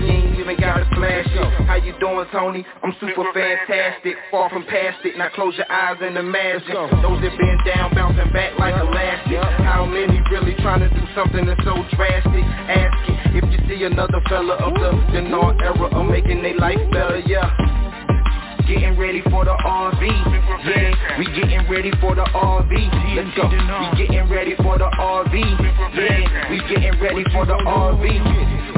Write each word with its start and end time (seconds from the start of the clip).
you 0.00 0.44
ain't 0.48 0.60
gotta 0.60 0.86
flash 0.94 1.26
it. 1.26 1.66
How 1.66 1.76
you 1.76 1.94
doing, 1.98 2.26
Tony? 2.32 2.64
I'm 2.82 2.94
super 3.00 3.24
fantastic, 3.34 4.16
far 4.30 4.50
from 4.50 4.64
past 4.64 5.04
it. 5.04 5.16
Now 5.16 5.28
close 5.34 5.56
your 5.56 5.70
eyes 5.70 5.96
and 6.00 6.16
imagine 6.16 6.74
those 7.02 7.20
that 7.22 7.34
been 7.36 7.58
down, 7.66 7.94
bouncing 7.94 8.32
back 8.32 8.58
like 8.58 8.74
elastic. 8.74 9.42
How 9.64 9.84
many 9.84 10.20
really 10.30 10.54
trying 10.62 10.80
to 10.80 10.88
do 10.88 11.02
something 11.14 11.46
that's 11.46 11.62
so 11.64 11.74
drastic? 11.96 12.44
Ask 12.68 13.08
it 13.08 13.42
if 13.42 13.44
you 13.52 13.58
see 13.68 13.84
another 13.84 14.20
fella 14.28 14.54
of 14.54 14.74
the 14.74 14.90
Denard 15.12 15.60
era 15.60 15.88
of 15.94 16.06
making 16.06 16.42
their 16.42 16.56
life 16.56 16.80
better, 16.92 17.20
yeah. 17.26 17.50
Getting 18.66 18.98
ready 18.98 19.22
for 19.30 19.44
the 19.44 19.56
RV, 19.64 20.02
yeah. 20.02 21.18
We 21.18 21.24
getting 21.32 21.64
ready 21.70 21.90
for 22.00 22.14
the 22.14 22.24
RV. 22.24 22.72
Let's 23.16 23.36
go. 23.36 23.48
We 23.48 24.06
getting 24.06 24.28
ready 24.28 24.54
for 24.56 24.76
the 24.76 24.84
RV, 24.84 25.34
yeah. 25.94 26.50
We 26.50 26.58
getting 26.68 27.00
ready 27.00 27.24
for 27.32 27.46
the 27.46 27.54
RV. 27.54 28.77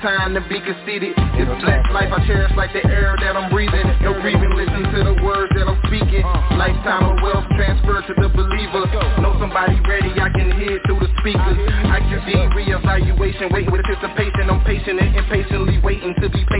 time 0.00 0.32
to 0.32 0.40
be 0.48 0.60
conceited. 0.60 1.12
It's 1.36 1.52
black 1.60 1.84
life 1.92 2.08
I 2.08 2.24
cherish 2.26 2.52
like 2.56 2.72
the 2.72 2.80
air 2.88 3.16
that 3.20 3.36
I'm 3.36 3.52
breathing. 3.52 3.84
No 4.00 4.16
grieving, 4.16 4.52
listen 4.56 4.88
to 4.96 5.00
the 5.12 5.16
words 5.20 5.52
that 5.56 5.68
I'm 5.68 5.76
speaking. 5.88 6.24
Lifetime 6.56 7.04
of 7.04 7.16
wealth 7.20 7.44
transfer 7.56 8.00
to 8.00 8.14
the 8.16 8.28
believer. 8.32 8.88
Know 9.20 9.36
somebody 9.36 9.76
ready, 9.84 10.12
I 10.16 10.32
can 10.32 10.56
hear 10.56 10.80
through 10.88 11.04
the 11.04 11.10
speakers. 11.20 11.58
IQD 11.84 12.56
reevaluation, 12.56 13.52
waiting 13.52 13.72
with 13.72 13.84
anticipation. 13.84 14.48
I'm 14.48 14.64
patient 14.64 15.00
and 15.00 15.16
impatiently 15.16 15.76
waiting 15.84 16.16
to 16.20 16.28
be 16.32 16.44
patient. 16.48 16.59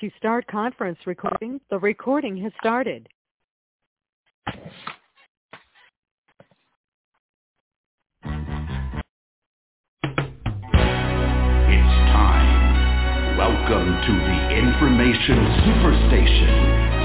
To 0.00 0.10
start 0.18 0.46
conference 0.46 0.98
recording, 1.06 1.58
the 1.70 1.78
recording 1.78 2.36
has 2.42 2.52
started. 2.60 3.08
It's 4.46 4.66
time. 12.12 13.38
Welcome 13.38 13.88
to 13.88 14.12
the 14.12 14.50
Information 14.58 15.38
Superstation, 15.64 16.52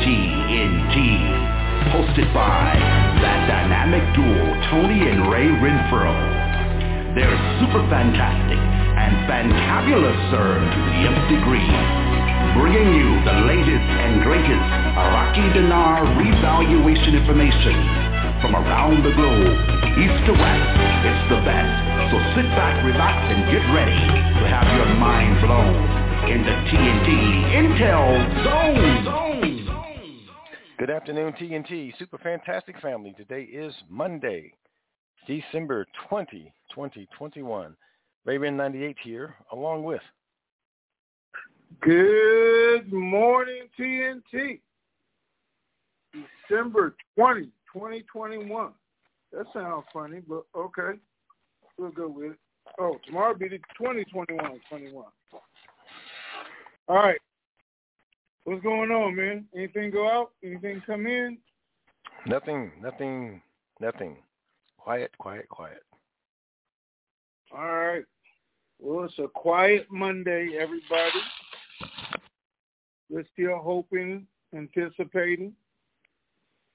TNT. 0.04 0.98
Hosted 1.95 2.33
by 2.33 2.75
that 3.21 3.48
dynamic 3.48 4.04
duo, 4.13 4.54
Tony 4.69 5.07
and 5.10 5.31
Ray 5.31 5.48
Renfro. 5.48 6.12
They're 7.15 7.39
super 7.62 7.88
fantastic 7.89 8.70
and 9.01 9.25
fantabulous, 9.25 10.19
sir, 10.30 10.62
to 10.62 10.80
the 10.86 10.98
nth 11.09 11.25
degree. 11.33 11.74
Bringing 12.53 12.94
you 12.94 13.09
the 13.25 13.38
latest 13.50 13.88
and 13.98 14.21
greatest 14.21 14.68
Iraqi 14.94 15.42
dinar 15.57 16.06
revaluation 16.21 17.18
information 17.18 17.74
from 18.45 18.53
around 18.53 19.01
the 19.01 19.13
globe, 19.18 19.57
east 19.98 20.21
to 20.30 20.33
west. 20.38 20.69
It's 21.01 21.25
the 21.33 21.42
best. 21.42 21.74
So 22.13 22.18
sit 22.38 22.45
back, 22.53 22.77
relax, 22.86 23.18
and 23.33 23.42
get 23.50 23.65
ready 23.74 24.01
to 24.38 24.44
have 24.45 24.69
your 24.77 24.94
mind 25.01 25.33
blown 25.42 25.81
in 26.30 26.45
the 26.45 26.56
TNT 26.69 27.09
Intel 27.57 28.06
Zone. 28.45 29.06
zone, 29.06 29.65
Zone. 29.65 30.27
Good 30.77 30.92
afternoon, 30.92 31.33
TNT 31.33 31.98
Super 31.98 32.19
Fantastic 32.19 32.80
Family. 32.81 33.13
Today 33.18 33.44
is 33.44 33.74
Monday, 33.89 34.53
December 35.25 35.88
20, 36.09 36.53
2021. 36.74 37.75
Raven 38.25 38.56
98 38.56 38.97
here, 39.03 39.35
along 39.51 39.83
with. 39.83 40.01
Good 41.81 42.91
morning, 42.91 43.63
TNT. 43.79 44.59
December 46.47 46.95
20, 47.18 47.45
2021. 47.73 48.71
That 49.31 49.45
sounds 49.53 49.85
funny, 49.94 50.21
but 50.27 50.44
okay. 50.56 51.00
We'll 51.77 51.91
go 51.91 52.07
with 52.09 52.33
it. 52.33 52.38
Oh, 52.79 52.97
tomorrow 53.06 53.33
be 53.33 53.47
the 53.47 53.57
2021 53.77 54.59
21. 54.69 55.06
All 56.88 56.95
right. 56.95 57.19
What's 58.44 58.62
going 58.63 58.91
on, 58.91 59.15
man? 59.15 59.45
Anything 59.56 59.91
go 59.91 60.07
out? 60.07 60.31
Anything 60.44 60.81
come 60.85 61.07
in? 61.07 61.38
Nothing, 62.27 62.71
nothing, 62.81 63.41
nothing. 63.79 64.17
Quiet, 64.77 65.12
quiet, 65.17 65.47
quiet. 65.50 65.83
All 67.53 67.65
right. 67.65 68.06
Well, 68.80 69.06
it's 69.06 69.19
a 69.19 69.27
quiet 69.27 69.88
Monday, 69.92 70.57
everybody. 70.59 71.19
We're 73.09 73.25
still 73.33 73.59
hoping, 73.59 74.25
anticipating. 74.56 75.53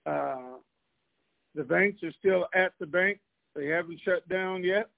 Uh, 0.05 0.59
the 1.55 1.65
banks 1.65 2.03
are 2.03 2.13
still 2.19 2.47
at 2.55 2.73
the 2.79 2.87
bank. 2.87 3.19
They 3.55 3.67
haven't 3.69 4.01
shut 4.05 4.29
down 4.29 4.63
yet. 4.63 4.91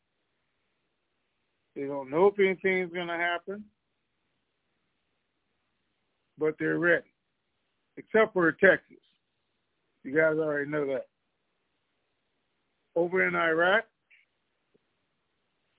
They 1.76 1.84
don't 1.84 2.10
know 2.10 2.26
if 2.26 2.38
anything's 2.40 2.92
going 2.92 3.06
to 3.06 3.14
happen, 3.14 3.64
but 6.36 6.56
they're 6.58 6.80
ready, 6.80 7.12
except 7.96 8.32
for 8.32 8.50
Texas. 8.50 8.96
You 10.02 10.16
guys 10.16 10.36
already 10.38 10.68
know 10.68 10.86
that. 10.88 11.06
Over 12.96 13.28
in 13.28 13.36
Iraq, 13.36 13.84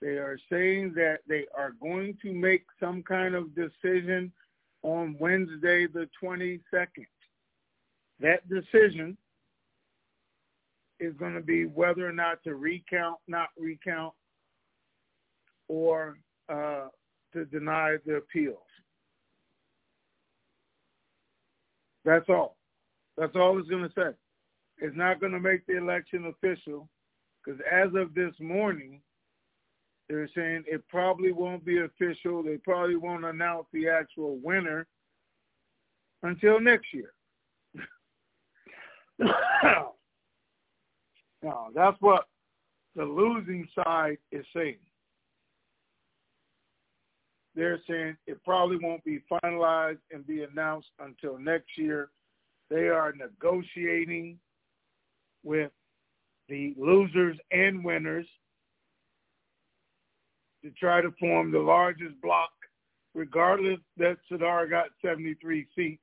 they 0.01 0.17
are 0.17 0.37
saying 0.51 0.93
that 0.95 1.19
they 1.27 1.45
are 1.57 1.73
going 1.81 2.17
to 2.21 2.33
make 2.33 2.65
some 2.79 3.03
kind 3.03 3.35
of 3.35 3.53
decision 3.55 4.31
on 4.83 5.17
Wednesday, 5.19 5.87
the 5.87 6.07
22nd. 6.23 6.61
That 8.21 8.47
decision 8.49 9.17
is 10.99 11.13
going 11.15 11.33
to 11.33 11.41
be 11.41 11.65
whether 11.65 12.07
or 12.07 12.13
not 12.13 12.43
to 12.43 12.55
recount, 12.55 13.17
not 13.27 13.49
recount, 13.57 14.13
or 15.67 16.17
uh, 16.49 16.87
to 17.33 17.45
deny 17.45 17.97
the 18.05 18.15
appeals. 18.15 18.57
That's 22.05 22.27
all. 22.29 22.57
That's 23.17 23.35
all 23.35 23.59
it's 23.59 23.69
going 23.69 23.83
to 23.83 23.93
say. 23.95 24.15
It's 24.79 24.95
not 24.95 25.19
going 25.19 25.33
to 25.33 25.39
make 25.39 25.65
the 25.67 25.77
election 25.77 26.25
official 26.25 26.87
because 27.43 27.59
as 27.69 27.89
of 27.95 28.13
this 28.13 28.33
morning, 28.39 29.01
they're 30.09 30.29
saying 30.35 30.63
it 30.67 30.83
probably 30.89 31.31
won't 31.31 31.63
be 31.63 31.79
official. 31.79 32.43
They 32.43 32.57
probably 32.57 32.95
won't 32.95 33.25
announce 33.25 33.67
the 33.71 33.87
actual 33.87 34.39
winner 34.43 34.87
until 36.23 36.59
next 36.59 36.87
year. 36.93 37.13
now, 39.19 39.93
that's 41.75 41.97
what 42.01 42.27
the 42.95 43.05
losing 43.05 43.67
side 43.75 44.17
is 44.31 44.45
saying 44.55 44.79
they're 47.59 47.79
saying 47.89 48.15
it 48.25 48.41
probably 48.45 48.77
won't 48.77 49.03
be 49.03 49.19
finalized 49.29 49.99
and 50.11 50.25
be 50.25 50.43
announced 50.43 50.87
until 50.99 51.37
next 51.37 51.77
year. 51.77 52.09
They 52.69 52.87
are 52.87 53.13
negotiating 53.13 54.39
with 55.43 55.71
the 56.47 56.73
losers 56.77 57.37
and 57.51 57.83
winners 57.83 58.27
to 60.63 60.71
try 60.71 61.01
to 61.01 61.11
form 61.19 61.51
the 61.51 61.59
largest 61.59 62.19
block, 62.21 62.51
regardless 63.13 63.79
that 63.97 64.17
Sadr 64.27 64.67
got 64.69 64.87
73 65.03 65.67
seats. 65.75 66.01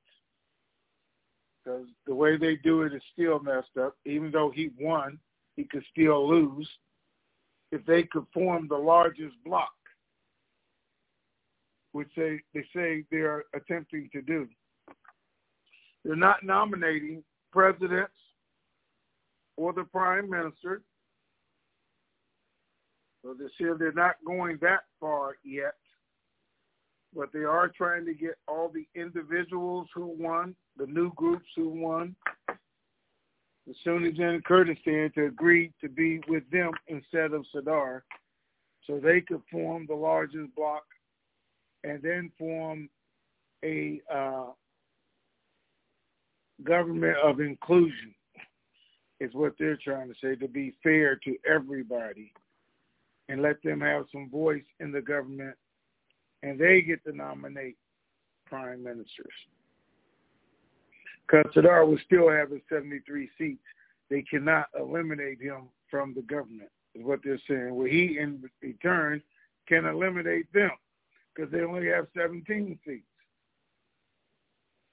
Because 1.63 1.87
the 2.05 2.15
way 2.15 2.37
they 2.37 2.55
do 2.55 2.83
it 2.83 2.93
is 2.93 3.01
still 3.13 3.39
messed 3.39 3.77
up. 3.79 3.95
Even 4.05 4.31
though 4.31 4.51
he 4.53 4.71
won, 4.79 5.19
he 5.55 5.65
could 5.65 5.83
still 5.91 6.27
lose. 6.27 6.69
If 7.71 7.85
they 7.85 8.03
could 8.03 8.25
form 8.33 8.67
the 8.69 8.77
largest 8.77 9.35
block, 9.45 9.73
which 11.91 12.09
they, 12.15 12.39
they 12.53 12.63
say 12.75 13.03
they 13.11 13.17
are 13.17 13.43
attempting 13.53 14.09
to 14.13 14.21
do. 14.21 14.47
They're 16.05 16.15
not 16.15 16.43
nominating 16.43 17.23
presidents 17.51 18.13
or 19.57 19.73
the 19.73 19.83
prime 19.83 20.29
minister. 20.29 20.83
So 23.27 23.33
they 23.33 23.47
say 23.59 23.69
they're 23.77 23.91
not 23.91 24.15
going 24.25 24.57
that 24.61 24.83
far 25.01 25.35
yet, 25.43 25.73
but 27.13 27.27
they 27.33 27.43
are 27.43 27.67
trying 27.67 28.05
to 28.05 28.13
get 28.13 28.37
all 28.47 28.71
the 28.73 28.87
individuals 28.95 29.89
who 29.93 30.15
won, 30.17 30.55
the 30.77 30.85
new 30.85 31.11
groups 31.15 31.47
who 31.53 31.67
won, 31.67 32.15
the 32.47 33.73
Sunnis 33.83 34.15
and 34.17 34.41
Kurdistan 34.45 35.11
to 35.15 35.25
agree 35.25 35.73
to 35.81 35.89
be 35.89 36.21
with 36.29 36.49
them 36.51 36.71
instead 36.87 37.33
of 37.33 37.45
Sadr 37.53 38.05
so 38.85 38.97
they 38.97 39.19
could 39.19 39.41
form 39.51 39.85
the 39.89 39.95
largest 39.95 40.55
bloc 40.55 40.83
and 41.83 42.01
then 42.01 42.31
form 42.39 42.87
a 43.65 43.99
uh, 44.13 44.51
government 46.63 47.17
of 47.21 47.41
inclusion 47.41 48.15
is 49.19 49.33
what 49.33 49.51
they're 49.59 49.79
trying 49.83 50.07
to 50.07 50.15
say 50.23 50.35
to 50.35 50.47
be 50.47 50.73
fair 50.81 51.19
to 51.25 51.35
everybody 51.45 52.31
and 53.29 53.41
let 53.41 53.61
them 53.63 53.81
have 53.81 54.05
some 54.11 54.29
voice 54.29 54.63
in 54.79 54.91
the 54.91 55.01
government 55.01 55.55
and 56.43 56.59
they 56.59 56.81
get 56.81 57.03
to 57.03 57.15
nominate 57.15 57.77
prime 58.45 58.83
ministers. 58.83 59.33
Because 61.27 61.51
Sadr 61.53 61.83
will 61.85 61.99
still 62.05 62.29
have 62.29 62.51
his 62.51 62.61
73 62.69 63.29
seats. 63.37 63.63
They 64.09 64.21
cannot 64.21 64.67
eliminate 64.79 65.41
him 65.41 65.69
from 65.91 66.13
the 66.13 66.21
government, 66.21 66.69
is 66.95 67.03
what 67.03 67.19
they're 67.23 67.41
saying. 67.49 67.75
Well, 67.75 67.87
he, 67.87 68.17
in 68.19 68.41
return, 68.61 69.21
can 69.67 69.85
eliminate 69.85 70.51
them 70.53 70.71
because 71.35 71.51
they 71.51 71.61
only 71.61 71.87
have 71.87 72.07
17 72.17 72.79
seats. 72.85 73.03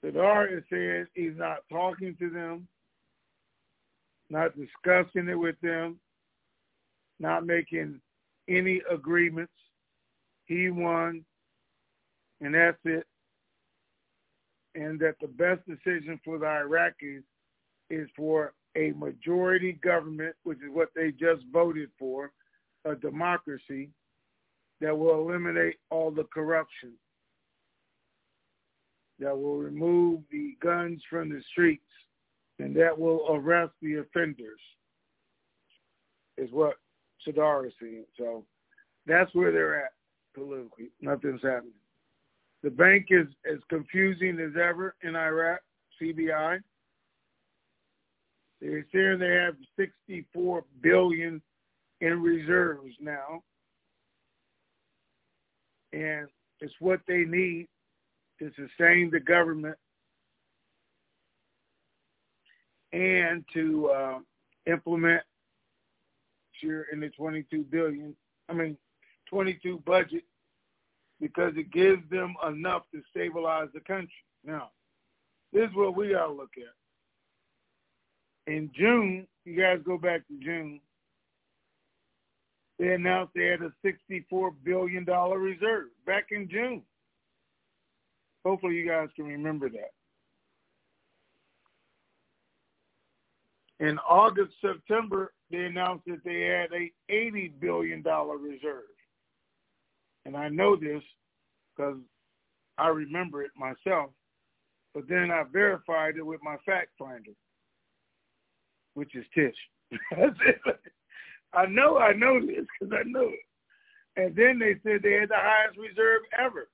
Sadr 0.02 0.46
is 0.46 0.64
saying 0.70 1.06
he's 1.14 1.36
not 1.36 1.58
talking 1.70 2.16
to 2.18 2.30
them, 2.30 2.66
not 4.28 4.52
discussing 4.56 5.28
it 5.28 5.38
with 5.38 5.56
them, 5.62 6.00
not 7.20 7.46
making 7.46 8.00
any 8.48 8.82
agreements. 8.90 9.52
He 10.46 10.70
won, 10.70 11.24
and 12.40 12.54
that's 12.54 12.78
it. 12.84 13.06
And 14.74 14.98
that 15.00 15.14
the 15.20 15.28
best 15.28 15.60
decision 15.66 16.20
for 16.24 16.38
the 16.38 16.46
Iraqis 16.46 17.22
is 17.90 18.08
for 18.16 18.52
a 18.76 18.92
majority 18.92 19.72
government, 19.72 20.34
which 20.42 20.58
is 20.58 20.70
what 20.72 20.88
they 20.96 21.12
just 21.12 21.44
voted 21.52 21.90
for, 21.98 22.32
a 22.84 22.94
democracy, 22.94 23.90
that 24.80 24.96
will 24.96 25.14
eliminate 25.20 25.76
all 25.90 26.10
the 26.10 26.24
corruption, 26.24 26.92
that 29.20 29.36
will 29.36 29.56
remove 29.56 30.20
the 30.30 30.56
guns 30.60 31.00
from 31.08 31.30
the 31.30 31.40
streets, 31.52 31.84
and 32.58 32.74
that 32.76 32.98
will 32.98 33.24
arrest 33.30 33.72
the 33.80 33.94
offenders, 33.94 34.60
is 36.36 36.50
what 36.50 36.74
Sadr 37.24 37.66
is. 37.66 37.72
So 38.18 38.44
that's 39.06 39.34
where 39.34 39.52
they're 39.52 39.84
at 39.84 39.92
politically. 40.34 40.90
Nothing's 41.00 41.42
happening. 41.42 41.72
The 42.62 42.70
bank 42.70 43.06
is 43.10 43.26
as 43.50 43.58
confusing 43.68 44.38
as 44.40 44.52
ever 44.60 44.94
in 45.02 45.14
Iraq, 45.14 45.60
CBI. 46.00 46.60
They're 48.60 48.86
saying 48.92 49.18
they 49.18 49.34
have 49.34 49.56
64 49.76 50.64
billion 50.80 51.42
in 52.00 52.22
reserves 52.22 52.94
now 53.00 53.42
and 55.94 56.28
it's 56.60 56.74
what 56.80 57.00
they 57.06 57.24
need 57.24 57.68
to 58.38 58.50
sustain 58.56 59.10
the 59.10 59.20
government 59.20 59.76
and 62.92 63.44
to 63.52 63.90
uh, 63.90 64.18
implement 64.66 65.22
here 66.64 66.86
in 66.92 67.00
the 67.00 67.10
22 67.10 67.64
billion, 67.70 68.16
I 68.48 68.54
mean 68.54 68.76
22 69.28 69.82
budget 69.86 70.24
because 71.20 71.52
it 71.56 71.70
gives 71.72 72.02
them 72.10 72.34
enough 72.46 72.82
to 72.92 73.02
stabilize 73.10 73.68
the 73.72 73.80
country. 73.80 74.10
Now, 74.44 74.70
this 75.52 75.68
is 75.68 75.76
what 75.76 75.96
we 75.96 76.12
got 76.12 76.26
to 76.26 76.32
look 76.32 76.52
at. 76.56 78.52
In 78.52 78.70
June, 78.76 79.26
you 79.44 79.56
guys 79.60 79.78
go 79.84 79.96
back 79.96 80.26
to 80.28 80.34
June, 80.44 80.80
they 82.78 82.92
announced 82.92 83.32
they 83.34 83.46
had 83.46 83.62
a 83.62 83.72
$64 83.86 84.52
billion 84.64 85.04
reserve 85.04 85.86
back 86.06 86.26
in 86.30 86.48
June. 86.50 86.82
Hopefully 88.44 88.74
you 88.74 88.88
guys 88.88 89.08
can 89.16 89.26
remember 89.26 89.70
that. 89.70 89.92
In 93.80 93.98
August, 93.98 94.52
September, 94.60 95.32
they 95.54 95.66
announced 95.66 96.04
that 96.06 96.24
they 96.24 96.40
had 96.40 96.72
a 96.72 96.90
$80 97.12 97.52
billion 97.60 98.02
reserve. 98.02 98.82
and 100.24 100.36
I 100.36 100.48
know 100.48 100.74
this 100.74 101.02
because 101.76 101.98
I 102.76 102.88
remember 102.88 103.42
it 103.42 103.52
myself, 103.56 104.10
but 104.94 105.08
then 105.08 105.30
I 105.30 105.44
verified 105.52 106.16
it 106.16 106.26
with 106.26 106.40
my 106.42 106.56
fact 106.66 106.88
finder, 106.98 107.30
which 108.94 109.14
is 109.14 109.24
Tish. 109.34 109.54
I 111.52 111.66
know 111.66 111.98
I 111.98 112.12
know 112.14 112.40
this 112.44 112.66
because 112.80 112.92
I 112.92 113.08
know 113.08 113.28
it. 113.28 113.46
And 114.16 114.34
then 114.34 114.58
they 114.58 114.74
said 114.82 115.02
they 115.02 115.12
had 115.12 115.28
the 115.28 115.36
highest 115.36 115.78
reserve 115.78 116.22
ever, 116.36 116.68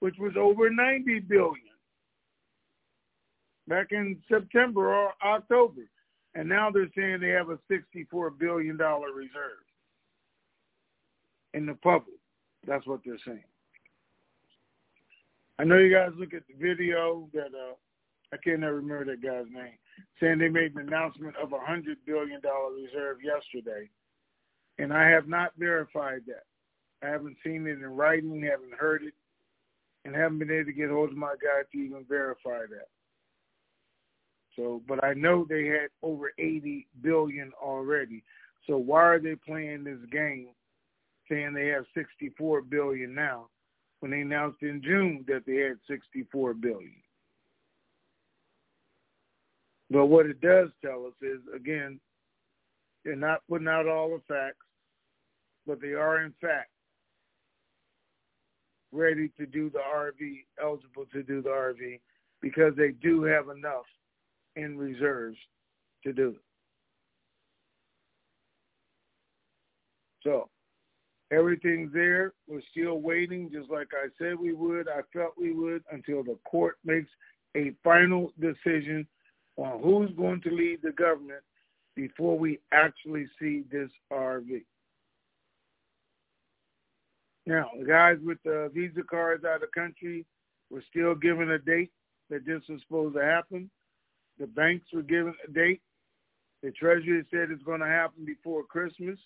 which 0.00 0.16
was 0.18 0.32
over 0.38 0.70
90 0.70 1.20
billion 1.20 1.56
back 3.68 3.88
in 3.90 4.16
September 4.30 4.94
or 4.94 5.12
October. 5.22 5.82
And 6.34 6.48
now 6.48 6.70
they're 6.70 6.90
saying 6.96 7.20
they 7.20 7.28
have 7.28 7.50
a 7.50 7.58
$64 7.70 8.38
billion 8.38 8.76
reserve 8.76 9.62
in 11.54 11.66
the 11.66 11.74
public. 11.74 12.16
That's 12.66 12.86
what 12.86 13.00
they're 13.04 13.18
saying. 13.26 13.44
I 15.58 15.64
know 15.64 15.76
you 15.76 15.92
guys 15.92 16.10
look 16.16 16.32
at 16.32 16.42
the 16.48 16.54
video 16.54 17.28
that 17.34 17.48
uh, 17.54 17.74
I 18.32 18.36
can't 18.38 18.60
never 18.60 18.76
remember 18.76 19.04
that 19.06 19.22
guy's 19.22 19.52
name, 19.52 19.76
saying 20.18 20.38
they 20.38 20.48
made 20.48 20.74
an 20.74 20.88
announcement 20.88 21.36
of 21.36 21.52
a 21.52 21.58
$100 21.58 21.96
billion 22.06 22.40
reserve 22.40 23.18
yesterday. 23.22 23.90
And 24.78 24.92
I 24.92 25.08
have 25.10 25.28
not 25.28 25.52
verified 25.58 26.22
that. 26.26 26.44
I 27.06 27.10
haven't 27.10 27.36
seen 27.44 27.66
it 27.66 27.72
in 27.72 27.84
writing, 27.84 28.42
haven't 28.42 28.74
heard 28.78 29.02
it, 29.02 29.12
and 30.04 30.14
haven't 30.14 30.38
been 30.38 30.50
able 30.50 30.64
to 30.64 30.72
get 30.72 30.88
hold 30.88 31.10
of 31.10 31.16
my 31.16 31.34
guy 31.42 31.62
to 31.70 31.78
even 31.78 32.04
verify 32.08 32.60
that. 32.70 32.88
So, 34.56 34.82
but 34.86 35.02
I 35.02 35.14
know 35.14 35.46
they 35.48 35.66
had 35.66 35.88
over 36.02 36.32
80 36.38 36.86
billion 37.00 37.52
already. 37.62 38.22
So 38.66 38.76
why 38.76 39.02
are 39.02 39.20
they 39.20 39.34
playing 39.34 39.84
this 39.84 39.98
game, 40.10 40.48
saying 41.28 41.54
they 41.54 41.68
have 41.68 41.84
64 41.94 42.62
billion 42.62 43.14
now, 43.14 43.48
when 44.00 44.12
they 44.12 44.20
announced 44.20 44.62
in 44.62 44.82
June 44.82 45.24
that 45.26 45.44
they 45.46 45.56
had 45.56 45.78
64 45.88 46.54
billion? 46.54 46.94
But 49.90 50.06
what 50.06 50.26
it 50.26 50.40
does 50.40 50.68
tell 50.84 51.06
us 51.06 51.14
is, 51.20 51.40
again, 51.54 52.00
they're 53.04 53.16
not 53.16 53.42
putting 53.48 53.68
out 53.68 53.88
all 53.88 54.10
the 54.10 54.22
facts, 54.26 54.64
but 55.66 55.80
they 55.80 55.92
are 55.92 56.22
in 56.24 56.32
fact 56.40 56.70
ready 58.92 59.30
to 59.38 59.46
do 59.46 59.70
the 59.70 59.78
RV, 59.78 60.44
eligible 60.62 61.06
to 61.12 61.22
do 61.22 61.42
the 61.42 61.48
RV, 61.48 62.00
because 62.40 62.74
they 62.76 62.90
do 63.02 63.22
have 63.24 63.48
enough 63.48 63.84
in 64.56 64.76
reserves 64.76 65.38
to 66.04 66.12
do 66.12 66.28
it. 66.28 66.42
So 70.22 70.48
everything's 71.32 71.92
there. 71.92 72.32
We're 72.46 72.62
still 72.70 73.00
waiting, 73.00 73.50
just 73.52 73.70
like 73.70 73.88
I 73.92 74.08
said 74.18 74.38
we 74.38 74.52
would. 74.52 74.88
I 74.88 75.00
felt 75.12 75.32
we 75.38 75.52
would 75.52 75.82
until 75.90 76.22
the 76.22 76.38
court 76.44 76.76
makes 76.84 77.10
a 77.56 77.72
final 77.82 78.32
decision 78.40 79.06
on 79.56 79.80
who's 79.82 80.10
going 80.16 80.40
to 80.42 80.50
lead 80.50 80.80
the 80.82 80.92
government 80.92 81.42
before 81.94 82.38
we 82.38 82.58
actually 82.72 83.26
see 83.38 83.64
this 83.70 83.90
RV. 84.12 84.62
Now, 87.46 87.70
the 87.78 87.84
guys 87.84 88.18
with 88.24 88.38
the 88.44 88.70
visa 88.72 89.02
cards 89.02 89.44
out 89.44 89.56
of 89.56 89.60
the 89.62 89.80
country 89.80 90.24
were 90.70 90.84
still 90.88 91.14
given 91.14 91.50
a 91.50 91.58
date 91.58 91.90
that 92.30 92.46
this 92.46 92.62
was 92.68 92.80
supposed 92.82 93.16
to 93.16 93.22
happen. 93.22 93.68
The 94.38 94.46
banks 94.46 94.86
were 94.92 95.02
given 95.02 95.34
a 95.46 95.50
date. 95.50 95.80
The 96.62 96.70
Treasury 96.72 97.24
said 97.30 97.50
it's 97.50 97.62
going 97.62 97.80
to 97.80 97.86
happen 97.86 98.24
before 98.24 98.64
Christmas. 98.64 99.18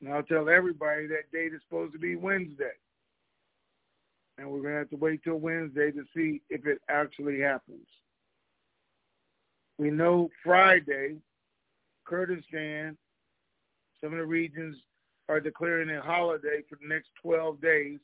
And 0.00 0.12
I'll 0.12 0.22
tell 0.22 0.48
everybody 0.48 1.06
that 1.08 1.32
date 1.32 1.52
is 1.54 1.60
supposed 1.68 1.92
to 1.92 1.98
be 1.98 2.16
Wednesday. 2.16 2.72
And 4.38 4.50
we're 4.50 4.62
going 4.62 4.72
to 4.72 4.78
have 4.78 4.90
to 4.90 4.96
wait 4.96 5.22
till 5.22 5.36
Wednesday 5.36 5.90
to 5.90 6.04
see 6.14 6.40
if 6.48 6.66
it 6.66 6.80
actually 6.88 7.40
happens. 7.40 7.86
We 9.78 9.90
know 9.90 10.30
Friday, 10.42 11.16
Kurdistan, 12.06 12.96
some 14.02 14.12
of 14.12 14.18
the 14.18 14.24
regions 14.24 14.76
are 15.28 15.40
declaring 15.40 15.90
a 15.90 16.00
holiday 16.00 16.62
for 16.68 16.78
the 16.80 16.88
next 16.88 17.08
12 17.22 17.60
days. 17.60 17.98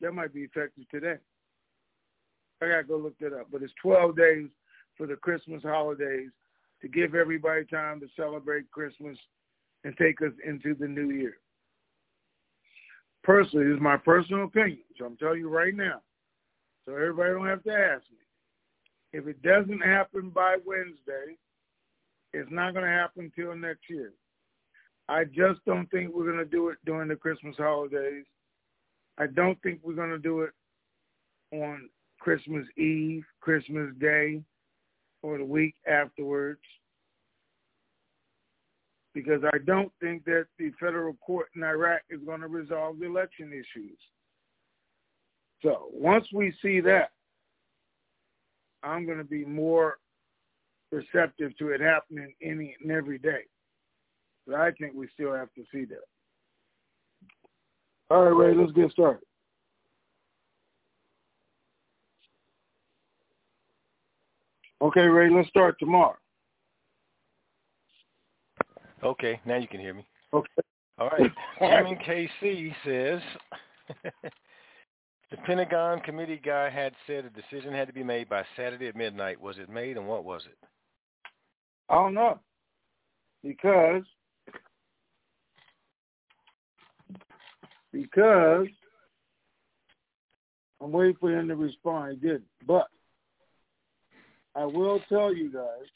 That 0.00 0.12
might 0.12 0.32
be 0.32 0.42
effective 0.42 0.88
today. 0.90 1.18
I 2.60 2.68
got 2.68 2.76
to 2.78 2.84
go 2.84 2.96
look 2.96 3.18
that 3.18 3.32
up. 3.32 3.48
But 3.50 3.62
it's 3.62 3.72
12 3.82 4.16
days 4.16 4.48
for 4.96 5.06
the 5.06 5.16
Christmas 5.16 5.62
holidays 5.62 6.30
to 6.82 6.88
give 6.88 7.14
everybody 7.14 7.64
time 7.64 8.00
to 8.00 8.06
celebrate 8.16 8.70
Christmas 8.70 9.16
and 9.84 9.96
take 9.96 10.20
us 10.22 10.32
into 10.46 10.74
the 10.74 10.86
new 10.86 11.10
year. 11.10 11.38
Personally, 13.22 13.66
this 13.66 13.76
is 13.76 13.80
my 13.80 13.96
personal 13.96 14.44
opinion, 14.44 14.80
so 14.98 15.04
I'm 15.04 15.16
telling 15.16 15.40
you 15.40 15.48
right 15.48 15.74
now, 15.74 16.00
so 16.86 16.94
everybody 16.94 17.32
don't 17.32 17.46
have 17.46 17.62
to 17.64 17.72
ask 17.72 18.04
me. 18.10 18.18
If 19.12 19.26
it 19.26 19.42
doesn't 19.42 19.80
happen 19.80 20.30
by 20.30 20.56
Wednesday, 20.64 21.36
it's 22.32 22.50
not 22.50 22.74
going 22.74 22.84
to 22.84 22.90
happen 22.90 23.32
till 23.34 23.54
next 23.56 23.88
year. 23.88 24.12
I 25.08 25.24
just 25.24 25.64
don't 25.66 25.90
think 25.90 26.14
we're 26.14 26.26
going 26.26 26.38
to 26.38 26.44
do 26.44 26.68
it 26.68 26.78
during 26.84 27.08
the 27.08 27.16
Christmas 27.16 27.56
holidays. 27.56 28.24
I 29.18 29.26
don't 29.26 29.60
think 29.62 29.80
we're 29.82 29.94
going 29.94 30.10
to 30.10 30.18
do 30.18 30.42
it 30.42 30.50
on 31.52 31.88
Christmas 32.18 32.66
Eve, 32.76 33.24
Christmas 33.40 33.90
Day, 34.00 34.42
or 35.22 35.38
the 35.38 35.44
week 35.44 35.74
afterwards 35.86 36.60
because 39.14 39.42
I 39.52 39.58
don't 39.66 39.90
think 40.00 40.24
that 40.26 40.46
the 40.58 40.70
federal 40.78 41.14
court 41.14 41.48
in 41.56 41.64
Iraq 41.64 42.02
is 42.08 42.20
going 42.24 42.40
to 42.40 42.46
resolve 42.46 43.00
the 43.00 43.06
election 43.06 43.52
issues. 43.52 43.98
So 45.62 45.88
once 45.92 46.26
we 46.32 46.54
see 46.62 46.80
that, 46.80 47.10
I'm 48.84 49.06
going 49.06 49.18
to 49.18 49.24
be 49.24 49.44
more 49.44 49.96
receptive 50.92 51.56
to 51.58 51.70
it 51.70 51.80
happening 51.80 52.32
any 52.40 52.76
and 52.80 52.92
every 52.92 53.18
day. 53.18 53.42
But 54.46 54.56
I 54.56 54.70
think 54.72 54.94
we 54.94 55.08
still 55.14 55.34
have 55.34 55.52
to 55.54 55.64
see 55.72 55.84
that. 55.86 56.04
All 58.10 58.22
right, 58.22 58.46
Ray, 58.46 58.54
let's 58.54 58.72
get 58.72 58.92
started. 58.92 59.24
Okay, 64.80 65.02
Ray, 65.02 65.30
let's 65.30 65.48
start 65.48 65.76
tomorrow. 65.78 66.16
Okay, 69.02 69.40
now 69.44 69.56
you 69.56 69.68
can 69.68 69.80
hear 69.80 69.94
me. 69.94 70.06
Okay. 70.32 70.48
All 70.98 71.08
right. 71.08 71.30
MKC 71.60 72.74
says 72.84 73.20
the 75.30 75.36
Pentagon 75.46 76.00
committee 76.00 76.40
guy 76.44 76.68
had 76.68 76.92
said 77.06 77.24
a 77.24 77.30
decision 77.30 77.72
had 77.72 77.86
to 77.86 77.94
be 77.94 78.02
made 78.02 78.28
by 78.28 78.42
Saturday 78.56 78.88
at 78.88 78.96
midnight. 78.96 79.40
Was 79.40 79.58
it 79.58 79.68
made, 79.68 79.96
and 79.96 80.06
what 80.06 80.24
was 80.24 80.42
it? 80.46 80.58
I 81.88 81.94
don't 81.94 82.14
know 82.14 82.40
because 83.42 84.02
because 87.92 88.66
I'm 90.80 90.92
waiting 90.92 91.16
for 91.20 91.32
him 91.32 91.48
to 91.48 91.56
respond. 91.56 92.18
He 92.20 92.28
didn't, 92.28 92.44
but 92.66 92.88
I 94.54 94.64
will 94.64 95.00
tell 95.08 95.32
you 95.34 95.52
guys, 95.52 95.86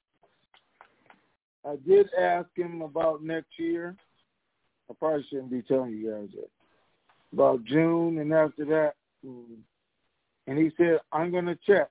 I 1.65 1.77
did 1.89 2.09
ask 2.19 2.49
him 2.57 2.83
about 2.83 3.23
next 3.23 3.59
year. 3.59 3.97
I 4.91 4.95
probably 4.99 5.25
shouldn't 5.29 5.51
be 5.51 5.63
telling 5.63 5.93
you 5.93 6.11
guys. 6.11 6.29
About 7.33 7.65
June 7.65 8.19
and 8.19 8.33
after 8.33 8.65
that. 8.67 8.95
And 10.47 10.59
he 10.59 10.71
said, 10.77 10.99
I'm 11.13 11.31
going 11.31 11.47
to 11.47 11.59
check. 11.67 11.89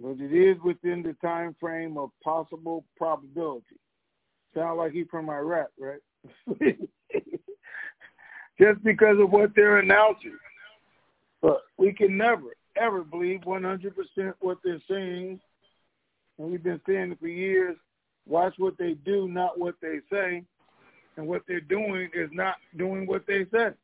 But 0.00 0.20
it 0.20 0.32
is 0.32 0.56
within 0.64 1.02
the 1.02 1.14
time 1.24 1.54
frame 1.60 1.98
of 1.98 2.10
possible 2.22 2.84
probability. 2.96 3.76
Sound 4.54 4.78
like 4.78 4.92
he's 4.92 5.06
from 5.10 5.30
Iraq, 5.30 5.68
right? 5.78 6.00
Just 8.60 8.82
because 8.84 9.18
of 9.18 9.30
what 9.30 9.54
they're 9.54 9.78
announcing. 9.78 10.36
But 11.40 11.62
we 11.78 11.92
can 11.92 12.16
never, 12.16 12.54
ever 12.76 13.02
believe 13.02 13.40
100% 13.40 13.92
what 14.40 14.58
they're 14.64 14.82
saying. 14.88 15.40
And 16.38 16.50
we've 16.50 16.62
been 16.62 16.80
saying 16.86 17.12
it 17.12 17.20
for 17.20 17.28
years. 17.28 17.76
Watch 18.26 18.54
what 18.58 18.78
they 18.78 18.94
do, 19.04 19.28
not 19.28 19.58
what 19.58 19.74
they 19.82 19.98
say. 20.10 20.42
And 21.16 21.26
what 21.26 21.42
they're 21.46 21.60
doing 21.60 22.08
is 22.14 22.30
not 22.32 22.56
doing 22.76 23.06
what 23.06 23.26
they 23.26 23.46
said. 23.50 23.74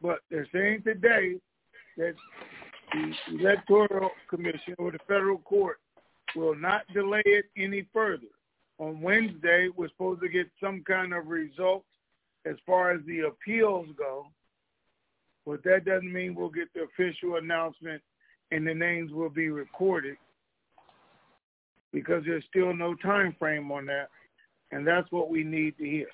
But 0.00 0.20
they're 0.30 0.48
saying 0.52 0.82
today 0.82 1.36
that 1.96 2.14
the 2.92 3.12
Electoral 3.38 4.10
Commission 4.28 4.74
or 4.78 4.92
the 4.92 4.98
federal 5.08 5.38
court 5.38 5.78
will 6.36 6.54
not 6.54 6.82
delay 6.92 7.22
it 7.24 7.46
any 7.56 7.86
further. 7.92 8.22
On 8.78 9.00
Wednesday, 9.00 9.68
we're 9.76 9.88
supposed 9.88 10.20
to 10.22 10.28
get 10.28 10.46
some 10.60 10.82
kind 10.86 11.14
of 11.14 11.28
result 11.28 11.84
as 12.44 12.56
far 12.66 12.90
as 12.90 13.00
the 13.06 13.20
appeals 13.20 13.86
go 13.96 14.26
but 15.46 15.62
that 15.64 15.84
doesn't 15.84 16.12
mean 16.12 16.34
we'll 16.34 16.48
get 16.48 16.68
the 16.74 16.82
official 16.82 17.36
announcement 17.36 18.02
and 18.50 18.66
the 18.66 18.74
names 18.74 19.12
will 19.12 19.30
be 19.30 19.48
recorded 19.48 20.16
because 21.92 22.22
there's 22.26 22.44
still 22.48 22.74
no 22.74 22.94
time 22.96 23.34
frame 23.38 23.70
on 23.70 23.86
that, 23.86 24.08
and 24.72 24.86
that's 24.86 25.10
what 25.10 25.30
we 25.30 25.44
need 25.44 25.78
to 25.78 25.84
hear. 25.84 26.08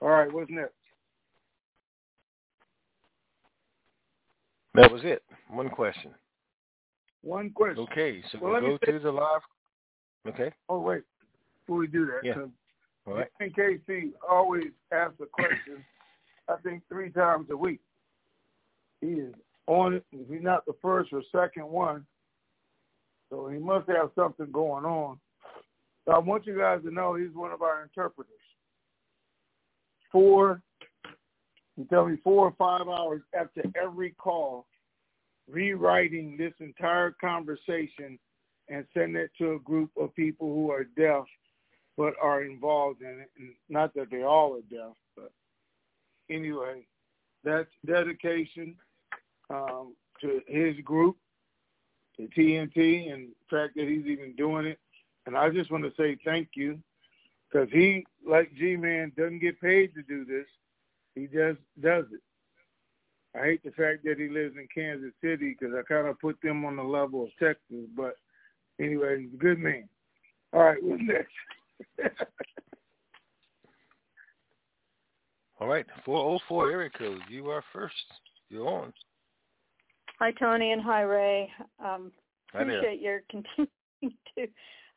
All 0.00 0.08
right, 0.08 0.32
what's 0.32 0.50
next? 0.50 0.72
That 4.74 4.90
was 4.90 5.02
it. 5.04 5.22
One 5.48 5.68
question. 5.68 6.12
One 7.22 7.50
question. 7.50 7.86
Okay, 7.90 8.22
so 8.32 8.38
Well, 8.40 8.62
we'll 8.62 8.78
go 8.78 8.92
to 8.92 8.98
the 8.98 9.12
live. 9.12 9.42
Okay. 10.26 10.52
Oh 10.68 10.80
wait, 10.80 11.02
before 11.66 11.78
we 11.78 11.86
do 11.86 12.06
that, 12.06 12.20
Yeah. 12.22 12.46
All 13.06 13.14
right. 13.14 13.28
in 13.40 13.50
KC 13.50 14.12
always 14.28 14.70
asks 14.92 15.20
a 15.20 15.26
question. 15.26 15.84
I 16.50 16.56
think 16.62 16.82
three 16.88 17.10
times 17.10 17.48
a 17.50 17.56
week. 17.56 17.80
He 19.00 19.08
is 19.08 19.34
on 19.66 19.94
it. 19.94 20.04
If 20.12 20.28
he's 20.28 20.42
not 20.42 20.66
the 20.66 20.74
first 20.82 21.12
or 21.12 21.22
second 21.32 21.66
one, 21.66 22.04
so 23.30 23.48
he 23.48 23.58
must 23.58 23.88
have 23.88 24.10
something 24.14 24.50
going 24.52 24.84
on. 24.84 25.18
So 26.04 26.12
I 26.12 26.18
want 26.18 26.46
you 26.46 26.58
guys 26.58 26.80
to 26.84 26.90
know 26.90 27.14
he's 27.14 27.34
one 27.34 27.52
of 27.52 27.62
our 27.62 27.82
interpreters. 27.82 28.34
Four, 30.10 30.60
he 31.76 31.84
tell 31.84 32.06
me 32.06 32.16
four 32.24 32.46
or 32.46 32.54
five 32.58 32.88
hours 32.88 33.22
after 33.38 33.62
every 33.80 34.10
call, 34.10 34.66
rewriting 35.48 36.36
this 36.36 36.52
entire 36.58 37.14
conversation 37.20 38.18
and 38.68 38.84
sending 38.92 39.22
it 39.22 39.30
to 39.38 39.52
a 39.52 39.58
group 39.60 39.90
of 39.96 40.14
people 40.14 40.48
who 40.48 40.70
are 40.70 40.84
deaf 40.96 41.24
but 41.96 42.14
are 42.20 42.42
involved 42.42 43.02
in 43.02 43.20
it. 43.20 43.30
And 43.38 43.50
not 43.68 43.94
that 43.94 44.10
they 44.10 44.22
all 44.22 44.54
are 44.54 44.74
deaf, 44.74 44.96
anyway, 46.30 46.86
that's 47.44 47.68
dedication 47.86 48.76
um, 49.50 49.94
to 50.20 50.40
his 50.46 50.76
group, 50.84 51.16
to 52.16 52.28
TNT, 52.36 53.12
and 53.12 53.28
the 53.28 53.56
fact 53.56 53.74
that 53.76 53.88
he's 53.88 54.06
even 54.06 54.34
doing 54.36 54.66
it. 54.66 54.78
And 55.26 55.36
I 55.36 55.50
just 55.50 55.70
want 55.70 55.84
to 55.84 55.92
say 55.96 56.16
thank 56.24 56.50
you 56.54 56.78
because 57.50 57.68
he, 57.72 58.06
like 58.26 58.50
G-Man, 58.56 59.12
doesn't 59.16 59.40
get 59.40 59.60
paid 59.60 59.94
to 59.94 60.02
do 60.02 60.24
this. 60.24 60.46
He 61.14 61.26
just 61.26 61.60
does 61.80 62.04
it. 62.12 62.20
I 63.38 63.44
hate 63.44 63.62
the 63.62 63.70
fact 63.70 64.04
that 64.04 64.18
he 64.18 64.28
lives 64.28 64.56
in 64.56 64.66
Kansas 64.74 65.12
City 65.22 65.56
because 65.58 65.74
I 65.74 65.82
kind 65.82 66.08
of 66.08 66.18
put 66.18 66.40
them 66.42 66.64
on 66.64 66.76
the 66.76 66.82
level 66.82 67.24
of 67.24 67.30
Texas. 67.38 67.86
But 67.96 68.16
anyway, 68.80 69.22
he's 69.22 69.34
a 69.34 69.36
good 69.36 69.58
man. 69.58 69.88
All 70.52 70.64
right, 70.64 70.82
what's 70.82 71.02
next? 71.02 72.18
All 75.60 75.68
right. 75.68 75.86
404 76.06 76.70
area 76.70 76.90
code. 76.90 77.20
You 77.28 77.50
are 77.50 77.62
first. 77.72 77.94
You're 78.48 78.66
on. 78.66 78.92
Hi, 80.18 80.32
Tony, 80.32 80.72
and 80.72 80.82
hi, 80.82 81.02
Ray. 81.02 81.50
Um, 81.84 82.10
Hi 82.52 82.62
appreciate 82.62 83.00
your 83.00 83.22
continuing 83.30 83.70
to 84.36 84.46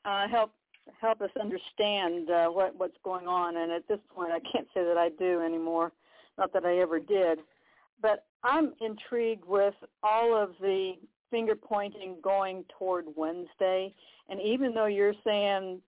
uh, 0.05 0.27
help 0.27 0.51
help 1.00 1.22
us 1.22 1.29
understand 1.39 2.29
uh, 2.29 2.48
what 2.48 2.75
what's 2.77 2.98
going 3.03 3.27
on. 3.27 3.58
And 3.58 3.72
at 3.72 3.88
this 3.88 4.00
point, 4.13 4.32
I 4.32 4.39
can't 4.39 4.67
say 4.74 4.84
that 4.84 4.98
I 4.98 5.10
do 5.20 5.41
anymore. 5.41 5.91
Not 6.38 6.53
that 6.53 6.65
I 6.65 6.79
ever 6.79 7.00
did, 7.00 7.39
but 8.01 8.25
I'm 8.43 8.74
intrigued 8.82 9.46
with 9.46 9.75
all 10.01 10.36
of 10.36 10.51
the 10.60 10.93
finger 11.29 11.55
pointing 11.55 12.17
going 12.24 12.63
toward 12.77 13.05
Wednesday. 13.15 13.93
And 14.29 14.41
even 14.41 14.74
though 14.74 14.88
you're 14.88 15.13
saying 15.25 15.82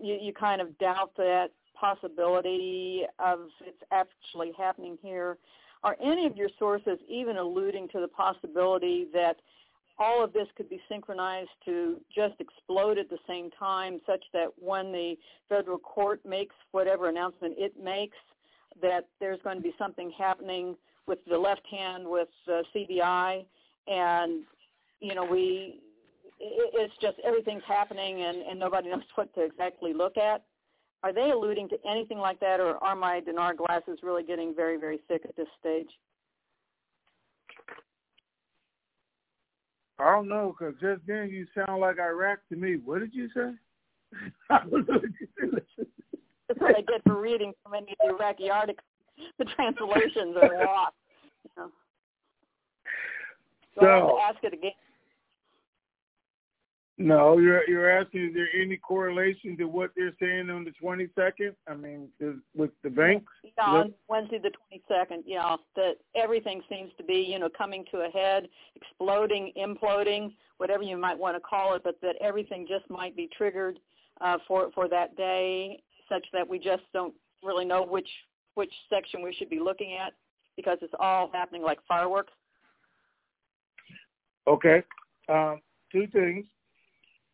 you, 0.00 0.18
you 0.20 0.32
kind 0.32 0.60
of 0.60 0.76
doubt 0.78 1.12
that 1.16 1.48
possibility 1.82 3.02
of 3.18 3.40
it's 3.66 3.82
actually 3.90 4.52
happening 4.56 4.96
here, 5.02 5.36
are 5.82 5.96
any 6.00 6.26
of 6.26 6.36
your 6.36 6.48
sources 6.58 6.98
even 7.08 7.36
alluding 7.36 7.88
to 7.88 8.00
the 8.00 8.06
possibility 8.06 9.08
that 9.12 9.36
all 9.98 10.22
of 10.22 10.32
this 10.32 10.46
could 10.56 10.70
be 10.70 10.80
synchronized 10.88 11.50
to 11.64 12.00
just 12.14 12.34
explode 12.40 12.98
at 12.98 13.10
the 13.10 13.18
same 13.26 13.50
time 13.58 14.00
such 14.06 14.22
that 14.32 14.46
when 14.58 14.92
the 14.92 15.16
federal 15.48 15.78
court 15.78 16.20
makes 16.24 16.54
whatever 16.70 17.08
announcement 17.08 17.54
it 17.58 17.74
makes 17.82 18.16
that 18.80 19.08
there's 19.20 19.40
going 19.42 19.56
to 19.56 19.62
be 19.62 19.74
something 19.76 20.10
happening 20.16 20.76
with 21.06 21.18
the 21.28 21.36
left 21.36 21.66
hand 21.70 22.04
with 22.06 22.28
uh, 22.48 22.62
CBI 22.74 23.44
and 23.88 24.44
you 25.00 25.14
know 25.14 25.24
we 25.24 25.80
it's 26.40 26.94
just 27.00 27.16
everything's 27.24 27.62
happening 27.68 28.22
and, 28.22 28.38
and 28.38 28.58
nobody 28.58 28.88
knows 28.90 29.02
what 29.16 29.32
to 29.34 29.42
exactly 29.44 29.92
look 29.92 30.16
at 30.16 30.42
are 31.02 31.12
they 31.12 31.30
alluding 31.30 31.68
to 31.68 31.76
anything 31.88 32.18
like 32.18 32.38
that 32.40 32.60
or 32.60 32.82
are 32.82 32.94
my 32.94 33.20
Dinar 33.20 33.54
glasses 33.54 33.98
really 34.02 34.22
getting 34.22 34.54
very 34.54 34.76
very 34.76 35.00
thick 35.08 35.22
at 35.24 35.36
this 35.36 35.48
stage 35.60 35.88
I 40.02 40.16
don't 40.16 40.28
know 40.28 40.54
because 40.58 40.74
just 40.80 41.02
then 41.06 41.28
you 41.30 41.46
sound 41.54 41.80
like 41.80 41.98
Iraq 42.00 42.40
to 42.48 42.56
me. 42.56 42.76
What 42.84 43.00
did 43.00 43.14
you 43.14 43.28
say? 43.34 43.52
I 44.50 44.58
don't 44.68 44.88
know 44.88 44.94
what 44.94 45.02
you 45.02 45.28
said. 45.38 45.86
That's 46.48 46.60
what 46.60 46.76
I 46.76 46.80
get 46.80 47.02
for 47.06 47.20
reading 47.20 47.52
so 47.64 47.70
many 47.70 47.92
of 47.92 47.96
the 48.00 48.14
Iraqi 48.14 48.50
articles. 48.50 48.84
The 49.38 49.44
translations 49.44 50.36
are 50.40 50.64
lost. 50.64 50.94
You 51.44 51.50
know. 51.56 51.68
So, 53.78 53.86
I'll 53.86 54.18
have 54.18 54.34
to 54.34 54.38
ask 54.38 54.44
it 54.44 54.54
again. 54.54 54.72
No, 56.98 57.38
you're 57.38 57.68
you're 57.68 57.90
asking 57.90 58.28
is 58.28 58.34
there 58.34 58.48
any 58.60 58.76
correlation 58.76 59.56
to 59.56 59.64
what 59.64 59.92
they're 59.96 60.14
saying 60.20 60.50
on 60.50 60.64
the 60.64 60.72
22nd? 60.72 61.54
I 61.66 61.74
mean, 61.74 62.08
with 62.54 62.70
the 62.82 62.90
banks? 62.90 63.32
Yeah, 63.42 63.64
on 63.64 63.94
Wednesday 64.08 64.38
the 64.38 64.50
22nd, 64.50 65.22
yeah, 65.24 65.56
that 65.76 65.94
everything 66.14 66.60
seems 66.68 66.92
to 66.98 67.04
be, 67.04 67.14
you 67.14 67.38
know, 67.38 67.48
coming 67.56 67.84
to 67.92 68.02
a 68.02 68.10
head, 68.10 68.46
exploding, 68.76 69.52
imploding, 69.56 70.34
whatever 70.58 70.82
you 70.82 70.98
might 70.98 71.18
want 71.18 71.34
to 71.34 71.40
call 71.40 71.74
it, 71.74 71.82
but 71.82 71.98
that 72.02 72.16
everything 72.20 72.66
just 72.68 72.88
might 72.90 73.16
be 73.16 73.28
triggered 73.36 73.78
uh, 74.20 74.36
for 74.46 74.70
for 74.74 74.86
that 74.88 75.16
day, 75.16 75.82
such 76.10 76.26
that 76.34 76.46
we 76.46 76.58
just 76.58 76.82
don't 76.92 77.14
really 77.42 77.64
know 77.64 77.82
which 77.82 78.08
which 78.54 78.72
section 78.90 79.22
we 79.22 79.32
should 79.32 79.48
be 79.48 79.58
looking 79.58 79.94
at 79.94 80.12
because 80.56 80.76
it's 80.82 80.94
all 81.00 81.30
happening 81.32 81.62
like 81.62 81.78
fireworks. 81.88 82.32
Okay. 84.46 84.82
Um, 85.28 85.60
two 85.90 86.06
things. 86.08 86.44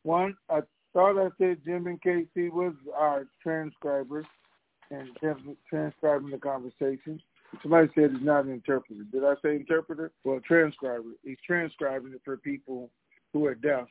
One, 0.09 0.39
I 0.49 0.61
thought 0.95 1.23
I 1.23 1.29
said 1.37 1.59
Jim 1.67 1.87
and 1.87 2.01
Casey 2.01 2.49
was 2.49 2.73
our 2.97 3.27
transcriber 3.43 4.25
and 4.91 5.11
transcribing 5.69 6.31
the 6.31 6.39
conversation. 6.39 7.21
Somebody 7.61 7.91
said 7.95 8.13
he's 8.13 8.23
not 8.23 8.47
an 8.47 8.53
interpreter. 8.53 9.03
Did 9.13 9.23
I 9.23 9.35
say 9.43 9.57
interpreter? 9.57 10.11
Well, 10.25 10.41
transcriber. 10.41 11.11
He's 11.23 11.37
transcribing 11.47 12.15
it 12.15 12.23
for 12.25 12.39
people 12.39 12.89
who 13.35 13.45
are 13.45 13.55
deaf 13.55 13.87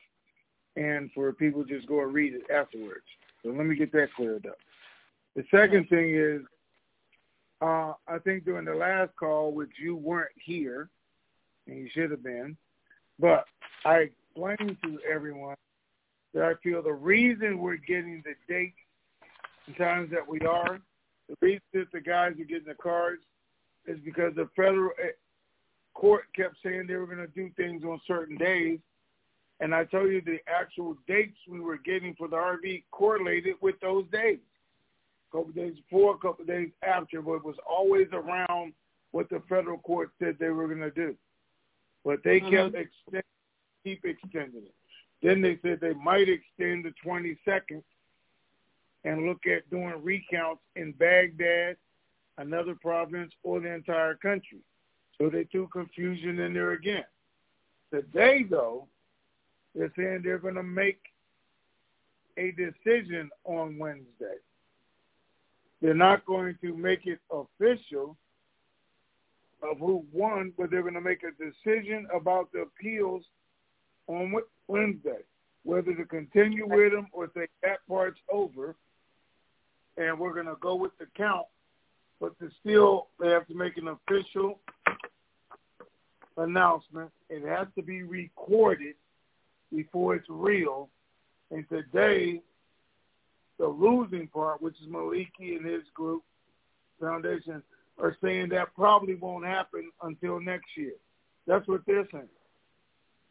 and 0.74 1.08
for 1.14 1.32
people 1.32 1.62
just 1.62 1.86
go 1.86 2.02
and 2.02 2.12
read 2.12 2.34
it 2.34 2.52
afterwards. 2.52 3.06
So 3.44 3.50
let 3.50 3.66
me 3.66 3.76
get 3.76 3.92
that 3.92 4.12
cleared 4.16 4.44
up. 4.46 4.58
The 5.36 5.44
second 5.52 5.88
thing 5.88 6.16
is, 6.16 6.40
uh, 7.60 7.92
I 8.08 8.18
think 8.24 8.44
during 8.44 8.64
the 8.64 8.74
last 8.74 9.12
call, 9.14 9.52
which 9.52 9.70
you 9.80 9.94
weren't 9.94 10.34
here, 10.34 10.90
and 11.68 11.78
you 11.78 11.88
should 11.94 12.10
have 12.10 12.24
been, 12.24 12.56
but 13.20 13.44
I 13.84 14.08
explained 14.34 14.78
to 14.82 14.98
everyone 15.08 15.54
that 16.34 16.44
I 16.44 16.54
feel 16.62 16.82
the 16.82 16.92
reason 16.92 17.58
we're 17.58 17.76
getting 17.76 18.22
the 18.24 18.34
dates 18.52 18.76
and 19.66 19.76
times 19.76 20.10
that 20.10 20.26
we 20.26 20.40
are, 20.40 20.78
the 21.28 21.36
reason 21.40 21.62
that 21.74 21.92
the 21.92 22.00
guys 22.00 22.32
are 22.32 22.44
getting 22.44 22.68
the 22.68 22.74
cards 22.74 23.22
is 23.86 23.98
because 24.04 24.34
the 24.34 24.48
federal 24.54 24.90
eh, 25.02 25.10
court 25.94 26.24
kept 26.34 26.56
saying 26.62 26.86
they 26.86 26.96
were 26.96 27.06
going 27.06 27.18
to 27.18 27.26
do 27.28 27.50
things 27.56 27.82
on 27.84 28.00
certain 28.06 28.36
days. 28.36 28.78
And 29.60 29.74
I 29.74 29.84
told 29.84 30.10
you 30.10 30.20
the 30.20 30.38
actual 30.46 30.96
dates 31.08 31.36
we 31.48 31.60
were 31.60 31.78
getting 31.78 32.14
for 32.14 32.28
the 32.28 32.36
RV 32.36 32.84
correlated 32.92 33.56
with 33.60 33.74
those 33.80 34.04
days. 34.12 34.38
A 35.32 35.36
couple 35.36 35.52
days 35.52 35.74
before, 35.90 36.14
a 36.14 36.18
couple 36.18 36.44
days 36.44 36.70
after, 36.82 37.20
but 37.20 37.34
it 37.34 37.44
was 37.44 37.56
always 37.68 38.06
around 38.12 38.72
what 39.10 39.28
the 39.30 39.42
federal 39.48 39.78
court 39.78 40.10
said 40.18 40.36
they 40.38 40.50
were 40.50 40.68
going 40.68 40.80
to 40.80 40.90
do. 40.90 41.16
But 42.04 42.20
they 42.24 42.40
kept 42.40 42.74
extending, 42.74 43.22
keep 43.84 44.04
extending 44.04 44.62
it. 44.62 44.74
Then 45.22 45.40
they 45.40 45.58
said 45.62 45.80
they 45.80 45.94
might 45.94 46.28
extend 46.28 46.84
the 46.84 46.92
22nd 47.04 47.82
and 49.04 49.26
look 49.26 49.46
at 49.46 49.68
doing 49.70 49.94
recounts 50.02 50.62
in 50.76 50.92
Baghdad, 50.92 51.76
another 52.38 52.74
province, 52.74 53.32
or 53.42 53.60
the 53.60 53.72
entire 53.72 54.14
country. 54.14 54.58
So 55.18 55.28
they 55.28 55.44
threw 55.44 55.66
confusion 55.68 56.38
in 56.38 56.54
there 56.54 56.72
again. 56.72 57.04
Today, 57.92 58.44
though, 58.48 58.86
they're 59.74 59.92
saying 59.96 60.22
they're 60.22 60.38
going 60.38 60.54
to 60.54 60.62
make 60.62 61.00
a 62.36 62.52
decision 62.52 63.30
on 63.44 63.78
Wednesday. 63.78 64.36
They're 65.80 65.94
not 65.94 66.24
going 66.26 66.56
to 66.62 66.76
make 66.76 67.06
it 67.06 67.18
official 67.30 68.16
of 69.62 69.78
who 69.78 70.04
won, 70.12 70.52
but 70.56 70.70
they're 70.70 70.82
going 70.82 70.94
to 70.94 71.00
make 71.00 71.22
a 71.22 71.32
decision 71.32 72.06
about 72.14 72.50
the 72.52 72.60
appeals 72.60 73.24
on 74.08 74.34
Wednesday, 74.66 75.22
whether 75.62 75.94
to 75.94 76.04
continue 76.04 76.66
with 76.66 76.92
them 76.92 77.06
or 77.12 77.30
say 77.34 77.46
that 77.62 77.78
part's 77.88 78.18
over, 78.32 78.74
and 79.96 80.18
we're 80.18 80.34
going 80.34 80.46
to 80.46 80.56
go 80.60 80.74
with 80.74 80.96
the 80.98 81.06
count. 81.16 81.46
But 82.20 82.38
to 82.40 82.50
still, 82.60 83.08
they 83.20 83.28
have 83.28 83.46
to 83.46 83.54
make 83.54 83.76
an 83.76 83.88
official 83.88 84.58
announcement. 86.36 87.10
It 87.28 87.46
has 87.46 87.68
to 87.76 87.82
be 87.82 88.02
recorded 88.02 88.94
before 89.72 90.16
it's 90.16 90.28
real. 90.28 90.88
And 91.50 91.68
today, 91.68 92.42
the 93.58 93.66
losing 93.66 94.28
part, 94.28 94.62
which 94.62 94.80
is 94.80 94.88
Maliki 94.88 95.56
and 95.56 95.64
his 95.64 95.82
group, 95.94 96.22
Foundation 97.00 97.62
are 98.00 98.16
saying 98.22 98.48
that 98.48 98.74
probably 98.74 99.14
won't 99.14 99.44
happen 99.44 99.90
until 100.02 100.40
next 100.40 100.76
year. 100.76 100.94
That's 101.46 101.66
what 101.68 101.82
they're 101.86 102.08
saying. 102.10 102.28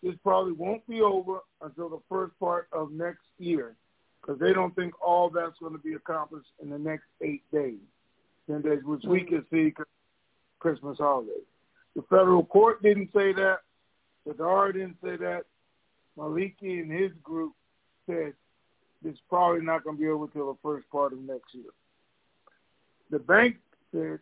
This 0.04 0.16
probably 0.24 0.54
won't 0.54 0.86
be 0.88 1.02
over 1.02 1.40
until 1.62 1.90
the 1.90 2.00
first 2.10 2.38
part 2.40 2.68
of 2.72 2.92
next 2.92 3.26
year 3.40 3.76
because 4.22 4.40
they 4.40 4.54
don't 4.54 4.76
think 4.76 4.94
all 5.02 5.30
that's 5.30 5.58
going 5.60 5.74
to 5.74 5.80
be 5.80 5.94
accomplished 5.94 6.50
in 6.62 6.70
the 6.70 6.78
next 6.78 7.06
eight 7.22 7.44
days, 7.52 7.80
ten 8.50 8.62
days, 8.62 8.84
which 8.84 9.04
we 9.06 9.24
can 9.24 9.46
see 9.52 9.74
Christmas 10.60 10.98
holiday. 10.98 11.42
The 11.96 12.04
federal 12.04 12.46
court 12.46 12.84
didn't 12.84 13.10
say 13.14 13.34
that. 13.34 13.60
The 14.26 14.34
Dar 14.34 14.72
didn't 14.72 14.98
say 15.04 15.16
that. 15.18 15.46
Maliki 16.18 16.82
and 16.82 16.92
his 16.92 17.12
group 17.24 17.54
said 18.06 18.34
it's 19.04 19.20
probably 19.30 19.62
not 19.62 19.84
going 19.84 19.96
to 19.96 20.02
be 20.02 20.10
over 20.10 20.26
until 20.26 20.54
the 20.54 20.60
first 20.62 20.90
part 20.90 21.14
of 21.14 21.20
next 21.20 21.54
year. 21.54 21.72
The 23.10 23.20
bank 23.20 23.58
said, 23.92 24.20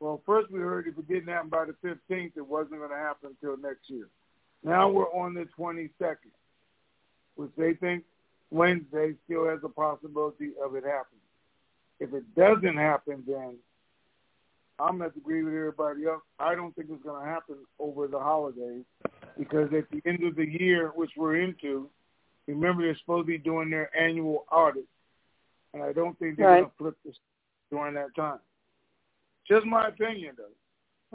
well, 0.00 0.20
first 0.26 0.50
we 0.50 0.60
heard 0.60 0.86
if 0.86 0.98
it 0.98 1.08
didn't 1.08 1.28
happen 1.28 1.48
by 1.48 1.64
the 1.64 1.72
15th, 1.88 2.32
it 2.36 2.46
wasn't 2.46 2.78
going 2.78 2.90
to 2.90 2.96
happen 2.96 3.30
until 3.40 3.56
next 3.56 3.88
year. 3.88 4.08
Now 4.66 4.88
we're 4.88 5.04
on 5.12 5.32
the 5.32 5.46
22nd, 5.56 6.16
which 7.36 7.52
they 7.56 7.74
think 7.74 8.02
Wednesday 8.50 9.14
still 9.24 9.48
has 9.48 9.60
a 9.62 9.68
possibility 9.68 10.50
of 10.62 10.74
it 10.74 10.82
happening. 10.82 11.20
If 12.00 12.12
it 12.12 12.34
doesn't 12.34 12.76
happen, 12.76 13.22
then 13.28 13.54
I'm 14.80 14.98
going 14.98 15.12
to 15.12 15.18
agree 15.18 15.44
with 15.44 15.54
everybody 15.54 16.06
else. 16.06 16.22
I 16.40 16.56
don't 16.56 16.74
think 16.74 16.88
it's 16.90 17.02
going 17.04 17.24
to 17.24 17.30
happen 17.30 17.54
over 17.78 18.08
the 18.08 18.18
holidays 18.18 18.82
because 19.38 19.72
at 19.72 19.88
the 19.92 20.02
end 20.04 20.24
of 20.24 20.34
the 20.34 20.44
year, 20.44 20.90
which 20.96 21.12
we're 21.16 21.36
into, 21.36 21.88
remember 22.48 22.82
they're 22.82 22.98
supposed 22.98 23.28
to 23.28 23.32
be 23.32 23.38
doing 23.38 23.70
their 23.70 23.96
annual 23.96 24.46
audit, 24.50 24.86
and 25.74 25.82
I 25.84 25.92
don't 25.92 26.18
think 26.18 26.38
they're 26.38 26.48
right. 26.48 26.60
going 26.62 26.70
to 26.70 26.76
flip 26.76 26.96
this 27.04 27.14
during 27.70 27.94
that 27.94 28.16
time. 28.16 28.40
Just 29.46 29.64
my 29.64 29.86
opinion, 29.86 30.34
though. 30.36 30.44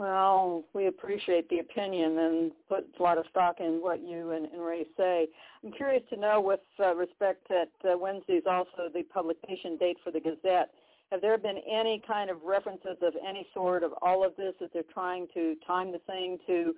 Well, 0.02 0.64
we 0.72 0.88
appreciate 0.88 1.48
the 1.48 1.60
opinion 1.60 2.18
and 2.18 2.50
put 2.68 2.88
a 2.98 3.02
lot 3.04 3.18
of 3.18 3.24
stock 3.30 3.60
in 3.60 3.74
what 3.80 4.02
you 4.02 4.32
and, 4.32 4.46
and 4.46 4.60
Ray 4.60 4.84
say. 4.96 5.28
I'm 5.62 5.70
curious 5.70 6.02
to 6.10 6.16
know, 6.16 6.40
with 6.40 6.58
uh, 6.80 6.92
respect 6.96 7.46
that 7.50 7.70
uh, 7.88 7.96
Wednesday 7.96 8.32
is 8.32 8.44
also 8.50 8.90
the 8.92 9.04
publication 9.04 9.76
date 9.76 9.98
for 10.02 10.10
the 10.10 10.18
Gazette, 10.18 10.70
have 11.12 11.20
there 11.20 11.38
been 11.38 11.58
any 11.70 12.02
kind 12.04 12.30
of 12.30 12.38
references 12.42 12.96
of 13.00 13.14
any 13.24 13.46
sort 13.54 13.84
of 13.84 13.92
all 14.02 14.26
of 14.26 14.34
this 14.34 14.54
that 14.58 14.72
they're 14.72 14.82
trying 14.92 15.28
to 15.34 15.54
time 15.64 15.92
the 15.92 16.00
thing 16.00 16.36
to 16.48 16.74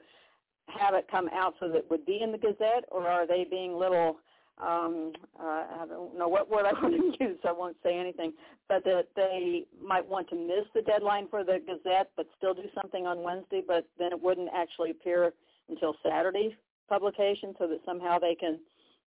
have 0.67 0.93
it 0.93 1.07
come 1.11 1.31
out 1.33 1.55
so 1.59 1.69
that 1.69 1.79
it 1.79 1.87
would 1.89 2.05
be 2.05 2.21
in 2.21 2.31
the 2.31 2.37
Gazette, 2.37 2.85
or 2.93 3.09
are 3.09 3.27
they 3.27 3.47
being 3.51 3.73
little 3.73 4.19
um, 4.63 5.13
uh, 5.39 5.65
I 5.83 5.85
don't 5.89 6.17
know 6.17 6.29
what 6.29 6.51
word 6.51 6.65
I 6.65 6.73
want 6.81 6.95
to 6.95 7.25
use, 7.25 7.39
so 7.43 7.49
I 7.49 7.53
won't 7.53 7.77
say 7.83 7.99
anything, 7.99 8.33
but 8.69 8.85
that 8.85 9.09
they 9.17 9.65
might 9.83 10.07
want 10.07 10.29
to 10.31 10.37
miss 10.37 10.67
the 10.75 10.83
deadline 10.83 11.29
for 11.29 11.45
the 11.45 11.61
Gazette, 11.67 12.11
but 12.17 12.27
still 12.37 12.55
do 12.55 12.69
something 12.81 13.07
on 13.07 13.23
Wednesday, 13.23 13.63
but 13.67 13.87
then 13.99 14.13
it 14.13 14.23
wouldn't 14.23 14.51
actually 14.55 14.91
appear 14.91 15.33
until 15.69 15.95
Saturday's 16.03 16.53
publication, 16.89 17.55
so 17.59 17.67
that 17.67 17.81
somehow 17.85 18.19
they 18.19 18.35
can 18.35 18.59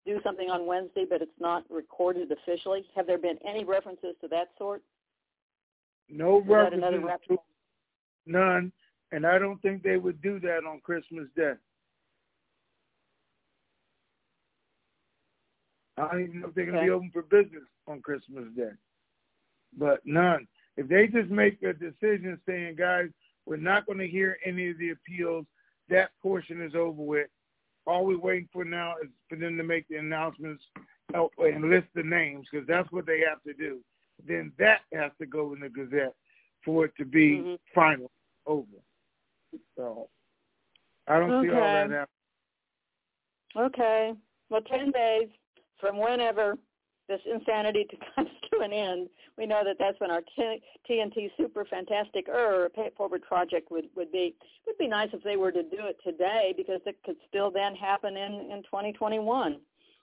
do 0.05 0.21
something 0.25 0.49
on 0.49 0.67
Wednesday, 0.67 1.05
but 1.09 1.21
it's 1.21 1.31
not 1.39 1.65
recorded 1.71 2.31
officially. 2.33 2.85
Have 2.95 3.07
there 3.07 3.19
been 3.19 3.39
any 3.47 3.65
references 3.65 4.15
to 4.21 4.29
that 4.29 4.49
sort? 4.57 4.83
No 6.09 6.41
Is 6.41 6.47
references, 6.49 6.81
to 7.29 7.37
none, 8.27 8.73
and 9.13 9.27
I 9.27 9.39
don't 9.39 9.61
think 9.63 9.83
they 9.83 9.97
would 9.97 10.23
do 10.23 10.41
that 10.41 10.61
on 10.69 10.81
Christmas 10.81 11.27
Day. 11.37 11.55
I 15.99 16.09
don't 16.09 16.23
even 16.23 16.41
know 16.41 16.49
if 16.49 16.55
they're 16.55 16.67
going 16.67 16.75
to 16.75 16.81
Okay. 16.81 16.87
be 16.87 16.93
open 16.93 17.11
for 17.11 17.23
business 17.23 17.65
on 17.87 18.03
Christmas 18.03 18.45
Day. 18.57 18.73
But 19.77 20.05
none. 20.05 20.47
If 20.77 20.89
they 20.89 21.07
just 21.07 21.31
make 21.31 21.63
a 21.63 21.73
decision 21.73 22.41
saying, 22.47 22.77
guys, 22.77 23.09
we're 23.47 23.57
not 23.57 23.87
going 23.87 23.99
to 23.99 24.09
hear 24.09 24.39
any 24.45 24.69
of 24.71 24.79
the 24.79 24.91
appeals, 24.91 25.47
that 25.89 26.11
portion 26.23 26.61
is 26.61 26.75
over 26.75 27.01
with. 27.03 27.29
All 27.87 28.05
we're 28.05 28.19
waiting 28.19 28.49
for 28.53 28.65
now 28.65 28.95
is 29.03 29.09
for 29.29 29.37
them 29.37 29.57
to 29.57 29.63
make 29.63 29.87
the 29.89 29.97
announcements 29.97 30.63
and 31.15 31.71
list 31.71 31.87
the 31.95 32.03
names 32.03 32.49
because 32.51 32.67
that's 32.67 32.91
what 32.91 33.07
they 33.07 33.21
have 33.21 33.43
to 33.45 33.55
do. 33.55 33.81
Then 34.27 34.53
that 34.59 34.81
has 34.93 35.13
to 35.21 35.27
go 35.27 35.53
in 35.55 35.61
the 35.61 35.69
Gazette 35.69 36.15
for 36.65 36.87
it 36.87 36.97
to 36.97 37.05
be 37.05 37.39
Mhm. 37.39 37.59
final, 37.75 38.11
over. 38.45 38.67
So 39.77 40.11
I 41.07 41.21
don't 41.21 41.41
see 41.43 41.51
all 41.51 41.73
that 41.73 41.87
Okay. 41.87 41.95
happening. 41.95 42.07
Okay. 43.57 44.17
Well, 44.49 44.63
10 44.63 44.91
days 44.91 45.31
from 45.81 45.99
whenever 45.99 46.57
this 47.09 47.21
insanity 47.31 47.87
comes 48.15 48.31
to 48.51 48.61
an 48.61 48.73
end, 48.73 49.09
we 49.39 49.47
know 49.47 49.63
that 49.65 49.77
that's 49.79 49.99
when 50.01 50.11
our 50.11 50.23
T- 50.37 50.63
TNT 50.89 51.31
Super 51.37 51.65
Fantastic 51.65 52.29
Er 52.29 52.69
Pay 52.75 52.87
It 52.87 52.97
Forward 52.97 53.23
project 53.23 53.71
would, 53.71 53.87
would 53.95 54.11
be. 54.11 54.35
It 54.39 54.67
would 54.67 54.79
be 54.79 54.89
nice 54.89 55.09
if 55.13 55.23
they 55.23 55.37
were 55.37 55.53
to 55.53 55.63
do 55.63 55.79
it 55.81 55.97
today 56.03 56.55
because 56.57 56.81
it 56.87 56.97
could 57.05 57.17
still 57.29 57.51
then 57.51 57.75
happen 57.75 58.17
in, 58.17 58.51
in 58.51 58.63
2021. 58.65 59.61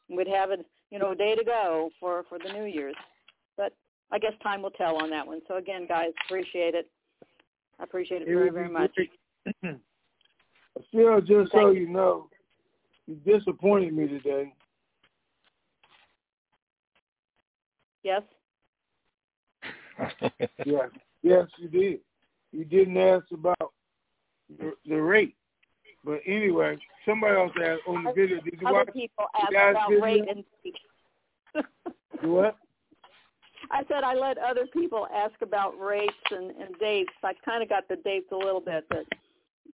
We'd 0.09 0.27
have 0.27 0.51
it, 0.51 0.65
you 0.91 0.99
know, 0.99 1.11
a 1.11 1.15
day 1.15 1.35
to 1.35 1.43
go 1.43 1.89
for, 1.99 2.23
for 2.29 2.37
the 2.37 2.51
New 2.53 2.65
Year's. 2.65 2.95
But 3.57 3.75
I 4.11 4.19
guess 4.19 4.33
time 4.41 4.61
will 4.61 4.71
tell 4.71 5.01
on 5.01 5.09
that 5.09 5.25
one. 5.25 5.41
So 5.47 5.57
again, 5.57 5.87
guys, 5.87 6.11
appreciate 6.25 6.75
it. 6.75 6.89
I 7.79 7.83
appreciate 7.83 8.21
it 8.21 8.27
It 8.27 8.33
very, 8.33 8.49
very 8.51 8.69
much. 8.69 8.91
Still, 10.89 11.21
just 11.21 11.51
so 11.51 11.65
Thank 11.65 11.77
you 11.77 11.87
know, 11.87 12.29
you 13.07 13.15
disappointed 13.25 13.93
me 13.93 14.07
today. 14.07 14.53
Yes? 18.03 18.21
Yes, 20.65 20.89
yes, 21.21 21.47
you 21.57 21.69
did. 21.69 21.99
You 22.51 22.65
didn't 22.65 22.97
ask 22.97 23.25
about 23.31 23.71
the, 24.59 24.73
the 24.87 24.95
rate, 24.95 25.35
but 26.03 26.19
anyway, 26.25 26.77
somebody 27.05 27.35
else 27.35 27.51
asked 27.63 27.81
on 27.87 28.03
the 28.03 28.11
video. 28.11 28.41
Did 28.41 28.59
you 28.59 28.67
Other 28.67 28.77
watch? 28.79 28.93
people 28.93 29.25
you 29.51 29.57
ask 29.57 29.71
about 29.71 29.89
video? 29.89 30.03
rate 30.03 30.23
and 30.29 30.43
You 32.23 32.31
what? 32.31 32.57
I 33.71 33.83
said 33.87 34.03
I 34.03 34.13
let 34.15 34.37
other 34.37 34.67
people 34.73 35.07
ask 35.13 35.33
about 35.41 35.79
rates 35.79 36.13
and, 36.31 36.51
and 36.51 36.77
dates. 36.79 37.11
I 37.23 37.33
kind 37.45 37.63
of 37.63 37.69
got 37.69 37.87
the 37.87 37.95
dates 37.97 38.27
a 38.31 38.35
little 38.35 38.59
bit, 38.59 38.85
but 38.89 39.05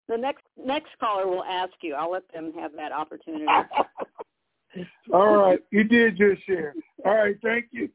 the 0.09 0.17
next 0.17 0.45
next 0.63 0.91
caller 0.99 1.27
will 1.27 1.45
ask 1.45 1.73
you. 1.83 1.95
I'll 1.95 2.11
let 2.11 2.31
them 2.33 2.53
have 2.59 2.73
that 2.77 2.93
opportunity. 2.93 3.47
All 5.13 5.37
right, 5.37 5.61
you 5.71 5.85
did 5.85 6.19
your 6.19 6.37
share. 6.47 6.75
All 7.05 7.15
right, 7.15 7.37
thank 7.43 7.67
you. 7.71 7.89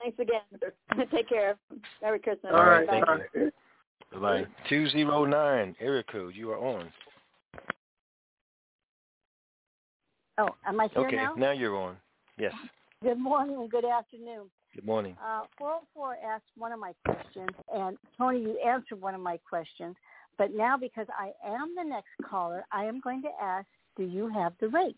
Thanks 0.00 0.18
again. 0.18 1.06
Take 1.12 1.28
care. 1.28 1.56
Merry 2.02 2.18
Christmas. 2.18 2.52
All 2.54 2.64
right, 2.64 2.86
Bye. 2.86 3.02
all 3.06 3.18
right. 3.18 3.52
Bye. 4.20 4.50
Two 4.68 4.88
zero 4.90 5.24
nine 5.24 5.74
area 5.80 6.02
code. 6.10 6.34
You 6.34 6.50
are 6.50 6.58
on. 6.58 6.90
Oh, 10.38 10.48
am 10.66 10.80
I 10.80 10.88
here 10.88 11.06
Okay, 11.06 11.16
now? 11.16 11.34
now 11.36 11.52
you're 11.52 11.76
on. 11.76 11.96
Yes. 12.38 12.54
Good 13.02 13.18
morning 13.18 13.56
and 13.56 13.70
good 13.70 13.84
afternoon. 13.84 14.50
Good 14.74 14.86
morning. 14.86 15.16
Uh, 15.22 15.42
404 15.58 16.16
asked 16.24 16.44
one 16.56 16.72
of 16.72 16.78
my 16.78 16.92
questions, 17.04 17.50
and 17.74 17.98
Tony, 18.16 18.40
you 18.40 18.58
answered 18.66 19.00
one 19.00 19.14
of 19.14 19.20
my 19.20 19.38
questions. 19.48 19.96
But 20.38 20.54
now, 20.54 20.76
because 20.78 21.06
I 21.18 21.32
am 21.46 21.74
the 21.76 21.82
next 21.82 22.08
caller, 22.28 22.64
I 22.72 22.84
am 22.84 23.00
going 23.00 23.20
to 23.22 23.28
ask, 23.42 23.66
do 23.96 24.04
you 24.04 24.28
have 24.28 24.54
the 24.60 24.68
rates? 24.68 24.96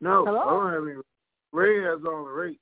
No, 0.00 0.24
Hello? 0.24 0.40
I 0.40 0.50
don't 0.50 0.72
have 0.72 0.82
any. 0.82 1.02
Ray 1.52 1.82
has 1.82 2.00
all 2.06 2.24
the 2.24 2.30
rates. 2.30 2.60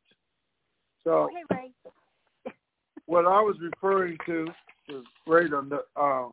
So 1.05 1.29
Okay, 1.31 1.43
Ray. 1.51 2.53
what 3.07 3.27
I 3.27 3.41
was 3.41 3.57
referring 3.61 4.17
to 4.27 4.49
was 4.89 5.05
Ray 5.27 5.47
on 5.47 5.69
the 5.69 5.83
uh, 6.01 6.29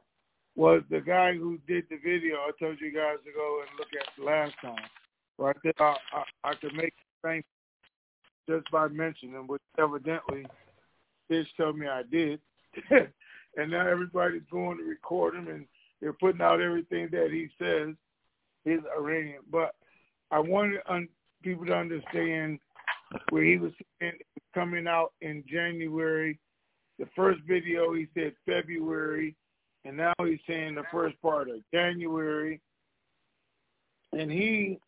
was 0.55 0.81
the 0.89 1.01
guy 1.01 1.33
who 1.33 1.57
did 1.67 1.85
the 1.89 1.97
video. 1.97 2.35
I 2.35 2.51
told 2.59 2.79
you 2.79 2.91
guys 2.93 3.17
to 3.25 3.31
go 3.31 3.61
and 3.61 3.79
look 3.79 3.87
at 3.99 4.07
the 4.17 4.23
last 4.23 4.53
time. 4.61 4.87
Right 5.39 5.55
there, 5.63 5.73
I, 5.79 5.95
I, 6.13 6.49
I 6.51 6.53
could 6.55 6.75
make 6.75 6.93
the 6.93 7.27
same 7.27 7.43
just 8.47 8.69
by 8.71 8.87
mentioning 8.87 9.47
which 9.47 9.61
evidently 9.79 10.45
Tish 11.29 11.47
told 11.57 11.77
me 11.77 11.87
I 11.87 12.03
did. 12.03 12.39
and 12.89 13.71
now 13.71 13.87
everybody's 13.87 14.43
going 14.51 14.77
to 14.77 14.83
record 14.83 15.35
him, 15.35 15.47
and 15.47 15.65
they're 16.01 16.13
putting 16.13 16.41
out 16.41 16.61
everything 16.61 17.09
that 17.11 17.29
he 17.31 17.49
says, 17.59 17.95
his 18.65 18.81
Iranian. 18.97 19.41
But 19.51 19.75
I 20.33 20.39
wanted 20.39 20.79
un- 20.89 21.07
people 21.43 21.67
to 21.67 21.75
understand 21.75 22.57
where 23.29 23.43
he 23.43 23.57
was 23.57 23.71
coming 24.55 24.87
out 24.87 25.13
in 25.21 25.43
January. 25.47 26.39
The 26.97 27.05
first 27.15 27.41
video 27.47 27.93
he 27.93 28.07
said 28.15 28.33
February, 28.43 29.35
and 29.85 29.95
now 29.95 30.13
he's 30.19 30.39
saying 30.47 30.73
the 30.73 30.85
first 30.91 31.21
part 31.21 31.49
of 31.49 31.57
January. 31.71 32.59
And 34.11 34.31
he 34.31 34.79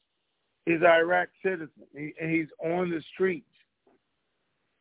is 0.66 0.82
Iraq 0.82 1.28
citizen. 1.44 1.70
He, 1.96 2.14
and 2.20 2.32
he's 2.32 2.48
on 2.64 2.90
the 2.90 3.04
streets. 3.14 3.46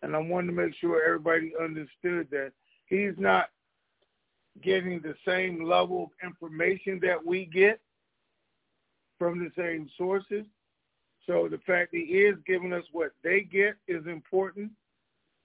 And 0.01 0.17
I 0.17 0.19
wanted 0.19 0.47
to 0.47 0.53
make 0.55 0.75
sure 0.81 1.05
everybody 1.05 1.53
understood 1.63 2.29
that 2.31 2.53
he's 2.87 3.15
not 3.19 3.51
getting 4.63 5.01
the 5.01 5.15
same 5.29 5.69
level 5.69 6.05
of 6.05 6.27
information 6.27 7.01
that 7.03 7.23
we 7.25 7.45
get 7.53 7.81
from 9.25 9.39
the 9.39 9.51
same 9.57 9.89
sources. 9.97 10.45
So 11.27 11.49
the 11.49 11.59
fact 11.67 11.95
he 11.95 12.01
is 12.01 12.37
giving 12.47 12.75
us 12.75 12.85
what 12.93 13.13
they 13.23 13.41
get 13.41 13.75
is 13.89 14.07
important 14.07 14.71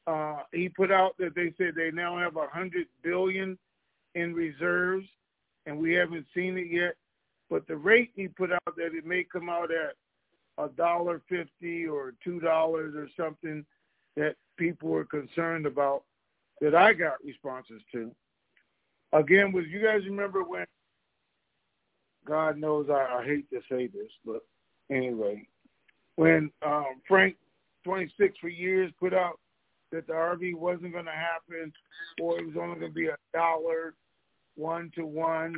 Uh, 0.08 0.42
he 0.52 0.68
put 0.68 0.92
out 0.92 1.15
that 1.20 1.36
they 1.36 1.54
said 1.58 1.76
they 1.76 1.92
now 1.92 2.18
have 2.18 2.36
a 2.36 2.48
hundred 2.48 2.88
billion 3.04 3.58
in 4.15 4.34
reserves, 4.34 5.08
and 5.68 5.78
we 5.78 5.94
haven't 5.94 6.26
seen 6.34 6.58
it 6.58 6.68
yet. 6.72 6.96
But 7.50 7.68
the 7.68 7.76
rate 7.76 8.12
he 8.15 8.28
put 8.28 8.52
out 8.52 8.76
that 8.76 8.96
it 8.96 9.06
may 9.06 9.24
come 9.24 9.50
out 9.50 9.70
at 9.72 9.94
a 10.58 10.68
dollar 10.70 11.22
fifty 11.30 11.86
or 11.86 12.13
two 12.24 12.39
dollars 12.39 12.96
or 12.96 13.08
something 13.15 13.63
that 14.15 14.36
people 14.58 14.89
were 14.89 15.06
concerned 15.06 15.65
about 15.68 16.04
that 16.60 16.74
I 16.74 16.94
got 16.94 17.24
responses 17.24 17.82
to. 17.92 18.12
Again, 19.13 19.52
was 19.52 19.65
you 19.68 19.82
guys 19.82 20.06
remember 20.06 20.44
when 20.44 20.65
God 22.30 22.58
knows 22.58 22.88
I, 22.89 23.22
I 23.22 23.26
hate 23.26 23.50
to 23.50 23.60
say 23.70 23.88
this, 23.88 24.12
but 24.24 24.46
anyway, 24.92 25.48
when 26.15 26.52
um, 26.63 27.02
Frank 27.08 27.36
26 27.84 28.38
for 28.39 28.50
years 28.50 28.92
put 29.00 29.15
out 29.15 29.39
that 29.92 30.06
the 30.06 30.13
RV 30.13 30.56
wasn't 30.56 30.94
going 30.94 31.06
to 31.06 31.12
happen, 31.12 31.74
or 32.22 32.39
it 32.39 32.46
was 32.46 32.56
only 32.56 32.80
going 32.80 32.92
to 32.92 32.96
be 32.96 33.08
a 33.08 33.18
dollar 33.34 33.96
one 34.56 34.92
to 34.96 35.06
one, 35.06 35.56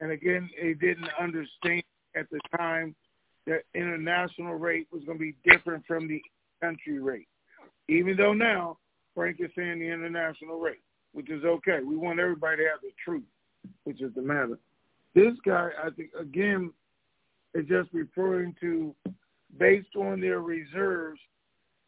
and 0.00 0.12
again, 0.12 0.48
they 0.60 0.74
didn't 0.74 1.08
understand 1.20 1.82
at 2.14 2.30
the 2.30 2.38
time 2.56 2.94
that 3.46 3.62
international 3.74 4.54
rate 4.54 4.86
was 4.92 5.02
going 5.04 5.18
to 5.18 5.24
be 5.24 5.34
different 5.44 5.84
from 5.86 6.06
the 6.06 6.22
country 6.62 7.00
rate. 7.00 7.28
Even 7.88 8.16
though 8.16 8.32
now 8.32 8.78
Frank 9.14 9.38
is 9.40 9.50
saying 9.56 9.80
the 9.80 9.90
international 9.90 10.60
rate, 10.60 10.82
which 11.12 11.30
is 11.30 11.44
okay. 11.44 11.80
We 11.84 11.96
want 11.96 12.20
everybody 12.20 12.58
to 12.58 12.68
have 12.68 12.80
the 12.80 12.92
truth, 13.04 13.24
which 13.82 14.00
is 14.00 14.14
the 14.14 14.22
matter. 14.22 14.58
This 15.14 15.34
guy, 15.44 15.70
I 15.82 15.90
think, 15.90 16.10
again, 16.18 16.72
is 17.54 17.66
just 17.68 17.88
referring 17.92 18.54
to 18.60 18.94
based 19.58 19.94
on 19.96 20.20
their 20.20 20.40
reserves, 20.40 21.20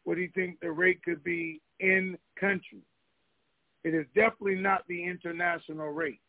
what 0.05 0.17
he 0.17 0.27
think 0.27 0.59
the 0.61 0.71
rate 0.71 1.03
could 1.03 1.23
be 1.23 1.59
in 1.81 2.17
country. 2.39 2.81
It 3.83 3.93
is 3.93 4.05
definitely 4.15 4.55
not 4.55 4.83
the 4.87 5.03
international 5.03 5.89
rate. 5.89 6.21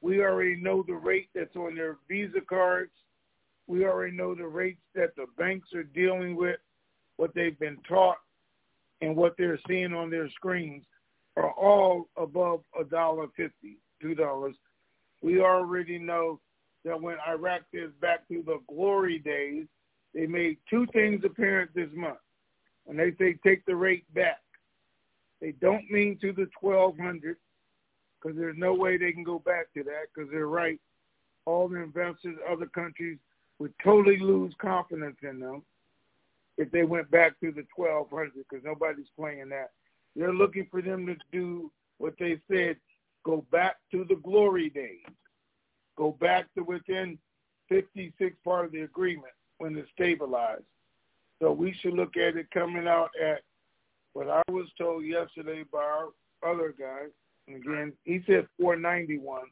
We 0.00 0.20
already 0.20 0.56
know 0.56 0.84
the 0.86 0.94
rate 0.94 1.28
that's 1.34 1.56
on 1.56 1.74
their 1.74 1.96
Visa 2.08 2.40
cards. 2.48 2.92
We 3.66 3.84
already 3.84 4.16
know 4.16 4.34
the 4.34 4.46
rates 4.46 4.80
that 4.94 5.16
the 5.16 5.26
banks 5.36 5.72
are 5.74 5.82
dealing 5.82 6.36
with, 6.36 6.60
what 7.16 7.34
they've 7.34 7.58
been 7.58 7.78
taught, 7.88 8.18
and 9.00 9.16
what 9.16 9.34
they're 9.36 9.58
seeing 9.66 9.92
on 9.92 10.10
their 10.10 10.30
screens 10.30 10.84
are 11.36 11.50
all 11.52 12.08
above 12.16 12.60
a 12.78 12.84
dollar 12.84 13.26
fifty, 13.36 13.78
two 14.00 14.14
dollars. 14.14 14.54
We 15.26 15.40
already 15.40 15.98
know 15.98 16.38
that 16.84 17.02
when 17.02 17.16
Iraq 17.26 17.62
is 17.72 17.90
back 18.00 18.28
to 18.28 18.44
the 18.46 18.60
glory 18.68 19.18
days, 19.18 19.66
they 20.14 20.24
made 20.24 20.58
two 20.70 20.86
things 20.92 21.24
apparent 21.24 21.74
this 21.74 21.88
month. 21.96 22.20
When 22.84 22.96
they 22.96 23.12
say 23.18 23.36
take 23.44 23.66
the 23.66 23.74
rate 23.74 24.04
back, 24.14 24.40
they 25.40 25.50
don't 25.60 25.90
mean 25.90 26.16
to 26.20 26.32
the 26.32 26.48
twelve 26.60 26.96
hundred, 26.96 27.38
because 28.22 28.38
there's 28.38 28.56
no 28.56 28.72
way 28.72 28.98
they 28.98 29.10
can 29.10 29.24
go 29.24 29.40
back 29.40 29.66
to 29.74 29.82
that. 29.82 30.04
Because 30.14 30.30
they're 30.30 30.46
right, 30.46 30.78
all 31.44 31.66
the 31.66 31.82
investors, 31.82 32.36
other 32.48 32.66
countries 32.66 33.18
would 33.58 33.74
totally 33.82 34.20
lose 34.20 34.54
confidence 34.60 35.16
in 35.24 35.40
them 35.40 35.62
if 36.56 36.70
they 36.70 36.84
went 36.84 37.10
back 37.10 37.32
to 37.40 37.50
the 37.50 37.66
1200 37.74 38.32
because 38.48 38.64
nobody's 38.64 39.10
playing 39.18 39.48
that. 39.48 39.72
They're 40.14 40.32
looking 40.32 40.68
for 40.70 40.80
them 40.80 41.04
to 41.06 41.16
do 41.32 41.72
what 41.98 42.14
they 42.20 42.40
said, 42.48 42.76
go 43.26 43.44
back 43.50 43.76
to 43.90 44.06
the 44.08 44.14
glory 44.14 44.70
days, 44.70 45.04
go 45.98 46.16
back 46.20 46.46
to 46.54 46.62
within 46.62 47.18
56 47.68 48.36
part 48.44 48.66
of 48.66 48.72
the 48.72 48.82
agreement 48.82 49.32
when 49.58 49.76
it's 49.76 49.90
stabilized. 49.92 50.62
So 51.42 51.52
we 51.52 51.74
should 51.80 51.94
look 51.94 52.16
at 52.16 52.36
it 52.36 52.46
coming 52.54 52.86
out 52.86 53.10
at 53.22 53.40
what 54.12 54.30
I 54.30 54.42
was 54.50 54.68
told 54.78 55.04
yesterday 55.04 55.64
by 55.70 55.78
our 55.78 56.08
other 56.48 56.72
guy. 56.78 57.06
And 57.48 57.56
again, 57.56 57.92
he 58.04 58.22
said 58.26 58.46
491, 58.60 59.42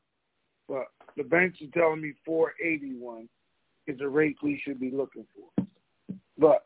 but 0.69 0.87
the 1.17 1.25
banks 1.25 1.59
are 1.61 1.79
telling 1.79 2.01
me 2.01 2.13
481 2.25 3.29
is 3.87 3.99
the 3.99 4.09
rate 4.09 4.37
we 4.43 4.61
should 4.65 4.81
be 4.81 4.91
looking 4.91 5.27
for. 5.35 5.67
But 6.39 6.65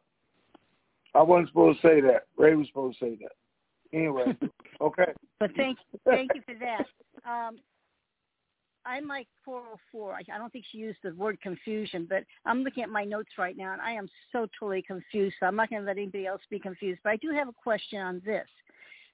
I 1.14 1.22
wasn't 1.22 1.48
supposed 1.48 1.80
to 1.80 1.88
say 1.88 2.00
that. 2.02 2.26
Ray 2.36 2.54
was 2.54 2.68
supposed 2.68 2.98
to 3.00 3.06
say 3.06 3.18
that. 3.22 3.96
Anyway, 3.98 4.36
okay. 4.80 5.12
But 5.40 5.50
thank 5.56 5.78
thank 6.04 6.30
you 6.34 6.42
for 6.44 6.54
that. 6.60 6.86
Um, 7.28 7.58
I'm 8.86 9.06
like 9.06 9.26
404. 9.44 10.14
I, 10.14 10.18
I 10.34 10.38
don't 10.38 10.52
think 10.52 10.64
she 10.70 10.78
used 10.78 10.98
the 11.02 11.14
word 11.14 11.38
confusion, 11.42 12.06
but 12.08 12.24
I'm 12.46 12.62
looking 12.62 12.82
at 12.82 12.88
my 12.88 13.04
notes 13.04 13.30
right 13.36 13.56
now, 13.56 13.72
and 13.72 13.82
I 13.82 13.92
am 13.92 14.08
so 14.32 14.46
totally 14.58 14.82
confused. 14.82 15.36
So 15.38 15.46
I'm 15.46 15.56
not 15.56 15.68
going 15.68 15.82
to 15.82 15.86
let 15.86 15.98
anybody 15.98 16.26
else 16.26 16.40
be 16.48 16.58
confused. 16.58 17.00
But 17.04 17.10
I 17.10 17.16
do 17.16 17.30
have 17.32 17.48
a 17.48 17.52
question 17.52 18.00
on 18.00 18.22
this. 18.24 18.46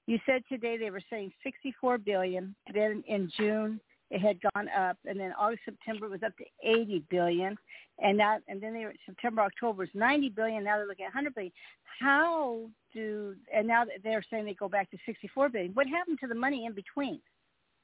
You 0.07 0.19
said 0.27 0.43
today 0.49 0.77
they 0.77 0.91
were 0.91 1.01
saying 1.11 1.33
64 1.43 1.99
billion. 1.99 2.55
Then 2.73 3.03
in 3.09 3.31
June 3.37 3.81
it 4.11 4.21
had 4.21 4.39
gone 4.55 4.69
up, 4.69 4.97
and 5.07 5.19
then 5.19 5.33
August 5.39 5.63
September 5.65 6.09
was 6.09 6.23
up 6.23 6.37
to 6.37 6.45
80 6.63 7.05
billion, 7.11 7.57
and 8.03 8.19
that 8.19 8.43
and 8.49 8.61
then 8.61 8.75
they 8.75 8.85
were 8.85 8.95
September 9.07 9.43
October 9.43 9.81
was 9.81 9.89
90 9.95 10.31
billion. 10.31 10.65
Now 10.65 10.77
they're 10.77 10.87
looking 10.87 11.07
at 11.07 11.15
100 11.15 11.35
billion. 11.35 11.53
How 12.01 12.69
do 12.93 13.35
and 13.53 13.67
now 13.67 13.85
they're 14.03 14.25
saying 14.31 14.45
they 14.45 14.55
go 14.55 14.69
back 14.69 14.91
to 14.91 14.99
64 15.07 15.49
billion. 15.49 15.73
What 15.73 15.87
happened 15.87 16.19
to 16.21 16.27
the 16.27 16.35
money 16.35 16.67
in 16.67 16.75
between? 16.75 17.21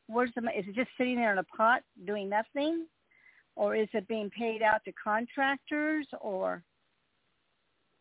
Where's 0.08 0.30
the 0.34 0.42
is 0.56 0.66
it 0.68 0.74
just 0.74 0.90
sitting 0.98 1.16
there 1.16 1.32
in 1.32 1.38
a 1.38 1.44
pot 1.44 1.82
doing 2.06 2.28
nothing, 2.28 2.86
or 3.56 3.74
is 3.74 3.88
it 3.92 4.06
being 4.08 4.30
paid 4.30 4.62
out 4.62 4.84
to 4.84 4.92
contractors 4.92 6.06
or? 6.20 6.62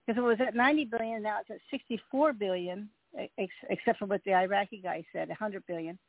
Because 0.05 0.23
it 0.23 0.25
was 0.25 0.39
at 0.39 0.55
90 0.55 0.86
billion, 0.86 1.21
now 1.21 1.38
it's 1.39 1.51
at 1.51 1.60
64 1.69 2.34
billion, 2.34 2.89
ex- 3.38 3.53
except 3.69 3.99
for 3.99 4.08
what 4.08 4.23
the 4.23 4.34
Iraqi 4.34 4.82
guy 4.84 5.05
said, 5.13 5.27
100 5.27 5.63
billion. 5.67 5.99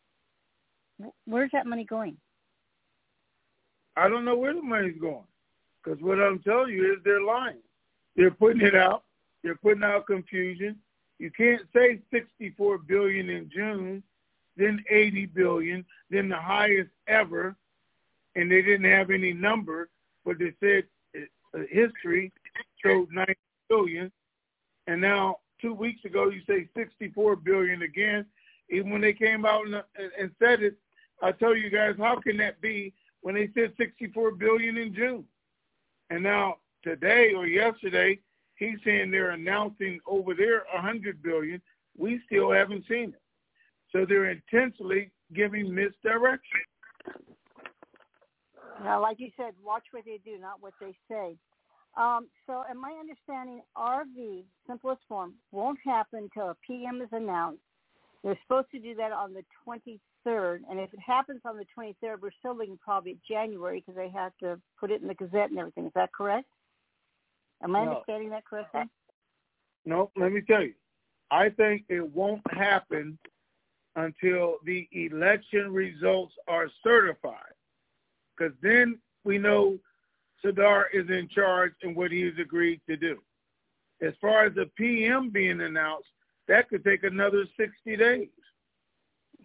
Where's 1.27 1.51
that 1.53 1.67
money 1.67 1.85
going? 1.85 2.17
I 3.97 4.09
don't 4.09 4.25
know 4.25 4.37
where 4.37 4.55
the 4.55 4.63
money's 4.63 5.01
going. 5.01 5.25
Because 5.83 6.01
what 6.03 6.21
I'm 6.21 6.41
telling 6.41 6.71
you 6.71 6.93
is 6.93 6.99
they're 7.05 7.23
lying. 7.23 7.63
They're 8.17 8.31
putting 8.31 8.61
it 8.61 8.75
out. 8.75 9.05
They're 9.43 9.57
putting 9.57 9.83
out 9.83 10.07
confusion. 10.07 10.77
You 11.19 11.31
can't 11.31 11.63
say 11.75 12.01
64 12.11 12.79
billion 12.79 13.29
in 13.29 13.51
June, 13.55 14.03
then 14.57 14.83
80 14.89 15.27
billion, 15.27 15.85
then 16.11 16.29
the 16.29 16.37
highest 16.37 16.91
ever, 17.09 17.57
and 18.37 18.51
they 18.51 18.63
didn't 18.63 18.91
have 18.91 19.11
any 19.11 19.33
number, 19.33 19.91
but 20.25 20.39
they 20.39 20.53
said 20.61 20.85
uh, 21.55 21.61
history 21.71 22.33
showed 22.83 23.09
90 23.13 23.35
billion, 23.69 24.11
and 24.87 25.01
now 25.01 25.37
two 25.61 25.75
weeks 25.75 26.05
ago 26.05 26.31
you 26.31 26.41
say 26.47 26.69
64 26.75 27.37
billion 27.37 27.83
again. 27.83 28.25
Even 28.71 28.91
when 28.91 29.01
they 29.01 29.13
came 29.13 29.45
out 29.45 29.65
and 29.67 30.31
said 30.39 30.63
it, 30.63 30.77
I 31.23 31.33
tell 31.33 31.57
you 31.57 31.71
guys, 31.71 31.95
how 31.99 32.21
can 32.21 32.37
that 32.39 32.61
be 32.61 32.93
when 33.21 33.35
they 33.35 33.51
said 33.55 33.73
64 33.77 34.33
billion 34.33 34.77
in 34.77 34.95
June? 34.95 35.25
And 36.09 36.23
now 36.23 36.57
today 36.83 37.33
or 37.35 37.47
yesterday, 37.47 38.19
he's 38.57 38.79
saying 38.85 39.11
they're 39.11 39.31
announcing 39.31 40.01
over 40.07 40.35
there 40.35 40.65
100 40.73 41.23
billion. 41.23 41.61
We 41.97 42.21
still 42.27 42.51
haven't 42.51 42.85
seen 42.89 43.11
it. 43.11 43.23
So 43.93 44.07
they're 44.07 44.31
intentionally 44.31 45.11
giving 45.35 45.75
misdirection. 45.75 46.61
Now, 48.83 49.03
like 49.03 49.21
you 49.21 49.31
said, 49.37 49.53
watch 49.63 49.85
what 49.91 50.05
they 50.05 50.21
do, 50.25 50.39
not 50.39 50.63
what 50.63 50.73
they 50.81 50.97
say. 51.11 51.37
Um, 51.97 52.29
so, 52.47 52.63
in 52.71 52.81
my 52.81 52.93
understanding, 52.93 53.63
RV, 53.77 54.45
simplest 54.67 55.03
form, 55.09 55.35
won't 55.51 55.79
happen 55.85 56.31
until 56.35 56.51
a 56.51 56.57
PM 56.67 57.03
is 57.03 57.09
announced. 57.13 57.63
They're 58.23 58.39
supposed 58.43 58.71
to 58.73 58.79
do 58.79 58.95
that 58.95 59.13
on 59.13 59.35
the 59.35 59.43
23rd, 59.67 59.99
and 60.27 60.79
if 60.79 60.93
it 60.93 61.01
happens 61.01 61.41
on 61.45 61.57
the 61.57 61.65
23rd, 61.77 62.21
we're 62.21 62.31
still 62.39 62.57
looking 62.57 62.79
probably 62.83 63.13
at 63.13 63.23
January 63.29 63.81
because 63.81 63.97
they 63.97 64.11
have 64.11 64.33
to 64.41 64.61
put 64.79 64.91
it 64.91 65.01
in 65.01 65.09
the 65.09 65.15
Gazette 65.15 65.51
and 65.51 65.59
everything. 65.59 65.87
Is 65.87 65.93
that 65.95 66.13
correct? 66.13 66.49
Am 67.63 67.75
I 67.77 67.85
no. 67.85 67.91
understanding 67.93 68.31
that 68.31 68.45
correctly? 68.45 68.83
Uh, 68.83 68.85
no, 69.85 70.11
let 70.17 70.33
me 70.33 70.41
tell 70.41 70.63
you. 70.63 70.75
I 71.31 71.49
think 71.49 71.85
it 71.89 72.03
won't 72.15 72.43
happen 72.53 73.19
until 73.97 74.57
the 74.65 74.89
election 74.93 75.73
results 75.73 76.35
are 76.49 76.69
certified. 76.83 77.55
Because 78.37 78.55
then 78.63 78.99
we 79.25 79.39
know 79.39 79.79
Sadr 80.43 80.87
is 80.93 81.09
in 81.09 81.29
charge 81.29 81.73
and 81.83 81.95
what 81.95 82.11
he's 82.11 82.39
agreed 82.41 82.81
to 82.89 82.97
do. 82.97 83.19
As 84.03 84.15
far 84.21 84.47
as 84.47 84.55
the 84.55 84.67
PM 84.77 85.31
being 85.31 85.61
announced, 85.61 86.09
that 86.49 86.69
could 86.69 86.85
take 86.85 87.05
another 87.05 87.45
60 87.57 87.97
days. 87.97 88.29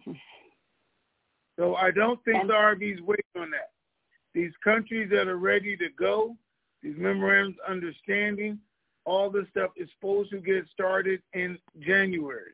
So 1.58 1.74
I 1.74 1.90
don't 1.90 2.22
think 2.24 2.46
the 2.46 2.52
RV's 2.52 3.00
waiting 3.00 3.24
on 3.38 3.50
that. 3.50 3.70
These 4.34 4.52
countries 4.62 5.08
that 5.10 5.28
are 5.28 5.38
ready 5.38 5.76
to 5.78 5.88
go, 5.98 6.36
these 6.82 6.96
memorandums 6.98 7.56
understanding, 7.66 8.58
all 9.04 9.30
this 9.30 9.46
stuff 9.50 9.70
is 9.76 9.88
supposed 9.98 10.30
to 10.32 10.40
get 10.40 10.66
started 10.72 11.22
in 11.32 11.58
January. 11.80 12.52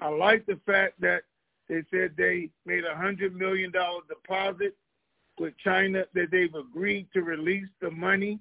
I 0.00 0.08
like 0.08 0.46
the 0.46 0.60
fact 0.66 1.00
that 1.00 1.22
they 1.68 1.82
said 1.90 2.12
they 2.16 2.50
made 2.66 2.84
a 2.84 2.94
hundred 2.94 3.34
million 3.34 3.70
dollar 3.72 4.00
deposit 4.08 4.76
with 5.38 5.54
China 5.58 6.04
that 6.14 6.30
they've 6.30 6.54
agreed 6.54 7.08
to 7.14 7.22
release 7.22 7.68
the 7.80 7.90
money 7.90 8.38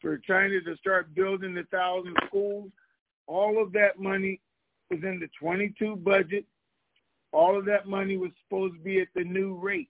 for 0.00 0.18
China 0.18 0.60
to 0.60 0.76
start 0.76 1.14
building 1.14 1.54
the 1.54 1.64
thousand 1.70 2.16
schools. 2.26 2.70
All 3.26 3.62
of 3.62 3.72
that 3.72 4.00
money 4.00 4.40
was 4.90 5.00
in 5.02 5.20
the 5.20 5.28
22 5.38 5.96
budget. 5.96 6.44
All 7.32 7.58
of 7.58 7.64
that 7.64 7.86
money 7.86 8.16
was 8.16 8.30
supposed 8.44 8.74
to 8.74 8.80
be 8.80 9.00
at 9.00 9.08
the 9.14 9.24
new 9.24 9.54
rate. 9.54 9.88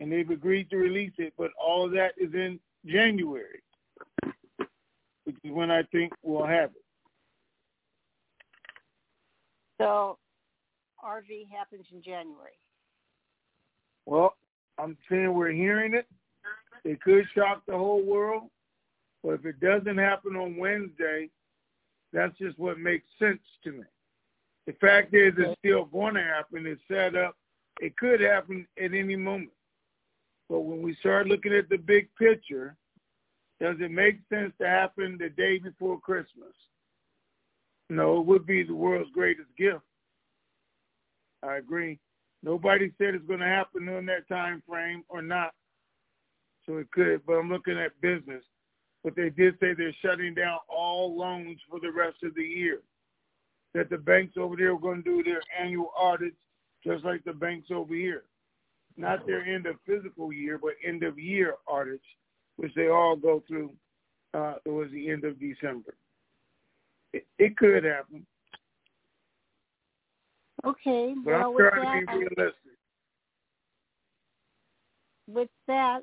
And 0.00 0.12
they've 0.12 0.30
agreed 0.30 0.70
to 0.70 0.76
release 0.76 1.12
it, 1.18 1.34
but 1.36 1.50
all 1.60 1.84
of 1.84 1.90
that 1.92 2.12
is 2.16 2.32
in 2.32 2.60
January, 2.86 3.62
which 5.24 5.36
is 5.42 5.50
when 5.50 5.72
I 5.72 5.82
think 5.90 6.12
we'll 6.22 6.46
have 6.46 6.70
it. 6.70 6.84
So 9.78 10.18
RV 11.04 11.48
happens 11.50 11.86
in 11.92 12.02
January. 12.02 12.58
Well, 14.06 14.34
I'm 14.78 14.96
saying 15.10 15.34
we're 15.34 15.50
hearing 15.50 15.94
it. 15.94 16.06
It 16.84 17.00
could 17.02 17.24
shock 17.34 17.62
the 17.66 17.76
whole 17.76 18.04
world. 18.04 18.44
But 19.24 19.34
if 19.34 19.46
it 19.46 19.60
doesn't 19.60 19.98
happen 19.98 20.36
on 20.36 20.56
Wednesday, 20.56 21.28
that's 22.12 22.36
just 22.38 22.58
what 22.58 22.78
makes 22.78 23.06
sense 23.18 23.40
to 23.64 23.72
me. 23.72 23.84
The 24.68 24.74
fact 24.74 25.14
is, 25.14 25.32
it's 25.38 25.58
still 25.60 25.86
going 25.86 26.12
to 26.12 26.22
happen. 26.22 26.66
It's 26.66 26.82
set 26.88 27.16
up. 27.16 27.34
It 27.80 27.96
could 27.96 28.20
happen 28.20 28.66
at 28.78 28.92
any 28.92 29.16
moment. 29.16 29.52
But 30.50 30.60
when 30.60 30.82
we 30.82 30.94
start 30.96 31.26
looking 31.26 31.54
at 31.54 31.70
the 31.70 31.78
big 31.78 32.10
picture, 32.18 32.76
does 33.62 33.76
it 33.80 33.90
make 33.90 34.18
sense 34.30 34.52
to 34.60 34.68
happen 34.68 35.16
the 35.18 35.30
day 35.30 35.58
before 35.58 35.98
Christmas? 35.98 36.52
No, 37.88 38.20
it 38.20 38.26
would 38.26 38.44
be 38.44 38.62
the 38.62 38.74
world's 38.74 39.10
greatest 39.10 39.48
gift. 39.56 39.80
I 41.42 41.56
agree. 41.56 41.98
Nobody 42.42 42.92
said 42.98 43.14
it's 43.14 43.26
going 43.26 43.40
to 43.40 43.46
happen 43.46 43.86
during 43.86 44.04
that 44.04 44.28
time 44.28 44.62
frame 44.68 45.02
or 45.08 45.22
not. 45.22 45.54
So 46.66 46.76
it 46.76 46.90
could, 46.90 47.22
but 47.26 47.36
I'm 47.36 47.48
looking 47.48 47.78
at 47.78 47.98
business. 48.02 48.44
But 49.02 49.16
they 49.16 49.30
did 49.30 49.54
say 49.60 49.72
they're 49.72 49.96
shutting 50.04 50.34
down 50.34 50.58
all 50.68 51.16
loans 51.16 51.58
for 51.70 51.80
the 51.80 51.90
rest 51.90 52.18
of 52.22 52.34
the 52.34 52.42
year. 52.42 52.82
That 53.74 53.90
the 53.90 53.98
banks 53.98 54.34
over 54.36 54.56
there 54.56 54.72
are 54.74 54.78
going 54.78 55.02
to 55.02 55.22
do 55.22 55.22
their 55.22 55.42
annual 55.60 55.92
audits 55.96 56.36
just 56.84 57.04
like 57.04 57.22
the 57.24 57.32
banks 57.32 57.68
over 57.70 57.94
here. 57.94 58.24
Not 58.96 59.26
their 59.26 59.44
end 59.44 59.66
of 59.66 59.76
physical 59.86 60.32
year, 60.32 60.58
but 60.58 60.72
end 60.84 61.04
of 61.04 61.18
year 61.18 61.54
audits, 61.68 62.04
which 62.56 62.72
they 62.74 62.88
all 62.88 63.14
go 63.14 63.42
through 63.46 63.72
uh, 64.34 64.54
towards 64.64 64.92
the 64.92 65.10
end 65.10 65.24
of 65.24 65.38
December. 65.38 65.94
It, 67.12 67.26
it 67.38 67.56
could 67.56 67.84
happen. 67.84 68.26
Okay. 70.66 71.14
But 71.24 71.30
well, 71.30 71.42
I'm 71.42 71.54
with 71.54 71.72
trying 71.72 72.06
that, 72.06 72.12
to 72.12 72.18
be 72.18 72.26
realistic. 72.36 72.72
with 75.28 75.48
that, 75.68 76.00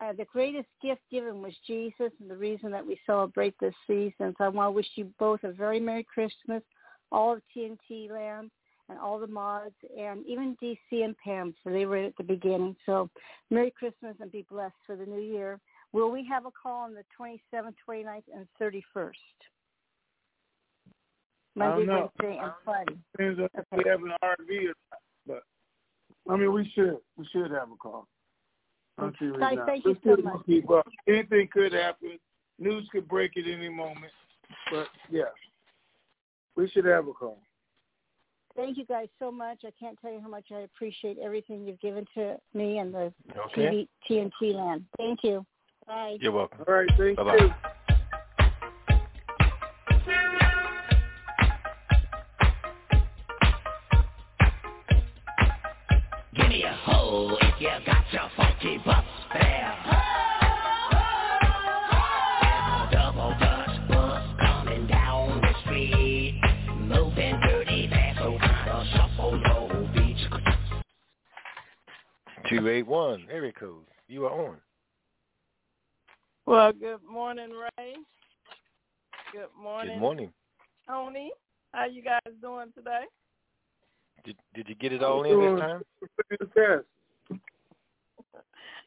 uh, 0.00 0.12
the 0.12 0.24
greatest 0.26 0.68
gift 0.80 1.02
given 1.10 1.42
was 1.42 1.52
Jesus, 1.66 2.12
and 2.20 2.30
the 2.30 2.36
reason 2.36 2.70
that 2.70 2.86
we 2.86 2.98
celebrate 3.04 3.54
this 3.60 3.74
season. 3.86 4.34
So 4.38 4.44
I 4.44 4.48
want 4.48 4.68
to 4.68 4.72
wish 4.72 4.86
you 4.94 5.10
both 5.18 5.42
a 5.42 5.52
very 5.52 5.80
Merry 5.80 6.04
Christmas, 6.04 6.62
all 7.12 7.32
of 7.34 7.42
TNT 7.56 8.10
Land, 8.10 8.50
and 8.88 8.98
all 8.98 9.18
the 9.18 9.26
mods, 9.26 9.74
and 9.98 10.26
even 10.26 10.56
DC 10.62 11.04
and 11.04 11.16
Pam, 11.18 11.54
so 11.62 11.70
they 11.70 11.86
were 11.86 11.98
at 11.98 12.16
the 12.16 12.24
beginning. 12.24 12.76
So 12.84 13.08
Merry 13.50 13.70
Christmas 13.70 14.16
and 14.20 14.32
be 14.32 14.44
blessed 14.50 14.74
for 14.84 14.96
the 14.96 15.06
new 15.06 15.20
year. 15.20 15.60
Will 15.92 16.10
we 16.10 16.26
have 16.30 16.46
a 16.46 16.50
call 16.50 16.84
on 16.84 16.94
the 16.94 17.04
27th, 17.18 17.74
29th, 17.88 18.22
and 18.34 18.46
31st? 18.60 19.12
Monday. 21.56 21.86
Wednesday, 21.86 22.38
and 22.40 22.52
Friday. 22.64 22.96
Depends 23.12 23.40
on 23.40 23.48
if 23.54 23.64
we 23.72 23.90
have 23.90 24.02
an 24.02 24.12
RV 24.22 24.64
or 24.64 24.74
not. 24.90 25.00
But 25.26 25.42
I 26.32 26.36
mean, 26.36 26.52
we 26.52 26.70
should 26.74 26.96
we 27.16 27.26
should 27.32 27.50
have 27.50 27.70
a 27.72 27.76
call. 27.76 28.06
I'll 28.98 29.12
right 29.38 29.58
thank 29.66 29.84
you 29.84 29.96
so 30.04 30.16
see 30.16 30.20
if 30.20 30.46
we 30.46 30.60
much. 30.60 30.86
Anything 31.08 31.48
could 31.52 31.72
happen. 31.72 32.18
News 32.58 32.86
could 32.92 33.08
break 33.08 33.36
at 33.36 33.44
any 33.50 33.68
moment. 33.68 34.12
But 34.70 34.88
yeah, 35.10 35.24
we 36.60 36.68
should 36.68 36.84
have 36.84 37.08
a 37.08 37.12
call. 37.12 37.38
Thank 38.54 38.76
you 38.76 38.84
guys 38.84 39.08
so 39.18 39.32
much. 39.32 39.60
I 39.64 39.70
can't 39.78 39.98
tell 40.00 40.12
you 40.12 40.20
how 40.20 40.28
much 40.28 40.46
I 40.52 40.60
appreciate 40.60 41.16
everything 41.18 41.66
you've 41.66 41.80
given 41.80 42.04
to 42.14 42.36
me 42.52 42.78
and 42.78 42.92
the 42.92 43.12
Okay. 43.46 43.88
TV, 44.08 44.30
TNT 44.42 44.54
land. 44.54 44.84
Thank 44.98 45.20
you. 45.22 45.46
Bye. 45.86 46.18
You're 46.20 46.32
welcome. 46.32 46.64
All 46.68 46.74
right, 46.74 46.90
thank 46.98 47.16
Bye-bye. 47.16 47.38
you. 47.38 47.50
Give 56.34 56.48
me 56.48 56.64
a 56.64 56.74
hole 56.84 57.38
if 57.40 57.60
you 57.60 57.68
got 57.86 58.04
your 58.12 58.30
funky 58.36 58.78
bus 58.84 59.04
281, 72.60 73.26
area 73.30 73.52
code. 73.52 73.84
You 74.06 74.26
are 74.26 74.48
on. 74.48 74.56
Well, 76.44 76.72
good 76.72 77.02
morning, 77.10 77.50
Ray. 77.50 77.94
Good 79.32 79.46
morning, 79.60 79.94
Good 79.94 80.00
morning. 80.00 80.32
Tony. 80.86 81.32
How 81.72 81.86
you 81.86 82.02
guys 82.02 82.20
doing 82.42 82.66
today? 82.74 83.04
Did, 84.24 84.36
did 84.54 84.68
you 84.68 84.74
get 84.74 84.92
it 84.92 85.02
all 85.02 85.22
in 85.22 85.40
this 85.40 85.60
time? 85.60 85.82
Fantastic. 86.28 86.86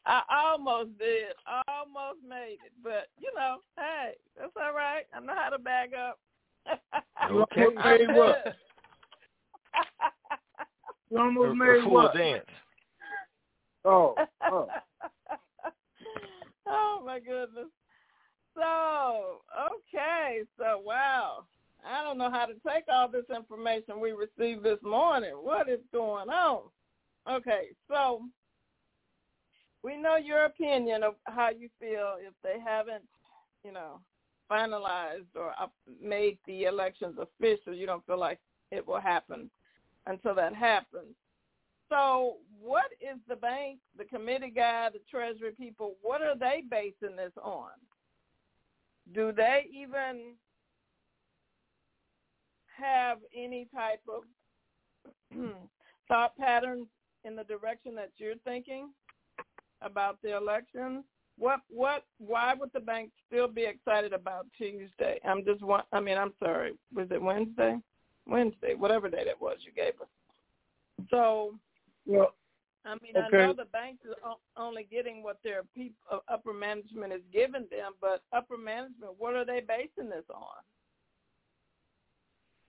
I 0.06 0.22
almost 0.30 0.96
did, 0.98 1.32
I 1.46 1.62
almost 1.66 2.18
made 2.28 2.58
it, 2.64 2.72
but 2.82 3.08
you 3.18 3.32
know, 3.34 3.56
hey, 3.76 4.12
that's 4.38 4.52
all 4.54 4.74
right. 4.74 5.04
I 5.14 5.20
know 5.20 5.32
how 5.34 5.48
to 5.48 5.58
bag 5.58 5.90
up. 5.94 6.18
Okay. 7.30 7.64
You 7.64 7.80
almost 7.80 7.86
made 7.86 8.16
what? 8.16 8.56
You 11.10 11.16
A, 11.16 11.20
almost 11.20 11.52
a 11.52 11.54
made 11.54 11.84
what? 11.86 12.14
dance. 12.14 12.44
Oh, 13.84 14.14
oh. 14.50 14.68
oh 16.66 17.02
my 17.04 17.18
goodness. 17.20 17.68
So, 18.56 19.42
okay, 19.72 20.42
so 20.58 20.80
wow. 20.84 21.44
I 21.86 22.02
don't 22.02 22.16
know 22.16 22.30
how 22.30 22.46
to 22.46 22.54
take 22.66 22.84
all 22.88 23.08
this 23.08 23.26
information 23.34 24.00
we 24.00 24.12
received 24.12 24.62
this 24.62 24.78
morning. 24.82 25.32
What 25.32 25.68
is 25.68 25.80
going 25.92 26.30
on? 26.30 26.62
Okay, 27.30 27.68
so 27.88 28.22
we 29.82 29.96
know 29.96 30.16
your 30.16 30.46
opinion 30.46 31.02
of 31.02 31.14
how 31.24 31.50
you 31.50 31.68
feel 31.78 32.16
if 32.20 32.32
they 32.42 32.56
haven't, 32.64 33.04
you 33.64 33.72
know, 33.72 34.00
finalized 34.50 35.36
or 35.36 35.52
made 36.02 36.38
the 36.46 36.64
elections 36.64 37.18
official. 37.18 37.74
You 37.74 37.86
don't 37.86 38.06
feel 38.06 38.18
like 38.18 38.40
it 38.70 38.86
will 38.86 39.00
happen 39.00 39.50
until 40.06 40.34
that 40.36 40.54
happens. 40.54 41.14
So 41.88 42.36
what 42.60 42.90
is 43.00 43.18
the 43.28 43.36
bank, 43.36 43.78
the 43.96 44.04
committee 44.04 44.52
guy, 44.54 44.88
the 44.92 45.00
treasury 45.10 45.52
people, 45.52 45.94
what 46.02 46.22
are 46.22 46.36
they 46.36 46.62
basing 46.68 47.16
this 47.16 47.32
on? 47.42 47.70
Do 49.14 49.32
they 49.32 49.66
even 49.72 50.32
have 52.76 53.18
any 53.36 53.68
type 53.74 54.00
of 54.08 54.22
thought 56.08 56.36
patterns 56.36 56.86
in 57.24 57.36
the 57.36 57.44
direction 57.44 57.94
that 57.96 58.10
you're 58.16 58.36
thinking 58.44 58.90
about 59.82 60.18
the 60.22 60.36
elections? 60.36 61.04
What 61.36 61.60
what 61.68 62.04
why 62.18 62.54
would 62.54 62.70
the 62.72 62.80
bank 62.80 63.10
still 63.26 63.48
be 63.48 63.64
excited 63.64 64.12
about 64.12 64.46
Tuesday? 64.56 65.18
I'm 65.24 65.44
just 65.44 65.62
one 65.62 65.82
I 65.92 66.00
mean, 66.00 66.16
I'm 66.16 66.32
sorry. 66.38 66.74
Was 66.94 67.08
it 67.10 67.20
Wednesday? 67.20 67.78
Wednesday, 68.26 68.74
whatever 68.74 69.10
day 69.10 69.24
that 69.26 69.40
was 69.40 69.58
you 69.66 69.72
gave 69.72 70.00
us. 70.00 70.08
So 71.10 71.54
Well, 72.06 72.34
I 72.84 72.96
mean, 73.02 73.16
I 73.16 73.28
know 73.30 73.54
the 73.54 73.64
banks 73.64 74.04
are 74.22 74.36
only 74.56 74.86
getting 74.90 75.22
what 75.22 75.38
their 75.42 75.62
peop- 75.74 75.96
uh, 76.10 76.18
upper 76.28 76.52
management 76.52 77.12
is 77.12 77.22
giving 77.32 77.66
them, 77.70 77.92
but 78.00 78.22
upper 78.32 78.58
management, 78.58 79.12
what 79.18 79.34
are 79.34 79.44
they 79.44 79.60
basing 79.60 80.10
this 80.10 80.24
on? 80.32 80.62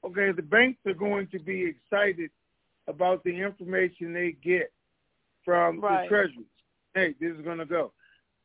okay, 0.05 0.31
the 0.31 0.41
banks 0.41 0.79
are 0.85 0.93
going 0.93 1.27
to 1.27 1.39
be 1.39 1.65
excited 1.65 2.29
about 2.87 3.23
the 3.23 3.31
information 3.41 4.13
they 4.13 4.33
get 4.43 4.71
from 5.43 5.79
Right. 5.79 6.03
the 6.03 6.07
treasuries. 6.07 6.45
Hey, 6.93 7.15
this 7.19 7.35
is 7.35 7.41
going 7.41 7.57
to 7.57 7.65
go. 7.65 7.91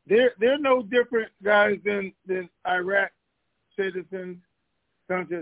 They're 0.07 0.33
they're 0.39 0.57
no 0.57 0.81
different 0.81 1.31
guys 1.43 1.79
than 1.85 2.13
than 2.25 2.49
Iraq 2.67 3.11
citizens. 3.77 4.37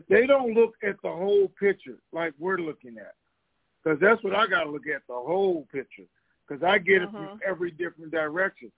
They 0.10 0.26
don't 0.26 0.54
look 0.54 0.76
at 0.84 1.02
the 1.02 1.12
whole 1.12 1.48
picture 1.60 2.00
like 2.12 2.34
we're 2.40 2.58
looking 2.58 2.98
at, 2.98 3.16
because 3.84 4.00
that's 4.00 4.24
what 4.24 4.36
I 4.36 4.48
got 4.48 4.64
to 4.64 4.70
look 4.70 4.88
at 4.88 5.02
the 5.08 5.14
whole 5.14 5.66
picture, 5.72 6.06
because 6.48 6.64
I 6.64 6.78
get 6.78 7.02
it 7.04 7.12
from 7.12 7.28
Mhm. 7.28 7.42
every 7.44 7.72
different 7.72 8.12
direction. 8.12 8.72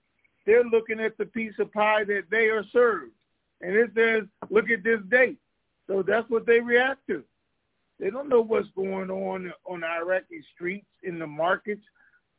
They're 0.46 0.64
looking 0.64 1.00
at 1.00 1.18
the 1.18 1.26
piece 1.26 1.58
of 1.60 1.72
pie 1.72 2.04
that 2.06 2.30
they 2.30 2.50
are 2.50 2.64
served, 2.66 3.14
and 3.62 3.76
it 3.76 3.94
says, 3.94 4.28
"Look 4.50 4.70
at 4.70 4.84
this 4.84 5.02
date." 5.04 5.40
So 5.88 6.02
that's 6.02 6.30
what 6.30 6.46
they 6.46 6.60
react 6.60 7.06
to. 7.08 7.24
They 8.00 8.10
don't 8.10 8.30
know 8.30 8.42
what's 8.42 8.70
going 8.72 9.12
on 9.12 9.54
on 9.66 9.84
Iraqi 9.84 10.42
streets, 10.54 10.88
in 11.04 11.20
the 11.20 11.28
markets, 11.28 11.86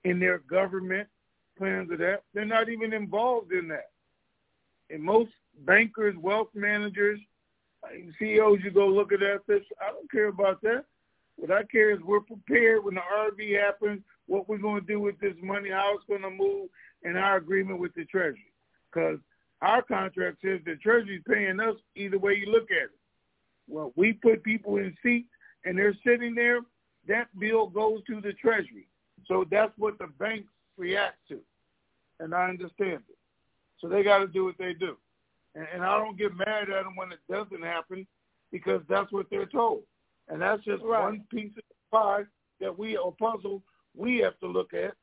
in 0.04 0.18
their 0.18 0.38
government 0.38 1.08
plans 1.56 1.90
of 1.90 1.98
that. 1.98 2.24
They're 2.32 2.44
not 2.44 2.68
even 2.68 2.92
involved 2.92 3.52
in 3.52 3.68
that. 3.68 3.92
And 4.90 5.02
most 5.02 5.32
bankers, 5.58 6.16
wealth 6.16 6.52
managers, 6.54 7.20
CEOs, 8.18 8.62
you 8.62 8.70
go 8.70 8.88
look 8.88 9.12
at 9.12 9.20
that. 9.20 9.46
This, 9.46 9.64
I 9.80 9.92
don't 9.92 10.10
care 10.10 10.26
about 10.26 10.60
that. 10.62 10.84
What 11.36 11.50
I 11.50 11.64
care 11.64 11.90
is 11.90 11.98
we're 12.02 12.20
prepared 12.20 12.84
when 12.84 12.94
the 12.94 13.00
RV 13.00 13.60
happens, 13.60 14.02
what 14.26 14.48
we're 14.48 14.58
going 14.58 14.80
to 14.80 14.86
do 14.86 15.00
with 15.00 15.18
this 15.20 15.34
money, 15.42 15.70
how 15.70 15.94
it's 15.96 16.04
going 16.06 16.22
to 16.22 16.30
move, 16.30 16.68
and 17.04 17.18
our 17.18 17.36
agreement 17.36 17.80
with 17.80 17.94
the 17.94 18.04
Treasury. 18.04 18.52
Because 18.92 19.18
our 19.60 19.82
contract 19.82 20.38
says 20.42 20.60
the 20.64 20.76
Treasury's 20.76 21.22
paying 21.28 21.60
us 21.60 21.76
either 21.96 22.18
way 22.18 22.34
you 22.34 22.46
look 22.46 22.70
at 22.70 22.84
it. 22.84 22.90
Well, 23.68 23.92
we 23.96 24.12
put 24.12 24.42
people 24.42 24.76
in 24.76 24.94
seats 25.02 25.28
and 25.64 25.78
they're 25.78 25.96
sitting 26.04 26.34
there, 26.34 26.60
that 27.08 27.28
bill 27.38 27.68
goes 27.68 28.00
to 28.08 28.20
the 28.20 28.32
Treasury. 28.34 28.88
So 29.26 29.44
that's 29.50 29.72
what 29.78 29.98
the 29.98 30.08
banks 30.18 30.52
react 30.76 31.16
to. 31.28 31.40
And 32.20 32.34
I 32.34 32.48
understand 32.48 33.02
it. 33.08 33.18
So 33.80 33.88
they 33.88 34.02
got 34.02 34.18
to 34.18 34.26
do 34.26 34.44
what 34.44 34.58
they 34.58 34.74
do. 34.74 34.96
And, 35.54 35.66
and 35.74 35.82
I 35.82 35.98
don't 35.98 36.18
get 36.18 36.36
mad 36.36 36.70
at 36.70 36.84
them 36.84 36.96
when 36.96 37.12
it 37.12 37.20
doesn't 37.30 37.62
happen 37.62 38.06
because 38.50 38.82
that's 38.88 39.10
what 39.12 39.26
they're 39.30 39.46
told. 39.46 39.82
And 40.28 40.40
that's 40.40 40.62
just 40.64 40.82
Right. 40.82 41.02
one 41.02 41.24
piece 41.30 41.50
of 41.50 41.64
the 41.68 41.74
pie 41.90 42.24
that 42.60 42.76
we, 42.78 42.96
or 42.96 43.12
puzzle, 43.12 43.62
we 43.94 44.18
have 44.18 44.38
to 44.40 44.46
look 44.46 44.72
at 44.74 44.94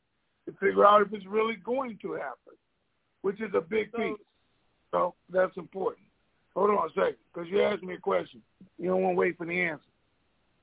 to 0.45 0.51
figure 0.53 0.85
out 0.85 1.01
if 1.01 1.13
it's 1.13 1.25
really 1.25 1.55
going 1.57 1.97
to 1.99 2.13
happen, 2.13 2.53
which 3.21 3.39
is 3.41 3.53
a 3.53 3.61
big 3.61 3.91
So- 3.91 3.97
piece. 3.97 4.25
So 4.91 5.15
that's 5.29 5.55
important. 5.57 6.05
Hold 6.55 6.71
on 6.71 6.89
a 6.89 6.93
second, 6.93 7.17
because 7.31 7.47
you 7.49 7.61
asked 7.61 7.83
me 7.83 7.93
a 7.93 7.99
question. 7.99 8.41
You 8.79 8.87
don't 8.89 9.03
want 9.03 9.13
to 9.15 9.19
wait 9.19 9.37
for 9.37 9.45
the 9.45 9.61
answer. 9.61 9.83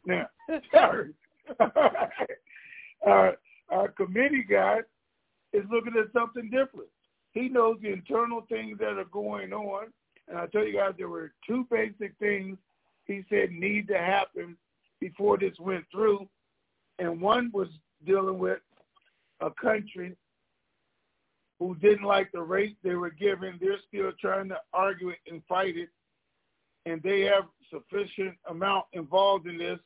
Now, 0.04 0.28
sorry. 0.72 1.14
our, 3.06 3.36
our 3.70 3.88
committee 3.88 4.42
guy 4.48 4.80
is 5.52 5.64
looking 5.70 5.94
at 5.96 6.12
something 6.12 6.50
different. 6.50 6.88
He 7.32 7.48
knows 7.48 7.78
the 7.80 7.92
internal 7.92 8.42
things 8.48 8.78
that 8.78 8.98
are 8.98 9.04
going 9.04 9.52
on. 9.52 9.92
And 10.28 10.38
I 10.38 10.46
tell 10.46 10.64
you 10.66 10.72
guys, 10.74 10.94
there 10.98 11.08
were 11.08 11.32
two 11.46 11.66
basic 11.70 12.16
things 12.18 12.58
he 13.06 13.22
said 13.28 13.50
need 13.50 13.88
to 13.88 13.98
happen 13.98 14.56
before 15.00 15.38
this 15.38 15.58
went 15.58 15.84
through. 15.90 16.28
And 16.98 17.20
one 17.20 17.50
was 17.52 17.68
dealing 18.04 18.38
with 18.38 18.58
a 19.40 19.50
country 19.50 20.16
who 21.58 21.74
didn't 21.76 22.04
like 22.04 22.30
the 22.32 22.40
rate 22.40 22.76
they 22.82 22.94
were 22.94 23.10
given. 23.10 23.58
They're 23.60 23.78
still 23.88 24.12
trying 24.20 24.48
to 24.50 24.58
argue 24.72 25.10
it 25.10 25.18
and 25.30 25.42
fight 25.48 25.76
it. 25.76 25.88
And 26.84 27.02
they 27.02 27.22
have 27.22 27.44
sufficient 27.70 28.36
amount 28.48 28.86
involved 28.92 29.46
in 29.46 29.58
this 29.58 29.78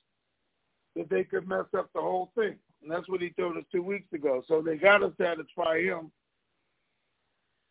that 0.96 1.08
they 1.08 1.24
could 1.24 1.48
mess 1.48 1.66
up 1.76 1.90
the 1.94 2.00
whole 2.00 2.32
thing. 2.34 2.56
And 2.82 2.90
that's 2.90 3.08
what 3.08 3.20
he 3.20 3.30
told 3.30 3.56
us 3.56 3.64
two 3.70 3.82
weeks 3.82 4.12
ago. 4.12 4.42
So 4.48 4.60
they 4.60 4.76
got 4.76 4.98
to 4.98 5.12
satisfy 5.18 5.80
him 5.80 6.10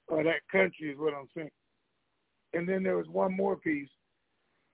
or 0.08 0.24
that 0.24 0.48
country 0.52 0.92
is 0.92 0.98
what 0.98 1.14
I'm 1.14 1.28
saying. 1.36 1.52
And 2.54 2.68
then 2.68 2.84
there 2.84 2.98
was 2.98 3.08
one 3.08 3.36
more 3.36 3.56
piece 3.56 3.90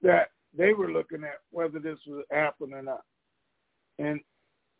that 0.01 0.29
they 0.57 0.73
were 0.73 0.91
looking 0.91 1.23
at 1.23 1.39
whether 1.51 1.79
this 1.79 1.99
would 2.07 2.25
happen 2.31 2.73
or 2.73 2.81
not. 2.81 3.03
And 3.99 4.19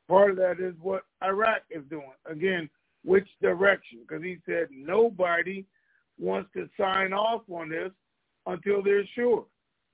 part 0.08 0.32
of 0.32 0.38
that 0.38 0.60
is 0.60 0.74
what 0.82 1.04
Iraq 1.24 1.62
is 1.70 1.84
doing. 1.90 2.12
Again, 2.30 2.70
which 3.04 3.28
direction? 3.42 4.00
Because 4.08 4.24
he 4.24 4.38
said 4.46 4.68
nobody 4.72 5.66
wants 6.18 6.50
to 6.54 6.70
sign 6.80 7.14
off 7.14 7.42
on 7.50 7.70
this 7.70 7.92
until 8.46 8.82
they're 8.82 9.08
sure. 9.16 9.46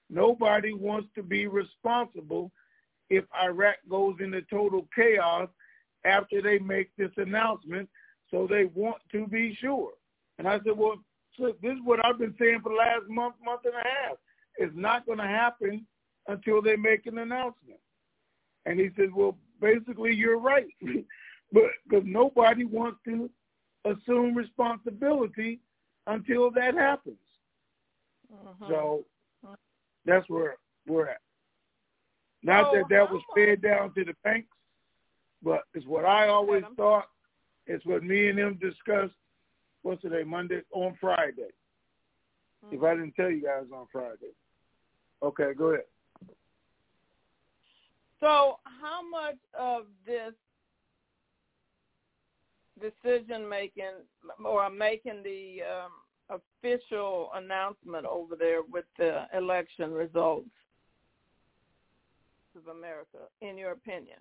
Nobody 0.10 0.74
wants 0.74 1.10
to 1.16 1.24
be 1.24 1.48
responsible 1.48 2.52
if 3.10 3.24
Iraq 3.42 3.78
goes 3.90 4.16
into 4.20 4.42
total 4.44 4.88
chaos 4.96 5.50
after 6.06 6.42
they 6.42 6.60
make 6.60 6.90
this 6.98 7.12
announcement. 7.18 7.90
So 8.30 8.48
they 8.50 8.66
want 8.66 8.98
to 9.12 9.28
be 9.28 9.58
sure. 9.60 9.92
And 10.38 10.48
I 10.48 10.60
said, 10.64 10.78
well, 10.78 10.96
this 11.38 11.54
is 11.64 11.80
what 11.84 12.06
I've 12.06 12.20
been 12.20 12.36
saying 12.40 12.60
for 12.64 12.70
the 12.70 12.76
last 12.76 13.10
month, 13.10 13.36
month 13.44 13.62
and 13.66 13.74
a 13.74 13.78
half. 13.78 14.18
It's 14.58 14.76
not 14.76 15.06
going 15.06 15.18
to 15.18 15.28
happen 15.28 15.86
until 16.28 16.62
they 16.62 16.76
make 16.76 17.06
an 17.06 17.18
announcement. 17.18 17.80
And 18.66 18.80
he 18.80 18.90
said, 18.96 19.14
well, 19.14 19.38
basically, 19.60 20.14
you're 20.14 20.40
right. 20.40 20.68
but 21.52 21.64
because 21.88 22.06
nobody 22.06 22.66
wants 22.66 23.00
to 23.06 23.30
assume 23.86 24.36
responsibility 24.36 25.60
until 26.08 26.52
that 26.52 26.76
happens. 26.76 27.18
Mhm. 28.32 28.68
So 28.70 29.06
that's 30.06 30.28
where 30.30 30.58
we're 30.88 31.08
at. 31.10 31.22
Not 32.44 32.72
that 32.74 32.86
that 32.90 33.12
was 33.12 33.22
fed 33.36 33.62
down 33.62 33.94
to 33.94 34.04
the 34.04 34.16
banks, 34.24 34.56
but 35.44 35.62
it's 35.74 35.86
what 35.86 36.06
I 36.06 36.28
always 36.28 36.64
thought. 36.76 37.08
It's 37.68 37.86
what 37.86 38.04
me 38.04 38.30
and 38.30 38.38
them 38.40 38.56
discussed. 38.60 39.14
What's 39.84 40.02
today? 40.02 40.24
Monday 40.24 40.62
on 40.72 40.96
Friday. 41.00 41.50
If 42.70 42.84
I 42.84 42.94
didn't 42.94 43.14
tell 43.14 43.30
you 43.30 43.42
guys 43.42 43.66
on 43.74 43.88
Friday. 43.92 44.34
Okay, 45.24 45.54
go 45.58 45.68
ahead. 45.68 45.86
So, 48.20 48.60
how 48.64 49.02
much 49.10 49.38
of 49.58 49.86
this 50.06 50.34
decision 52.80 53.48
making 53.50 53.92
or 54.44 54.70
making 54.70 55.24
the 55.24 55.62
um, 55.64 56.40
official 56.64 57.30
announcement 57.36 58.06
over 58.06 58.36
there 58.36 58.62
with 58.62 58.86
the 58.98 59.26
election 59.36 59.92
results 59.92 60.50
of 62.56 62.68
America, 62.68 63.18
in 63.42 63.58
your 63.58 63.72
opinion? 63.72 64.20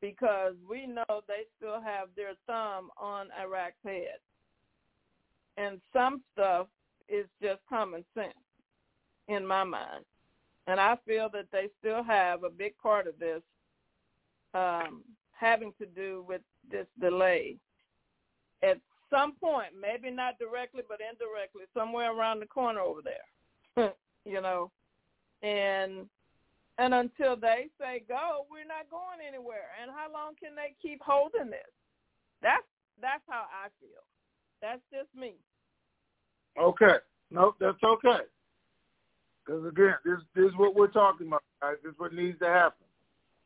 Because 0.00 0.54
we 0.68 0.86
know 0.86 1.22
they 1.26 1.44
still 1.56 1.80
have 1.80 2.08
their 2.16 2.32
thumb 2.46 2.90
on 2.98 3.28
Iraq's 3.40 3.76
head. 3.84 4.18
And 5.56 5.80
some 5.92 6.20
stuff 6.34 6.66
is 7.08 7.26
just 7.42 7.60
common 7.68 8.04
sense 8.14 8.34
in 9.28 9.46
my 9.46 9.64
mind. 9.64 10.04
And 10.66 10.80
I 10.80 10.96
feel 11.06 11.28
that 11.32 11.46
they 11.52 11.68
still 11.78 12.02
have 12.02 12.42
a 12.42 12.50
big 12.50 12.76
part 12.78 13.06
of 13.06 13.18
this 13.18 13.42
um, 14.54 15.02
having 15.32 15.72
to 15.78 15.86
do 15.86 16.24
with 16.28 16.40
this 16.70 16.86
delay. 17.00 17.56
At 18.62 18.80
some 19.10 19.34
point, 19.34 19.70
maybe 19.78 20.10
not 20.10 20.38
directly, 20.38 20.82
but 20.88 20.98
indirectly, 21.00 21.64
somewhere 21.74 22.12
around 22.12 22.40
the 22.40 22.46
corner 22.46 22.80
over 22.80 23.00
there, 23.02 23.92
you 24.24 24.40
know. 24.40 24.70
And 25.42 26.08
and 26.78 26.92
until 26.92 27.36
they 27.36 27.68
say 27.80 28.02
go, 28.08 28.44
we're 28.50 28.66
not 28.66 28.90
going 28.90 29.24
anywhere. 29.26 29.72
And 29.80 29.90
how 29.90 30.12
long 30.12 30.34
can 30.40 30.54
they 30.56 30.74
keep 30.82 31.00
holding 31.00 31.50
this? 31.50 31.72
That's 32.42 32.66
that's 33.00 33.22
how 33.28 33.44
I 33.52 33.68
feel. 33.80 34.02
That's 34.60 34.82
just 34.90 35.14
me. 35.14 35.34
Okay. 36.60 36.96
Nope, 37.30 37.56
that's 37.60 37.82
okay. 37.82 38.24
Because 39.44 39.66
again, 39.66 39.94
this 40.04 40.18
this 40.34 40.46
is 40.46 40.56
what 40.56 40.74
we're 40.74 40.86
talking 40.88 41.26
about, 41.26 41.42
guys. 41.60 41.74
This 41.82 41.92
is 41.92 41.98
what 41.98 42.12
needs 42.12 42.38
to 42.40 42.46
happen. 42.46 42.86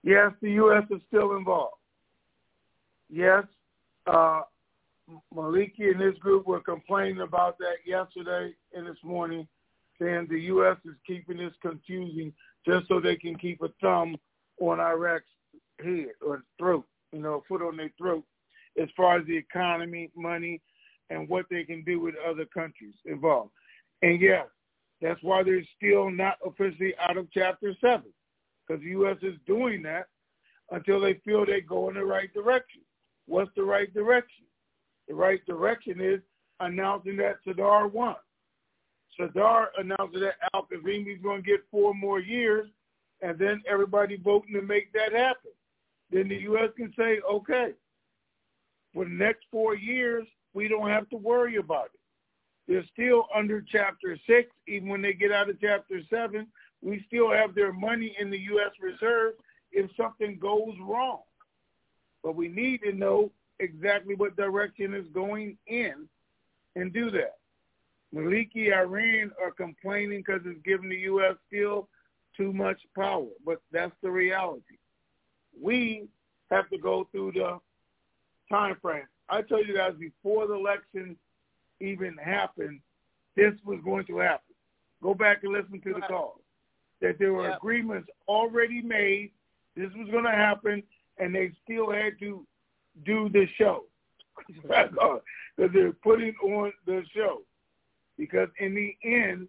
Yes, 0.03 0.33
the 0.41 0.53
U.S. 0.53 0.85
is 0.91 1.01
still 1.09 1.37
involved. 1.37 1.75
Yes, 3.11 3.45
uh, 4.07 4.43
Maliki 5.35 5.91
and 5.91 6.01
his 6.01 6.17
group 6.19 6.47
were 6.47 6.61
complaining 6.61 7.21
about 7.21 7.59
that 7.59 7.77
yesterday 7.85 8.55
and 8.75 8.87
this 8.87 9.03
morning, 9.03 9.47
saying 10.01 10.27
the 10.31 10.41
U.S. 10.43 10.77
is 10.85 10.95
keeping 11.07 11.39
this 11.39 11.53
confusing 11.61 12.33
just 12.67 12.89
so 12.89 13.01
they 13.01 13.17
can 13.17 13.37
keep 13.37 13.63
a 13.63 13.69
thumb 13.81 14.17
on 14.61 14.81
Iraq's 14.81 15.25
head 15.83 16.09
or 16.25 16.43
throat, 16.59 16.87
you 17.13 17.21
know, 17.21 17.43
foot 17.49 17.63
on 17.63 17.77
their 17.77 17.91
throat, 17.99 18.25
as 18.81 18.89
far 18.97 19.19
as 19.19 19.27
the 19.27 19.37
economy, 19.37 20.11
money, 20.17 20.61
and 21.11 21.29
what 21.29 21.47
they 21.51 21.65
can 21.65 21.83
do 21.85 22.01
with 22.01 22.15
other 22.27 22.45
countries 22.47 22.95
involved. 23.05 23.51
And 24.03 24.21
yes, 24.21 24.47
that's 25.03 25.23
why 25.23 25.43
they're 25.43 25.67
still 25.77 26.11
not 26.11 26.37
officially 26.45 26.95
out 27.01 27.17
of 27.17 27.29
Chapter 27.33 27.75
7, 27.81 28.03
because 28.67 28.83
the 28.83 28.91
U.S. 28.91 29.17
is 29.23 29.35
doing 29.47 29.83
that 29.83 30.07
until 30.71 31.01
they 31.01 31.15
feel 31.25 31.45
they 31.45 31.61
go 31.61 31.89
in 31.89 31.95
the 31.95 32.05
right 32.05 32.33
direction. 32.33 32.83
What's 33.27 33.51
the 33.57 33.65
right 33.65 33.93
direction? 33.93 34.45
The 35.09 35.15
right 35.15 35.45
direction 35.47 36.01
is 36.01 36.21
announcing 36.61 37.17
that 37.17 37.39
Sadr 37.45 37.89
won. 37.89 38.17
Sadr 39.17 39.67
announced 39.79 40.15
that 40.15 40.35
Al 40.55 40.67
Kazemi 40.67 41.17
is 41.17 41.23
going 41.23 41.43
to 41.43 41.51
get 41.51 41.61
four 41.71 41.95
more 41.95 42.21
years, 42.21 42.69
and 43.23 43.39
then 43.39 43.63
everybody 43.69 44.17
voting 44.17 44.55
to 44.55 44.63
make 44.63 44.93
that 44.93 45.13
happen. 45.13 45.51
Then 46.11 46.29
the 46.29 46.37
U.S. 46.43 46.71
can 46.77 46.93
say, 46.97 47.21
okay, 47.29 47.73
for 48.95 49.05
the 49.05 49.11
next 49.11 49.45
four 49.51 49.75
years, 49.75 50.27
we 50.55 50.69
don't 50.69 50.89
have 50.89 51.09
to 51.11 51.17
worry 51.17 51.57
about 51.57 51.87
it. 51.87 52.01
They're 52.69 52.85
still 52.93 53.27
under 53.35 53.61
Chapter 53.61 54.17
6. 54.27 54.49
Even 54.69 54.89
when 54.89 55.03
they 55.03 55.13
get 55.13 55.33
out 55.33 55.51
of 55.51 55.61
Chapter 55.61 56.01
7, 56.09 56.47
we 56.83 57.05
still 57.07 57.31
have 57.31 57.55
their 57.55 57.73
money 57.73 58.15
in 58.19 58.31
the 58.31 58.39
U.S. 58.39 58.71
Reserve 58.81 59.35
if 59.73 59.91
something 59.97 60.39
goes 60.39 60.75
wrong. 60.81 61.21
But 62.23 62.37
we 62.37 62.49
need 62.49 62.83
to 62.83 62.93
know 62.93 63.31
exactly 63.59 64.15
what 64.15 64.37
direction 64.37 64.95
is 64.95 65.05
going 65.13 65.57
in 65.67 66.09
and 66.77 66.93
do 66.93 67.11
that. 67.11 67.37
Maliki, 68.15 68.73
Iran 68.73 69.31
are 69.43 69.53
complaining 69.53 70.23
because 70.27 70.43
it's 70.45 70.61
giving 70.65 70.89
the 70.89 70.97
U.S. 70.97 71.37
still 71.47 71.89
too 72.37 72.53
much 72.53 72.81
power, 72.97 73.27
but 73.45 73.61
that's 73.73 73.95
the 74.03 74.11
reality. 74.11 74.79
We 75.61 76.09
have 76.51 76.69
to 76.71 76.79
go 76.79 77.07
through 77.13 77.33
the 77.33 77.59
time 78.51 78.77
frame. 78.81 79.05
I 79.31 79.43
told 79.43 79.67
you 79.69 79.77
guys 79.77 79.95
before 79.99 80.47
the 80.47 80.55
election 80.55 81.17
even 81.81 82.17
happened, 82.17 82.81
this 83.37 83.55
was 83.65 83.81
going 83.85 84.05
to 84.07 84.19
happen. 84.19 84.55
Go 85.03 85.15
back 85.15 85.45
and 85.45 85.53
listen 85.53 85.81
to 85.81 85.95
the 85.95 86.01
call. 86.01 86.41
That 87.01 87.19
there 87.19 87.33
were 87.33 87.49
Yep. 87.49 87.57
agreements 87.59 88.11
already 88.29 88.83
made. 88.83 89.33
This 89.77 89.91
was 89.95 90.09
going 90.11 90.25
to 90.25 90.31
happen, 90.31 90.83
and 91.19 91.35
they 91.35 91.53
still 91.65 91.91
had 91.91 92.19
to 92.19 92.47
do 93.05 93.29
the 93.31 93.47
show 93.57 93.87
because 94.49 95.23
they're 95.57 95.93
putting 95.93 96.35
on 96.43 96.73
the 96.85 97.05
show. 97.15 97.43
Because 98.19 98.49
in 98.59 98.75
the 98.75 98.97
end, 99.03 99.49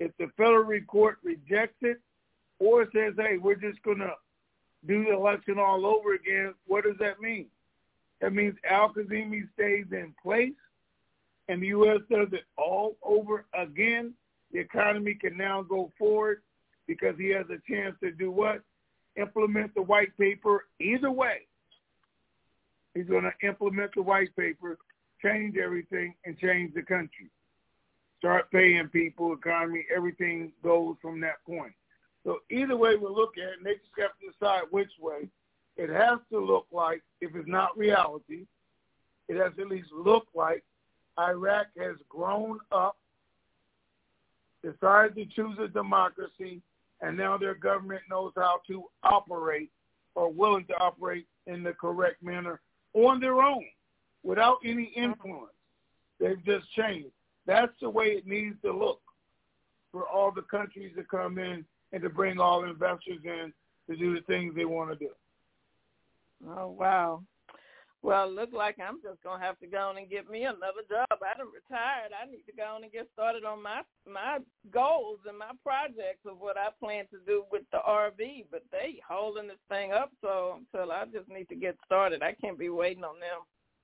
if 0.00 0.16
the 0.16 0.28
federal 0.36 0.80
court 0.82 1.18
rejects 1.22 1.82
it 1.82 2.00
or 2.58 2.90
says, 2.92 3.14
"Hey, 3.16 3.36
we're 3.36 3.54
just 3.54 3.80
going 3.82 3.98
to 3.98 4.16
do 4.86 5.04
the 5.04 5.12
election 5.12 5.58
all 5.58 5.86
over 5.86 6.14
again," 6.14 6.54
what 6.66 6.84
does 6.84 6.96
that 6.98 7.20
mean? 7.20 7.46
That 8.20 8.34
means 8.34 8.54
Al 8.68 8.92
Kazemi 8.92 9.48
stays 9.54 9.86
in 9.92 10.14
place, 10.22 10.52
and 11.48 11.62
the 11.62 11.68
U.S. 11.68 12.00
does 12.10 12.28
it 12.32 12.44
all 12.56 12.96
over 13.02 13.46
again. 13.54 14.12
The 14.52 14.58
economy 14.58 15.14
can 15.14 15.36
now 15.36 15.62
go 15.62 15.90
forward 15.98 16.42
because 16.86 17.14
he 17.18 17.30
has 17.30 17.46
a 17.50 17.72
chance 17.72 17.96
to 18.02 18.10
do 18.10 18.30
what? 18.30 18.62
Implement 19.16 19.74
the 19.74 19.82
white 19.82 20.16
paper 20.18 20.66
either 20.80 21.10
way. 21.10 21.46
He's 22.94 23.06
going 23.06 23.24
to 23.24 23.46
implement 23.46 23.92
the 23.94 24.02
white 24.02 24.34
paper, 24.36 24.76
change 25.22 25.56
everything, 25.56 26.14
and 26.24 26.36
change 26.38 26.74
the 26.74 26.82
country. 26.82 27.30
Start 28.18 28.50
paying 28.50 28.88
people, 28.88 29.32
economy, 29.32 29.86
everything 29.94 30.52
goes 30.62 30.96
from 31.00 31.20
that 31.20 31.44
point. 31.46 31.72
So 32.24 32.40
either 32.50 32.76
way 32.76 32.96
we 32.96 33.08
look 33.08 33.38
at 33.38 33.54
it, 33.54 33.64
they 33.64 33.74
just 33.74 33.86
have 33.98 34.10
to 34.20 34.30
decide 34.30 34.64
which 34.70 34.90
way. 35.00 35.28
It 35.76 35.90
has 35.90 36.18
to 36.30 36.38
look 36.38 36.66
like, 36.72 37.02
if 37.20 37.34
it's 37.34 37.48
not 37.48 37.76
reality, 37.76 38.46
it 39.28 39.36
has 39.36 39.52
to 39.56 39.62
at 39.62 39.68
least 39.68 39.88
look 39.92 40.26
like 40.34 40.62
Iraq 41.18 41.66
has 41.78 41.96
grown 42.08 42.58
up, 42.72 42.96
decided 44.62 45.14
to 45.16 45.24
choose 45.26 45.56
a 45.58 45.68
democracy, 45.68 46.60
and 47.00 47.16
now 47.16 47.38
their 47.38 47.54
government 47.54 48.02
knows 48.10 48.32
how 48.36 48.60
to 48.66 48.84
operate 49.02 49.70
or 50.14 50.30
willing 50.30 50.64
to 50.66 50.78
operate 50.80 51.26
in 51.46 51.62
the 51.62 51.72
correct 51.72 52.22
manner 52.22 52.60
on 52.94 53.20
their 53.20 53.40
own 53.40 53.64
without 54.22 54.58
any 54.64 54.92
influence. 54.96 55.52
They've 56.18 56.44
just 56.44 56.70
changed. 56.72 57.08
That's 57.46 57.72
the 57.80 57.88
way 57.88 58.06
it 58.08 58.26
needs 58.26 58.56
to 58.62 58.72
look 58.72 59.00
for 59.92 60.06
all 60.06 60.30
the 60.30 60.42
countries 60.42 60.92
to 60.96 61.04
come 61.04 61.38
in 61.38 61.64
and 61.92 62.02
to 62.02 62.10
bring 62.10 62.38
all 62.38 62.64
investors 62.64 63.20
in 63.24 63.52
to 63.88 63.96
do 63.96 64.14
the 64.14 64.20
things 64.22 64.54
they 64.54 64.64
want 64.64 64.90
to 64.90 64.96
do. 64.96 65.10
Oh 66.48 66.68
wow. 66.68 67.22
Well, 68.02 68.28
it 68.28 68.32
look 68.32 68.52
like 68.54 68.76
I'm 68.80 69.02
just 69.02 69.22
gonna 69.22 69.44
have 69.44 69.58
to 69.58 69.66
go 69.66 69.90
on 69.90 69.98
and 69.98 70.08
get 70.08 70.30
me 70.30 70.44
another 70.44 70.84
job. 70.88 71.06
I 71.10 71.36
done 71.36 71.48
retired. 71.52 72.12
I 72.16 72.24
need 72.30 72.44
to 72.46 72.56
go 72.56 72.64
on 72.64 72.82
and 72.82 72.90
get 72.92 73.08
started 73.12 73.44
on 73.44 73.62
my 73.62 73.82
my 74.10 74.38
goals 74.72 75.18
and 75.28 75.36
my 75.36 75.50
projects 75.62 76.24
of 76.24 76.38
what 76.38 76.56
I 76.56 76.68
plan 76.80 77.04
to 77.10 77.18
do 77.26 77.44
with 77.52 77.62
the 77.72 77.78
RV. 77.86 78.46
But 78.50 78.62
they 78.72 79.00
holding 79.06 79.48
this 79.48 79.58
thing 79.68 79.92
up, 79.92 80.10
so 80.22 80.60
until 80.60 80.92
I 80.92 81.04
just 81.12 81.28
need 81.28 81.48
to 81.50 81.54
get 81.56 81.76
started. 81.84 82.22
I 82.22 82.32
can't 82.32 82.58
be 82.58 82.70
waiting 82.70 83.04
on 83.04 83.20
them. 83.20 83.40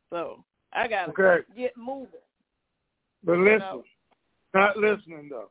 So 0.08 0.42
I 0.72 0.88
gotta 0.88 1.12
Okay. 1.12 1.44
get 1.54 1.76
moving. 1.76 2.20
But 3.22 3.34
You 3.34 3.44
listen, 3.44 3.58
know. 3.58 3.84
not 4.54 4.78
listening 4.78 5.28
though. 5.28 5.50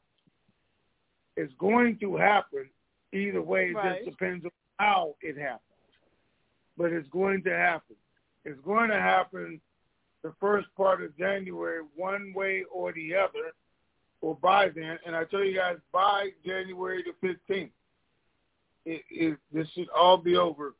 It's 1.37 1.53
going 1.59 1.99
to 1.99 2.15
happen 2.15 2.67
either 3.13 3.41
way. 3.43 3.69
It 3.69 3.75
Right. 3.75 4.03
just 4.05 4.17
depends 4.17 4.45
on 4.45 4.51
how 4.79 5.15
it 5.21 5.37
happens. 5.37 5.61
But 6.77 6.91
it's 6.91 7.07
going 7.09 7.43
to 7.43 7.55
happen. 7.55 7.95
It's 8.43 8.59
going 8.65 8.89
to 8.89 8.99
happen 8.99 9.61
the 10.23 10.33
first 10.39 10.67
part 10.75 11.03
of 11.03 11.17
January, 11.17 11.81
one 11.95 12.33
way 12.35 12.63
or 12.71 12.91
the 12.93 13.15
other, 13.15 13.53
or 14.21 14.35
by 14.35 14.69
then. 14.69 14.97
And 15.05 15.15
I 15.15 15.23
tell 15.25 15.43
you 15.43 15.55
guys, 15.55 15.77
by 15.93 16.29
January 16.45 17.03
the 17.03 17.13
fifteenth, 17.21 17.71
it, 18.85 19.01
it, 19.09 19.37
this 19.53 19.67
should 19.75 19.89
all 19.89 20.17
be 20.17 20.35
over, 20.35 20.73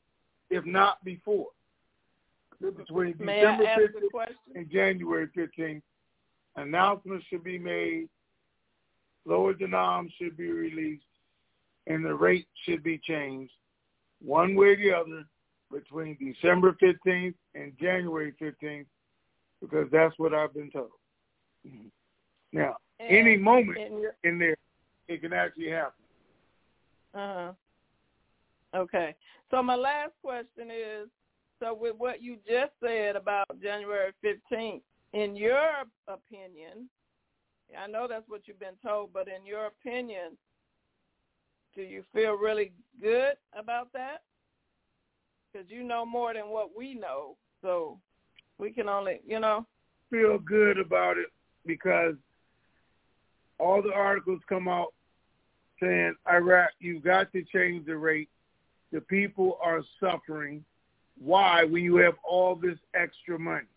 if 0.49 0.65
not 0.65 1.03
before. 1.03 1.47
Between 2.59 3.15
May 3.19 3.41
December 3.41 3.63
I 3.65 3.71
ask 3.71 3.79
a 3.79 3.87
fifteenth 3.87 4.11
question? 4.11 4.35
and 4.55 4.71
January 4.71 5.27
fifteenth, 5.35 5.83
announcements 6.55 7.25
should 7.29 7.43
be 7.43 7.59
made, 7.59 8.09
lower 9.25 9.53
denom 9.53 10.07
should 10.17 10.37
be 10.37 10.51
released, 10.51 11.03
and 11.87 12.03
the 12.03 12.15
rate 12.15 12.47
should 12.63 12.83
be 12.83 12.97
changed 12.97 13.53
one 14.23 14.55
way 14.55 14.69
or 14.69 14.75
the 14.77 14.91
other 14.91 15.23
between 15.75 16.17
December 16.19 16.75
15th 16.81 17.33
and 17.53 17.73
January 17.79 18.33
15th 18.41 18.85
because 19.61 19.87
that's 19.91 20.17
what 20.17 20.33
I've 20.33 20.53
been 20.53 20.71
told. 20.71 20.91
Now, 22.53 22.77
any 23.01 23.35
moment 23.35 23.77
in 24.23 24.39
there, 24.39 24.55
it 25.09 25.21
can 25.21 25.33
actually 25.33 25.71
happen. 25.71 26.05
Uh-huh. 27.13 27.51
Okay. 28.73 29.13
So 29.51 29.61
my 29.61 29.75
last 29.75 30.13
question 30.23 30.71
is, 30.71 31.09
so 31.59 31.73
with 31.73 31.95
what 31.97 32.21
you 32.21 32.37
just 32.47 32.71
said 32.81 33.17
about 33.17 33.47
January 33.61 34.13
15th, 34.23 34.81
in 35.11 35.35
your 35.35 35.83
opinion, 36.07 36.87
I 37.77 37.87
know 37.87 38.07
that's 38.07 38.29
what 38.29 38.47
you've 38.47 38.59
been 38.59 38.79
told, 38.81 39.11
but 39.11 39.27
in 39.27 39.45
your 39.45 39.65
opinion, 39.65 40.37
do 41.75 41.81
you 41.81 42.03
feel 42.13 42.35
really 42.35 42.71
good 43.01 43.33
about 43.57 43.91
that? 43.91 44.21
Because 45.55 45.71
you 45.71 45.83
know 45.83 46.05
more 46.05 46.33
than 46.33 46.49
what 46.49 46.75
we 46.75 46.95
know, 46.95 47.37
so 47.61 47.97
we 48.57 48.71
can 48.71 48.89
only, 48.89 49.21
you 49.25 49.39
know. 49.39 49.65
Feel 50.11 50.37
good 50.37 50.77
about 50.77 51.17
it 51.17 51.27
because 51.65 52.15
all 53.57 53.81
the 53.81 53.93
articles 53.93 54.41
come 54.49 54.67
out 54.67 54.93
saying, 55.81 56.13
Iraq, 56.29 56.71
you've 56.79 57.05
got 57.05 57.31
to 57.31 57.41
change 57.53 57.85
the 57.85 57.95
rate. 57.95 58.27
The 58.91 58.99
people 58.99 59.57
are 59.63 59.81
suffering. 59.97 60.65
Why? 61.17 61.63
When 61.63 61.83
you 61.83 61.95
have 61.97 62.15
all 62.27 62.55
this 62.55 62.77
extra 62.93 63.39
money. 63.39 63.67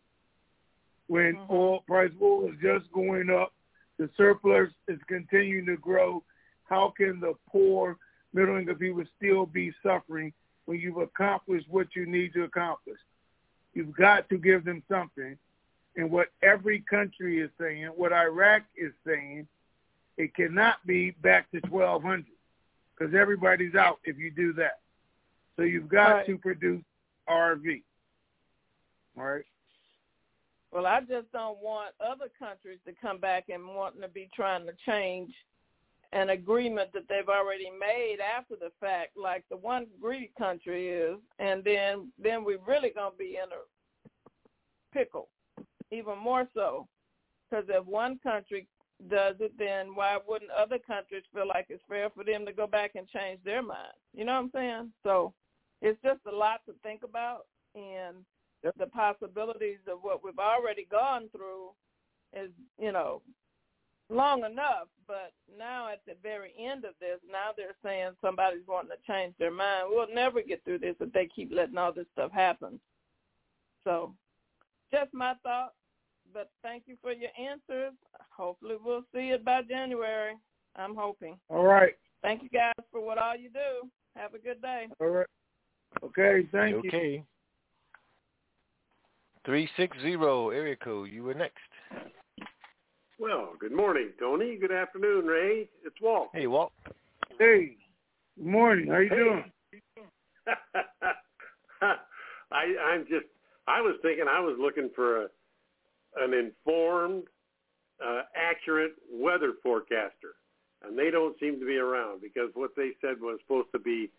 When 1.06 1.36
mm-hmm. 1.36 1.52
oil 1.54 1.84
price 1.86 2.10
oil 2.20 2.48
is 2.48 2.56
just 2.60 2.90
going 2.92 3.30
up, 3.30 3.52
the 3.98 4.10
surplus 4.16 4.70
is 4.88 4.98
continuing 5.06 5.66
to 5.66 5.76
grow. 5.76 6.24
How 6.64 6.92
can 6.96 7.20
the 7.20 7.34
poor, 7.48 7.98
middle 8.32 8.56
income 8.56 8.78
people 8.78 9.04
still 9.16 9.46
be 9.46 9.72
suffering 9.80 10.32
when 10.68 10.78
you've 10.78 10.98
accomplished 10.98 11.66
what 11.70 11.86
you 11.96 12.04
need 12.04 12.34
to 12.34 12.42
accomplish? 12.42 12.98
You've 13.72 13.96
got 13.96 14.28
to 14.28 14.36
give 14.36 14.66
them 14.66 14.82
something. 14.86 15.38
And 15.96 16.10
what 16.10 16.28
every 16.42 16.80
country 16.90 17.40
is 17.40 17.48
saying, 17.58 17.86
what 17.96 18.12
Iraq 18.12 18.64
is 18.76 18.92
saying, 19.06 19.48
it 20.18 20.34
cannot 20.34 20.86
be 20.86 21.12
back 21.22 21.50
to 21.52 21.60
1200 21.70 22.26
because 22.98 23.14
everybody's 23.14 23.76
out 23.76 23.98
if 24.04 24.18
you 24.18 24.30
do 24.30 24.52
that. 24.54 24.80
So 25.56 25.62
you've 25.62 25.88
got 25.88 26.16
Right. 26.16 26.26
to 26.26 26.36
produce 26.36 26.84
RV. 27.26 27.82
All 29.16 29.24
right. 29.24 29.46
Well, 30.70 30.84
I 30.84 31.00
just 31.00 31.32
don't 31.32 31.58
want 31.62 31.94
other 31.98 32.28
countries 32.38 32.78
to 32.84 32.92
come 32.92 33.16
back 33.16 33.48
and 33.48 33.66
wanting 33.66 34.02
to 34.02 34.08
be 34.08 34.28
trying 34.34 34.66
to 34.66 34.74
change 34.84 35.34
an 36.12 36.30
agreement 36.30 36.90
that 36.94 37.06
they've 37.08 37.28
already 37.28 37.70
made 37.70 38.18
after 38.20 38.56
the 38.56 38.70
fact, 38.80 39.16
like 39.16 39.44
the 39.50 39.56
one 39.56 39.86
greedy 40.00 40.30
country 40.38 40.88
is, 40.88 41.18
and 41.38 41.62
then 41.62 42.10
then 42.18 42.44
we're 42.44 42.58
really 42.66 42.90
gonna 42.90 43.14
be 43.18 43.36
in 43.42 43.50
a 43.52 44.94
pickle, 44.94 45.28
even 45.90 46.18
more 46.18 46.48
so, 46.54 46.88
because 47.48 47.66
if 47.68 47.84
one 47.84 48.18
country 48.22 48.66
does 49.08 49.36
it, 49.38 49.52
then 49.58 49.94
why 49.94 50.18
wouldn't 50.26 50.50
other 50.50 50.78
countries 50.78 51.22
feel 51.32 51.46
like 51.46 51.66
it's 51.68 51.82
fair 51.88 52.10
for 52.10 52.24
them 52.24 52.44
to 52.46 52.52
go 52.52 52.66
back 52.66 52.92
and 52.94 53.06
change 53.08 53.38
their 53.44 53.62
mind? 53.62 53.94
You 54.14 54.24
know 54.24 54.32
what 54.32 54.38
I'm 54.40 54.50
saying? 54.52 54.92
So 55.04 55.34
it's 55.82 56.00
just 56.02 56.20
a 56.26 56.34
lot 56.34 56.60
to 56.66 56.74
think 56.82 57.02
about, 57.04 57.46
and 57.74 58.16
the 58.76 58.86
possibilities 58.86 59.78
of 59.86 59.98
what 60.02 60.24
we've 60.24 60.38
already 60.38 60.86
gone 60.90 61.28
through 61.30 61.68
is, 62.36 62.50
you 62.78 62.92
know, 62.92 63.22
long 64.10 64.44
enough. 64.44 64.88
But 65.06 65.32
now 65.58 65.88
at 65.90 66.02
the 66.06 66.14
very 66.22 66.52
end 66.58 66.84
of 66.84 66.92
this, 67.00 67.18
now 67.30 67.50
they're 67.56 67.76
saying 67.82 68.12
somebody's 68.20 68.66
wanting 68.68 68.90
to 68.90 69.12
change 69.12 69.34
their 69.38 69.50
mind. 69.50 69.86
We'll 69.88 70.12
never 70.14 70.42
get 70.42 70.62
through 70.64 70.80
this 70.80 70.96
if 71.00 71.12
they 71.12 71.26
keep 71.34 71.50
letting 71.52 71.78
all 71.78 71.92
this 71.92 72.06
stuff 72.12 72.30
happen. 72.30 72.78
So 73.84 74.12
just 74.92 75.14
my 75.14 75.34
thought. 75.42 75.72
But 76.34 76.50
thank 76.62 76.82
you 76.86 76.96
for 77.00 77.12
your 77.12 77.30
answers. 77.40 77.94
Hopefully 78.36 78.76
we'll 78.84 79.04
see 79.14 79.30
it 79.30 79.44
by 79.44 79.62
January. 79.62 80.34
I'm 80.76 80.94
hoping. 80.94 81.38
All 81.48 81.64
right. 81.64 81.94
Thank 82.22 82.42
you 82.42 82.50
guys 82.50 82.74
for 82.92 83.00
what 83.00 83.16
all 83.16 83.34
you 83.34 83.48
do. 83.48 83.88
Have 84.14 84.34
a 84.34 84.38
good 84.38 84.60
day. 84.60 84.88
All 85.00 85.08
right. 85.08 85.26
Okay. 86.04 86.46
Thank 86.52 86.84
you. 86.84 86.90
Okay. 86.90 87.22
Three 89.46 89.68
six 89.78 89.96
zero 90.02 90.50
area 90.50 90.76
code. 90.76 91.08
You 91.10 91.22
were 91.22 91.34
next. 91.34 91.56
Well, 93.18 93.54
good 93.58 93.72
morning, 93.72 94.12
Tony. 94.20 94.56
Good 94.56 94.70
afternoon, 94.70 95.26
Ray. 95.26 95.68
It's 95.84 96.00
Walt. 96.00 96.28
Hey, 96.32 96.46
Walt. 96.46 96.72
Hey. 97.36 97.76
Good 98.36 98.46
morning. 98.46 98.86
How 98.88 98.98
you 98.98 99.08
Hey. 99.08 99.16
doing? 99.16 99.52
I, 102.52 102.76
I'm 102.76 103.06
just. 103.08 103.26
I 103.66 103.80
was 103.80 103.96
thinking 104.02 104.26
I 104.28 104.38
was 104.38 104.56
looking 104.60 104.88
for 104.94 105.24
a, 105.24 105.28
an 106.18 106.32
informed, 106.32 107.24
uh, 108.04 108.22
accurate 108.36 108.94
weather 109.12 109.54
forecaster, 109.64 110.36
and 110.84 110.96
they 110.96 111.10
don't 111.10 111.38
seem 111.40 111.58
to 111.58 111.66
be 111.66 111.76
around 111.76 112.20
because 112.22 112.50
what 112.54 112.76
they 112.76 112.92
said 113.00 113.20
was 113.20 113.40
supposed 113.42 113.72
to 113.72 113.80
be 113.80 114.10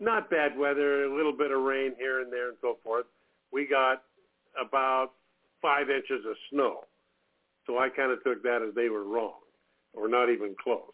not 0.00 0.28
bad 0.28 0.58
weather, 0.58 1.04
a 1.04 1.16
little 1.16 1.32
bit 1.32 1.52
of 1.52 1.62
rain 1.62 1.94
here 1.96 2.20
and 2.20 2.32
there 2.32 2.48
and 2.48 2.58
so 2.60 2.78
forth. 2.82 3.06
We 3.52 3.64
got 3.64 4.02
about 4.60 5.12
five 5.62 5.88
inches 5.88 6.26
of 6.28 6.36
snow. 6.50 6.84
So 7.66 7.78
I 7.78 7.88
kind 7.88 8.12
of 8.12 8.22
took 8.22 8.42
that 8.42 8.62
as 8.66 8.74
they 8.74 8.88
were 8.88 9.04
wrong 9.04 9.40
or 9.92 10.08
not 10.08 10.30
even 10.30 10.54
close. 10.62 10.82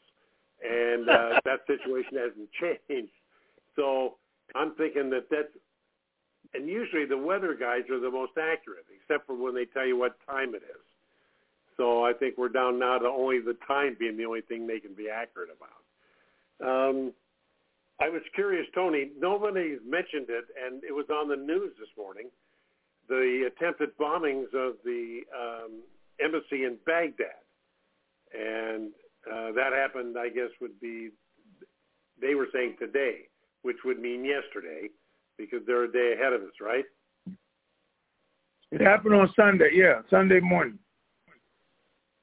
And 0.64 1.08
uh, 1.08 1.40
that 1.44 1.66
situation 1.66 2.18
hasn't 2.18 2.48
changed. 2.88 3.10
So 3.74 4.14
I'm 4.54 4.76
thinking 4.76 5.10
that 5.10 5.26
that's, 5.28 5.50
and 6.54 6.68
usually 6.68 7.04
the 7.04 7.18
weather 7.18 7.56
guys 7.58 7.82
are 7.90 7.98
the 7.98 8.12
most 8.12 8.38
accurate, 8.38 8.86
except 8.94 9.26
for 9.26 9.34
when 9.34 9.56
they 9.56 9.64
tell 9.64 9.84
you 9.84 9.98
what 9.98 10.16
time 10.24 10.54
it 10.54 10.62
is. 10.62 10.84
So 11.76 12.04
I 12.04 12.12
think 12.12 12.38
we're 12.38 12.48
down 12.48 12.78
now 12.78 12.98
to 12.98 13.08
only 13.08 13.40
the 13.40 13.56
time 13.66 13.96
being 13.98 14.16
the 14.16 14.24
only 14.24 14.42
thing 14.42 14.68
they 14.68 14.78
can 14.78 14.94
be 14.94 15.08
accurate 15.08 15.48
about. 15.50 15.82
Um, 16.62 17.12
I 18.00 18.08
was 18.08 18.22
curious, 18.34 18.66
Tony. 18.74 19.10
Nobody 19.18 19.78
mentioned 19.84 20.26
it, 20.28 20.44
and 20.64 20.84
it 20.84 20.92
was 20.92 21.06
on 21.10 21.28
the 21.28 21.36
news 21.36 21.72
this 21.78 21.88
morning. 21.96 22.28
The 23.08 23.50
attempted 23.50 23.96
bombings 23.98 24.54
of 24.54 24.76
the 24.84 25.22
um, 25.34 25.82
embassy 26.22 26.64
in 26.64 26.76
Baghdad, 26.86 27.42
and 28.32 28.90
uh, 29.30 29.52
that 29.52 29.72
happened. 29.72 30.16
I 30.18 30.28
guess 30.28 30.50
would 30.60 30.80
be 30.80 31.10
they 32.20 32.34
were 32.34 32.48
saying 32.52 32.76
today, 32.78 33.28
which 33.62 33.78
would 33.84 34.00
mean 34.00 34.24
yesterday, 34.24 34.88
because 35.38 35.60
they're 35.66 35.84
a 35.84 35.92
day 35.92 36.14
ahead 36.14 36.32
of 36.32 36.42
us, 36.42 36.54
right? 36.60 36.84
It 38.70 38.80
happened 38.80 39.14
on 39.14 39.30
Sunday. 39.36 39.70
Yeah, 39.74 40.00
Sunday 40.08 40.40
morning. 40.40 40.78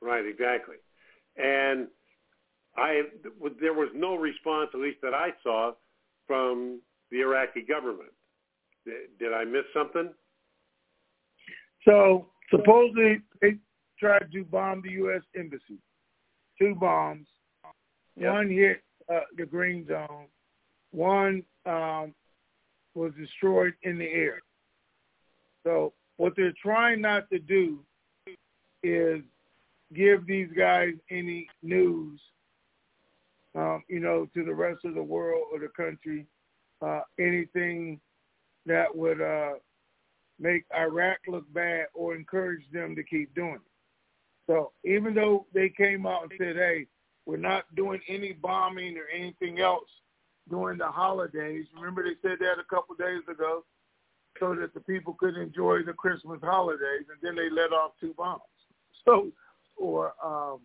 Right, 0.02 0.26
exactly. 0.26 0.78
And 1.38 1.88
I 2.76 3.04
there 3.60 3.74
was 3.74 3.90
no 3.94 4.16
response, 4.16 4.70
at 4.74 4.80
least 4.80 4.98
that 5.02 5.14
I 5.14 5.30
saw, 5.44 5.74
from 6.28 6.82
the 7.12 7.22
Iraqi 7.22 7.62
government. 7.62 8.12
Did 8.86 9.34
I 9.34 9.44
miss 9.44 9.66
something? 9.74 10.10
So 11.86 12.28
supposedly 12.50 13.22
they 13.42 13.56
tried 14.00 14.32
to 14.32 14.44
bomb 14.46 14.82
the 14.82 14.92
U.S. 14.92 15.22
embassy. 15.36 15.80
Two 16.58 16.76
bombs. 16.76 17.28
Yep. 18.16 18.34
One 18.34 18.50
hit 18.50 18.82
uh, 19.12 19.22
the 19.38 19.46
green 19.46 19.88
zone. 19.88 20.28
One 20.92 21.44
um, 21.66 22.14
was 22.96 23.12
destroyed 23.20 23.74
in 23.84 23.98
the 23.98 24.08
air. 24.08 24.40
So 25.64 25.94
what 26.18 26.34
they're 26.36 26.54
trying 26.62 27.02
not 27.02 27.30
to 27.30 27.40
do 27.40 27.80
is 28.84 29.22
give 29.94 30.26
these 30.26 30.50
guys 30.58 30.94
any 31.10 31.48
news, 31.62 32.20
um, 33.56 33.84
you 33.88 34.00
know, 34.00 34.28
to 34.34 34.44
the 34.44 34.54
rest 34.54 34.86
of 34.86 34.96
the 34.96 35.04
world 35.04 35.44
or 35.52 35.60
the 35.60 35.70
country, 35.70 36.26
uh, 36.82 37.02
anything 37.20 38.00
that 38.66 38.96
would 38.96 39.22
uh, 39.22 39.54
make 40.40 40.64
Iraq 40.76 41.18
look 41.28 41.52
bad 41.54 41.86
or 41.94 42.16
encourage 42.16 42.64
them 42.72 42.96
to 42.96 43.04
keep 43.04 43.34
doing 43.36 43.56
it. 43.56 43.69
So 44.50 44.72
even 44.84 45.14
though 45.14 45.46
they 45.54 45.70
came 45.70 46.08
out 46.08 46.24
and 46.24 46.32
said, 46.40 46.56
hey, 46.56 46.88
we're 47.28 47.38
not 47.38 47.66
doing 47.76 48.02
any 48.08 48.34
bombing 48.34 48.98
or 48.98 49.06
anything 49.16 49.60
else 49.60 49.88
during 50.50 50.80
the 50.80 50.88
holidays, 50.88 51.68
remember 51.76 52.04
they 52.04 52.16
said 52.28 52.40
that 52.40 52.60
a 52.60 52.64
couple 52.68 52.96
days 52.96 53.22
ago, 53.30 53.64
so 54.40 54.56
that 54.56 54.74
the 54.74 54.80
people 54.80 55.14
could 55.14 55.38
enjoy 55.38 55.84
the 55.84 55.94
Christmas 55.94 56.40
holidays, 56.42 57.06
and 57.12 57.20
then 57.22 57.36
they 57.36 57.52
let 57.52 57.72
off 57.72 57.92
two 58.00 58.16
bombs. 58.18 58.42
So, 59.06 59.32
or 59.78 60.14
um, 60.24 60.62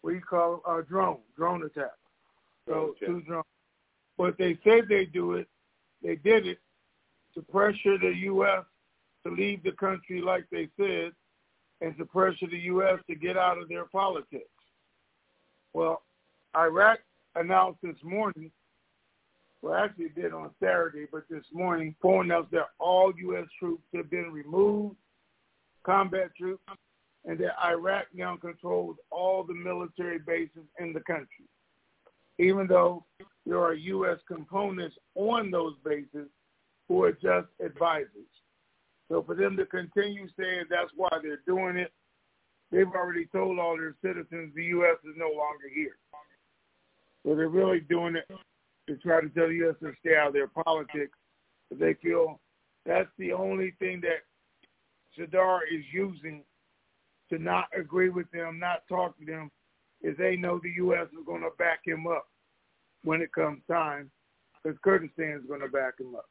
what 0.00 0.10
do 0.10 0.16
you 0.16 0.22
call 0.22 0.62
a 0.66 0.70
uh, 0.70 0.82
drone, 0.82 1.18
drone 1.36 1.62
attack. 1.64 1.94
So 2.66 2.74
Okay. 2.74 3.06
two 3.06 3.20
drones. 3.20 3.44
But 4.18 4.36
they 4.36 4.58
said 4.64 4.88
they 4.88 5.04
do 5.04 5.34
it. 5.34 5.46
They 6.02 6.16
did 6.16 6.44
it 6.48 6.58
to 7.34 7.42
pressure 7.42 7.98
the 7.98 8.14
U.S. 8.16 8.64
to 9.24 9.32
leave 9.32 9.62
the 9.62 9.72
country 9.72 10.20
like 10.20 10.46
they 10.50 10.68
said, 10.76 11.12
and 11.80 11.96
to 11.98 12.04
pressure 12.04 12.46
the 12.50 12.58
U.S. 12.58 12.98
to 13.08 13.14
get 13.14 13.36
out 13.36 13.58
of 13.58 13.68
their 13.68 13.84
politics. 13.86 14.48
Well, 15.72 16.02
Iraq 16.56 16.98
announced 17.34 17.80
this 17.82 17.96
morning, 18.02 18.50
well, 19.62 19.74
actually 19.74 20.08
did 20.10 20.32
on 20.32 20.50
Saturday, 20.60 21.06
but 21.10 21.24
this 21.28 21.44
morning, 21.52 21.94
pointing 22.00 22.32
out 22.32 22.50
that 22.52 22.68
all 22.78 23.12
U.S. 23.18 23.46
troops 23.58 23.84
have 23.94 24.10
been 24.10 24.32
removed, 24.32 24.96
combat 25.84 26.30
troops, 26.36 26.62
and 27.26 27.38
that 27.38 27.56
Iraq 27.62 28.06
now 28.14 28.36
controls 28.36 28.96
all 29.10 29.44
the 29.44 29.54
military 29.54 30.18
bases 30.18 30.64
in 30.78 30.92
the 30.92 31.00
country. 31.00 31.46
Even 32.38 32.66
though 32.66 33.04
there 33.44 33.60
are 33.60 33.74
U.S. 33.74 34.18
components 34.28 34.96
on 35.14 35.50
those 35.50 35.74
bases 35.84 36.28
who 36.88 37.02
are 37.02 37.12
just 37.12 37.48
advisors. 37.64 38.08
So 39.08 39.22
for 39.22 39.34
them 39.34 39.56
to 39.56 39.66
continue 39.66 40.28
saying 40.38 40.64
that's 40.68 40.90
why 40.96 41.10
they're 41.22 41.42
doing 41.46 41.76
it, 41.76 41.92
they've 42.72 42.86
already 42.86 43.26
told 43.26 43.58
all 43.58 43.76
their 43.76 43.94
citizens 44.02 44.52
the 44.54 44.64
U.S. 44.64 44.98
is 45.04 45.14
no 45.16 45.26
longer 45.26 45.68
here. 45.72 45.96
So 47.24 47.34
they're 47.34 47.48
really 47.48 47.80
doing 47.80 48.16
it 48.16 48.28
to 48.88 48.96
try 48.96 49.20
to 49.20 49.28
tell 49.28 49.48
the 49.48 49.54
U.S. 49.54 49.76
to 49.80 49.92
stay 50.00 50.16
out 50.16 50.28
of 50.28 50.32
their 50.32 50.48
politics. 50.48 51.16
But 51.68 51.78
they 51.78 51.94
feel 51.94 52.40
that's 52.84 53.08
the 53.18 53.32
only 53.32 53.74
thing 53.78 54.00
that 54.02 54.24
Sadr 55.16 55.60
is 55.72 55.84
using 55.92 56.42
to 57.30 57.38
not 57.38 57.66
agree 57.76 58.08
with 58.08 58.30
them, 58.30 58.58
not 58.60 58.86
talk 58.88 59.18
to 59.18 59.24
them, 59.24 59.50
is 60.02 60.16
they 60.16 60.36
know 60.36 60.60
the 60.62 60.74
U.S. 60.76 61.06
is 61.12 61.24
going 61.26 61.42
to 61.42 61.50
back 61.58 61.80
him 61.84 62.06
up 62.06 62.28
when 63.02 63.20
it 63.20 63.32
comes 63.32 63.60
time, 63.68 64.10
because 64.62 64.78
Kurdistan 64.82 65.40
is 65.40 65.46
going 65.48 65.60
to 65.60 65.68
back 65.68 65.94
him 65.98 66.14
up. 66.14 66.28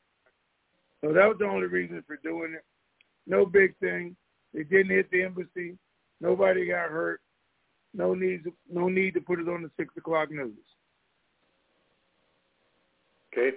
So 1.06 1.14
that 1.14 1.28
was 1.28 1.38
the 1.40 1.46
only 1.46 1.68
reason 1.68 2.04
for 2.08 2.18
doing 2.24 2.56
it. 2.56 2.66
No 3.28 3.46
big 3.46 3.78
thing. 3.78 4.16
They 4.56 4.64
didn't 4.64 4.90
hit 4.90 5.12
the 5.12 5.22
embassy. 5.22 5.78
Nobody 6.20 6.66
got 6.66 6.90
hurt. 6.90 7.22
No 7.94 8.16
need, 8.16 8.42
no 8.72 8.90
need 8.90 9.14
to 9.14 9.22
put 9.22 9.40
it 9.40 9.48
on 9.48 9.62
the 9.62 9.70
six 9.78 9.96
o'clock 9.98 10.32
news. 10.32 10.58
Okay. 13.32 13.56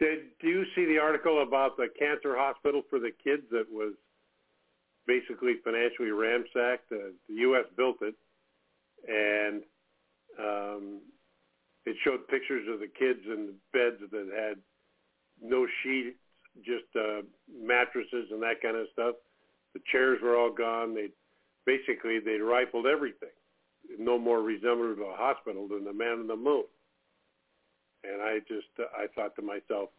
Did 0.00 0.18
do 0.40 0.48
you 0.48 0.64
see 0.74 0.86
the 0.86 0.98
article 0.98 1.42
about 1.42 1.76
the 1.76 1.88
cancer 1.98 2.34
hospital 2.36 2.82
for 2.88 2.98
the 2.98 3.10
kids 3.22 3.42
that 3.50 3.66
was 3.70 3.92
basically 5.06 5.56
financially 5.62 6.10
ransacked? 6.10 6.88
The 6.88 7.12
U.S. 7.28 7.64
built 7.76 7.98
it, 8.00 8.14
and 9.06 9.62
um, 10.38 11.00
it 11.84 11.96
showed 12.02 12.26
pictures 12.28 12.66
of 12.72 12.80
the 12.80 12.86
kids 12.86 13.20
in 13.26 13.48
the 13.48 13.54
beds 13.72 14.10
that 14.10 14.30
had 14.34 14.56
no 15.42 15.66
sheets, 15.82 16.16
just 16.62 16.84
uh, 16.96 17.22
mattresses 17.50 18.30
and 18.30 18.42
that 18.42 18.62
kind 18.62 18.76
of 18.76 18.86
stuff. 18.92 19.16
The 19.74 19.80
chairs 19.90 20.20
were 20.22 20.36
all 20.36 20.52
gone. 20.52 20.94
They 20.94 21.08
basically 21.66 22.20
they 22.20 22.38
rifled 22.38 22.86
everything. 22.86 23.34
No 23.98 24.18
more 24.18 24.40
resemblance 24.40 24.98
of 24.98 25.06
a 25.06 25.16
hospital 25.16 25.68
than 25.68 25.84
the 25.84 25.92
man 25.92 26.20
in 26.20 26.26
the 26.26 26.36
moon. 26.36 26.64
And 28.04 28.22
I 28.22 28.38
just 28.46 28.68
I 28.96 29.06
thought 29.14 29.34
to 29.36 29.42
myself, 29.42 29.90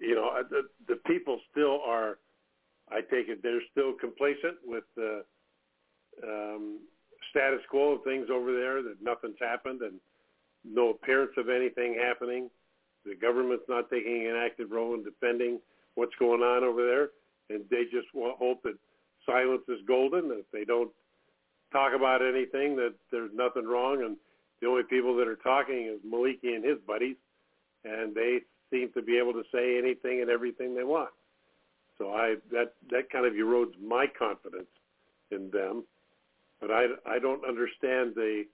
you 0.00 0.14
know, 0.14 0.28
uh, 0.28 0.42
the 0.48 0.62
the 0.88 0.96
people 1.06 1.40
still 1.50 1.80
are. 1.86 2.18
I 2.90 3.00
take 3.00 3.28
it 3.28 3.42
they're 3.42 3.62
still 3.70 3.94
complacent 3.94 4.58
with 4.66 4.84
the 4.96 5.24
um, 6.22 6.80
status 7.30 7.60
quo 7.70 7.92
of 7.92 8.04
things 8.04 8.28
over 8.30 8.52
there. 8.52 8.82
That 8.82 8.96
nothing's 9.02 9.38
happened 9.40 9.82
and 9.82 9.94
no 10.64 10.90
appearance 10.90 11.32
of 11.36 11.48
anything 11.48 11.94
happening. 12.00 12.50
The 13.04 13.14
government's 13.16 13.64
not 13.68 13.90
taking 13.90 14.28
an 14.28 14.36
active 14.36 14.70
role 14.70 14.94
in 14.94 15.02
defending 15.02 15.58
what's 15.94 16.14
going 16.18 16.42
on 16.42 16.64
over 16.64 16.84
there, 16.86 17.08
and 17.54 17.64
they 17.70 17.84
just 17.84 18.08
want, 18.14 18.38
hope 18.38 18.62
that 18.62 18.78
silence 19.26 19.62
is 19.68 19.78
golden. 19.86 20.28
That 20.28 20.40
if 20.40 20.50
they 20.52 20.64
don't 20.64 20.90
talk 21.72 21.92
about 21.94 22.22
anything, 22.22 22.76
that 22.76 22.94
there's 23.10 23.30
nothing 23.34 23.66
wrong, 23.66 24.02
and 24.04 24.16
the 24.60 24.68
only 24.68 24.82
people 24.84 25.16
that 25.16 25.28
are 25.28 25.36
talking 25.36 25.86
is 25.86 26.00
Maliki 26.08 26.54
and 26.54 26.64
his 26.64 26.78
buddies, 26.86 27.16
and 27.84 28.14
they 28.14 28.40
seem 28.70 28.90
to 28.94 29.02
be 29.02 29.18
able 29.18 29.32
to 29.32 29.42
say 29.52 29.78
anything 29.78 30.20
and 30.20 30.30
everything 30.30 30.74
they 30.74 30.84
want. 30.84 31.10
So 31.98 32.12
I 32.12 32.36
that 32.50 32.74
that 32.90 33.10
kind 33.10 33.26
of 33.26 33.34
erodes 33.34 33.78
my 33.80 34.06
confidence 34.18 34.70
in 35.30 35.50
them, 35.50 35.84
but 36.60 36.70
I 36.70 36.86
I 37.06 37.18
don't 37.18 37.44
understand 37.46 38.14
the 38.14 38.44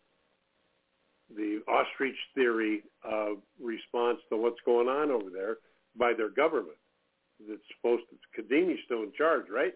the 1.36 1.60
ostrich 1.68 2.16
theory 2.34 2.82
of 3.04 3.38
response 3.60 4.18
to 4.30 4.36
what's 4.36 4.60
going 4.64 4.88
on 4.88 5.10
over 5.10 5.30
there 5.30 5.58
by 5.96 6.12
their 6.14 6.30
government. 6.30 6.76
It's 7.40 7.62
supposed 7.76 8.02
to 8.10 8.42
Kadimi's 8.42 8.80
still 8.84 9.02
in 9.02 9.12
charge, 9.16 9.46
right? 9.50 9.74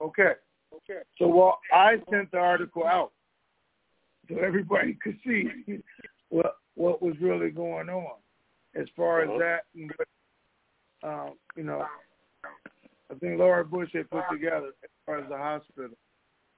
Okay. 0.00 0.32
Okay. 0.74 1.00
So 1.18 1.28
well, 1.28 1.58
I 1.72 1.96
sent 2.10 2.30
the 2.30 2.38
article 2.38 2.84
out 2.84 3.12
so 4.28 4.36
everybody 4.38 4.94
could 5.02 5.18
see 5.26 5.48
what 6.28 6.56
what 6.74 7.02
was 7.02 7.14
really 7.20 7.50
going 7.50 7.88
on 7.88 8.16
as 8.74 8.86
far 8.96 9.22
as 9.22 9.28
Uh-huh. 9.28 9.38
that 9.38 9.64
and 9.74 9.92
what, 9.96 11.10
um, 11.10 11.34
you 11.56 11.64
know, 11.64 11.84
I 13.10 13.14
think 13.14 13.38
Laura 13.38 13.64
Bush 13.64 13.90
had 13.94 14.10
put 14.10 14.24
together 14.30 14.72
as 14.84 14.90
far 15.06 15.18
as 15.18 15.28
the 15.28 15.36
hospital 15.36 15.96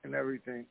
and 0.04 0.14
everything. 0.14 0.64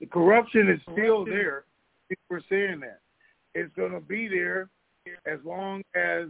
The 0.00 0.06
corruption 0.06 0.68
is 0.68 0.80
still 0.92 1.24
there. 1.24 1.64
People 2.08 2.36
are 2.36 2.42
saying 2.48 2.80
that. 2.80 3.00
It's 3.54 3.72
going 3.74 3.92
to 3.92 4.00
be 4.00 4.28
there 4.28 4.68
as 5.26 5.38
long 5.44 5.82
as 5.94 6.26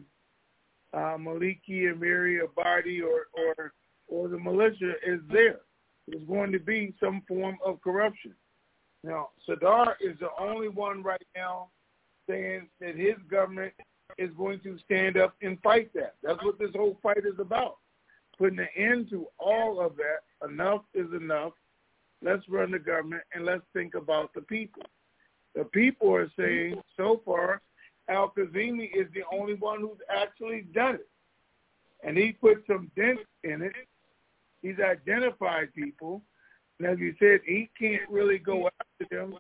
uh, 0.95 1.16
Maliki 1.18 1.99
Mary 1.99 2.40
Abadi 2.40 3.01
or, 3.03 3.26
or, 3.32 3.72
or 4.09 4.28
the 4.28 4.38
militia 4.38 4.93
is 5.07 5.20
there. 5.30 5.61
There's 6.09 6.24
going 6.24 6.53
to 6.53 6.59
be 6.59 6.95
some 7.01 7.22
form 7.28 7.59
of 7.64 7.80
corruption. 7.80 8.34
Now, 9.05 9.30
Sadr 9.47 9.97
is 10.01 10.18
the 10.20 10.28
only 10.38 10.68
one 10.68 11.03
right 11.03 11.26
now 11.34 11.68
saying 12.28 12.68
that 12.80 12.95
his 12.97 13.16
government 13.30 13.72
is 14.18 14.30
going 14.36 14.61
to 14.61 14.78
stand 14.84 15.16
up 15.16 15.34
and 15.43 15.59
fight 15.62 15.93
that. 15.95 16.14
That's 16.22 16.43
what 16.45 16.59
this 16.59 16.70
whole 16.74 16.99
fight 17.03 17.18
is 17.24 17.38
about. 17.38 17.78
Putting 18.38 18.59
an 18.59 18.68
end 18.76 19.11
to 19.11 19.26
all 19.38 19.80
of 19.80 19.97
that. 19.97 20.49
Enough 20.49 20.82
is 20.95 21.07
enough. 21.14 21.53
Let's 22.22 22.49
run 22.49 22.70
the 22.70 22.78
government 22.78 23.22
and 23.34 23.45
let's 23.45 23.64
think 23.72 23.95
about 23.95 24.32
the 24.34 24.43
people. 24.43 24.82
The 25.55 25.64
people 25.64 26.14
are 26.14 26.30
saying 26.38 26.80
so 26.97 27.20
far 27.24 27.61
Al 28.12 28.32
Kazemi 28.36 28.90
is 28.94 29.06
the 29.14 29.22
only 29.32 29.54
one 29.54 29.80
who's 29.80 29.98
actually 30.10 30.66
done 30.74 30.96
it. 30.96 31.08
And 32.04 32.16
he 32.16 32.32
put 32.32 32.64
some 32.66 32.90
dent 32.96 33.20
in 33.44 33.62
it. 33.62 33.72
He's 34.60 34.78
identified 34.78 35.72
people. 35.74 36.22
And 36.78 36.88
as 36.88 36.98
you 36.98 37.14
said, 37.18 37.40
he 37.44 37.70
can't 37.78 38.08
really 38.10 38.38
go 38.38 38.68
after 38.68 39.14
them 39.14 39.36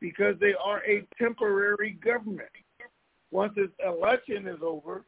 because 0.00 0.36
they 0.40 0.54
are 0.54 0.82
a 0.84 1.06
temporary 1.18 1.92
government. 1.92 2.48
Once 3.30 3.52
this 3.56 3.68
election 3.84 4.48
is 4.48 4.60
over 4.62 5.04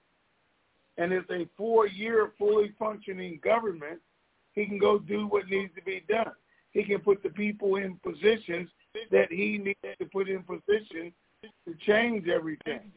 and 0.98 1.12
it's 1.12 1.30
a 1.30 1.48
four-year 1.56 2.32
fully 2.38 2.72
functioning 2.78 3.40
government, 3.42 3.98
he 4.52 4.66
can 4.66 4.78
go 4.78 4.98
do 4.98 5.26
what 5.26 5.48
needs 5.48 5.74
to 5.74 5.82
be 5.82 6.04
done. 6.08 6.32
He 6.72 6.84
can 6.84 7.00
put 7.00 7.22
the 7.22 7.30
people 7.30 7.76
in 7.76 7.98
positions 8.04 8.68
that 9.10 9.30
he 9.30 9.58
needs 9.58 9.98
to 9.98 10.06
put 10.06 10.28
in 10.28 10.42
position 10.42 11.12
to 11.42 11.74
change 11.86 12.28
everything. 12.28 12.92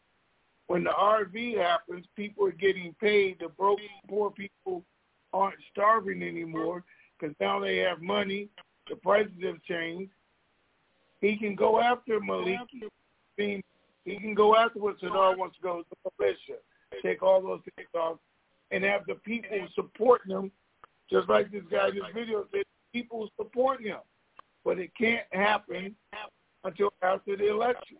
When 0.66 0.84
the 0.84 0.90
RV 0.90 1.58
happens, 1.58 2.06
people 2.16 2.46
are 2.46 2.52
getting 2.52 2.94
paid. 3.00 3.38
The 3.40 3.48
broke, 3.48 3.80
poor 4.08 4.30
people 4.30 4.84
aren't 5.32 5.58
starving 5.70 6.22
anymore 6.22 6.84
because 7.18 7.34
now 7.40 7.60
they 7.60 7.78
have 7.78 8.00
money. 8.00 8.48
The 8.88 8.96
prices 8.96 9.32
have 9.42 9.62
changed. 9.62 10.12
He 11.20 11.36
can 11.36 11.54
go 11.54 11.80
after 11.80 12.20
Maliki. 12.20 12.88
He 13.36 13.62
can 14.04 14.34
go 14.34 14.56
after 14.56 14.78
what 14.78 15.00
Sadr 15.00 15.36
wants 15.36 15.56
to 15.56 15.62
go 15.62 15.82
to 15.82 15.84
the 16.04 16.10
militia, 16.18 16.60
take 17.02 17.22
all 17.22 17.42
those 17.42 17.60
things 17.76 17.88
off, 17.94 18.18
and 18.70 18.84
have 18.84 19.06
the 19.06 19.14
people 19.14 19.66
supporting 19.74 20.36
him, 20.36 20.50
just 21.10 21.28
like 21.28 21.50
this 21.50 21.62
guy 21.70 21.88
in 21.88 21.94
this 21.94 22.04
video 22.14 22.44
said, 22.52 22.64
people 22.92 23.28
supporting 23.36 23.86
him. 23.88 24.00
But 24.64 24.78
it 24.78 24.92
can't 24.98 25.26
happen 25.30 25.94
until 26.64 26.92
after 27.02 27.36
the 27.36 27.50
election. 27.50 27.98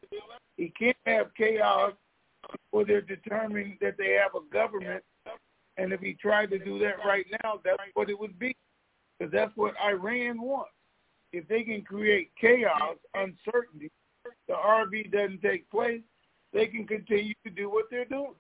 He 0.57 0.73
can't 0.79 0.97
have 1.07 1.35
chaos 1.37 1.93
before 2.51 2.85
they're 2.85 3.01
determined 3.01 3.79
that 3.81 3.97
they 3.99 4.19
have 4.21 4.35
a 4.35 4.53
government. 4.53 5.03
And 5.77 5.93
if 5.93 6.01
he 6.01 6.15
tried 6.15 6.51
to 6.51 6.59
do 6.59 6.79
that 6.81 7.05
right 7.05 7.27
now, 7.43 7.61
that's 7.65 7.83
what 7.95 8.09
it 8.11 8.19
would 8.19 8.39
be. 8.39 8.57
Because 9.19 9.33
that's 9.33 9.53
what 9.57 9.75
Iran 9.85 10.41
wants. 10.41 10.71
If 11.33 11.49
they 11.49 11.63
can 11.65 11.83
create 11.83 12.31
chaos, 12.41 12.97
uncertainty, 13.15 13.91
the 14.49 14.55
RV 14.55 15.13
doesn't 15.13 15.43
take 15.43 15.69
place, 15.71 16.01
they 16.53 16.67
can 16.67 16.87
continue 16.87 17.35
to 17.45 17.51
do 17.51 17.69
what 17.69 17.87
they're 17.91 18.05
doing. 18.05 18.35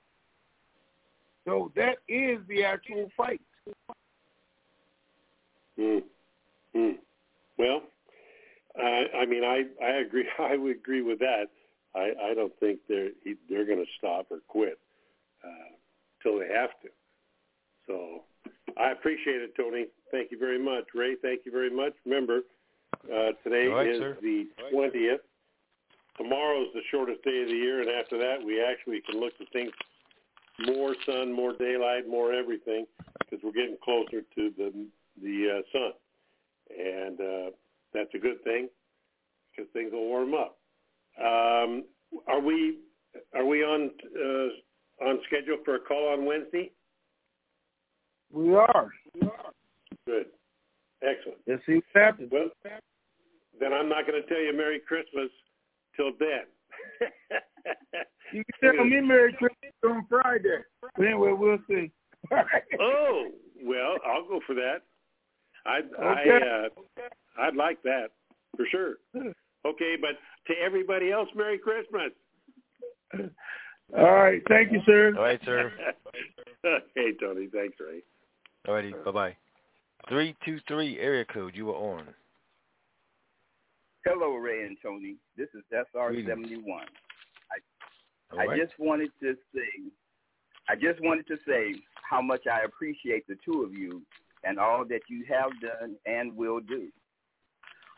So 1.44 1.72
that 1.76 1.98
is 2.08 2.38
the 2.48 2.64
actual 2.64 3.10
fight. 3.16 3.40
Hmm. 5.76 5.98
Hmm. 6.72 6.92
Well, 7.58 7.82
I 8.82 9.26
mean, 9.26 9.44
I 9.44 9.64
I 9.84 10.00
agree. 10.00 10.26
I 10.38 10.56
would 10.56 10.76
agree 10.76 11.02
with 11.02 11.18
that. 11.20 11.46
I 11.94 12.12
I 12.30 12.34
don't 12.34 12.52
think 12.60 12.80
they're 12.88 13.10
he, 13.22 13.34
they're 13.48 13.66
going 13.66 13.78
to 13.84 13.90
stop 13.98 14.26
or 14.30 14.38
quit 14.48 14.78
uh, 15.44 15.72
till 16.22 16.38
they 16.38 16.48
have 16.48 16.70
to. 16.82 16.88
So 17.86 18.22
I 18.78 18.90
appreciate 18.90 19.42
it, 19.42 19.54
Tony. 19.56 19.86
Thank 20.10 20.30
you 20.30 20.38
very 20.38 20.58
much, 20.62 20.84
Ray. 20.94 21.16
Thank 21.20 21.40
you 21.44 21.52
very 21.52 21.70
much. 21.70 21.92
Remember, 22.04 22.40
uh, 23.04 23.32
today 23.42 23.66
right, 23.66 23.88
is 23.88 23.98
sir. 23.98 24.18
the 24.20 24.46
twentieth. 24.70 25.20
Tomorrow's 26.16 26.68
the 26.74 26.82
shortest 26.92 27.22
day 27.24 27.42
of 27.42 27.48
the 27.48 27.54
year, 27.54 27.80
and 27.80 27.90
after 27.90 28.16
that, 28.18 28.36
we 28.44 28.62
actually 28.62 29.00
can 29.00 29.18
look 29.18 29.32
at 29.40 29.48
things 29.52 29.72
more 30.60 30.94
sun, 31.04 31.32
more 31.32 31.52
daylight, 31.52 32.08
more 32.08 32.32
everything, 32.32 32.86
because 33.18 33.40
we're 33.42 33.52
getting 33.52 33.76
closer 33.82 34.22
to 34.34 34.52
the 34.56 34.86
the 35.22 35.58
uh, 35.58 35.62
sun, 35.72 35.92
and 36.78 37.20
uh, 37.20 37.50
that's 37.94 38.10
a 38.14 38.18
good 38.18 38.42
thing 38.44 38.68
because 39.50 39.70
things 39.72 39.92
will 39.92 40.06
warm 40.06 40.34
up. 40.34 40.58
Um, 41.18 41.84
are 42.26 42.40
we 42.40 42.78
are 43.34 43.44
we 43.44 43.62
on 43.62 43.90
uh, 44.16 45.04
on 45.04 45.20
schedule 45.26 45.58
for 45.64 45.76
a 45.76 45.80
call 45.80 46.12
on 46.12 46.26
Wednesday? 46.26 46.72
We 48.32 48.54
are. 48.54 48.90
We 49.14 49.22
are. 49.22 49.52
Good, 50.06 50.26
excellent. 51.02 51.38
Let's 51.46 51.62
see 51.66 51.76
what 51.76 51.84
happens. 51.94 52.30
Well, 52.32 52.48
then 53.60 53.72
I'm 53.72 53.88
not 53.88 54.06
going 54.06 54.20
to 54.20 54.28
tell 54.28 54.42
you 54.42 54.52
Merry 54.56 54.80
Christmas 54.80 55.30
till 55.96 56.10
then. 56.18 56.44
You 58.32 58.42
can 58.60 58.74
tell 58.74 58.84
me 58.84 59.00
Merry 59.02 59.32
Christmas 59.32 59.72
on 59.84 60.06
Friday. 60.08 60.58
But 60.80 61.04
anyway, 61.04 61.32
we'll 61.32 61.58
see. 61.68 61.90
oh 62.80 63.28
well, 63.62 63.96
I'll 64.04 64.26
go 64.26 64.40
for 64.46 64.54
that. 64.54 64.82
I 65.66 65.78
Okay. 65.78 66.40
I 66.40 66.66
uh, 66.66 67.46
I'd 67.46 67.56
like 67.56 67.82
that 67.82 68.08
for 68.56 68.66
sure. 68.70 68.96
Okay, 69.66 69.96
but 70.00 70.18
to 70.46 70.60
everybody 70.60 71.10
else, 71.10 71.28
Merry 71.34 71.58
Christmas. 71.58 72.12
All 73.96 74.12
right. 74.12 74.42
Thank 74.48 74.72
you, 74.72 74.80
sir. 74.84 75.14
All 75.16 75.22
right, 75.22 75.40
sir. 75.44 75.72
hey, 76.94 77.12
Tony. 77.20 77.48
Thanks, 77.52 77.76
Ray. 77.80 78.02
Alrighty, 78.66 79.04
bye 79.04 79.10
bye. 79.10 79.36
Three 80.08 80.34
two 80.44 80.58
three 80.68 80.98
area 80.98 81.24
code. 81.24 81.54
You 81.54 81.66
were 81.66 81.74
on. 81.74 82.08
Hello, 84.04 84.34
Ray 84.34 84.64
and 84.64 84.76
Tony. 84.82 85.16
This 85.36 85.48
is 85.54 85.62
SR71. 85.72 86.62
All 88.32 88.40
I 88.40 88.46
right. 88.46 88.60
just 88.60 88.78
wanted 88.78 89.10
to 89.20 89.34
say, 89.54 89.90
I 90.68 90.74
just 90.74 91.00
wanted 91.02 91.26
to 91.28 91.36
say 91.46 91.80
how 92.08 92.20
much 92.20 92.42
I 92.50 92.64
appreciate 92.64 93.26
the 93.26 93.36
two 93.44 93.62
of 93.62 93.72
you 93.72 94.02
and 94.44 94.58
all 94.58 94.84
that 94.88 95.00
you 95.08 95.24
have 95.28 95.50
done 95.60 95.96
and 96.06 96.36
will 96.36 96.60
do. 96.60 96.88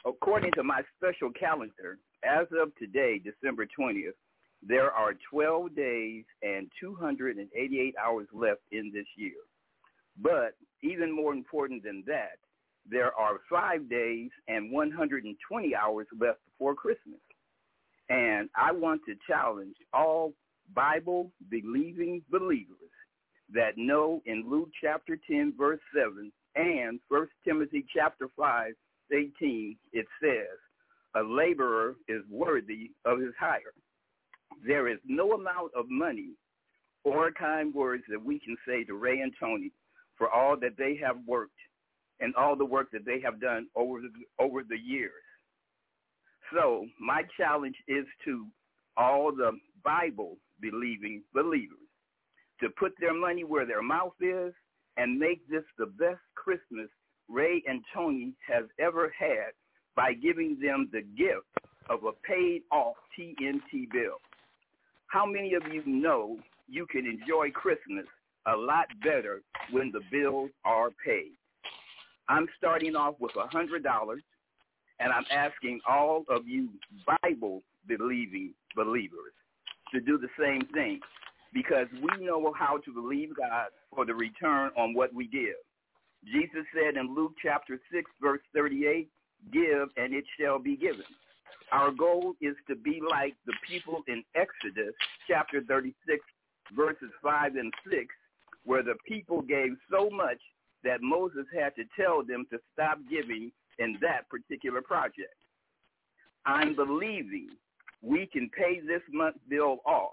According 0.07 0.53
to 0.53 0.63
my 0.63 0.83
special 0.97 1.31
calendar, 1.33 1.99
as 2.25 2.47
of 2.61 2.75
today, 2.77 3.21
December 3.23 3.67
20th, 3.79 4.15
there 4.63 4.91
are 4.91 5.15
12 5.31 5.75
days 5.75 6.25
and 6.43 6.71
288 6.81 7.95
hours 8.03 8.27
left 8.33 8.63
in 8.73 8.91
this 8.93 9.07
year. 9.17 9.35
But 10.21 10.55
even 10.83 11.15
more 11.15 11.33
important 11.33 11.83
than 11.83 12.03
that, 12.07 12.39
there 12.89 13.13
are 13.19 13.41
five 13.51 13.89
days 13.89 14.31
and 14.49 14.71
120 14.73 15.75
hours 15.75 16.07
left 16.19 16.39
before 16.47 16.75
Christmas. 16.75 17.21
And 18.09 18.49
I 18.57 18.73
want 18.73 19.03
to 19.07 19.15
challenge 19.27 19.75
all 19.93 20.33
Bible 20.75 21.33
believing 21.51 22.23
believers 22.31 22.77
that 23.53 23.77
know 23.77 24.23
in 24.27 24.49
Luke 24.49 24.71
chapter 24.81 25.19
10, 25.29 25.55
verse 25.57 25.81
7, 25.95 26.33
and 26.57 26.99
1 27.09 27.29
Timothy 27.45 27.85
chapter 27.95 28.29
5, 28.37 28.73
18, 29.13 29.77
it 29.93 30.07
says, 30.23 30.59
a 31.15 31.23
laborer 31.23 31.95
is 32.09 32.23
worthy 32.31 32.91
of 33.05 33.21
his 33.21 33.33
hire. 33.39 33.73
There 34.67 34.89
is 34.89 34.99
no 35.07 35.33
amount 35.33 35.73
of 35.77 35.87
money 35.89 36.31
or 37.05 37.31
kind 37.31 37.73
words 37.75 38.05
that 38.09 38.23
we 38.23 38.41
can 38.41 38.57
say 38.67 38.85
to 38.85 38.95
Ray 38.95 39.21
and 39.21 39.33
Tony 39.39 39.71
for 40.19 40.31
all 40.31 40.57
that 40.61 40.77
they 40.77 40.99
have 41.03 41.17
worked 41.27 41.53
and 42.21 42.35
all 42.35 42.57
the 42.57 42.65
work 42.65 42.91
that 42.93 43.05
they 43.05 43.21
have 43.21 43.41
done 43.41 43.69
over 43.77 44.01
the, 44.01 44.09
over 44.43 44.63
the 44.63 44.79
years. 44.79 45.13
So 46.55 46.87
my 47.01 47.23
challenge 47.37 47.77
is 47.87 48.07
to 48.25 48.47
all 48.97 49.31
the 49.35 49.53
Bible 49.85 50.39
believing 50.61 51.23
believers 51.35 51.79
to 52.61 52.69
put 52.79 52.93
their 52.99 53.15
money 53.15 53.45
where 53.45 53.67
their 53.67 53.83
mouth 53.83 54.15
is 54.21 54.55
and 54.97 55.19
make 55.19 55.47
this 55.49 55.65
the 55.79 55.87
best 55.87 56.21
Christmas 56.35 56.89
Ray 57.29 57.63
and 57.67 57.83
Tony 57.95 58.33
has 58.47 58.65
ever 58.79 59.13
had 59.19 59.53
by 59.95 60.13
giving 60.13 60.59
them 60.61 60.89
the 60.93 61.03
gift 61.17 61.47
of 61.89 62.05
a 62.05 62.13
paid 62.27 62.63
off 62.71 62.97
TNT 63.19 63.91
bill. 63.93 64.21
How 65.09 65.27
many 65.27 65.55
of 65.55 65.63
you 65.73 65.83
know 65.87 66.39
you 66.69 66.87
can 66.87 67.07
enjoy 67.07 67.51
Christmas 67.51 68.05
a 68.47 68.57
lot 68.57 68.87
better 69.03 69.43
when 69.71 69.91
the 69.93 70.01
bills 70.11 70.51
are 70.65 70.91
paid? 71.05 71.33
I'm 72.29 72.47
starting 72.57 72.97
off 72.97 73.15
with 73.21 73.33
a 73.37 73.47
hundred 73.47 73.83
dollars 73.83 74.23
and 74.99 75.13
I'm 75.13 75.25
asking 75.31 75.81
all 75.89 76.25
of 76.29 76.47
you 76.47 76.69
Bible 77.23 77.63
believing 77.87 78.53
believers 78.75 79.33
to 79.93 80.01
do 80.01 80.19
the 80.19 80.29
same 80.39 80.67
thing 80.73 81.01
because 81.57 81.87
we 82.03 82.27
know 82.27 82.53
how 82.55 82.77
to 82.77 82.93
believe 82.93 83.35
God 83.35 83.69
for 83.95 84.05
the 84.05 84.15
return 84.15 84.71
on 84.77 84.93
what 84.93 85.15
we 85.15 85.27
give. 85.27 85.57
Jesus 86.27 86.67
said 86.75 87.01
in 87.01 87.15
Luke 87.15 87.33
chapter 87.43 87.81
6 87.91 88.11
verse 88.21 88.43
38, 88.55 89.09
give 89.51 89.89
and 89.97 90.13
it 90.13 90.25
shall 90.39 90.59
be 90.59 90.77
given. 90.77 91.07
Our 91.73 91.91
goal 91.91 92.35
is 92.43 92.55
to 92.69 92.77
be 92.77 93.01
like 93.09 93.35
the 93.47 93.55
people 93.67 94.03
in 94.07 94.23
Exodus 94.35 94.95
chapter 95.27 95.63
36, 95.67 95.97
verses 96.77 97.11
5 97.23 97.57
and 97.57 97.73
6, 97.91 98.05
where 98.65 98.83
the 98.83 98.97
people 99.09 99.41
gave 99.41 99.71
so 99.91 100.11
much 100.11 100.39
that 100.85 101.01
Moses 101.01 101.47
had 101.59 101.75
to 101.77 101.85
tell 101.99 102.23
them 102.23 102.45
to 102.51 102.59
stop 102.75 102.99
giving 103.09 103.51
in 103.79 103.97
that 104.03 104.29
particular 104.29 104.83
project. 104.83 105.35
I'm 106.45 106.77
believing 106.77 107.49
we 108.03 108.27
can 108.31 108.51
pay 108.51 108.81
this 108.81 109.03
month's 109.11 109.41
bill 109.49 109.79
off 109.87 110.13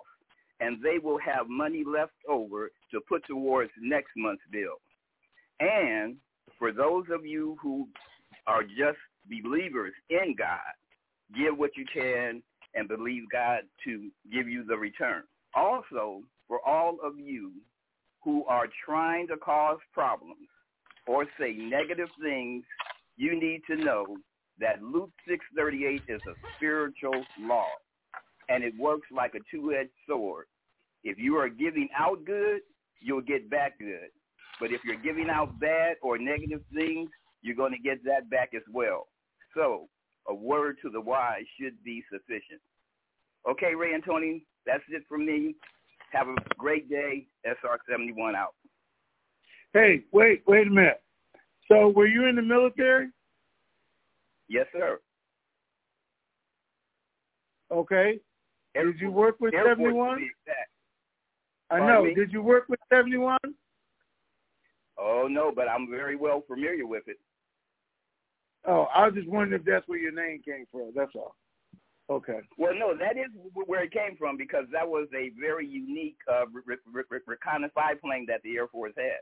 and 0.60 0.82
they 0.82 1.00
will 1.00 1.20
have 1.20 1.48
money 1.50 1.84
left 1.86 2.14
over 2.30 2.72
to 2.92 3.02
put 3.08 3.26
towards 3.26 3.72
next 3.82 4.12
month's 4.16 4.44
bill. 4.52 4.80
And 5.60 6.16
for 6.58 6.72
those 6.72 7.06
of 7.12 7.26
you 7.26 7.58
who 7.62 7.88
are 8.48 8.64
just 8.64 8.98
believers 9.30 9.94
in 10.10 10.36
God, 10.38 10.60
give 11.36 11.58
what 11.58 11.72
you 11.76 11.86
can 11.92 12.42
and 12.76 12.88
believe 12.88 13.24
God 13.32 13.62
to 13.86 14.10
give 14.32 14.48
you 14.48 14.64
the 14.64 14.78
return. 14.78 15.24
Also, 15.56 16.22
for 16.48 16.60
all 16.68 16.98
of 17.04 17.20
you 17.20 17.52
who 18.24 18.46
are 18.46 18.68
trying 18.86 19.28
to 19.28 19.38
cause 19.38 19.80
problems 19.94 20.48
or 21.08 21.26
say 21.40 21.54
negative 21.54 22.10
things, 22.22 22.64
you 23.18 23.40
need 23.40 23.62
to 23.70 23.76
know 23.76 24.18
that 24.60 24.82
Luke 24.82 25.12
6:38 25.28 26.04
is 26.08 26.22
a 26.28 26.36
spiritual 26.56 27.26
law 27.40 27.68
and 28.50 28.64
it 28.64 28.74
works 28.78 29.08
like 29.12 29.36
a 29.36 29.40
two-edged 29.52 29.90
sword. 30.08 30.46
If 31.04 31.18
you 31.18 31.36
are 31.38 31.50
giving 31.50 31.90
out 31.98 32.26
good, 32.26 32.62
you'll 33.00 33.22
get 33.22 33.50
back 33.50 33.78
good. 33.80 34.10
But 34.60 34.72
if 34.72 34.82
you're 34.86 35.02
giving 35.02 35.30
out 35.30 35.60
bad 35.60 35.98
or 36.02 36.18
negative 36.18 36.62
things, 36.74 37.10
you're 37.42 37.56
going 37.56 37.74
to 37.74 37.80
get 37.80 38.04
that 38.06 38.30
back 38.30 38.52
as 38.56 38.62
well. 38.72 39.08
So 39.56 39.90
a 40.28 40.34
word 40.34 40.78
to 40.84 40.90
the 40.90 41.02
wise 41.02 41.44
should 41.60 41.82
be 41.84 42.04
sufficient. 42.12 42.62
Okay, 43.50 43.76
Ray 43.76 43.94
and 43.94 44.04
Tony, 44.04 44.46
that's 44.66 44.84
it 44.90 45.04
from 45.10 45.26
me. 45.26 45.56
Have 46.12 46.28
a 46.28 46.36
great 46.58 46.90
day. 46.90 47.28
SR71 47.46 48.36
out. 48.36 48.54
Hey, 49.74 50.04
wait, 50.12 50.44
wait 50.48 50.68
a 50.68 50.70
minute. 50.70 51.02
So 51.68 51.90
were 51.90 52.08
you 52.08 52.26
in 52.28 52.36
the 52.36 52.42
military? 52.42 53.10
Yes, 54.48 54.68
sir. 54.72 55.00
Okay. 57.72 58.20
Did 58.76 59.00
you 59.00 59.12
work 59.12 59.36
with 59.40 59.54
71? 59.54 60.12
to 60.12 60.16
be 60.18 60.24
exact. 60.24 60.70
I 61.70 61.80
know. 61.80 62.04
me? 62.04 62.14
Did 62.14 62.32
you 62.32 62.42
work 62.42 62.66
with 62.70 62.80
71? 62.92 63.38
Oh, 64.98 65.28
no, 65.30 65.52
but 65.56 65.68
I'm 65.68 65.90
very 65.90 66.16
well 66.16 66.44
familiar 66.48 66.86
with 66.86 67.04
it. 67.08 67.18
Oh, 68.66 68.88
I 68.96 69.06
was 69.06 69.16
just 69.16 69.28
wondering 69.28 69.60
if 69.60 69.66
that's 69.66 69.88
where 69.88 70.00
your 70.00 70.12
name 70.12 70.42
came 70.44 70.66
from. 70.72 70.92
That's 70.96 71.12
all. 71.16 71.36
Okay. 72.10 72.40
Well, 72.58 72.74
no, 72.76 72.96
that 72.98 73.18
is 73.18 73.32
where 73.54 73.84
it 73.84 73.92
came 73.92 74.16
from 74.18 74.38
because 74.38 74.66
that 74.72 74.88
was 74.88 75.08
a 75.16 75.32
very 75.40 75.68
unique 75.68 76.18
uh, 76.32 76.46
re- 76.52 76.78
re- 76.92 77.04
re- 77.10 77.20
reconnaissance 77.26 77.74
biplane 77.76 78.26
that 78.28 78.42
the 78.44 78.58
Air 78.58 78.68
Force 78.68 78.94
had. 78.98 79.22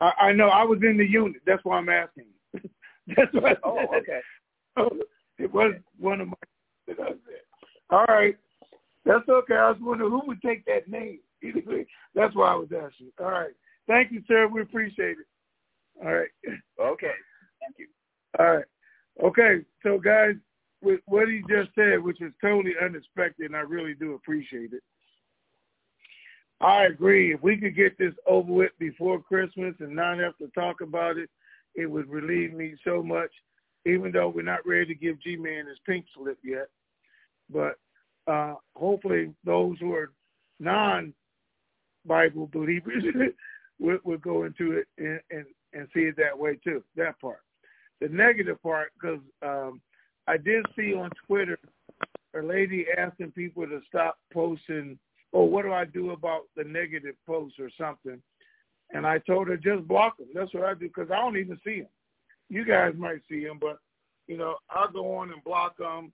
I, 0.00 0.28
I 0.28 0.32
know. 0.32 0.48
I 0.48 0.62
was 0.64 0.78
in 0.82 0.96
the 0.96 1.06
unit. 1.06 1.42
That's 1.46 1.64
why 1.64 1.78
I'm 1.78 1.88
asking. 1.88 2.26
that's 3.16 3.32
what. 3.32 3.58
Oh, 3.64 3.86
okay. 3.96 4.20
it 5.38 5.52
was 5.52 5.74
one 5.98 6.20
of 6.20 6.28
my. 6.28 6.34
That 6.96 7.04
I 7.04 7.10
said. 7.10 7.42
All 7.90 8.04
right. 8.04 8.36
That's 9.04 9.28
okay. 9.28 9.54
I 9.54 9.70
was 9.70 9.78
wondering 9.80 10.10
who 10.10 10.22
would 10.26 10.42
take 10.42 10.64
that 10.66 10.88
name. 10.88 11.18
Anyway, 11.44 11.84
that's 12.14 12.36
why 12.36 12.52
I 12.52 12.54
was 12.54 12.68
asking. 12.68 13.10
All 13.18 13.32
right. 13.32 13.50
Thank 13.88 14.12
you, 14.12 14.22
sir. 14.28 14.46
We 14.46 14.62
appreciate 14.62 15.16
it. 15.18 15.26
All 16.00 16.14
right. 16.14 16.28
Okay. 16.80 17.10
Thank 17.60 17.78
you. 17.78 17.88
All 18.38 18.54
right. 18.58 18.64
Okay. 19.24 19.64
So, 19.82 19.98
guys, 19.98 20.36
with 20.82 21.00
what 21.06 21.26
he 21.26 21.42
just 21.48 21.70
said, 21.74 22.00
which 22.00 22.20
is 22.20 22.32
totally 22.40 22.74
unexpected, 22.80 23.46
and 23.46 23.56
I 23.56 23.60
really 23.60 23.94
do 23.94 24.14
appreciate 24.14 24.72
it. 24.72 24.84
I 26.60 26.84
agree. 26.84 27.34
If 27.34 27.42
we 27.42 27.56
could 27.56 27.74
get 27.74 27.98
this 27.98 28.14
over 28.26 28.52
with 28.52 28.70
before 28.78 29.20
Christmas 29.20 29.74
and 29.80 29.96
not 29.96 30.18
have 30.18 30.38
to 30.38 30.46
talk 30.54 30.80
about 30.80 31.18
it, 31.18 31.28
it 31.74 31.86
would 31.86 32.08
relieve 32.08 32.54
me 32.54 32.74
so 32.84 33.02
much. 33.02 33.30
Even 33.84 34.12
though 34.12 34.28
we're 34.28 34.42
not 34.42 34.64
ready 34.64 34.86
to 34.86 34.94
give 34.94 35.20
G-Man 35.20 35.66
his 35.66 35.78
pink 35.84 36.04
slip 36.14 36.38
yet, 36.44 36.68
but 37.50 37.76
uh, 38.26 38.54
hopefully 38.74 39.32
those 39.44 39.76
who 39.80 39.92
are 39.94 40.12
non-Bible 40.60 42.48
believers 42.52 43.04
will, 43.80 43.98
will 44.04 44.18
go 44.18 44.44
into 44.44 44.72
it 44.72 44.86
and, 44.98 45.20
and 45.30 45.44
and 45.74 45.88
see 45.94 46.00
it 46.00 46.16
that 46.16 46.38
way 46.38 46.58
too. 46.62 46.82
That 46.96 47.18
part. 47.20 47.40
The 48.00 48.08
negative 48.08 48.62
part, 48.62 48.92
because 49.00 49.20
um, 49.42 49.80
I 50.26 50.36
did 50.36 50.66
see 50.76 50.94
on 50.94 51.10
Twitter 51.26 51.58
a 52.38 52.42
lady 52.42 52.86
asking 52.96 53.32
people 53.32 53.66
to 53.66 53.80
stop 53.88 54.18
posting, 54.32 54.98
oh, 55.32 55.44
what 55.44 55.64
do 55.64 55.72
I 55.72 55.84
do 55.84 56.10
about 56.10 56.42
the 56.56 56.64
negative 56.64 57.14
posts 57.26 57.58
or 57.58 57.70
something? 57.78 58.20
And 58.90 59.06
I 59.06 59.18
told 59.18 59.48
her 59.48 59.56
just 59.56 59.86
block 59.86 60.18
them. 60.18 60.28
That's 60.34 60.52
what 60.52 60.64
I 60.64 60.74
do 60.74 60.88
because 60.88 61.10
I 61.10 61.16
don't 61.16 61.38
even 61.38 61.58
see 61.64 61.80
them. 61.80 61.88
You 62.48 62.64
guys 62.64 62.92
might 62.96 63.22
see 63.28 63.44
them, 63.44 63.58
but 63.60 63.78
you 64.26 64.36
know 64.36 64.56
I'll 64.68 64.92
go 64.92 65.16
on 65.16 65.32
and 65.32 65.42
block 65.44 65.78
them 65.78 66.12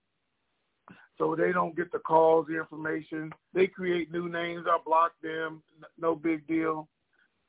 so 1.18 1.34
they 1.34 1.52
don't 1.52 1.76
get 1.76 1.90
the 1.90 1.98
calls, 1.98 2.46
the 2.48 2.56
information. 2.56 3.32
They 3.52 3.66
create 3.66 4.12
new 4.12 4.28
names. 4.28 4.66
I 4.68 4.78
block 4.84 5.12
them. 5.22 5.62
No 5.98 6.14
big 6.14 6.46
deal. 6.46 6.88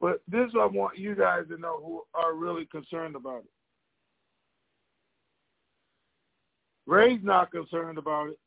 But 0.02 0.22
this 0.28 0.50
I 0.60 0.66
want 0.66 0.98
you 0.98 1.14
guys 1.16 1.44
to 1.50 1.58
know 1.58 1.80
who 1.84 2.02
are 2.14 2.34
really 2.34 2.66
concerned 2.66 3.16
about 3.16 3.40
it. 3.40 3.52
Ray's 6.88 7.20
not 7.22 7.52
concerned 7.52 7.98
about 8.00 8.30
it. 8.30 8.40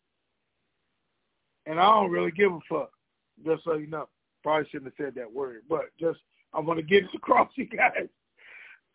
And 1.67 1.79
I 1.79 1.85
don't 1.85 2.11
really 2.11 2.33
give 2.33 2.53
a 2.53 2.59
fuck. 2.69 2.91
Just 3.45 3.65
so 3.65 3.75
you 3.75 3.87
know. 3.87 4.09
Probably 4.43 4.69
shouldn't 4.71 4.93
have 4.97 5.07
said 5.07 5.15
that 5.15 5.33
word. 5.33 5.63
But 5.69 5.91
just 6.01 6.19
I 6.53 6.59
want 6.59 6.81
to 6.81 6.85
get 6.85 7.05
it 7.05 7.11
across 7.15 7.51
you 7.55 7.67
guys. 7.67 8.09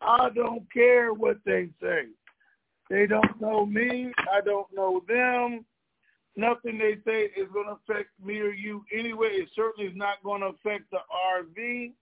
I 0.02 0.28
don't 0.34 0.70
care 0.72 1.14
what 1.14 1.38
they 1.46 1.70
say. 1.80 2.02
They 2.90 3.06
don't 3.06 3.40
know 3.40 3.66
me. 3.66 4.12
I 4.32 4.40
don't 4.40 4.66
know 4.74 5.02
them. 5.08 5.64
Nothing 6.36 6.78
they 6.78 6.98
say 7.06 7.30
is 7.36 7.48
going 7.52 7.66
to 7.66 7.78
affect 7.92 8.10
me 8.22 8.38
or 8.38 8.52
you 8.52 8.84
anyway. 8.92 9.30
It 9.32 9.48
certainly 9.54 9.90
is 9.90 9.96
not 9.96 10.22
going 10.22 10.42
to 10.42 10.48
affect 10.48 10.84
the 10.90 10.98
RV. 11.36 11.92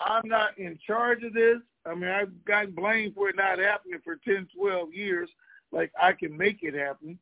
I'm 0.00 0.28
not 0.28 0.58
in 0.58 0.78
charge 0.84 1.22
of 1.22 1.32
this. 1.32 1.58
I 1.86 1.94
mean, 1.94 2.10
I've 2.10 2.44
gotten 2.44 2.72
blamed 2.72 3.14
for 3.14 3.28
it 3.28 3.36
not 3.36 3.58
happening 3.58 4.00
for 4.02 4.16
10, 4.16 4.48
12 4.56 4.92
years. 4.92 5.30
Like, 5.72 5.92
I 6.00 6.12
can 6.12 6.36
make 6.36 6.62
it 6.62 6.74
happen. 6.74 7.18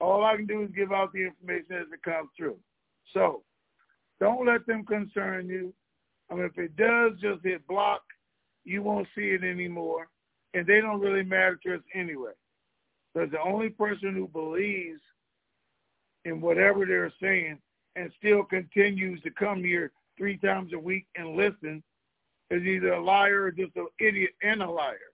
All 0.00 0.24
I 0.24 0.36
can 0.36 0.46
do 0.46 0.62
is 0.62 0.70
give 0.74 0.92
out 0.92 1.12
the 1.12 1.26
information 1.26 1.72
as 1.72 1.86
it 1.92 2.02
comes 2.02 2.30
through. 2.36 2.58
So, 3.12 3.42
don't 4.20 4.46
let 4.46 4.66
them 4.66 4.84
concern 4.84 5.48
you. 5.48 5.72
I 6.30 6.34
mean, 6.34 6.44
if 6.44 6.58
it 6.58 6.76
does, 6.76 7.12
just 7.20 7.44
hit 7.44 7.66
block. 7.66 8.02
You 8.64 8.82
won't 8.82 9.06
see 9.14 9.30
it 9.30 9.44
anymore. 9.44 10.08
And 10.54 10.66
they 10.66 10.80
don't 10.80 11.00
really 11.00 11.22
matter 11.22 11.58
to 11.64 11.74
us 11.74 11.82
anyway. 11.94 12.32
Because 13.14 13.30
the 13.30 13.40
only 13.40 13.68
person 13.68 14.14
who 14.14 14.28
believes 14.28 15.00
in 16.26 16.40
whatever 16.40 16.84
they're 16.84 17.12
saying 17.22 17.58
and 17.94 18.12
still 18.18 18.42
continues 18.42 19.22
to 19.22 19.30
come 19.30 19.62
here 19.62 19.92
three 20.18 20.36
times 20.36 20.72
a 20.74 20.78
week 20.78 21.06
and 21.16 21.36
listen 21.36 21.82
is 22.50 22.62
either 22.62 22.92
a 22.92 23.02
liar 23.02 23.44
or 23.44 23.50
just 23.50 23.76
an 23.76 23.86
idiot 24.00 24.30
and 24.42 24.60
a 24.60 24.70
liar, 24.70 25.12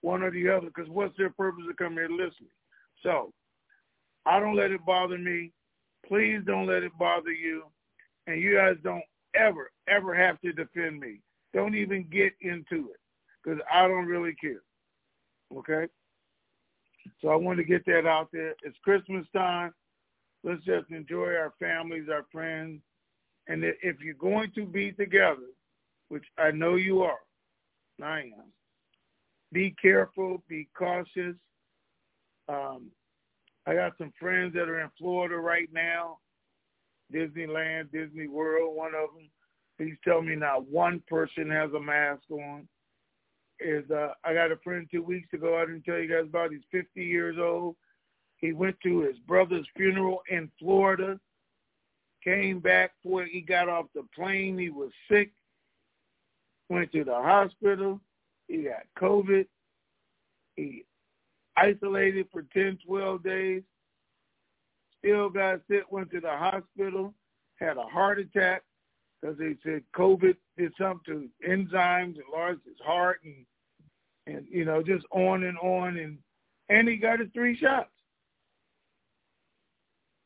one 0.00 0.22
or 0.22 0.30
the 0.30 0.48
other. 0.48 0.66
Because 0.66 0.88
what's 0.88 1.16
their 1.18 1.30
purpose 1.30 1.64
of 1.68 1.76
coming 1.76 1.98
here 1.98 2.08
listening? 2.08 2.50
So 3.02 3.32
I 4.24 4.38
don't 4.38 4.56
let 4.56 4.70
it 4.70 4.84
bother 4.86 5.18
me. 5.18 5.52
Please 6.06 6.40
don't 6.46 6.66
let 6.66 6.84
it 6.84 6.92
bother 6.98 7.32
you. 7.32 7.64
And 8.28 8.40
you 8.40 8.54
guys 8.54 8.76
don't 8.84 9.02
ever, 9.34 9.70
ever 9.88 10.14
have 10.14 10.40
to 10.42 10.52
defend 10.52 11.00
me. 11.00 11.18
Don't 11.52 11.74
even 11.74 12.06
get 12.10 12.32
into 12.40 12.90
it 12.90 13.00
because 13.42 13.60
I 13.70 13.88
don't 13.88 14.06
really 14.06 14.34
care. 14.40 14.62
Okay? 15.56 15.90
So 17.20 17.28
I 17.28 17.36
want 17.36 17.58
to 17.58 17.64
get 17.64 17.84
that 17.86 18.06
out 18.06 18.28
there. 18.32 18.54
It's 18.62 18.78
Christmas 18.84 19.26
time. 19.34 19.72
Let's 20.44 20.64
just 20.64 20.90
enjoy 20.90 21.34
our 21.34 21.52
families, 21.58 22.08
our 22.10 22.26
friends. 22.32 22.80
And 23.48 23.64
if 23.64 24.00
you're 24.00 24.14
going 24.14 24.50
to 24.54 24.66
be 24.66 24.92
together, 24.92 25.48
which 26.08 26.24
I 26.38 26.50
know 26.50 26.76
you 26.76 27.02
are, 27.02 27.18
I 28.02 28.20
am, 28.20 28.52
be 29.52 29.74
careful, 29.80 30.42
be 30.48 30.68
cautious. 30.76 31.36
Um, 32.48 32.90
I 33.66 33.74
got 33.74 33.92
some 33.98 34.12
friends 34.18 34.54
that 34.54 34.68
are 34.68 34.80
in 34.80 34.90
Florida 34.98 35.36
right 35.36 35.68
now, 35.72 36.18
Disneyland, 37.14 37.92
Disney 37.92 38.26
World, 38.26 38.74
one 38.74 38.92
of 38.94 39.14
them. 39.14 39.28
He's 39.78 39.96
telling 40.04 40.28
me 40.28 40.36
not 40.36 40.68
one 40.68 41.02
person 41.08 41.50
has 41.50 41.70
a 41.72 41.80
mask 41.80 42.22
on. 42.30 42.68
Is 43.60 43.88
uh, 43.90 44.12
I 44.24 44.34
got 44.34 44.50
a 44.50 44.56
friend 44.56 44.88
two 44.90 45.02
weeks 45.02 45.32
ago. 45.32 45.56
I 45.56 45.66
didn't 45.66 45.84
tell 45.84 45.98
you 45.98 46.08
guys 46.08 46.28
about. 46.28 46.50
He's 46.50 46.62
50 46.72 47.04
years 47.04 47.36
old. 47.38 47.76
He 48.42 48.52
went 48.52 48.76
to 48.82 49.00
his 49.00 49.16
brother's 49.20 49.66
funeral 49.76 50.22
in 50.28 50.50
Florida. 50.58 51.18
Came 52.22 52.58
back 52.58 52.92
before 53.02 53.24
he 53.24 53.40
got 53.40 53.68
off 53.68 53.86
the 53.94 54.04
plane. 54.14 54.58
He 54.58 54.68
was 54.68 54.90
sick. 55.10 55.30
Went 56.68 56.92
to 56.92 57.04
the 57.04 57.14
hospital. 57.14 58.00
He 58.48 58.64
got 58.64 58.82
COVID. 58.98 59.46
He 60.56 60.84
isolated 61.56 62.26
for 62.32 62.42
10, 62.52 62.78
12 62.84 63.22
days. 63.22 63.62
Still 64.98 65.30
got 65.30 65.60
sick, 65.70 65.90
went 65.90 66.10
to 66.10 66.20
the 66.20 66.30
hospital, 66.30 67.12
had 67.56 67.76
a 67.76 67.82
heart 67.82 68.18
attack 68.20 68.62
because 69.20 69.36
they 69.36 69.56
said 69.64 69.82
COVID 69.96 70.36
did 70.56 70.72
something 70.78 71.28
to 71.42 71.48
enzymes, 71.48 72.16
enlarged 72.24 72.60
his 72.64 72.78
heart, 72.84 73.20
and 73.24 73.44
and 74.26 74.46
you 74.48 74.64
know 74.64 74.80
just 74.80 75.04
on 75.10 75.42
and 75.42 75.58
on, 75.58 75.96
and 75.96 76.18
and 76.68 76.88
he 76.88 76.96
got 76.96 77.18
his 77.18 77.28
three 77.34 77.56
shots. 77.56 77.90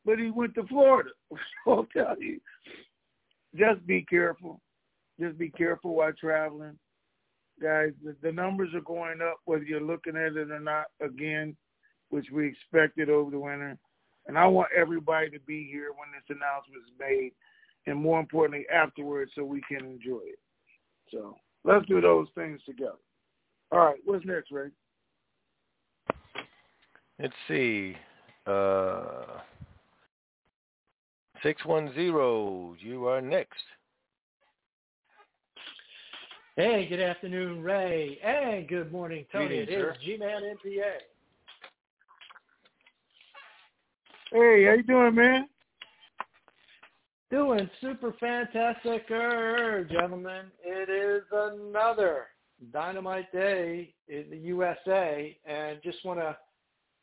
But 0.07 0.17
he 0.17 0.31
went 0.31 0.55
to 0.55 0.65
Florida. 0.65 1.11
So 1.65 1.71
I'll 1.71 1.87
tell 1.93 2.19
you, 2.19 2.39
just 3.55 3.85
be 3.85 4.05
careful. 4.09 4.59
Just 5.19 5.37
be 5.37 5.49
careful 5.49 5.95
while 5.95 6.13
traveling 6.13 6.79
guys, 7.61 7.91
the, 8.03 8.15
the 8.21 8.31
numbers 8.31 8.69
are 8.73 8.81
going 8.81 9.21
up 9.21 9.39
whether 9.45 9.63
you're 9.63 9.81
looking 9.81 10.15
at 10.15 10.35
it 10.35 10.51
or 10.51 10.59
not 10.59 10.85
again, 11.01 11.55
which 12.09 12.27
we 12.31 12.47
expected 12.47 13.09
over 13.09 13.31
the 13.31 13.39
winter. 13.39 13.77
And 14.27 14.37
I 14.37 14.45
want 14.47 14.69
everybody 14.75 15.29
to 15.31 15.39
be 15.41 15.67
here 15.71 15.91
when 15.91 16.09
this 16.11 16.35
announcement 16.35 16.83
is 16.85 16.93
made, 16.99 17.31
and 17.85 17.97
more 17.97 18.19
importantly, 18.19 18.65
afterwards, 18.73 19.31
so 19.35 19.43
we 19.43 19.61
can 19.67 19.85
enjoy 19.85 20.21
it. 20.23 20.39
So 21.11 21.37
let's 21.63 21.85
do 21.85 22.01
those 22.01 22.27
things 22.35 22.59
together. 22.65 22.97
All 23.71 23.79
right, 23.79 23.99
what's 24.05 24.25
next, 24.25 24.51
Ray? 24.51 24.69
Let's 27.19 27.33
see. 27.47 27.95
Uh, 28.45 29.39
610, 31.43 32.77
you 32.79 33.07
are 33.07 33.21
next. 33.21 33.63
Hey, 36.55 36.87
good 36.87 36.99
afternoon, 36.99 37.61
Ray. 37.61 38.17
And 38.23 38.67
good 38.67 38.91
morning, 38.91 39.25
Tony. 39.31 39.47
Greetings, 39.47 39.69
it 39.69 39.73
is 39.73 39.81
sir. 39.81 39.95
G-Man 40.03 40.41
MPA. 40.41 40.91
Hey, 44.31 44.65
how 44.65 44.73
you 44.73 44.83
doing, 44.83 45.15
man? 45.15 45.47
Doing 47.29 47.69
super 47.81 48.13
fantastic, 48.19 49.05
err, 49.11 49.83
gentlemen. 49.83 50.45
It 50.63 50.89
is 50.89 51.23
another 51.31 52.27
dynamite 52.73 53.31
day 53.31 53.93
in 54.07 54.25
the 54.29 54.37
USA, 54.37 55.37
and 55.45 55.79
just 55.83 56.03
want 56.03 56.19
to 56.19 56.35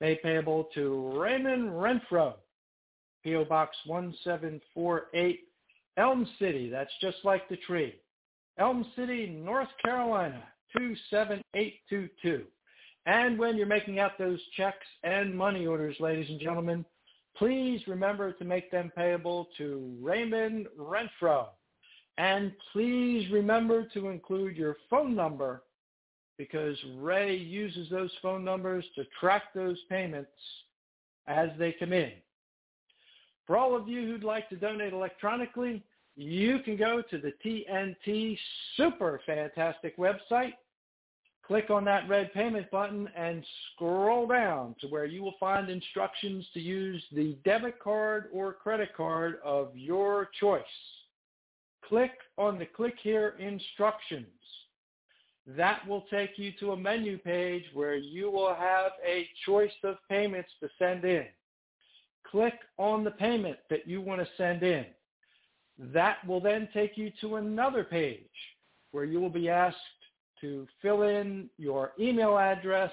made 0.00 0.20
payable 0.22 0.68
to 0.74 1.18
Raymond 1.18 1.70
Renfro, 1.70 2.34
P.O. 3.22 3.46
Box 3.46 3.74
1748, 3.86 5.40
Elm 5.96 6.28
City. 6.38 6.68
That's 6.68 6.92
just 7.00 7.16
like 7.24 7.48
the 7.48 7.56
tree. 7.58 7.94
Elm 8.58 8.84
City, 8.96 9.26
North 9.26 9.68
Carolina, 9.82 10.42
27822. 10.76 12.44
And 13.06 13.38
when 13.38 13.56
you're 13.56 13.66
making 13.66 13.98
out 13.98 14.18
those 14.18 14.40
checks 14.56 14.86
and 15.02 15.34
money 15.34 15.66
orders, 15.66 15.96
ladies 16.00 16.30
and 16.30 16.40
gentlemen, 16.40 16.84
please 17.36 17.80
remember 17.86 18.32
to 18.32 18.44
make 18.44 18.70
them 18.70 18.90
payable 18.96 19.48
to 19.58 19.96
Raymond 20.00 20.66
Renfro. 20.78 21.48
And 22.16 22.52
please 22.72 23.30
remember 23.30 23.86
to 23.94 24.08
include 24.08 24.56
your 24.56 24.76
phone 24.88 25.14
number 25.14 25.62
because 26.38 26.76
Ray 26.96 27.36
uses 27.36 27.90
those 27.90 28.10
phone 28.22 28.44
numbers 28.44 28.84
to 28.94 29.04
track 29.20 29.54
those 29.54 29.78
payments 29.88 30.30
as 31.26 31.50
they 31.58 31.72
come 31.72 31.92
in. 31.92 32.12
For 33.46 33.56
all 33.56 33.76
of 33.76 33.88
you 33.88 34.06
who'd 34.06 34.24
like 34.24 34.48
to 34.48 34.56
donate 34.56 34.92
electronically, 34.92 35.82
you 36.16 36.60
can 36.60 36.76
go 36.76 37.02
to 37.10 37.18
the 37.18 37.32
TNT 37.44 38.38
Super 38.76 39.20
Fantastic 39.26 39.96
website, 39.98 40.54
click 41.46 41.70
on 41.70 41.84
that 41.84 42.08
red 42.08 42.32
payment 42.32 42.70
button, 42.70 43.08
and 43.16 43.44
scroll 43.72 44.26
down 44.26 44.74
to 44.80 44.86
where 44.88 45.04
you 45.04 45.22
will 45.22 45.34
find 45.38 45.68
instructions 45.68 46.46
to 46.54 46.60
use 46.60 47.02
the 47.12 47.36
debit 47.44 47.78
card 47.78 48.26
or 48.32 48.52
credit 48.52 48.94
card 48.96 49.38
of 49.44 49.70
your 49.74 50.30
choice. 50.40 50.62
Click 51.88 52.12
on 52.38 52.58
the 52.58 52.66
click 52.66 52.94
here 53.02 53.34
instructions. 53.38 54.26
That 55.46 55.86
will 55.86 56.06
take 56.10 56.38
you 56.38 56.52
to 56.60 56.72
a 56.72 56.76
menu 56.76 57.18
page 57.18 57.64
where 57.74 57.96
you 57.96 58.30
will 58.30 58.54
have 58.54 58.92
a 59.06 59.28
choice 59.44 59.72
of 59.82 59.96
payments 60.08 60.48
to 60.60 60.68
send 60.78 61.04
in. 61.04 61.26
Click 62.30 62.54
on 62.78 63.04
the 63.04 63.10
payment 63.10 63.58
that 63.68 63.86
you 63.86 64.00
want 64.00 64.22
to 64.22 64.28
send 64.38 64.62
in. 64.62 64.86
That 65.78 66.26
will 66.26 66.40
then 66.40 66.68
take 66.72 66.96
you 66.96 67.12
to 67.20 67.36
another 67.36 67.84
page 67.84 68.20
where 68.92 69.04
you 69.04 69.20
will 69.20 69.28
be 69.28 69.50
asked 69.50 69.76
to 70.44 70.68
fill 70.82 71.04
in 71.04 71.48
your 71.56 71.92
email 71.98 72.36
address, 72.36 72.92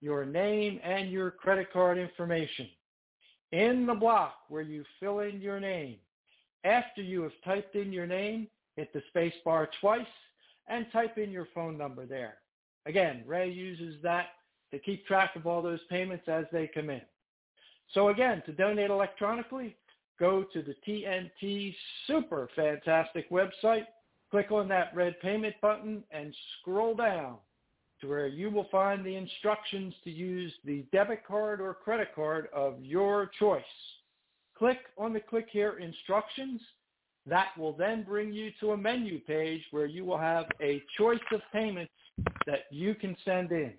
your 0.00 0.24
name, 0.24 0.80
and 0.82 1.12
your 1.12 1.30
credit 1.30 1.72
card 1.72 1.96
information. 1.96 2.66
In 3.52 3.86
the 3.86 3.94
block 3.94 4.34
where 4.48 4.62
you 4.62 4.84
fill 4.98 5.20
in 5.20 5.40
your 5.40 5.60
name, 5.60 5.98
after 6.64 7.00
you 7.00 7.22
have 7.22 7.32
typed 7.44 7.76
in 7.76 7.92
your 7.92 8.06
name, 8.06 8.48
hit 8.74 8.92
the 8.92 9.02
space 9.10 9.32
bar 9.44 9.70
twice 9.80 10.06
and 10.66 10.86
type 10.92 11.18
in 11.18 11.30
your 11.30 11.46
phone 11.54 11.78
number 11.78 12.04
there. 12.04 12.38
Again, 12.84 13.22
Ray 13.26 13.48
uses 13.48 13.94
that 14.02 14.30
to 14.72 14.80
keep 14.80 15.06
track 15.06 15.36
of 15.36 15.46
all 15.46 15.62
those 15.62 15.80
payments 15.88 16.24
as 16.26 16.46
they 16.50 16.66
come 16.66 16.90
in. 16.90 17.02
So 17.94 18.08
again, 18.08 18.42
to 18.46 18.52
donate 18.52 18.90
electronically, 18.90 19.76
go 20.18 20.44
to 20.52 20.62
the 20.62 20.74
TNT 20.86 21.74
Super 22.08 22.48
Fantastic 22.56 23.30
website, 23.30 23.86
click 24.30 24.50
on 24.50 24.68
that 24.68 24.94
red 24.94 25.20
payment 25.20 25.54
button, 25.60 26.04
and 26.10 26.34
scroll 26.60 26.94
down 26.94 27.36
to 28.00 28.08
where 28.08 28.26
you 28.26 28.50
will 28.50 28.68
find 28.70 29.04
the 29.04 29.16
instructions 29.16 29.94
to 30.04 30.10
use 30.10 30.52
the 30.64 30.84
debit 30.92 31.26
card 31.26 31.60
or 31.60 31.74
credit 31.74 32.08
card 32.14 32.48
of 32.54 32.76
your 32.80 33.30
choice. 33.38 33.62
Click 34.56 34.78
on 34.96 35.12
the 35.12 35.20
click 35.20 35.48
here 35.50 35.78
instructions. 35.78 36.60
That 37.26 37.48
will 37.58 37.72
then 37.72 38.04
bring 38.04 38.32
you 38.32 38.50
to 38.60 38.72
a 38.72 38.76
menu 38.76 39.20
page 39.20 39.62
where 39.70 39.86
you 39.86 40.04
will 40.04 40.18
have 40.18 40.46
a 40.60 40.82
choice 40.96 41.18
of 41.32 41.40
payments 41.52 41.92
that 42.46 42.64
you 42.70 42.94
can 42.94 43.16
send 43.24 43.52
in. 43.52 43.74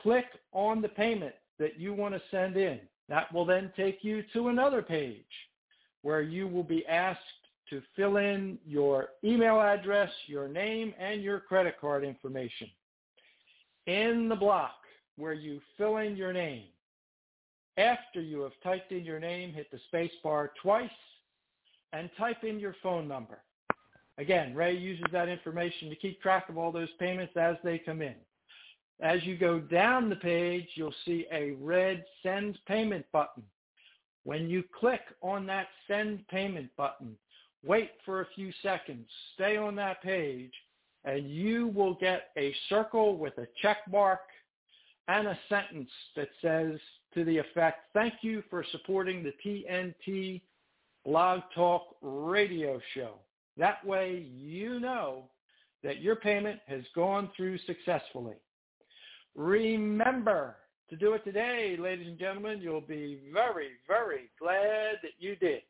Click 0.00 0.26
on 0.52 0.80
the 0.80 0.88
payment 0.88 1.34
that 1.58 1.78
you 1.78 1.92
want 1.92 2.14
to 2.14 2.22
send 2.30 2.56
in. 2.56 2.80
That 3.08 3.32
will 3.32 3.44
then 3.44 3.72
take 3.76 4.02
you 4.02 4.24
to 4.32 4.48
another 4.48 4.82
page 4.82 5.24
where 6.02 6.22
you 6.22 6.48
will 6.48 6.64
be 6.64 6.86
asked 6.86 7.20
to 7.70 7.82
fill 7.96 8.18
in 8.18 8.58
your 8.66 9.08
email 9.22 9.60
address, 9.60 10.10
your 10.26 10.48
name, 10.48 10.94
and 10.98 11.22
your 11.22 11.40
credit 11.40 11.76
card 11.80 12.04
information. 12.04 12.68
In 13.86 14.28
the 14.28 14.36
block 14.36 14.76
where 15.16 15.32
you 15.32 15.60
fill 15.76 15.98
in 15.98 16.16
your 16.16 16.32
name, 16.32 16.64
after 17.76 18.20
you 18.20 18.40
have 18.40 18.52
typed 18.62 18.92
in 18.92 19.04
your 19.04 19.20
name, 19.20 19.52
hit 19.52 19.70
the 19.70 19.78
space 19.88 20.12
bar 20.22 20.52
twice 20.62 20.88
and 21.92 22.10
type 22.18 22.44
in 22.44 22.58
your 22.58 22.76
phone 22.82 23.08
number. 23.08 23.38
Again, 24.18 24.54
Ray 24.54 24.76
uses 24.76 25.06
that 25.12 25.28
information 25.28 25.88
to 25.90 25.96
keep 25.96 26.20
track 26.22 26.48
of 26.48 26.56
all 26.56 26.70
those 26.70 26.88
payments 27.00 27.36
as 27.36 27.56
they 27.64 27.78
come 27.78 28.00
in. 28.00 28.14
As 29.00 29.24
you 29.24 29.36
go 29.36 29.58
down 29.58 30.08
the 30.08 30.16
page, 30.16 30.68
you'll 30.74 30.94
see 31.04 31.26
a 31.32 31.52
red 31.60 32.04
send 32.22 32.58
payment 32.66 33.04
button. 33.12 33.42
When 34.22 34.48
you 34.48 34.62
click 34.78 35.00
on 35.20 35.46
that 35.46 35.66
send 35.88 36.26
payment 36.28 36.70
button, 36.76 37.16
wait 37.64 37.90
for 38.04 38.20
a 38.20 38.26
few 38.34 38.52
seconds, 38.62 39.06
stay 39.34 39.56
on 39.56 39.74
that 39.76 40.02
page, 40.02 40.52
and 41.04 41.30
you 41.30 41.68
will 41.68 41.94
get 41.94 42.30
a 42.36 42.54
circle 42.68 43.16
with 43.16 43.36
a 43.38 43.46
check 43.60 43.78
mark 43.90 44.20
and 45.08 45.28
a 45.28 45.38
sentence 45.48 45.90
that 46.16 46.28
says 46.40 46.78
to 47.12 47.24
the 47.24 47.36
effect, 47.36 47.86
thank 47.92 48.14
you 48.22 48.42
for 48.48 48.64
supporting 48.72 49.22
the 49.22 49.32
TNT 49.44 50.40
Blog 51.04 51.40
Talk 51.54 51.96
radio 52.00 52.80
show. 52.94 53.14
That 53.56 53.84
way 53.84 54.26
you 54.34 54.80
know 54.80 55.24
that 55.82 56.00
your 56.00 56.16
payment 56.16 56.60
has 56.66 56.82
gone 56.94 57.30
through 57.36 57.58
successfully. 57.66 58.36
Remember 59.36 60.56
to 60.88 60.96
do 60.96 61.12
it 61.14 61.24
today, 61.24 61.76
ladies 61.78 62.08
and 62.08 62.18
gentlemen. 62.18 62.60
You'll 62.60 62.80
be 62.80 63.20
very, 63.32 63.70
very 63.86 64.30
glad 64.40 64.96
that 65.02 65.12
you 65.18 65.36
did. 65.36 65.62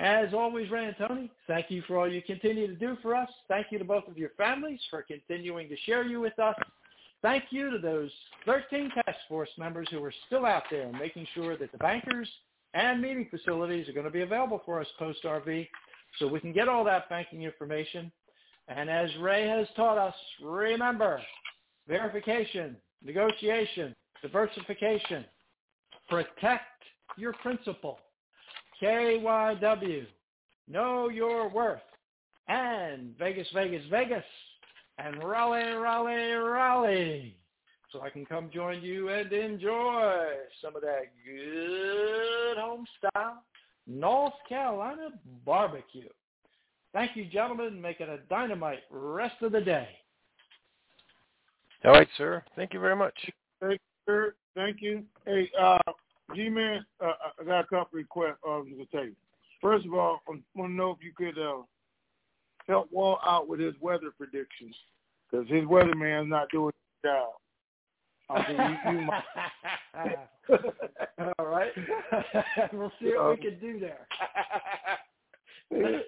As 0.00 0.32
always, 0.32 0.70
Ray 0.70 0.86
and 0.86 0.96
Tony, 0.96 1.30
thank 1.46 1.70
you 1.70 1.82
for 1.86 1.98
all 1.98 2.10
you 2.10 2.22
continue 2.22 2.66
to 2.66 2.74
do 2.74 2.96
for 3.02 3.14
us. 3.14 3.28
Thank 3.48 3.66
you 3.70 3.78
to 3.78 3.84
both 3.84 4.08
of 4.08 4.16
your 4.16 4.30
families 4.30 4.80
for 4.88 5.02
continuing 5.02 5.68
to 5.68 5.76
share 5.84 6.04
you 6.04 6.20
with 6.20 6.38
us. 6.38 6.56
Thank 7.20 7.44
you 7.50 7.70
to 7.70 7.76
those 7.76 8.10
13 8.46 8.90
task 8.94 9.18
force 9.28 9.50
members 9.58 9.88
who 9.90 10.02
are 10.02 10.14
still 10.26 10.46
out 10.46 10.62
there 10.70 10.90
making 10.90 11.26
sure 11.34 11.58
that 11.58 11.70
the 11.70 11.76
bankers 11.76 12.26
and 12.72 13.02
meeting 13.02 13.28
facilities 13.30 13.90
are 13.90 13.92
going 13.92 14.06
to 14.06 14.10
be 14.10 14.22
available 14.22 14.62
for 14.64 14.80
us 14.80 14.86
post-RV 14.98 15.68
so 16.18 16.26
we 16.26 16.40
can 16.40 16.54
get 16.54 16.66
all 16.66 16.82
that 16.84 17.10
banking 17.10 17.42
information. 17.42 18.10
And 18.68 18.88
as 18.88 19.10
Ray 19.20 19.46
has 19.48 19.66
taught 19.76 19.98
us, 19.98 20.14
remember, 20.42 21.20
verification, 21.86 22.74
negotiation, 23.04 23.94
diversification, 24.22 25.26
protect 26.08 26.64
your 27.18 27.34
principal, 27.34 27.98
KYW, 28.80 30.06
know 30.68 31.08
your 31.08 31.48
worth, 31.48 31.80
and 32.48 33.16
Vegas, 33.18 33.48
Vegas, 33.54 33.84
Vegas, 33.90 34.24
and 34.98 35.22
Raleigh, 35.22 35.72
Raleigh, 35.72 36.32
Raleigh 36.32 37.36
so 37.92 38.02
I 38.02 38.10
can 38.10 38.24
come 38.24 38.50
join 38.52 38.82
you 38.82 39.08
and 39.08 39.32
enjoy 39.32 40.26
some 40.62 40.76
of 40.76 40.82
that 40.82 41.10
good 41.24 42.56
home 42.56 42.86
style 42.98 43.42
North 43.86 44.34
Carolina 44.48 45.08
barbecue. 45.44 46.08
Thank 46.92 47.16
you, 47.16 47.24
gentlemen. 47.24 47.80
Make 47.80 48.00
it 48.00 48.08
a 48.08 48.18
dynamite 48.28 48.80
rest 48.90 49.42
of 49.42 49.52
the 49.52 49.60
day. 49.60 49.88
All 51.84 51.92
right, 51.92 52.08
sir. 52.16 52.42
Thank 52.56 52.74
you 52.74 52.80
very 52.80 52.96
much. 52.96 53.14
Thank 53.60 53.72
you, 53.72 53.78
sir. 54.06 54.34
Thank 54.54 54.82
you. 54.82 55.04
Hey, 55.24 55.50
uh, 55.58 55.78
G-Man, 56.34 56.84
uh, 57.00 57.12
I 57.40 57.44
got 57.44 57.64
a 57.64 57.66
couple 57.66 57.96
requests 57.98 58.38
I 58.46 58.48
was 58.58 58.66
going 58.68 58.86
to 58.86 59.08
you. 59.08 59.16
First 59.60 59.86
of 59.86 59.94
all, 59.94 60.20
I 60.28 60.32
want 60.54 60.70
to 60.70 60.74
know 60.74 60.90
if 60.90 60.98
you 61.02 61.12
could 61.16 61.38
uh, 61.38 61.62
help 62.68 62.90
Walt 62.92 63.20
out 63.26 63.48
with 63.48 63.60
his 63.60 63.74
weather 63.80 64.10
predictions 64.16 64.74
because 65.30 65.48
his 65.48 65.64
weatherman's 65.64 66.28
not 66.28 66.50
doing 66.50 66.72
his 67.02 67.10
job. 67.10 67.30
I 68.30 68.52
mean, 68.52 68.78
you, 68.94 69.00
you 69.00 69.06
might. 69.06 69.24
All 71.38 71.46
right. 71.46 71.72
we'll 72.72 72.92
see 73.00 73.12
what 73.16 73.30
we 73.30 73.36
can 73.36 73.58
do 73.58 73.80
there. 73.80 74.06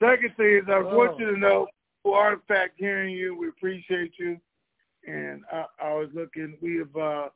Second 0.00 0.36
thing 0.36 0.60
is, 0.62 0.68
I 0.68 0.78
Oh. 0.78 0.96
want 0.96 1.18
you 1.18 1.26
to 1.32 1.38
know, 1.38 1.68
for 2.02 2.40
fact 2.48 2.74
hearing 2.76 3.14
you, 3.14 3.36
we 3.36 3.48
appreciate 3.48 4.12
you. 4.18 4.38
And 5.06 5.44
I, 5.52 5.64
I 5.82 5.94
was 5.94 6.08
looking, 6.14 6.58
we 6.60 6.76
have 6.78 6.96
uh, 6.96 7.28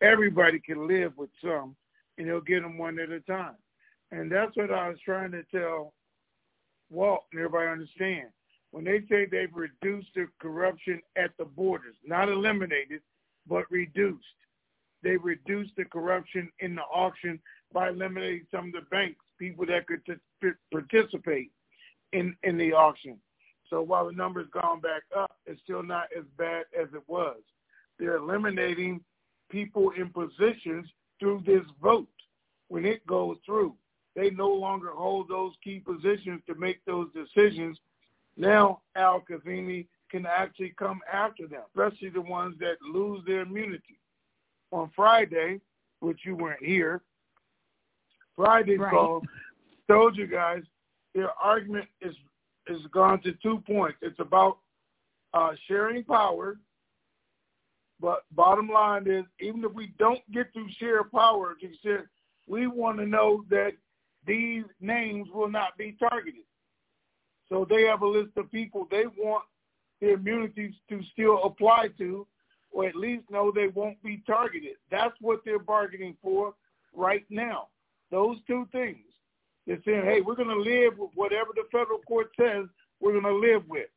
Everybody 0.00 0.60
can 0.60 0.86
live 0.86 1.12
with 1.16 1.30
some, 1.42 1.74
and 2.18 2.28
they'll 2.28 2.40
get 2.40 2.62
them 2.62 2.78
one 2.78 2.98
at 2.98 3.10
a 3.10 3.20
time. 3.20 3.56
And 4.12 4.30
that's 4.30 4.56
what 4.56 4.70
I 4.70 4.88
was 4.88 4.98
trying 5.04 5.32
to 5.32 5.42
tell 5.52 5.94
Walt 6.90 7.24
and 7.32 7.40
everybody 7.40 7.68
understand. 7.68 8.28
When 8.70 8.84
they 8.84 9.02
say 9.08 9.26
they've 9.26 9.54
reduced 9.54 10.08
the 10.14 10.26
corruption 10.40 11.00
at 11.16 11.30
the 11.38 11.44
borders, 11.44 11.94
not 12.04 12.28
eliminated, 12.28 13.02
but 13.48 13.70
reduced. 13.70 14.24
They 15.02 15.16
reduced 15.16 15.72
the 15.76 15.84
corruption 15.84 16.50
in 16.60 16.74
the 16.74 16.82
auction 16.82 17.38
by 17.72 17.90
eliminating 17.90 18.46
some 18.50 18.66
of 18.66 18.72
the 18.72 18.86
banks, 18.90 19.20
people 19.38 19.66
that 19.66 19.86
could 19.86 20.00
t- 20.06 20.50
participate 20.72 21.50
in, 22.12 22.36
in 22.42 22.56
the 22.56 22.72
auction. 22.72 23.18
So 23.68 23.82
while 23.82 24.06
the 24.06 24.12
number's 24.12 24.48
gone 24.50 24.80
back 24.80 25.02
up, 25.16 25.36
it's 25.46 25.60
still 25.62 25.82
not 25.82 26.08
as 26.16 26.24
bad 26.38 26.64
as 26.78 26.88
it 26.94 27.02
was. 27.06 27.38
They're 27.98 28.16
eliminating 28.16 29.00
people 29.50 29.90
in 29.96 30.10
positions 30.10 30.86
through 31.20 31.42
this 31.46 31.64
vote 31.82 32.08
when 32.68 32.84
it 32.84 33.06
goes 33.06 33.36
through. 33.44 33.74
They 34.16 34.30
no 34.30 34.48
longer 34.48 34.90
hold 34.90 35.28
those 35.28 35.52
key 35.62 35.80
positions 35.80 36.40
to 36.46 36.54
make 36.54 36.84
those 36.84 37.08
decisions. 37.12 37.78
Now 38.36 38.80
Al 38.96 39.22
Kazemi 39.28 39.86
can 40.14 40.26
actually 40.26 40.72
come 40.78 41.00
after 41.12 41.48
them, 41.48 41.62
especially 41.74 42.08
the 42.08 42.20
ones 42.20 42.54
that 42.60 42.76
lose 42.80 43.20
their 43.26 43.40
immunity. 43.40 43.98
On 44.70 44.88
Friday, 44.94 45.60
which 45.98 46.20
you 46.24 46.36
weren't 46.36 46.62
here, 46.64 47.02
Friday's 48.36 48.78
Right. 48.78 48.92
call 48.92 49.22
told 49.88 50.16
you 50.16 50.28
guys 50.28 50.62
their 51.14 51.30
argument 51.32 51.88
is 52.00 52.14
is 52.68 52.80
gone 52.92 53.20
to 53.22 53.32
two 53.42 53.58
points. 53.66 53.98
It's 54.02 54.20
about 54.20 54.58
uh, 55.34 55.54
sharing 55.66 56.04
power, 56.04 56.58
but 58.00 58.24
bottom 58.30 58.68
line 58.68 59.08
is 59.08 59.24
even 59.40 59.64
if 59.64 59.72
we 59.72 59.88
don't 59.98 60.22
get 60.32 60.54
to 60.54 60.66
share 60.78 61.02
power, 61.02 61.56
we 62.46 62.66
want 62.68 62.98
to 62.98 63.06
know 63.06 63.44
that 63.50 63.72
these 64.26 64.64
names 64.80 65.28
will 65.34 65.50
not 65.50 65.76
be 65.76 65.96
targeted. 65.98 66.46
So 67.48 67.66
they 67.68 67.82
have 67.82 68.02
a 68.02 68.08
list 68.08 68.36
of 68.36 68.50
people 68.50 68.86
they 68.90 69.06
want 69.06 69.44
their 70.00 70.14
immunities 70.14 70.74
to 70.88 71.00
still 71.12 71.42
apply 71.44 71.88
to, 71.98 72.26
or 72.72 72.86
at 72.86 72.96
least 72.96 73.30
know 73.30 73.50
they 73.50 73.68
won't 73.68 74.02
be 74.02 74.22
targeted. 74.26 74.76
That's 74.90 75.14
what 75.20 75.40
they're 75.44 75.58
bargaining 75.58 76.16
for 76.22 76.54
right 76.94 77.24
now. 77.30 77.68
Those 78.10 78.36
two 78.46 78.66
things. 78.72 78.98
They're 79.66 79.80
saying, 79.84 80.04
hey, 80.04 80.20
we're 80.20 80.34
going 80.34 80.48
to 80.48 80.60
live 80.60 80.98
with 80.98 81.10
whatever 81.14 81.50
the 81.54 81.64
federal 81.72 82.00
court 82.00 82.30
says 82.38 82.66
we're 83.00 83.18
going 83.18 83.24
to 83.24 83.52
live 83.52 83.62
with. 83.68 83.88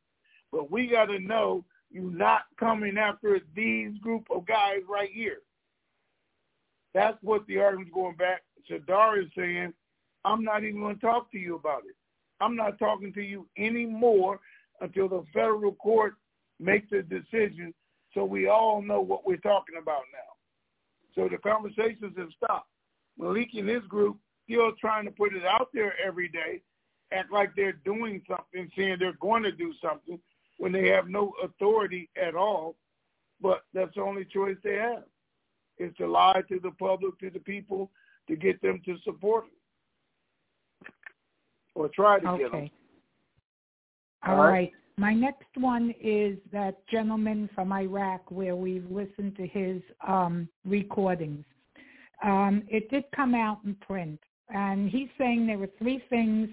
But 0.50 0.70
we 0.70 0.86
got 0.86 1.06
to 1.06 1.18
know 1.18 1.64
you're 1.90 2.10
not 2.10 2.42
coming 2.58 2.96
after 2.96 3.40
these 3.54 3.98
group 3.98 4.26
of 4.30 4.46
guys 4.46 4.80
right 4.88 5.10
here. 5.12 5.38
That's 6.94 7.18
what 7.22 7.46
the 7.46 7.58
argument's 7.58 7.92
going 7.92 8.16
back. 8.16 8.42
Sadr 8.66 9.20
is 9.20 9.28
saying, 9.36 9.72
I'm 10.24 10.42
not 10.42 10.64
even 10.64 10.80
going 10.80 10.96
to 10.96 11.00
talk 11.00 11.30
to 11.32 11.38
you 11.38 11.56
about 11.56 11.82
it. 11.88 11.94
I'm 12.40 12.56
not 12.56 12.78
talking 12.78 13.12
to 13.14 13.22
you 13.22 13.46
anymore 13.58 14.40
until 14.80 15.08
the 15.08 15.24
federal 15.32 15.72
court 15.72 16.14
makes 16.60 16.90
a 16.92 17.02
decision 17.02 17.74
so 18.14 18.24
we 18.24 18.48
all 18.48 18.82
know 18.82 19.00
what 19.00 19.26
we're 19.26 19.36
talking 19.36 19.76
about 19.80 20.02
now. 20.12 21.14
So 21.14 21.28
the 21.28 21.38
conversations 21.38 22.14
have 22.16 22.28
stopped. 22.36 22.68
Malik 23.18 23.50
and 23.54 23.68
his 23.68 23.82
group 23.88 24.16
still 24.44 24.72
trying 24.80 25.04
to 25.04 25.10
put 25.10 25.34
it 25.34 25.44
out 25.44 25.68
there 25.74 25.94
every 26.04 26.28
day, 26.28 26.62
act 27.12 27.32
like 27.32 27.50
they're 27.54 27.80
doing 27.84 28.22
something, 28.28 28.70
saying 28.76 28.96
they're 28.98 29.12
going 29.20 29.42
to 29.42 29.52
do 29.52 29.72
something 29.82 30.18
when 30.58 30.72
they 30.72 30.88
have 30.88 31.08
no 31.08 31.32
authority 31.42 32.08
at 32.20 32.34
all. 32.34 32.76
But 33.40 33.62
that's 33.74 33.94
the 33.94 34.02
only 34.02 34.24
choice 34.24 34.56
they 34.64 34.74
have 34.74 35.04
is 35.78 35.94
to 35.96 36.08
lie 36.08 36.42
to 36.48 36.58
the 36.60 36.72
public, 36.72 37.18
to 37.20 37.30
the 37.30 37.40
people, 37.40 37.90
to 38.28 38.36
get 38.36 38.60
them 38.62 38.80
to 38.84 38.96
support 39.04 39.44
it 39.46 40.92
or 41.74 41.88
try 41.88 42.18
to 42.18 42.28
okay. 42.30 42.42
get 42.42 42.52
them. 42.52 42.70
All 44.26 44.36
right. 44.36 44.72
My 44.96 45.14
next 45.14 45.46
one 45.54 45.94
is 46.02 46.38
that 46.52 46.84
gentleman 46.88 47.48
from 47.54 47.72
Iraq 47.72 48.30
where 48.30 48.56
we've 48.56 48.90
listened 48.90 49.36
to 49.36 49.46
his 49.46 49.80
um, 50.06 50.48
recordings. 50.64 51.44
Um, 52.24 52.64
it 52.68 52.90
did 52.90 53.04
come 53.14 53.32
out 53.34 53.60
in 53.64 53.76
print, 53.76 54.18
and 54.48 54.90
he's 54.90 55.08
saying 55.16 55.46
there 55.46 55.58
were 55.58 55.70
three 55.78 56.02
things 56.10 56.48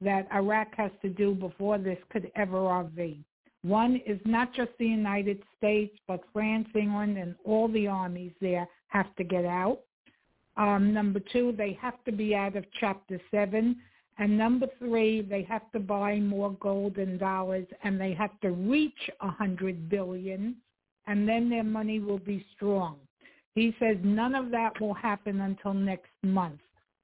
that 0.00 0.26
Iraq 0.34 0.68
has 0.76 0.90
to 1.02 1.10
do 1.10 1.34
before 1.34 1.76
this 1.76 1.98
could 2.10 2.30
ever 2.36 2.56
RV. 2.56 3.18
One 3.62 4.00
is 4.06 4.18
not 4.24 4.54
just 4.54 4.70
the 4.78 4.86
United 4.86 5.42
States, 5.58 5.94
but 6.08 6.22
France, 6.32 6.68
England, 6.74 7.18
and 7.18 7.34
all 7.44 7.68
the 7.68 7.86
armies 7.86 8.32
there 8.40 8.66
have 8.88 9.14
to 9.16 9.24
get 9.24 9.44
out. 9.44 9.80
Um, 10.56 10.94
number 10.94 11.20
two, 11.20 11.54
they 11.56 11.78
have 11.80 12.02
to 12.04 12.12
be 12.12 12.34
out 12.34 12.56
of 12.56 12.64
Chapter 12.80 13.20
7. 13.30 13.76
And 14.20 14.36
number 14.36 14.66
three, 14.78 15.22
they 15.22 15.42
have 15.44 15.72
to 15.72 15.80
buy 15.80 16.20
more 16.20 16.52
gold 16.60 16.98
and 16.98 17.18
dollars, 17.18 17.66
and 17.82 17.98
they 17.98 18.12
have 18.12 18.38
to 18.42 18.50
reach 18.50 19.08
a 19.22 19.30
hundred 19.30 19.88
billion, 19.88 20.56
and 21.06 21.26
then 21.26 21.48
their 21.48 21.64
money 21.64 22.00
will 22.00 22.18
be 22.18 22.44
strong. 22.54 22.98
He 23.54 23.74
says 23.80 23.96
none 24.04 24.34
of 24.34 24.50
that 24.50 24.78
will 24.78 24.92
happen 24.92 25.40
until 25.40 25.72
next 25.72 26.10
month. 26.22 26.60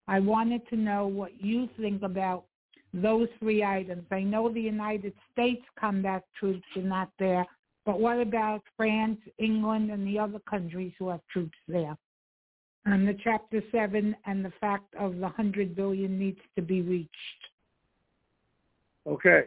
I 0.06 0.20
wanted 0.20 0.68
to 0.68 0.76
know 0.76 1.06
what 1.06 1.42
you 1.42 1.70
think 1.80 2.02
about 2.02 2.44
those 2.92 3.28
three 3.38 3.64
items. 3.64 4.04
I 4.10 4.20
know 4.20 4.50
the 4.50 4.60
United 4.60 5.14
States 5.32 5.64
combat 5.80 6.22
troops 6.38 6.66
are 6.76 6.82
not 6.82 7.08
there, 7.18 7.46
but 7.86 7.98
what 7.98 8.20
about 8.20 8.60
France, 8.76 9.20
England, 9.38 9.90
and 9.90 10.06
the 10.06 10.18
other 10.18 10.40
countries 10.40 10.92
who 10.98 11.08
have 11.08 11.20
troops 11.32 11.56
there? 11.66 11.96
And 12.86 13.06
the 13.06 13.16
Chapter 13.22 13.60
7 13.72 14.14
and 14.26 14.44
the 14.44 14.52
fact 14.60 14.94
of 14.94 15.16
the 15.16 15.22
100 15.22 15.74
billion 15.74 16.18
needs 16.18 16.38
to 16.54 16.62
be 16.62 16.82
reached. 16.82 17.10
Okay. 19.08 19.44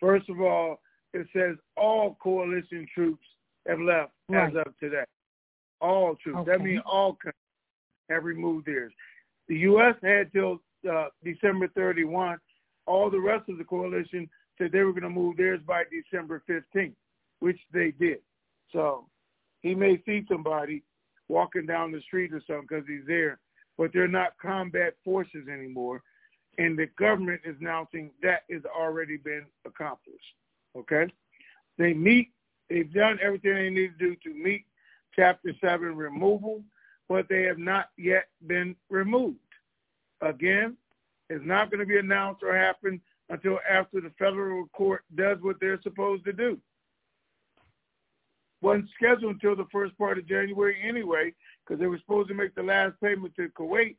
First 0.00 0.28
of 0.28 0.40
all, 0.40 0.80
it 1.12 1.26
says 1.32 1.56
all 1.76 2.16
coalition 2.20 2.86
troops 2.92 3.24
have 3.68 3.78
left 3.78 4.10
right. 4.28 4.48
as 4.48 4.56
of 4.66 4.76
today. 4.80 5.04
All 5.80 6.16
troops. 6.16 6.40
Okay. 6.40 6.50
That 6.50 6.60
means 6.60 6.82
all 6.84 7.12
countries 7.12 7.34
have 8.10 8.24
removed 8.24 8.66
theirs. 8.66 8.92
The 9.48 9.56
U.S. 9.58 9.94
had 10.02 10.32
till 10.32 10.60
uh, 10.90 11.06
December 11.22 11.68
31. 11.68 12.38
All 12.86 13.08
the 13.08 13.20
rest 13.20 13.48
of 13.48 13.58
the 13.58 13.64
coalition 13.64 14.28
said 14.58 14.72
they 14.72 14.82
were 14.82 14.92
going 14.92 15.02
to 15.02 15.10
move 15.10 15.36
theirs 15.36 15.60
by 15.64 15.84
December 15.90 16.42
15th, 16.48 16.94
which 17.38 17.58
they 17.72 17.92
did. 17.92 18.18
So 18.72 19.06
he 19.60 19.76
may 19.76 20.02
see 20.04 20.24
somebody 20.28 20.82
walking 21.28 21.66
down 21.66 21.92
the 21.92 22.00
street 22.02 22.32
or 22.32 22.42
something 22.46 22.66
because 22.68 22.84
he's 22.86 23.06
there, 23.06 23.38
but 23.78 23.90
they're 23.92 24.08
not 24.08 24.38
combat 24.40 24.94
forces 25.04 25.48
anymore. 25.50 26.02
And 26.58 26.78
the 26.78 26.86
government 26.98 27.40
is 27.44 27.56
announcing 27.60 28.10
that 28.22 28.42
has 28.50 28.62
already 28.64 29.16
been 29.16 29.44
accomplished. 29.66 30.20
Okay? 30.76 31.12
They 31.78 31.92
meet, 31.92 32.30
they've 32.70 32.92
done 32.92 33.18
everything 33.22 33.54
they 33.54 33.70
need 33.70 33.98
to 33.98 34.10
do 34.10 34.16
to 34.24 34.34
meet 34.34 34.64
Chapter 35.16 35.52
7 35.60 35.94
removal, 35.94 36.62
but 37.08 37.28
they 37.28 37.42
have 37.42 37.58
not 37.58 37.90
yet 37.96 38.24
been 38.46 38.74
removed. 38.90 39.38
Again, 40.20 40.76
it's 41.30 41.44
not 41.44 41.70
going 41.70 41.80
to 41.80 41.86
be 41.86 41.98
announced 41.98 42.42
or 42.42 42.56
happen 42.56 43.00
until 43.30 43.58
after 43.68 44.00
the 44.00 44.10
federal 44.18 44.66
court 44.68 45.02
does 45.14 45.38
what 45.40 45.56
they're 45.60 45.80
supposed 45.82 46.24
to 46.24 46.32
do 46.32 46.58
wasn't 48.64 48.88
scheduled 48.96 49.34
until 49.34 49.54
the 49.54 49.68
first 49.70 49.96
part 49.98 50.16
of 50.16 50.26
January 50.26 50.78
anyway, 50.82 51.34
because 51.62 51.78
they 51.78 51.86
were 51.86 51.98
supposed 51.98 52.28
to 52.28 52.34
make 52.34 52.54
the 52.54 52.62
last 52.62 52.94
payment 53.02 53.34
to 53.36 53.48
Kuwait 53.50 53.96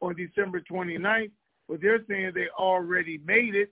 on 0.00 0.16
December 0.16 0.60
29th, 0.60 1.30
but 1.68 1.82
they're 1.82 2.04
saying 2.08 2.32
they 2.34 2.48
already 2.58 3.20
made 3.26 3.54
it 3.54 3.70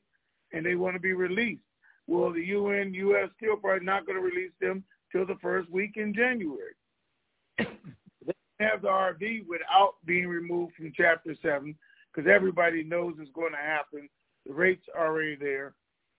and 0.53 0.65
they 0.65 0.75
want 0.75 0.95
to 0.95 1.01
be 1.01 1.15
released. 1.15 1.63
Well, 2.07 2.31
the 2.31 2.45
UN, 2.45 2.93
U.S. 2.93 3.31
still 3.39 3.57
probably 3.57 3.87
not 3.87 4.05
going 4.05 4.19
to 4.19 4.23
release 4.23 4.53
them 4.61 4.85
till 5.11 5.25
the 5.25 5.39
first 5.41 5.71
week 5.71 5.97
in 5.97 6.13
January. 6.15 6.75
they 7.59 8.35
have 8.61 8.83
the 8.83 8.89
RV 8.89 9.47
without 9.49 9.95
being 10.05 10.29
removed 10.29 10.75
from 10.77 10.93
Chapter 10.95 11.35
7 11.41 11.75
because 12.13 12.31
everybody 12.31 12.85
knows 12.85 13.15
it's 13.19 13.31
going 13.33 13.53
to 13.53 13.59
happen. 13.59 14.11
The 14.47 14.53
rates 14.53 14.85
are 14.95 15.07
already 15.07 15.37
there. 15.37 15.73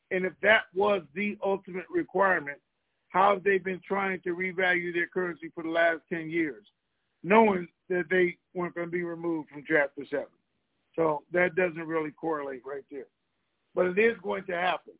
And 0.09 0.25
if 0.25 0.33
that 0.41 0.63
was 0.73 1.03
the 1.13 1.37
ultimate 1.43 1.85
requirement, 1.93 2.57
how 3.15 3.33
have 3.33 3.43
they 3.45 3.57
been 3.57 3.79
trying 3.87 4.19
to 4.25 4.35
revalue 4.35 4.93
their 4.93 5.07
currency 5.07 5.49
for 5.55 5.63
the 5.63 5.69
last 5.69 6.01
10 6.11 6.29
years, 6.29 6.65
knowing 7.23 7.65
that 7.89 8.03
they 8.09 8.35
weren't 8.53 8.75
going 8.75 8.87
to 8.87 8.91
be 8.91 9.03
removed 9.03 9.49
from 9.49 9.63
Chapter 9.65 10.03
7? 10.09 10.25
So 10.97 11.23
that 11.31 11.55
doesn't 11.55 11.87
really 11.87 12.11
correlate 12.11 12.61
right 12.65 12.83
there. 12.91 13.05
But 13.73 13.85
it 13.85 13.97
is 13.97 14.17
going 14.21 14.43
to 14.47 14.53
happen 14.53 14.95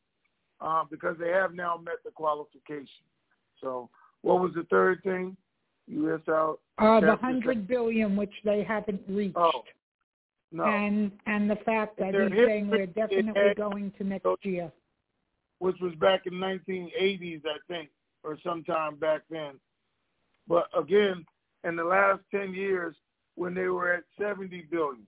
uh, 0.61 0.83
because 0.89 1.17
they 1.19 1.27
have 1.29 1.53
now 1.53 1.75
met 1.75 1.95
the 2.05 2.11
qualification. 2.11 3.03
So 3.61 3.89
what 4.21 4.39
was 4.39 4.51
the 4.55 4.63
third 4.69 5.03
thing? 5.03 5.35
U.S. 5.87 6.21
out. 6.29 6.59
Uh, 6.77 7.01
the 7.01 7.17
hundred 7.17 7.67
billion, 7.67 8.15
which 8.15 8.33
they 8.45 8.63
haven't 8.63 9.01
reached. 9.09 9.35
Oh, 9.37 9.63
no. 10.53 10.63
And 10.63 11.11
and 11.27 11.49
the 11.49 11.57
fact 11.57 11.97
that 11.99 12.13
Their 12.13 12.29
he's 12.29 12.45
saying 12.47 12.69
we're 12.69 12.85
definitely 12.87 13.33
had- 13.35 13.57
going 13.57 13.91
to 13.97 14.03
next 14.05 14.25
year. 14.43 14.71
which 15.59 15.75
was 15.81 15.93
back 15.95 16.21
in 16.25 16.33
1980s, 16.33 17.41
I 17.45 17.57
think, 17.67 17.89
or 18.25 18.37
sometime 18.43 18.95
back 18.95 19.21
then. 19.29 19.53
But 20.47 20.67
again, 20.77 21.25
in 21.63 21.75
the 21.75 21.83
last 21.83 22.21
10 22.31 22.53
years, 22.53 22.95
when 23.35 23.53
they 23.53 23.67
were 23.67 23.93
at 23.93 24.03
70 24.19 24.67
billion, 24.71 25.05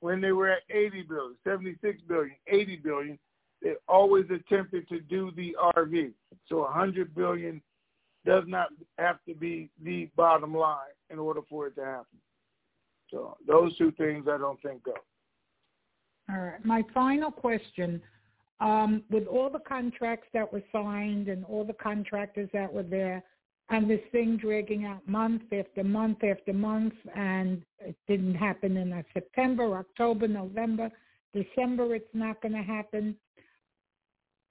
when 0.00 0.20
they 0.20 0.32
were 0.32 0.50
at 0.50 0.62
80 0.70 1.02
billion, 1.02 1.36
76 1.44 2.00
billion, 2.08 2.36
80 2.46 2.76
billion, 2.76 3.18
they 3.62 3.74
always 3.88 4.26
attempted 4.30 4.88
to 4.88 5.00
do 5.00 5.30
the 5.36 5.56
RV. 5.76 6.12
So 6.48 6.58
100 6.58 7.14
billion 7.14 7.62
does 8.26 8.44
not 8.46 8.68
have 8.98 9.18
to 9.26 9.34
be 9.34 9.70
the 9.82 10.10
bottom 10.16 10.54
line 10.54 10.78
in 11.10 11.18
order 11.18 11.40
for 11.48 11.66
it 11.68 11.76
to 11.76 11.84
happen. 11.84 12.18
So 13.10 13.36
those 13.46 13.76
two 13.78 13.92
things 13.92 14.26
I 14.28 14.38
don't 14.38 14.60
think 14.62 14.82
go. 14.82 14.94
All 16.30 16.40
right. 16.40 16.64
My 16.64 16.82
final 16.92 17.30
question, 17.30 18.00
um, 18.60 19.02
with 19.10 19.26
all 19.26 19.50
the 19.50 19.58
contracts 19.60 20.28
that 20.32 20.52
were 20.52 20.62
signed 20.72 21.28
and 21.28 21.44
all 21.44 21.64
the 21.64 21.74
contractors 21.74 22.48
that 22.52 22.72
were 22.72 22.82
there, 22.82 23.22
and 23.70 23.88
this 23.88 24.00
thing 24.12 24.36
dragging 24.36 24.84
out 24.84 25.06
month 25.08 25.42
after 25.52 25.82
month 25.82 26.22
after 26.22 26.52
month, 26.52 26.94
and 27.14 27.62
it 27.80 27.96
didn't 28.06 28.34
happen 28.34 28.76
in 28.76 28.92
uh, 28.92 29.02
September, 29.12 29.78
October, 29.78 30.28
November, 30.28 30.90
December, 31.32 31.94
it's 31.94 32.14
not 32.14 32.40
going 32.42 32.54
to 32.54 32.62
happen. 32.62 33.16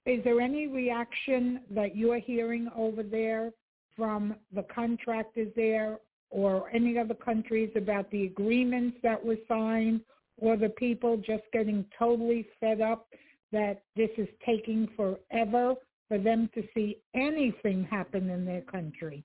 Is 0.04 0.22
there 0.24 0.40
any 0.40 0.66
reaction 0.66 1.60
that 1.70 1.96
you're 1.96 2.18
hearing 2.18 2.68
over 2.76 3.02
there 3.02 3.52
from 3.96 4.34
the 4.54 4.64
contractors 4.64 5.48
there 5.56 5.98
or 6.30 6.68
any 6.74 6.98
other 6.98 7.14
countries 7.14 7.70
about 7.76 8.10
the 8.10 8.26
agreements 8.26 8.98
that 9.02 9.24
were 9.24 9.38
signed 9.48 10.00
or 10.36 10.56
the 10.56 10.68
people 10.70 11.16
just 11.16 11.44
getting 11.52 11.84
totally 11.98 12.46
fed 12.60 12.80
up 12.80 13.06
that 13.54 13.82
this 13.96 14.10
is 14.18 14.28
taking 14.44 14.88
forever 14.96 15.74
for 16.08 16.18
them 16.18 16.50
to 16.54 16.62
see 16.74 16.98
anything 17.14 17.84
happen 17.90 18.28
in 18.28 18.44
their 18.44 18.60
country? 18.62 19.24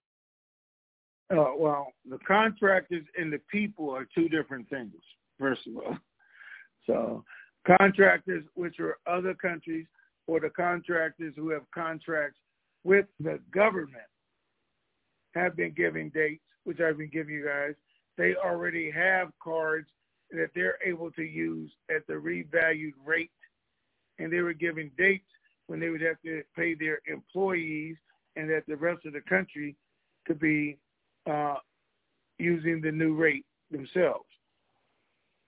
Uh, 1.31 1.51
well, 1.57 1.87
the 2.09 2.19
contractors 2.27 3.03
and 3.17 3.33
the 3.33 3.41
people 3.51 3.89
are 3.89 4.07
two 4.15 4.29
different 4.29 4.69
things, 4.69 4.93
first 5.37 5.61
of 5.67 5.75
all. 5.77 5.97
So 6.87 7.23
contractors, 7.67 8.43
which 8.55 8.79
are 8.79 8.97
other 9.05 9.35
countries, 9.35 9.85
or 10.25 10.39
the 10.39 10.49
contractors 10.49 11.33
who 11.35 11.51
have 11.51 11.61
contracts 11.71 12.39
with 12.83 13.05
the 13.19 13.39
government, 13.53 14.09
have 15.35 15.55
been 15.55 15.73
giving 15.77 16.09
dates, 16.09 16.41
which 16.63 16.79
I've 16.79 16.97
been 16.97 17.11
giving 17.13 17.35
you 17.35 17.45
guys. 17.45 17.75
They 18.17 18.33
already 18.33 18.89
have 18.89 19.29
cards 19.43 19.87
that 20.31 20.49
they're 20.55 20.79
able 20.83 21.11
to 21.11 21.21
use 21.21 21.69
at 21.95 22.07
the 22.07 22.13
revalued 22.13 22.93
rate, 23.05 23.29
and 24.19 24.31
they 24.31 24.41
were 24.41 24.53
giving 24.53 24.91
dates 24.97 25.25
when 25.67 25.79
they 25.79 25.89
would 25.89 26.01
have 26.01 26.21
to 26.25 26.43
pay 26.55 26.73
their 26.73 26.99
employees, 27.07 27.95
and 28.35 28.49
that 28.49 28.63
the 28.67 28.75
rest 28.75 29.05
of 29.05 29.13
the 29.13 29.21
country 29.21 29.75
could 30.25 30.39
be 30.39 30.77
uh, 31.29 31.55
using 32.37 32.81
the 32.81 32.91
new 32.91 33.15
rate 33.15 33.45
themselves. 33.71 34.25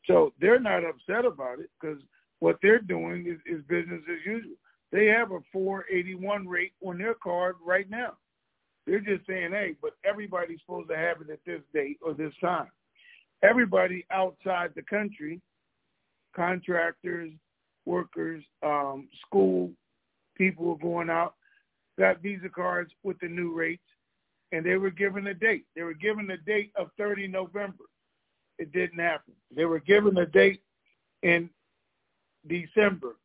So 0.06 0.34
they're 0.40 0.60
not 0.60 0.84
upset 0.84 1.26
about 1.26 1.60
it 1.60 1.70
because 1.80 2.02
what 2.40 2.58
they're 2.62 2.80
doing 2.80 3.28
is, 3.28 3.40
is 3.46 3.64
business 3.68 4.02
as 4.12 4.26
usual. 4.26 4.56
They 4.92 5.06
have 5.06 5.32
a 5.32 5.40
481 5.54 6.48
rate 6.48 6.74
on 6.86 6.98
their 6.98 7.14
card 7.14 7.56
right 7.66 7.90
now. 7.90 8.14
They're 8.86 9.00
just 9.00 9.26
saying, 9.28 9.52
hey, 9.52 9.76
but 9.82 9.92
everybody's 10.04 10.60
supposed 10.62 10.90
to 10.90 10.98
have 10.98 11.22
it 11.22 11.30
at 11.30 11.40
this 11.46 11.62
date 11.74 12.00
or 12.02 12.14
this 12.14 12.34
time. 12.42 12.68
Everybody 13.44 14.06
outside 14.12 14.72
the 14.76 14.82
country, 14.82 15.40
contractors, 16.36 17.32
workers, 17.86 18.44
um, 18.64 19.08
school 19.26 19.72
people 20.36 20.72
are 20.72 20.84
going 20.84 21.10
out, 21.10 21.36
got 22.00 22.22
Visa 22.22 22.50
cards 22.50 22.92
with 23.04 23.20
the 23.20 23.28
new 23.28 23.54
rates, 23.54 23.84
and 24.52 24.66
they 24.66 24.76
were 24.78 24.90
given 24.90 25.28
a 25.28 25.34
date. 25.34 25.66
They 25.76 25.84
were 25.84 25.94
given 25.94 26.30
a 26.32 26.38
date 26.38 26.72
of 26.76 26.90
30 26.98 27.28
November. 27.28 27.86
It 28.58 28.72
didn't 28.72 29.00
happen. 29.00 29.34
They 29.56 29.66
were 29.66 29.80
given 29.80 30.18
a 30.18 30.26
date 30.26 30.62
in 31.24 31.50
December. 32.48 33.16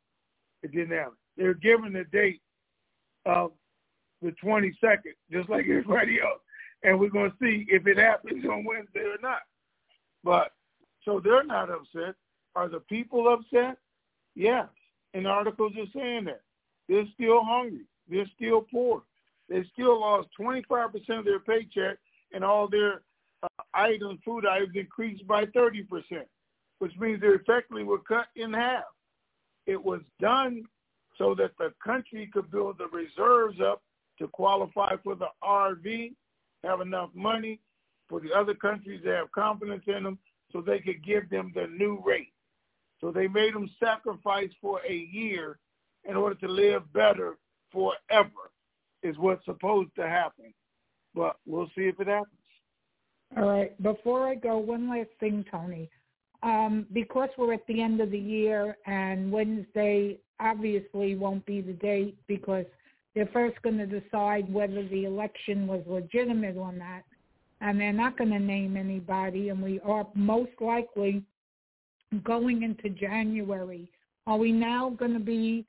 It 0.62 0.72
didn't 0.72 0.96
happen. 0.96 1.16
They 1.36 1.44
were 1.44 1.54
given 1.54 1.96
a 1.96 2.04
date 2.04 2.40
of 3.24 3.52
the 4.22 4.34
22nd, 4.42 5.14
just 5.30 5.48
like 5.48 5.66
everybody 5.68 6.20
else. 6.20 6.40
And 6.82 6.98
we're 6.98 7.10
going 7.10 7.30
to 7.30 7.36
see 7.40 7.66
if 7.68 7.86
it 7.86 7.98
happens 7.98 8.44
on 8.44 8.64
Wednesday 8.64 9.00
or 9.00 9.18
not. 9.20 9.40
But 10.22 10.52
so 11.04 11.20
they're 11.22 11.44
not 11.44 11.70
upset. 11.70 12.14
Are 12.54 12.68
the 12.68 12.80
people 12.80 13.32
upset? 13.32 13.76
Yes. 14.36 14.68
And 15.14 15.26
articles 15.26 15.72
are 15.78 15.98
saying 15.98 16.26
that. 16.26 16.42
They're 16.88 17.06
still 17.14 17.42
hungry. 17.42 17.86
They're 18.08 18.30
still 18.36 18.60
poor. 18.70 19.02
They 19.48 19.64
still 19.72 20.00
lost 20.00 20.28
25% 20.38 20.92
of 21.18 21.24
their 21.24 21.40
paycheck 21.40 21.98
and 22.32 22.44
all 22.44 22.68
their 22.68 23.02
uh, 23.42 23.62
items, 23.74 24.20
food 24.24 24.46
items 24.46 24.76
increased 24.76 25.26
by 25.26 25.46
30%, 25.46 25.86
which 26.78 26.92
means 26.98 27.20
they 27.20 27.28
effectively 27.28 27.82
were 27.82 27.98
cut 27.98 28.26
in 28.36 28.52
half. 28.52 28.84
It 29.66 29.82
was 29.82 30.00
done 30.20 30.64
so 31.18 31.34
that 31.36 31.52
the 31.58 31.72
country 31.84 32.28
could 32.32 32.50
build 32.50 32.78
the 32.78 32.88
reserves 32.88 33.60
up 33.60 33.82
to 34.18 34.28
qualify 34.28 34.96
for 35.02 35.14
the 35.14 35.28
RV, 35.42 36.12
have 36.62 36.80
enough 36.80 37.10
money 37.14 37.60
for 38.08 38.20
the 38.20 38.32
other 38.32 38.54
countries 38.54 39.02
to 39.04 39.10
have 39.10 39.32
confidence 39.32 39.84
in 39.86 40.04
them 40.04 40.18
so 40.52 40.60
they 40.60 40.78
could 40.78 41.04
give 41.04 41.28
them 41.30 41.52
the 41.54 41.66
new 41.66 42.02
rate. 42.04 42.32
So 43.00 43.10
they 43.10 43.28
made 43.28 43.54
them 43.54 43.70
sacrifice 43.82 44.50
for 44.60 44.80
a 44.88 44.94
year 44.94 45.58
in 46.08 46.16
order 46.16 46.34
to 46.36 46.48
live 46.48 46.90
better 46.92 47.36
forever 47.72 48.50
is 49.02 49.16
what's 49.18 49.44
supposed 49.44 49.90
to 49.96 50.08
happen. 50.08 50.52
But 51.14 51.36
we'll 51.46 51.70
see 51.76 51.82
if 51.82 52.00
it 52.00 52.06
happens. 52.06 52.32
All 53.36 53.48
right. 53.48 53.82
Before 53.82 54.26
I 54.26 54.34
go, 54.34 54.58
one 54.58 54.88
last 54.88 55.10
thing, 55.20 55.44
Tony. 55.50 55.90
Um, 56.42 56.86
because 56.92 57.28
we're 57.36 57.54
at 57.54 57.66
the 57.66 57.82
end 57.82 58.00
of 58.00 58.10
the 58.10 58.18
year 58.18 58.76
and 58.86 59.32
Wednesday 59.32 60.18
obviously 60.38 61.16
won't 61.16 61.44
be 61.46 61.60
the 61.60 61.72
date 61.72 62.16
because 62.28 62.66
they're 63.14 63.28
first 63.32 63.60
going 63.62 63.78
to 63.78 63.86
decide 63.86 64.52
whether 64.52 64.86
the 64.88 65.04
election 65.04 65.66
was 65.66 65.82
legitimate 65.86 66.56
or 66.56 66.72
not. 66.72 67.02
And 67.62 67.80
they're 67.80 67.92
not 67.92 68.18
going 68.18 68.30
to 68.30 68.38
name 68.38 68.76
anybody. 68.76 69.48
And 69.48 69.62
we 69.62 69.80
are 69.80 70.06
most 70.14 70.52
likely 70.60 71.24
going 72.24 72.62
into 72.62 72.88
January. 72.90 73.90
Are 74.26 74.36
we 74.36 74.52
now 74.52 74.90
going 74.90 75.12
to 75.12 75.20
be, 75.20 75.64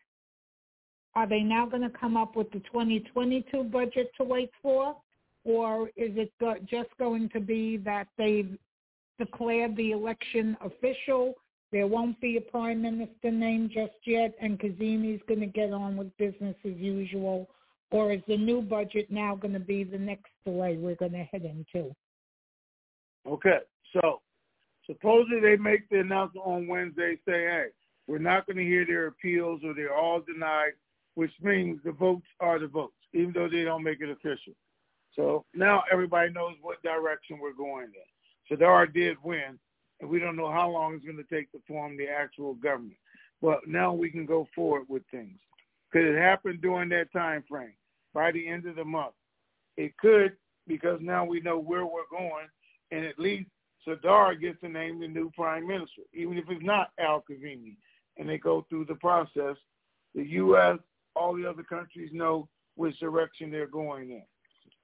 are 1.16 1.28
they 1.28 1.42
now 1.42 1.66
going 1.66 1.84
to 1.84 1.98
come 1.98 2.18
up 2.18 2.36
with 2.36 2.52
the 2.52 2.60
2022 2.60 3.64
budget 3.66 4.12
to 4.18 4.24
wait 4.24 4.52
for? 4.62 4.96
Or 5.44 5.88
is 5.96 6.12
it 6.16 6.32
just 6.70 6.90
going 7.00 7.30
to 7.30 7.40
be 7.40 7.78
that 7.78 8.08
they've 8.18 8.58
declared 9.18 9.76
the 9.76 9.92
election 9.92 10.58
official 10.62 11.36
there 11.72 11.88
won't 11.88 12.20
be 12.22 12.38
a 12.38 12.42
prime 12.42 12.82
minister 12.82 13.30
name 13.30 13.70
just 13.74 13.98
yet, 14.06 14.34
and 14.42 14.60
Kazemi's 14.60 15.22
going 15.28 15.42
to 15.42 15.48
get 15.48 15.74
on 15.74 15.98
with 15.98 16.16
business 16.18 16.56
as 16.66 16.78
usual, 16.78 17.50
or 17.92 18.14
is 18.14 18.22
the 18.28 18.38
new 18.38 18.62
budget 18.62 19.12
now 19.12 19.36
going 19.36 19.54
to 19.54 19.60
be 19.60 19.84
the 19.84 19.98
next 19.98 20.32
delay 20.46 20.78
we're 20.78 20.96
going 20.96 21.12
to 21.12 21.24
head 21.26 21.44
into? 21.44 21.94
Okay, 23.28 23.60
so 23.94 24.22
supposedly 24.88 25.40
they 25.40 25.58
make 25.58 25.88
the 25.90 26.00
announcement 26.00 26.46
on 26.46 26.68
Wednesday, 26.68 27.18
say, 27.28 27.44
hey, 27.44 27.66
we're 28.08 28.18
not 28.18 28.46
going 28.48 28.58
to 28.58 28.64
hear 28.64 28.86
their 28.86 29.08
appeals 29.08 29.62
or 29.64 29.74
they're 29.74 29.96
all 29.96 30.22
denied, 30.22 30.72
which 31.16 31.32
means 31.42 31.80
the 31.84 31.92
votes 31.92 32.26
are 32.40 32.58
the 32.58 32.68
votes, 32.68 32.94
even 33.14 33.34
though 33.34 33.50
they 33.50 33.64
don't 33.64 33.84
make 33.84 34.02
it 34.02 34.10
official. 34.10 34.54
So 35.16 35.46
now 35.54 35.84
everybody 35.92 36.32
knows 36.32 36.56
what 36.62 36.82
direction 36.84 37.40
we're 37.40 37.54
going 37.54 37.86
in. 37.86 38.08
So 38.48 38.56
Sadr 38.56 38.86
did 38.92 39.18
win, 39.24 39.60
and 40.00 40.10
we 40.10 40.20
don't 40.20 40.38
know 40.38 40.52
how 40.52 40.70
long 40.70 40.96
it's 40.96 41.06
going 41.06 41.18
to 41.18 41.24
take 41.24 41.52
to 41.52 41.60
form 41.68 41.98
the 41.98 42.08
actual 42.08 42.54
government. 42.54 42.98
But 43.42 43.68
now 43.68 43.94
we 43.94 44.10
can 44.10 44.26
go 44.26 44.48
forward 44.56 44.84
with 44.88 45.04
things. 45.12 45.38
Could 45.92 46.06
it 46.06 46.18
happen 46.18 46.60
during 46.62 46.90
that 46.90 47.12
time 47.12 47.44
frame, 47.50 47.74
by 48.14 48.32
the 48.32 48.48
end 48.48 48.68
of 48.68 48.76
the 48.76 48.86
month? 48.86 49.14
It 49.76 49.98
could, 49.98 50.34
because 50.68 51.00
now 51.02 51.26
we 51.26 51.40
know 51.42 51.60
where 51.60 51.86
we're 51.86 52.10
going, 52.12 52.48
and 52.92 53.06
at 53.06 53.20
least 53.20 53.50
Sadr 53.88 54.36
gets 54.36 54.60
to 54.62 54.70
name 54.70 55.00
the 55.00 55.08
new 55.08 55.32
prime 55.36 55.66
minister, 55.66 56.02
even 56.14 56.38
if 56.38 56.46
it's 56.50 56.64
not 56.64 56.92
Al 57.00 57.24
Kazemi. 57.30 57.78
And 58.18 58.28
they 58.28 58.38
go 58.38 58.66
through 58.68 58.86
the 58.86 58.96
process. 58.96 59.56
The 60.14 60.24
U.S., 60.24 60.78
all 61.16 61.36
the 61.36 61.48
other 61.48 61.64
countries 61.64 62.10
know 62.12 62.48
which 62.76 63.00
direction 63.00 63.50
they're 63.50 63.68
going 63.68 64.12
in. 64.12 64.24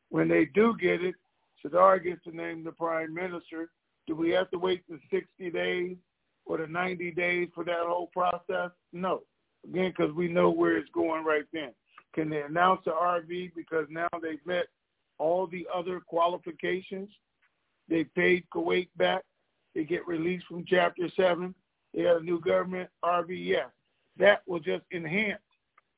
When 0.09 0.27
they 0.27 0.45
do 0.53 0.75
get 0.79 1.03
it, 1.03 1.15
Sadr 1.61 1.97
gets 1.97 2.23
to 2.23 2.35
name 2.35 2.63
the 2.63 2.71
prime 2.71 3.13
minister, 3.13 3.69
do 4.07 4.15
we 4.15 4.31
have 4.31 4.49
to 4.51 4.57
wait 4.57 4.83
the 4.89 4.99
60 5.11 5.49
days 5.51 5.97
or 6.45 6.57
the 6.57 6.67
90 6.67 7.11
days 7.11 7.49
for 7.55 7.63
that 7.63 7.79
whole 7.79 8.07
process? 8.07 8.71
No. 8.91 9.21
Again, 9.63 9.93
because 9.95 10.13
we 10.13 10.27
know 10.27 10.49
where 10.49 10.77
it's 10.77 10.89
going 10.93 11.23
right 11.23 11.45
then. 11.53 11.71
Can 12.13 12.29
they 12.29 12.41
announce 12.41 12.81
the 12.85 12.91
RV 12.91 13.53
because 13.55 13.85
now 13.89 14.09
they've 14.21 14.45
met 14.45 14.65
all 15.17 15.47
the 15.47 15.65
other 15.73 15.99
qualifications? 15.99 17.09
They 17.93 18.05
paid 18.05 18.45
Kuwait 18.51 18.87
back. 18.97 19.21
They 19.75 19.83
get 19.83 20.07
released 20.07 20.47
from 20.47 20.65
Chapter 20.67 21.09
7. 21.15 21.53
They 21.93 22.01
have 22.01 22.17
a 22.17 22.23
new 22.23 22.39
government, 22.39 22.89
yes. 23.29 23.67
That 24.17 24.41
will 24.47 24.59
just 24.59 24.83
enhance 24.91 25.43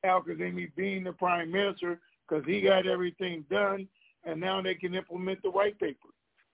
Al 0.04 0.22
Kazemi 0.22 0.68
being 0.76 1.04
the 1.04 1.14
prime 1.14 1.50
minister 1.50 1.98
because 2.28 2.44
he 2.44 2.60
got 2.60 2.86
everything 2.86 3.46
done, 3.50 3.88
and 4.24 4.38
now 4.38 4.60
they 4.60 4.74
can 4.74 4.94
implement 4.94 5.40
the 5.42 5.48
white 5.48 5.80
paper. 5.80 6.10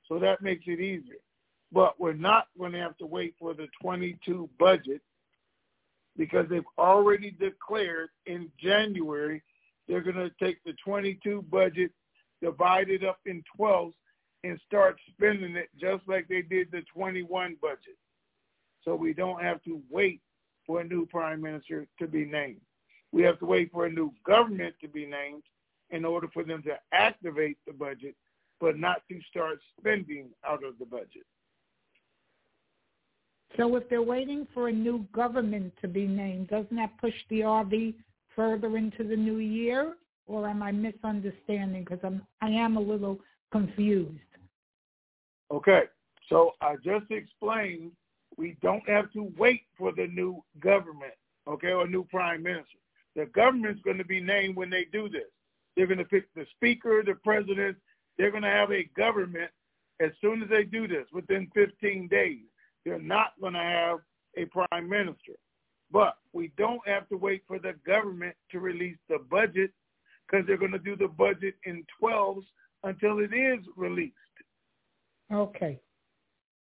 So 0.09 0.21
that 0.21 0.43
makes 0.43 0.63
it 0.69 0.79
easier. 0.79 1.19
But 1.73 1.99
we're 1.99 2.13
not 2.13 2.47
going 2.57 2.71
to 2.71 2.79
have 2.79 2.97
to 2.99 3.07
wait 3.07 3.35
for 3.37 3.53
the 3.53 3.67
22 3.81 4.49
budget 4.61 5.03
because 6.17 6.49
they've 6.49 6.63
already 6.79 7.33
declared 7.33 8.11
in 8.27 8.49
January 8.61 9.43
they're 9.89 10.03
going 10.03 10.15
to 10.15 10.31
take 10.41 10.63
the 10.63 10.75
22 10.85 11.43
budget, 11.51 11.91
divide 12.41 12.91
it 12.91 13.03
up 13.03 13.19
in 13.27 13.43
12s, 13.59 13.95
and 14.45 14.59
start 14.67 14.99
spending 15.13 15.57
it 15.57 15.69
just 15.81 16.03
like 16.09 16.29
they 16.29 16.43
did 16.43 16.71
the 16.71 16.83
21 16.95 17.57
budget. 17.61 17.97
So 18.85 18.95
we 18.95 19.13
don't 19.13 19.43
have 19.43 19.63
to 19.65 19.81
wait 19.91 20.21
for 20.67 20.81
a 20.81 20.85
new 20.85 21.07
prime 21.07 21.41
minister 21.41 21.87
to 21.99 22.07
be 22.07 22.25
named. 22.25 22.61
We 23.13 23.23
have 23.23 23.39
to 23.41 23.47
wait 23.47 23.71
for 23.73 23.87
a 23.87 23.91
new 23.91 24.13
government 24.27 24.75
to 24.81 24.89
be 24.89 25.07
named 25.07 25.43
in 25.91 26.05
order 26.05 26.29
for 26.33 26.43
them 26.43 26.63
to 26.63 26.79
activate 26.93 27.59
the 27.67 27.73
budget, 27.73 28.17
but 28.61 28.79
not 28.79 29.03
to 29.09 29.21
start 29.29 29.59
spending 29.79 30.31
out 30.47 30.65
of 30.65 30.79
the 30.79 30.87
budget. 30.87 31.27
So 33.57 33.77
if 33.77 33.89
they're 33.91 34.03
waiting 34.03 34.47
for 34.55 34.69
a 34.69 34.73
new 34.73 35.07
government 35.13 35.75
to 35.83 35.89
be 35.89 36.07
named, 36.07 36.49
doesn't 36.49 36.75
that 36.75 36.99
push 36.99 37.15
the 37.29 37.41
RV 37.41 37.95
further 38.35 38.79
into 38.79 39.05
the 39.05 39.17
new 39.17 39.37
year? 39.37 39.95
Or 40.27 40.49
am 40.49 40.63
I 40.63 40.73
misunderstanding? 40.73 41.85
Because 41.85 41.99
I'm 42.03 42.23
I 42.41 42.49
am 42.49 42.77
a 42.77 42.81
little 42.81 43.19
confused. 43.51 44.19
Okay, 45.53 45.83
so 46.29 46.53
I 46.63 46.77
just 46.77 47.11
explained 47.11 47.93
we 48.39 48.57
don't 48.63 48.89
have 48.89 49.13
to 49.13 49.31
wait 49.37 49.63
for 49.77 49.93
the 49.93 50.07
new 50.07 50.43
government, 50.61 51.13
okay, 51.47 51.73
or 51.73 51.87
new 51.87 52.05
prime 52.05 52.43
minister. 52.43 52.79
The 53.17 53.27
government's 53.27 53.83
going 53.83 53.99
to 53.99 54.05
be 54.05 54.21
named 54.21 54.57
when 54.57 54.71
they 54.71 54.87
do 54.91 55.11
this. 55.11 55.29
They're 55.77 55.87
going 55.87 55.99
to 55.99 56.05
pick 56.05 56.33
the 56.35 56.47
speaker, 56.57 57.03
the 57.05 57.17
president. 57.23 57.77
They're 58.17 58.31
going 58.31 58.45
to 58.45 58.49
have 58.49 58.73
a 58.73 58.85
government 58.97 59.51
as 60.01 60.11
soon 60.21 60.43
as 60.43 60.49
they 60.49 60.65
do 60.65 60.89
this, 60.89 61.07
within 61.13 61.49
15 61.55 62.09
days. 62.09 62.39
They're 62.85 62.99
not 62.99 63.33
going 63.41 63.53
to 63.53 63.61
have 63.61 63.99
a 64.37 64.47
prime 64.47 64.89
minister. 64.89 65.33
But 65.91 66.17
we 66.33 66.51
don't 66.57 66.87
have 66.87 67.09
to 67.11 67.17
wait 67.17 67.43
for 67.47 67.59
the 67.59 67.75
government 67.87 68.35
to 68.51 68.59
release 68.59 68.97
the 69.09 69.19
budget 69.31 69.71
because 70.27 70.47
they're 70.47 70.57
going 70.57 70.73
to 70.73 70.79
do 70.79 70.97
the 70.97 71.09
budget 71.09 71.55
in 71.65 71.85
12s 72.03 72.45
until 72.85 73.19
it 73.19 73.35
is 73.35 73.61
released. 73.77 74.17
Okay. 75.33 75.81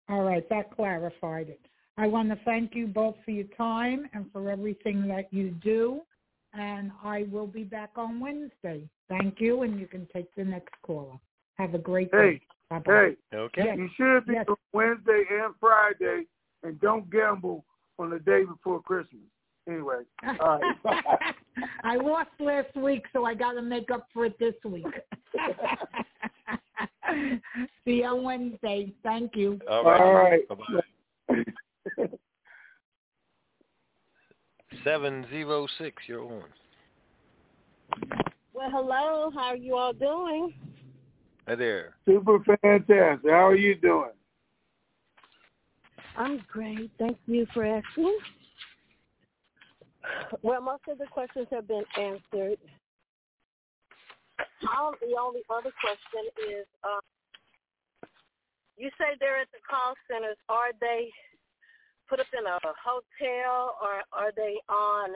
All 0.09 0.23
right, 0.23 0.47
that 0.49 0.75
clarified 0.75 1.49
it. 1.49 1.61
I 1.97 2.07
want 2.07 2.29
to 2.29 2.37
thank 2.43 2.75
you 2.75 2.87
both 2.87 3.15
for 3.23 3.31
your 3.31 3.47
time 3.57 4.09
and 4.13 4.25
for 4.31 4.49
everything 4.49 5.07
that 5.07 5.31
you 5.31 5.51
do. 5.63 6.01
And 6.53 6.91
I 7.03 7.25
will 7.31 7.47
be 7.47 7.63
back 7.63 7.91
on 7.95 8.19
Wednesday. 8.19 8.87
Thank 9.09 9.39
you, 9.39 9.63
and 9.63 9.79
you 9.79 9.87
can 9.87 10.07
take 10.13 10.33
the 10.35 10.43
next 10.43 10.73
caller. 10.85 11.17
Have 11.55 11.73
a 11.73 11.79
great 11.79 12.09
hey, 12.11 12.33
day. 12.33 12.41
Bye-bye. 12.69 13.15
Hey, 13.31 13.37
Okay. 13.37 13.75
you 13.75 13.89
should 13.95 14.25
be 14.25 14.33
Yes. 14.33 14.45
on 14.47 14.55
Wednesday 14.71 15.23
and 15.29 15.55
Friday, 15.59 16.27
and 16.63 16.79
don't 16.79 17.09
gamble 17.09 17.65
on 17.97 18.09
the 18.09 18.19
day 18.19 18.43
before 18.43 18.81
Christmas. 18.81 19.23
Anyway, 19.67 20.03
all 20.39 20.59
right. 20.59 20.77
I 21.83 21.95
lost 21.95 22.31
last 22.39 22.75
week, 22.75 23.05
so 23.13 23.25
I 23.25 23.33
got 23.33 23.53
to 23.53 23.61
make 23.61 23.89
up 23.91 24.07
for 24.13 24.25
it 24.25 24.37
this 24.37 24.55
week. 24.65 24.85
See 27.85 27.95
you 27.97 28.05
on 28.05 28.23
Wednesday. 28.23 28.93
Thank 29.03 29.35
you. 29.35 29.59
All 29.69 29.83
right. 29.83 30.01
All 30.01 30.13
right. 30.13 30.47
Bye-bye. 30.47 32.05
Seven 34.83 35.25
zero 35.29 35.67
six. 35.77 36.01
You're 36.07 36.25
on. 36.25 36.43
Well, 38.53 38.69
hello. 38.71 39.31
How 39.33 39.49
are 39.49 39.55
you 39.55 39.75
all 39.77 39.93
doing? 39.93 40.53
Hi 41.47 41.55
there. 41.55 41.95
Super 42.05 42.39
fantastic. 42.43 43.29
How 43.29 43.47
are 43.47 43.55
you 43.55 43.75
doing? 43.75 44.11
I'm 46.17 46.43
great. 46.51 46.91
Thank 46.97 47.17
you 47.27 47.45
for 47.53 47.65
asking. 47.65 48.17
Well, 50.41 50.61
most 50.61 50.81
of 50.89 50.97
the 50.97 51.05
questions 51.05 51.47
have 51.49 51.65
been 51.65 51.85
answered. 51.97 52.57
The 54.63 55.15
only 55.19 55.41
other 55.49 55.71
question 55.81 56.23
is, 56.49 56.65
um, 56.83 57.01
you 58.77 58.89
say 58.97 59.15
they're 59.19 59.39
at 59.39 59.51
the 59.51 59.59
call 59.67 59.93
centers. 60.09 60.37
Are 60.49 60.71
they 60.79 61.09
put 62.09 62.19
up 62.19 62.27
in 62.37 62.45
a 62.45 62.59
hotel, 62.79 63.75
or 63.81 64.03
are 64.11 64.31
they 64.35 64.59
on 64.69 65.09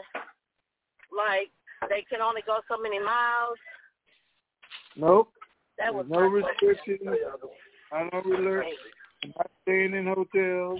like 1.16 1.50
they 1.90 2.06
can 2.10 2.22
only 2.22 2.42
go 2.46 2.60
so 2.68 2.78
many 2.82 3.00
miles? 3.00 3.58
Nope. 4.96 5.32
That 5.78 5.94
was 5.94 6.06
no 6.10 6.30
question. 6.30 6.68
restrictions. 6.68 7.18
I 7.92 8.10
don't 8.12 8.26
alert. 8.26 8.66
I'm 9.24 9.34
not 9.38 9.52
staying 9.64 9.94
in 9.94 10.06
hotels. 10.08 10.80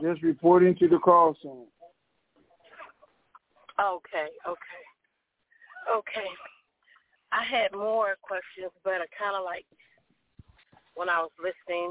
Just 0.00 0.22
reporting 0.22 0.76
to 0.76 0.88
the 0.88 0.98
call 0.98 1.36
center. 1.42 1.66
Okay, 3.80 4.28
okay, 4.46 4.84
okay. 5.96 6.28
I 7.34 7.42
had 7.42 7.74
more 7.74 8.14
questions, 8.22 8.70
but 8.86 9.02
I 9.02 9.10
kind 9.18 9.34
of 9.34 9.42
like 9.42 9.66
when 10.94 11.10
I 11.10 11.18
was 11.18 11.34
listening, 11.42 11.90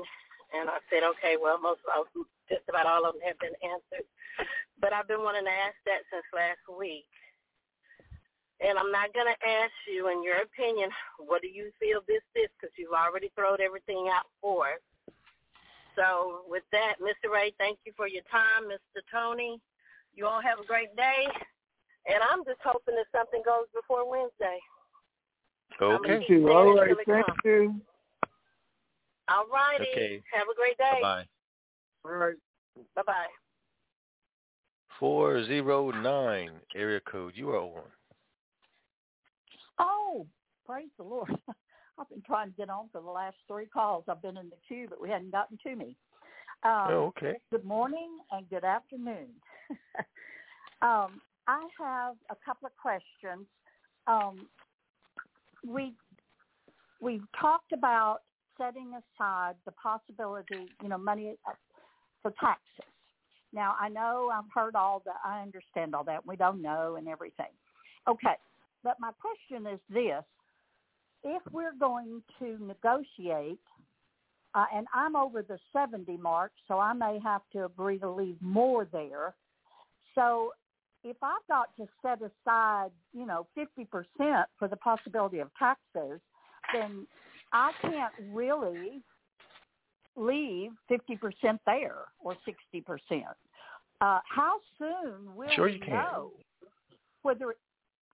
and 0.56 0.72
I 0.72 0.80
said, 0.88 1.04
okay, 1.04 1.36
well, 1.36 1.60
most 1.60 1.84
of 1.92 2.08
just 2.48 2.64
about 2.72 2.88
all 2.88 3.04
of 3.04 3.20
them 3.20 3.28
have 3.28 3.40
been 3.44 3.58
answered. 3.60 4.08
But 4.80 4.96
I've 4.96 5.12
been 5.12 5.28
wanting 5.28 5.44
to 5.44 5.52
ask 5.52 5.76
that 5.84 6.08
since 6.08 6.24
last 6.32 6.64
week, 6.72 7.04
and 8.64 8.80
I'm 8.80 8.96
not 8.96 9.12
going 9.12 9.28
to 9.28 9.40
ask 9.44 9.76
you, 9.92 10.08
in 10.08 10.24
your 10.24 10.40
opinion, 10.40 10.88
what 11.20 11.44
do 11.44 11.52
you 11.52 11.76
feel 11.76 12.00
this 12.08 12.24
is? 12.40 12.48
Because 12.56 12.72
you've 12.80 12.96
already 12.96 13.28
thrown 13.36 13.60
everything 13.60 14.08
out 14.08 14.32
for. 14.40 14.80
So 16.00 16.48
with 16.48 16.64
that, 16.72 17.04
Mr. 17.04 17.28
Ray, 17.28 17.52
thank 17.60 17.84
you 17.84 17.92
for 18.00 18.08
your 18.08 18.24
time, 18.32 18.72
Mr. 18.72 19.04
Tony. 19.12 19.60
You 20.16 20.32
all 20.32 20.40
have 20.40 20.64
a 20.64 20.66
great 20.66 20.96
day. 20.96 21.28
And 22.08 22.24
I'm 22.24 22.48
just 22.48 22.64
hoping 22.64 22.96
that 22.96 23.12
something 23.12 23.44
goes 23.44 23.68
before 23.76 24.08
Wednesday. 24.08 24.60
Okay. 25.82 26.08
Thank 26.08 26.30
you. 26.30 26.50
All 26.50 26.76
right. 26.76 26.96
Thank 27.06 27.26
you. 27.44 27.82
All 29.30 29.46
righty. 29.52 29.84
Okay. 29.92 30.24
Have 30.34 30.48
a 30.52 30.56
great 30.56 30.78
day. 30.78 31.00
Bye. 31.02 31.26
All 32.06 32.12
right. 32.12 32.36
Bye 32.96 33.02
bye. 33.06 33.26
Four 35.00 35.46
zero 35.46 35.92
nine 35.92 36.52
area 36.76 37.00
code. 37.10 37.34
You 37.36 37.52
are 37.52 37.60
on. 37.60 37.84
Oh, 39.80 40.26
praise 40.66 40.90
the 40.98 41.04
Lord. 41.04 41.30
I've 42.00 42.10
been 42.10 42.24
trying 42.26 42.50
to 42.50 42.58
get 42.58 42.70
on 42.70 42.90
for 42.92 43.02
the 43.02 43.10
last 43.10 43.38
three 43.48 43.68
calls. 43.68 44.06
I've 44.08 44.22
been 44.22 44.38
in 44.38 44.50
the 44.50 44.56
queue, 44.68 44.88
but 44.90 45.02
we 45.02 45.10
hadn't 45.10 45.32
gotten 45.32 45.58
to 45.64 45.76
me. 45.76 45.96
Um, 46.64 46.88
Oh, 46.90 47.14
okay. 47.18 47.36
Good 47.52 47.66
morning 47.66 48.18
and 48.32 48.50
good 48.50 48.64
afternoon. 48.64 49.30
um, 50.82 51.22
I 51.48 51.68
have 51.80 52.16
a 52.32 52.36
couple 52.46 52.68
of 52.68 52.76
questions. 52.78 53.46
Um, 54.08 54.48
we 55.66 55.94
we've 57.02 57.26
talked 57.40 57.74
about 57.74 58.20
setting 58.58 58.94
aside 58.94 59.56
the 59.66 59.72
possibility, 59.72 60.68
you 60.82 60.90
know, 60.90 60.98
money 60.98 61.36
uh, 61.48 61.54
for 62.22 62.34
taxes. 62.40 62.92
Now 63.52 63.76
I 63.80 63.90
know 63.90 64.32
I've 64.34 64.52
heard 64.54 64.76
all 64.76 65.02
that. 65.06 65.18
I 65.26 65.42
understand 65.42 65.96
all 65.96 66.04
that. 66.06 66.26
We 66.26 66.36
don't 66.36 66.62
know 66.62 66.96
and 66.96 67.08
everything. 67.08 67.52
Okay, 68.08 68.36
but 68.84 69.00
my 69.00 69.12
question 69.20 69.72
is 69.72 69.80
this: 69.90 70.24
If 71.24 71.42
we're 71.52 71.76
going 71.80 72.22
to 72.40 72.58
negotiate 72.66 73.60
uh, 74.56 74.66
and 74.74 74.88
I'm 74.94 75.16
over 75.16 75.42
the 75.42 75.58
70 75.72 76.18
mark, 76.18 76.52
so 76.68 76.80
I 76.80 76.94
may 76.94 77.20
have 77.24 77.42
to 77.54 77.66
agree 77.66 77.98
to 78.00 78.10
leave 78.10 78.38
more 78.40 78.88
there. 78.92 79.34
So 80.16 80.52
if 81.04 81.18
I've 81.22 81.46
got 81.48 81.76
to 81.78 81.88
set 82.02 82.20
aside, 82.22 82.92
you 83.14 83.26
know, 83.26 83.48
50% 83.58 84.46
for 84.58 84.68
the 84.68 84.78
possibility 84.78 85.40
of 85.40 85.50
taxes, 85.58 86.20
then 86.74 87.08
I 87.52 87.72
can't 87.82 88.14
really 88.32 89.02
leave 90.16 90.72
50% 90.90 91.60
there 91.66 92.06
or 92.20 92.36
60%. 92.76 93.24
Uh, 94.02 94.20
how 94.26 94.60
soon 94.78 95.36
will 95.36 95.50
Sure 95.56 95.68
we 95.68 95.74
you 95.74 95.80
can. 95.80 95.92
know 95.94 96.32
whether, 97.24 97.52
it- 97.52 97.58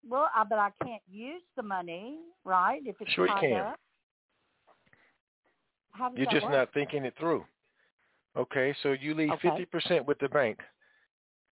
well, 0.08 0.28
I, 0.34 0.44
but 0.44 0.58
I 0.58 0.70
can't 0.82 1.02
use 1.10 1.42
the 1.56 1.62
money, 1.62 2.18
right, 2.44 2.82
if 2.84 2.96
it's 3.00 3.10
Sure 3.14 3.26
you 3.26 3.34
can. 3.40 3.52
up? 3.60 3.80
You're 6.16 6.26
just 6.26 6.44
work? 6.44 6.52
not 6.52 6.72
thinking 6.74 7.04
it 7.04 7.14
through. 7.18 7.44
Okay, 8.36 8.74
so 8.82 8.92
you 8.92 9.14
leave 9.14 9.30
Okay. 9.34 9.48
fifty 9.50 9.64
percent 9.64 10.06
with 10.06 10.18
the 10.18 10.28
bank. 10.28 10.58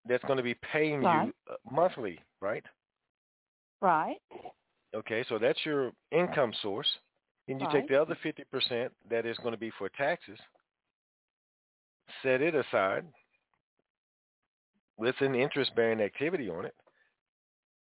That's 0.08 0.24
going 0.24 0.38
to 0.38 0.44
be 0.44 0.56
paying 0.56 1.02
Right. 1.04 1.28
you 1.28 1.34
uh, 1.50 1.56
monthly, 1.72 2.20
right? 2.42 2.66
Right. 3.82 4.18
Okay, 4.94 5.24
so 5.30 5.38
that's 5.38 5.64
your 5.66 5.92
income 6.12 6.54
source. 6.62 6.88
Then 7.48 7.60
you 7.60 7.66
Right. 7.68 7.82
take 7.82 7.88
the 7.88 8.02
other 8.02 8.16
fifty 8.22 8.44
percent 8.46 8.92
that 9.10 9.26
is 9.26 9.38
going 9.38 9.54
to 9.54 9.58
be 9.60 9.72
for 9.72 9.90
taxes. 9.90 10.40
Set 12.24 12.42
it 12.42 12.56
aside 12.56 13.06
with 14.98 15.16
an 15.22 15.34
interest-bearing 15.34 16.02
activity 16.02 16.50
on 16.50 16.66
it, 16.66 16.76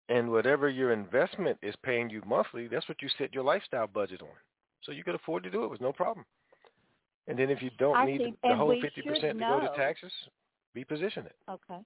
and 0.09 0.29
whatever 0.31 0.69
your 0.69 0.91
investment 0.91 1.57
is 1.61 1.75
paying 1.77 2.09
you 2.09 2.21
monthly, 2.25 2.67
that's 2.67 2.87
what 2.87 3.01
you 3.01 3.09
set 3.17 3.33
your 3.33 3.43
lifestyle 3.43 3.87
budget 3.87 4.21
on. 4.21 4.35
So 4.83 4.91
you 4.91 5.03
could 5.03 5.15
afford 5.15 5.43
to 5.43 5.49
do 5.49 5.63
it 5.63 5.69
with 5.69 5.81
no 5.81 5.91
problem. 5.91 6.25
And 7.27 7.37
then 7.37 7.49
if 7.49 7.61
you 7.61 7.69
don't 7.77 7.97
I 7.97 8.05
need 8.05 8.21
see. 8.23 8.33
the 8.43 8.55
whole 8.55 8.73
50% 8.73 8.83
to 9.03 9.33
go 9.33 9.59
to 9.59 9.69
taxes, 9.75 10.11
reposition 10.75 11.25
it. 11.25 11.35
Okay. 11.49 11.81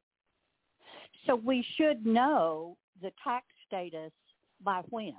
So 1.25 1.35
we 1.35 1.65
should 1.75 2.05
know 2.05 2.77
the 3.01 3.11
tax 3.23 3.45
status 3.67 4.11
by 4.63 4.81
when? 4.89 5.13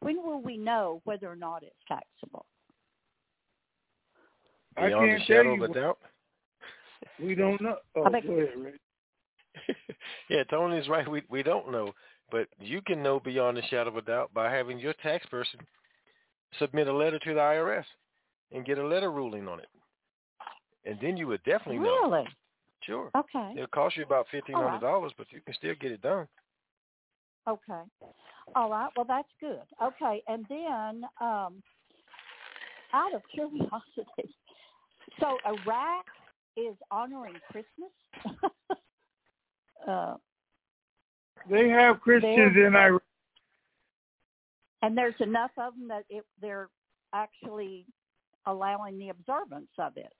When 0.00 0.16
will 0.22 0.40
we 0.42 0.56
know 0.56 1.00
whether 1.04 1.30
or 1.30 1.36
not 1.36 1.62
it's 1.62 1.74
taxable? 1.88 2.46
I 4.76 4.88
Beyond 4.88 5.08
can't 5.10 5.18
tell 5.26 5.36
shadow 5.36 5.54
you. 5.54 5.64
of 5.64 5.70
a 5.70 5.74
doubt. 5.74 5.98
We 7.22 7.34
don't 7.34 7.60
know. 7.60 7.76
Oh, 7.96 8.04
I 8.04 8.08
bet- 8.10 8.26
go 8.26 8.32
ahead, 8.32 8.48
Ray. 8.56 8.72
Yeah, 10.30 10.42
Tony's 10.44 10.88
right. 10.88 11.08
We 11.08 11.22
we 11.28 11.42
don't 11.42 11.70
know, 11.70 11.92
but 12.30 12.48
you 12.58 12.80
can 12.80 13.02
know 13.02 13.20
beyond 13.20 13.58
a 13.58 13.62
shadow 13.66 13.90
of 13.90 13.96
a 13.96 14.02
doubt 14.02 14.32
by 14.32 14.50
having 14.50 14.78
your 14.78 14.94
tax 14.94 15.24
person 15.26 15.60
submit 16.58 16.88
a 16.88 16.92
letter 16.92 17.18
to 17.18 17.34
the 17.34 17.40
IRS 17.40 17.84
and 18.52 18.64
get 18.64 18.78
a 18.78 18.86
letter 18.86 19.12
ruling 19.12 19.46
on 19.48 19.60
it, 19.60 19.68
and 20.86 20.98
then 21.00 21.16
you 21.16 21.26
would 21.26 21.42
definitely 21.44 21.78
know. 21.78 22.10
Really? 22.10 22.26
Sure. 22.86 23.10
Okay. 23.16 23.52
It'll 23.54 23.66
cost 23.68 23.96
you 23.96 24.04
about 24.04 24.26
fifteen 24.30 24.56
All 24.56 24.62
hundred 24.62 24.82
right. 24.84 24.92
dollars, 24.92 25.12
but 25.16 25.26
you 25.30 25.40
can 25.40 25.54
still 25.54 25.74
get 25.80 25.92
it 25.92 26.02
done. 26.02 26.26
Okay. 27.48 27.82
All 28.54 28.70
right. 28.70 28.90
Well, 28.96 29.06
that's 29.06 29.28
good. 29.40 29.60
Okay. 29.82 30.22
And 30.28 30.44
then, 30.48 31.04
um, 31.20 31.62
out 32.92 33.14
of 33.14 33.22
curiosity, 33.32 34.34
so 35.20 35.38
Iraq 35.46 36.04
is 36.56 36.74
honoring 36.90 37.34
Christmas. 37.50 38.40
uh, 39.88 40.14
They 41.50 41.68
have 41.68 42.00
Christians 42.00 42.56
in 42.56 42.74
Iraq. 42.76 43.02
and 44.82 44.96
there's 44.96 45.14
enough 45.20 45.50
of 45.58 45.74
them 45.74 45.88
that 45.88 46.04
it, 46.08 46.24
they're 46.40 46.68
actually 47.14 47.86
allowing 48.46 48.98
the 48.98 49.08
observance 49.08 49.70
of 49.78 49.96
it 49.96 50.12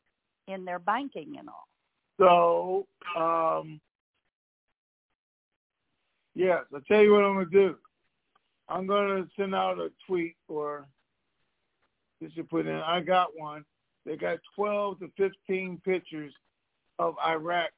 in 0.48 0.64
their 0.64 0.78
banking 0.78 1.36
and 1.38 1.48
all. 1.48 1.68
So, 2.18 2.86
um, 3.16 3.80
yes, 6.34 6.60
I'll 6.72 6.80
tell 6.82 7.00
you 7.00 7.12
what 7.12 7.24
I'm 7.24 7.34
going 7.34 7.50
to 7.50 7.68
do. 7.68 7.76
I'm 8.68 8.86
going 8.86 9.22
to 9.22 9.28
send 9.36 9.54
out 9.54 9.78
a 9.78 9.90
tweet 10.06 10.36
or 10.48 10.86
just 12.22 12.36
to 12.36 12.44
put 12.44 12.66
in, 12.66 12.76
I 12.76 13.00
got 13.00 13.28
one. 13.36 13.64
They 14.06 14.16
got 14.16 14.38
12 14.54 15.00
to 15.00 15.10
15 15.16 15.80
pictures 15.84 16.32
of 16.98 17.14
Iraq 17.26 17.70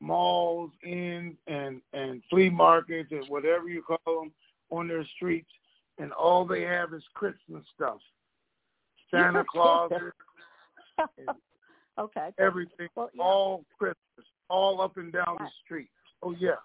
malls, 0.00 0.70
inns, 0.84 1.36
and, 1.46 1.80
and 1.92 2.22
flea 2.30 2.50
markets, 2.50 3.10
and 3.10 3.24
whatever 3.28 3.68
you 3.68 3.82
call 3.82 3.98
them, 4.06 4.32
on 4.70 4.88
their 4.88 5.04
streets. 5.16 5.50
And 5.98 6.12
all 6.12 6.44
they 6.44 6.62
have 6.62 6.94
is 6.94 7.02
Christmas 7.14 7.64
stuff. 7.74 7.98
Santa 9.10 9.44
Claus, 9.50 9.90
Okay. 11.98 12.30
everything, 12.38 12.88
Well, 12.94 13.10
yeah. 13.14 13.22
all 13.22 13.64
Christmas, 13.78 14.26
all 14.48 14.80
up 14.80 14.96
and 14.96 15.12
down 15.12 15.36
the 15.38 15.48
street. 15.64 15.88
Oh 16.22 16.34
yes, 16.38 16.58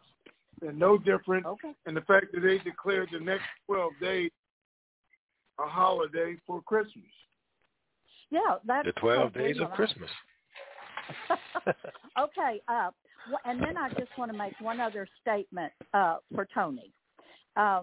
and 0.61 0.77
no 0.77 0.97
different. 0.97 1.45
Okay. 1.45 1.73
And 1.85 1.95
the 1.97 2.01
fact 2.01 2.27
that 2.33 2.41
they 2.41 2.57
declared 2.59 3.09
the 3.11 3.19
next 3.19 3.43
twelve 3.65 3.91
days 4.01 4.31
a 5.59 5.67
holiday 5.67 6.35
for 6.47 6.61
Christmas. 6.61 7.05
Yeah, 8.31 8.55
that's 8.65 8.87
The 8.87 8.93
12 8.93 9.31
so 9.33 9.39
days 9.39 9.57
of. 9.61 9.69
Christmas. 9.71 10.09
okay, 12.19 12.61
uh, 12.67 12.89
wh- 13.31 13.47
and 13.47 13.61
then 13.61 13.77
I 13.77 13.89
just 13.89 14.09
want 14.17 14.31
to 14.31 14.37
make 14.37 14.53
one 14.59 14.79
other 14.79 15.07
statement 15.21 15.71
uh, 15.93 16.17
for 16.33 16.47
Tony. 16.53 16.91
Um, 17.55 17.81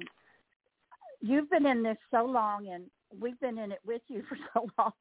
you've 1.21 1.49
been 1.51 1.67
in 1.67 1.83
this 1.85 1.99
so 2.11 2.25
long, 2.25 2.69
and 2.69 2.85
we've 3.21 3.39
been 3.41 3.59
in 3.59 3.71
it 3.73 3.81
with 3.87 4.03
you 4.09 4.23
for 4.29 4.37
so 4.55 4.69
long 4.79 4.93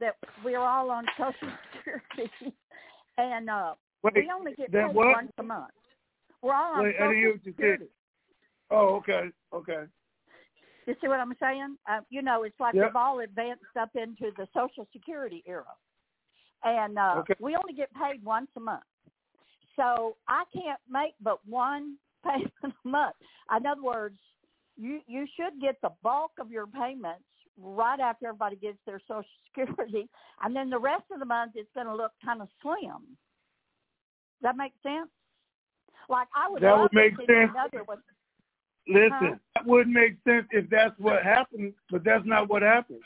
that 0.00 0.16
we're 0.44 0.60
all 0.60 0.90
on 0.90 1.06
Social 1.16 1.54
Security, 1.76 2.54
and 3.16 3.50
uh, 3.50 3.74
Wait, 4.02 4.14
we 4.14 4.30
only 4.34 4.52
get 4.54 4.72
paid 4.72 4.94
what? 4.94 5.08
once 5.08 5.32
a 5.38 5.42
month. 5.42 5.70
We're 6.42 6.54
all 6.54 6.74
on 6.74 6.84
Wait, 6.84 6.94
I 7.00 7.08
didn't 7.08 7.16
hear 7.16 7.32
Social 7.32 7.52
Security. 7.52 7.84
Oh, 8.70 8.96
okay, 8.96 9.28
okay. 9.52 9.84
You 10.86 10.94
see 11.00 11.08
what 11.08 11.20
I'm 11.20 11.34
saying? 11.40 11.76
Uh, 11.88 12.00
you 12.10 12.22
know, 12.22 12.44
it's 12.44 12.58
like 12.60 12.74
Yep. 12.74 12.84
we've 12.84 12.96
all 12.96 13.20
advanced 13.20 13.64
up 13.78 13.90
into 13.94 14.30
the 14.36 14.46
Social 14.54 14.86
Security 14.92 15.42
era, 15.46 15.64
and 16.64 16.98
uh, 16.98 17.14
Okay. 17.18 17.34
we 17.40 17.56
only 17.56 17.74
get 17.74 17.90
paid 17.94 18.24
once 18.24 18.48
a 18.56 18.60
month. 18.60 18.84
So 19.76 20.16
I 20.28 20.44
can't 20.52 20.80
make 20.90 21.14
but 21.20 21.38
one 21.46 21.96
payment 22.24 22.52
a 22.64 22.88
month. 22.88 23.16
In 23.56 23.66
other 23.66 23.82
words, 23.82 24.18
you 24.76 25.00
you 25.06 25.26
should 25.36 25.60
get 25.60 25.76
the 25.82 25.90
bulk 26.02 26.32
of 26.40 26.50
your 26.50 26.66
payments 26.66 27.24
right 27.60 28.00
after 28.00 28.28
everybody 28.28 28.56
gets 28.56 28.78
their 28.86 29.00
Social 29.08 29.24
Security, 29.56 30.08
and 30.42 30.54
then 30.54 30.70
the 30.70 30.78
rest 30.78 31.04
of 31.12 31.18
the 31.18 31.26
month 31.26 31.52
it's 31.54 31.68
going 31.74 31.86
to 31.86 31.94
look 31.94 32.12
kind 32.24 32.40
of 32.40 32.48
slim. 32.62 33.16
Does 34.40 34.42
that 34.42 34.56
make 34.56 34.72
sense? 34.82 35.08
Like 36.08 36.28
I 36.34 36.50
would 36.50 36.62
That 36.62 36.78
would 36.78 36.92
make 36.92 37.16
sense. 37.16 37.50
one. 37.86 37.98
Listen, 38.86 39.10
Huh? 39.12 39.34
that 39.54 39.66
would 39.66 39.88
make 39.88 40.16
sense 40.26 40.46
if 40.50 40.70
that's 40.70 40.98
what 40.98 41.22
happened, 41.22 41.74
but 41.90 42.04
that's 42.04 42.24
not 42.24 42.48
what 42.48 42.62
happened. 42.62 43.02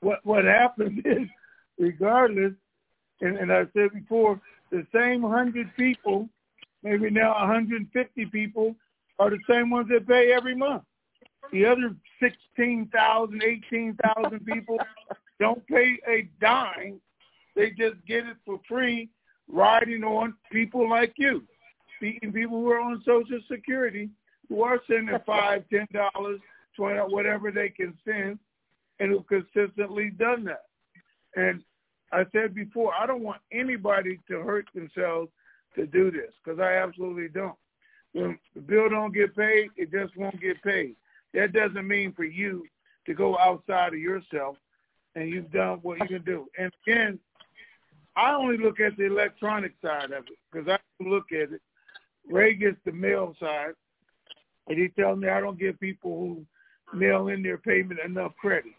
What 0.00 0.18
what 0.24 0.44
happened 0.44 1.02
is, 1.06 1.28
regardless, 1.78 2.52
and, 3.20 3.38
and 3.38 3.50
I 3.52 3.64
said 3.72 3.92
before, 3.94 4.40
the 4.70 4.86
same 4.94 5.22
hundred 5.22 5.74
people, 5.76 6.28
maybe 6.82 7.08
now 7.08 7.32
150 7.32 8.26
people, 8.26 8.74
are 9.18 9.30
the 9.30 9.38
same 9.48 9.70
ones 9.70 9.88
that 9.88 10.06
pay 10.06 10.32
every 10.32 10.54
month. 10.54 10.82
The 11.52 11.64
other 11.66 11.94
16,000, 12.20 13.42
18,000 13.42 14.46
people 14.46 14.78
don't 15.38 15.66
pay 15.66 15.98
a 16.08 16.28
dime. 16.40 17.00
They 17.54 17.70
just 17.70 17.96
get 18.06 18.26
it 18.26 18.36
for 18.44 18.60
free, 18.68 19.08
riding 19.48 20.04
on 20.04 20.34
people 20.50 20.88
like 20.88 21.14
you, 21.16 21.42
speaking 21.96 22.32
people 22.32 22.60
who 22.60 22.70
are 22.70 22.80
on 22.80 23.02
Social 23.04 23.40
Security 23.50 24.10
who 24.48 24.62
are 24.62 24.80
sending 24.86 25.16
five, 25.26 25.64
ten 25.72 25.86
dollars, 25.92 26.40
twenty, 26.76 26.98
whatever 27.00 27.50
they 27.50 27.68
can 27.68 27.96
send, 28.04 28.38
and 29.00 29.10
who 29.10 29.22
consistently 29.22 30.10
done 30.10 30.44
that. 30.44 30.64
And 31.34 31.62
I 32.12 32.24
said 32.32 32.54
before, 32.54 32.92
I 32.94 33.06
don't 33.06 33.22
want 33.22 33.40
anybody 33.52 34.20
to 34.28 34.40
hurt 34.40 34.66
themselves 34.74 35.30
to 35.74 35.86
do 35.86 36.10
this 36.10 36.32
because 36.42 36.60
I 36.60 36.74
absolutely 36.74 37.28
don't. 37.28 37.56
When 38.12 38.38
the 38.54 38.60
bill 38.60 38.88
don't 38.88 39.12
get 39.12 39.36
paid, 39.36 39.70
it 39.76 39.90
just 39.92 40.16
won't 40.16 40.40
get 40.40 40.62
paid. 40.62 40.96
That 41.36 41.52
doesn't 41.52 41.86
mean 41.86 42.14
for 42.14 42.24
you 42.24 42.64
to 43.04 43.12
go 43.12 43.38
outside 43.38 43.92
of 43.92 44.00
yourself 44.00 44.56
and 45.14 45.28
you've 45.28 45.52
done 45.52 45.80
what 45.82 45.98
you 46.00 46.06
can 46.06 46.24
do. 46.24 46.46
And 46.58 46.72
again, 46.86 47.18
I 48.16 48.32
only 48.32 48.56
look 48.56 48.80
at 48.80 48.96
the 48.96 49.04
electronic 49.04 49.72
side 49.82 50.12
of 50.12 50.24
it 50.24 50.38
because 50.50 50.66
I 50.66 50.78
look 51.04 51.26
at 51.32 51.52
it. 51.52 51.60
Ray 52.26 52.54
gets 52.54 52.78
the 52.86 52.92
mail 52.92 53.36
side, 53.38 53.74
and 54.66 54.78
he 54.78 54.88
tells 54.88 55.18
me 55.18 55.28
I 55.28 55.40
don't 55.40 55.58
give 55.58 55.78
people 55.78 56.18
who 56.90 56.98
mail 56.98 57.28
in 57.28 57.42
their 57.42 57.58
payment 57.58 58.00
enough 58.04 58.32
credit. 58.40 58.72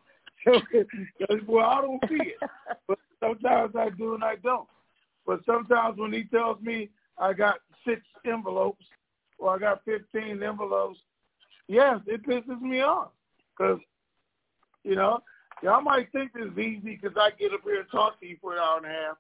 Well, 1.47 1.65
I 1.65 1.81
don't 1.81 2.03
see 2.07 2.29
it, 2.29 2.49
but 2.87 2.99
sometimes 3.19 3.75
I 3.75 3.89
do 3.89 4.15
and 4.15 4.23
I 4.23 4.35
don't. 4.37 4.67
But 5.25 5.41
sometimes 5.45 5.97
when 5.97 6.13
he 6.13 6.23
tells 6.23 6.61
me 6.61 6.89
I 7.19 7.33
got 7.33 7.57
six 7.85 8.01
envelopes 8.25 8.85
or 9.39 9.55
I 9.55 9.59
got 9.59 9.83
fifteen 9.83 10.41
envelopes, 10.41 10.99
yes, 11.67 11.99
it 12.07 12.25
pisses 12.25 12.61
me 12.61 12.81
off 12.81 13.09
because 13.57 13.79
you 14.83 14.95
know 14.95 15.21
y'all 15.63 15.81
might 15.81 16.11
think 16.11 16.33
this 16.33 16.45
is 16.45 16.57
easy 16.57 16.99
because 17.01 17.17
I 17.17 17.31
get 17.39 17.53
up 17.53 17.61
here 17.63 17.81
and 17.81 17.89
talk 17.91 18.19
to 18.19 18.25
you 18.25 18.37
for 18.41 18.53
an 18.53 18.59
hour 18.59 18.77
and 18.77 18.85
a 18.85 18.89
half. 18.89 19.17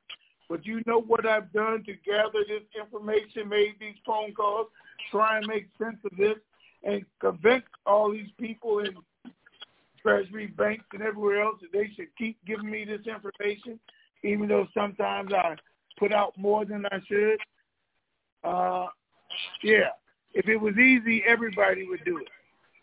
But 0.49 0.65
you 0.65 0.81
know 0.85 1.01
what 1.01 1.25
I've 1.25 1.51
done 1.51 1.83
to 1.85 1.93
gather 2.05 2.39
this 2.47 2.63
information, 2.79 3.49
made 3.49 3.75
these 3.79 3.95
phone 4.05 4.33
calls, 4.33 4.67
try 5.11 5.37
and 5.37 5.47
make 5.47 5.67
sense 5.77 5.97
of 6.09 6.17
this, 6.17 6.37
and 6.83 7.05
convince 7.19 7.65
all 7.85 8.11
these 8.11 8.29
people 8.39 8.79
in 8.79 8.95
treasury 10.01 10.47
banks 10.47 10.85
and 10.93 11.01
everywhere 11.01 11.41
else 11.41 11.57
that 11.61 11.73
they 11.73 11.91
should 11.95 12.07
keep 12.17 12.37
giving 12.45 12.69
me 12.69 12.85
this 12.85 13.05
information, 13.05 13.77
even 14.23 14.47
though 14.47 14.67
sometimes 14.73 15.31
I 15.33 15.55
put 15.99 16.13
out 16.13 16.37
more 16.37 16.63
than 16.63 16.85
I 16.85 16.99
should. 17.07 17.39
Uh, 18.43 18.87
yeah, 19.63 19.89
if 20.33 20.47
it 20.47 20.57
was 20.57 20.77
easy, 20.77 21.23
everybody 21.27 21.85
would 21.85 22.05
do 22.05 22.19
it. 22.19 22.27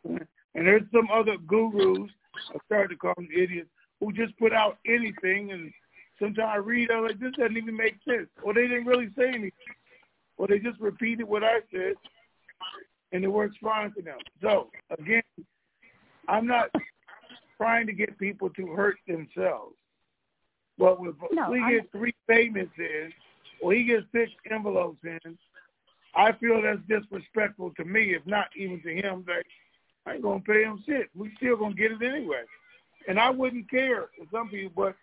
And 0.05 0.67
there's 0.67 0.83
some 0.93 1.09
other 1.13 1.37
gurus, 1.47 2.11
I 2.55 2.59
started 2.67 2.89
to 2.91 2.97
call 2.97 3.15
them 3.17 3.29
idiots, 3.35 3.69
who 4.01 4.13
just 4.13 4.37
put 4.39 4.53
out 4.53 4.79
anything, 4.87 5.53
and 5.53 5.73
sometimes 6.19 6.51
I 6.53 6.57
read, 6.57 6.91
I'm 6.91 7.05
like, 7.05 7.19
this 7.19 7.33
doesn't 7.37 7.57
even 7.57 7.77
make 7.77 7.97
sense. 8.07 8.29
Or 8.43 8.55
they 8.55 8.63
didn't 8.69 8.87
really 8.87 9.11
say 9.17 9.29
anything. 9.29 9.53
Or 10.37 10.47
they 10.47 10.59
just 10.59 10.81
repeated 10.81 11.25
what 11.25 11.45
I 11.45 11.61
said, 11.73 11.95
and 13.13 13.25
it 13.25 13.29
works 13.29 13.57
fine 13.63 13.93
for 13.93 14.03
them. 14.03 14.19
So, 14.43 14.71
again, 14.99 15.23
I'm 16.29 16.47
not 16.47 16.71
trying 17.57 17.87
to 17.87 17.93
get 17.93 18.19
people 18.19 18.51
to 18.51 18.67
hurt 18.69 18.97
themselves. 19.07 19.77
But 20.77 20.99
if 21.01 21.15
No, 21.33 21.51
we 21.51 21.61
I- 21.61 21.71
get 21.73 21.93
three 21.93 22.15
payments 22.27 22.77
in, 22.79 23.13
or 23.61 23.73
he 23.73 23.85
gets 23.85 24.11
six 24.11 24.33
envelopes 24.51 25.05
in, 25.05 25.39
I 26.17 26.33
feel 26.33 26.61
that's 26.63 26.81
disrespectful 26.89 27.73
to 27.75 27.85
me, 27.85 28.15
if 28.15 28.27
not 28.27 28.49
even 28.57 28.81
to 28.83 28.95
him. 28.95 29.25
Like, 29.27 29.47
I 30.07 30.15
ain't 30.15 30.23
gonna 30.23 30.41
pay 30.41 30.65
him 30.65 30.83
shit. 30.87 31.11
We 31.15 31.33
still 31.37 31.57
gonna 31.57 31.75
get 31.75 31.93
it 31.93 32.03
anyway. 32.03 32.43
And 33.09 33.19
I 33.19 33.31
wouldn't 33.31 33.71
care 33.71 34.09
for 34.17 34.27
some 34.33 34.49
people, 34.49 34.73
but 34.75 34.97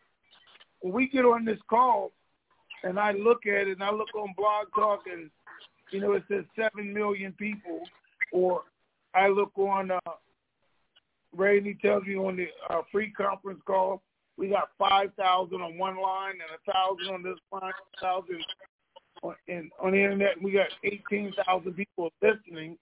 when 0.81 0.93
we 0.93 1.07
get 1.07 1.25
on 1.25 1.45
this 1.45 1.59
call 1.69 2.11
and 2.83 2.99
I 2.99 3.11
look 3.11 3.45
at 3.45 3.67
it 3.67 3.73
and 3.73 3.83
I 3.83 3.91
look 3.91 4.13
on 4.15 4.33
Blog 4.35 4.67
Talk 4.75 5.03
and 5.11 5.29
you 5.91 6.01
know 6.01 6.13
it 6.13 6.23
says 6.27 6.45
seven 6.55 6.93
million 6.93 7.33
people, 7.33 7.81
or 8.31 8.63
I 9.13 9.27
look 9.27 9.51
on 9.57 9.91
uh, 9.91 9.99
Ray 11.35 11.57
and 11.57 11.67
he 11.67 11.73
tells 11.75 12.03
me 12.05 12.15
on 12.15 12.37
the 12.37 12.47
uh, 12.69 12.81
free 12.91 13.11
conference 13.11 13.61
call 13.65 14.01
we 14.41 14.49
got 14.49 14.69
five 14.79 15.13
thousand 15.13 15.61
on 15.61 15.77
one 15.77 16.01
line 16.01 16.33
and 16.33 16.49
a 16.57 16.71
thousand 16.71 17.13
on 17.13 17.21
this 17.21 17.37
line, 17.51 17.71
thousand 18.01 18.43
on, 19.21 19.35
and 19.47 19.71
on 19.79 19.91
the 19.91 19.97
internet. 19.97 20.41
We 20.41 20.51
got 20.51 20.67
eighteen 20.83 21.31
thousand 21.45 21.73
people 21.73 22.11
listening. 22.23 22.75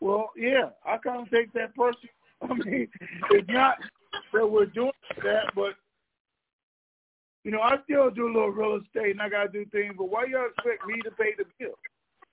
Well, 0.00 0.30
yeah, 0.36 0.70
I 0.84 0.98
kind 0.98 1.22
of 1.22 1.30
take 1.30 1.52
that 1.54 1.74
person. 1.74 2.08
I 2.42 2.52
mean, 2.52 2.88
it's 3.30 3.48
not 3.48 3.76
that 4.32 4.46
we're 4.46 4.66
doing 4.66 4.92
that, 5.22 5.54
but 5.54 5.74
you 7.44 7.50
know, 7.50 7.60
I 7.60 7.76
still 7.84 8.10
do 8.10 8.26
a 8.26 8.32
little 8.32 8.50
real 8.50 8.80
estate 8.80 9.12
and 9.12 9.22
I 9.22 9.28
gotta 9.28 9.48
do 9.48 9.64
things. 9.66 9.94
But 9.96 10.10
why 10.10 10.24
y'all 10.24 10.46
expect 10.46 10.86
me 10.86 11.00
to 11.02 11.10
pay 11.12 11.34
the 11.36 11.44
bill? 11.58 11.74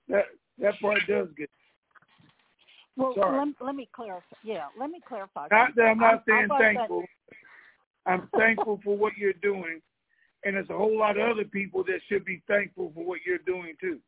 That 0.08 0.24
that 0.58 0.80
part 0.80 1.00
does 1.08 1.28
get. 1.36 1.50
Well, 2.96 3.14
let, 3.16 3.48
let 3.64 3.74
me 3.74 3.88
clarify. 3.94 4.36
Yeah, 4.44 4.66
let 4.78 4.90
me 4.90 5.00
clarify. 5.06 5.48
Not 5.50 5.74
that 5.76 5.82
I'm 5.82 5.98
not 5.98 6.24
saying 6.28 6.48
wasn't- 6.50 6.76
thankful. 6.76 7.04
I'm 8.04 8.28
thankful 8.36 8.80
for 8.82 8.96
what 8.96 9.16
you're 9.16 9.32
doing, 9.34 9.80
and 10.44 10.56
there's 10.56 10.68
a 10.70 10.76
whole 10.76 10.98
lot 10.98 11.18
of 11.18 11.30
other 11.30 11.44
people 11.44 11.84
that 11.84 12.00
should 12.08 12.24
be 12.24 12.42
thankful 12.48 12.90
for 12.94 13.04
what 13.04 13.20
you're 13.24 13.38
doing 13.38 13.74
too. 13.80 14.00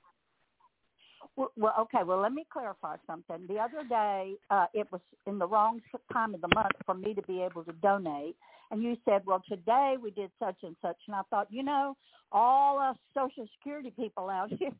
Well, 1.36 1.74
okay. 1.80 2.02
Well, 2.04 2.20
let 2.20 2.32
me 2.32 2.46
clarify 2.52 2.96
something. 3.06 3.46
The 3.48 3.58
other 3.58 3.84
day, 3.88 4.34
uh, 4.50 4.66
it 4.74 4.86
was 4.92 5.00
in 5.26 5.38
the 5.38 5.46
wrong 5.46 5.80
time 6.12 6.34
of 6.34 6.40
the 6.40 6.48
month 6.54 6.72
for 6.86 6.94
me 6.94 7.14
to 7.14 7.22
be 7.22 7.42
able 7.42 7.64
to 7.64 7.72
donate, 7.74 8.36
and 8.70 8.82
you 8.82 8.96
said, 9.04 9.24
"Well, 9.26 9.42
today 9.48 9.96
we 10.00 10.10
did 10.10 10.30
such 10.38 10.62
and 10.62 10.76
such," 10.82 10.96
and 11.06 11.16
I 11.16 11.22
thought, 11.30 11.48
you 11.50 11.62
know, 11.62 11.96
all 12.32 12.78
us 12.78 12.96
Social 13.14 13.46
Security 13.58 13.90
people 13.90 14.30
out 14.30 14.50
here, 14.58 14.72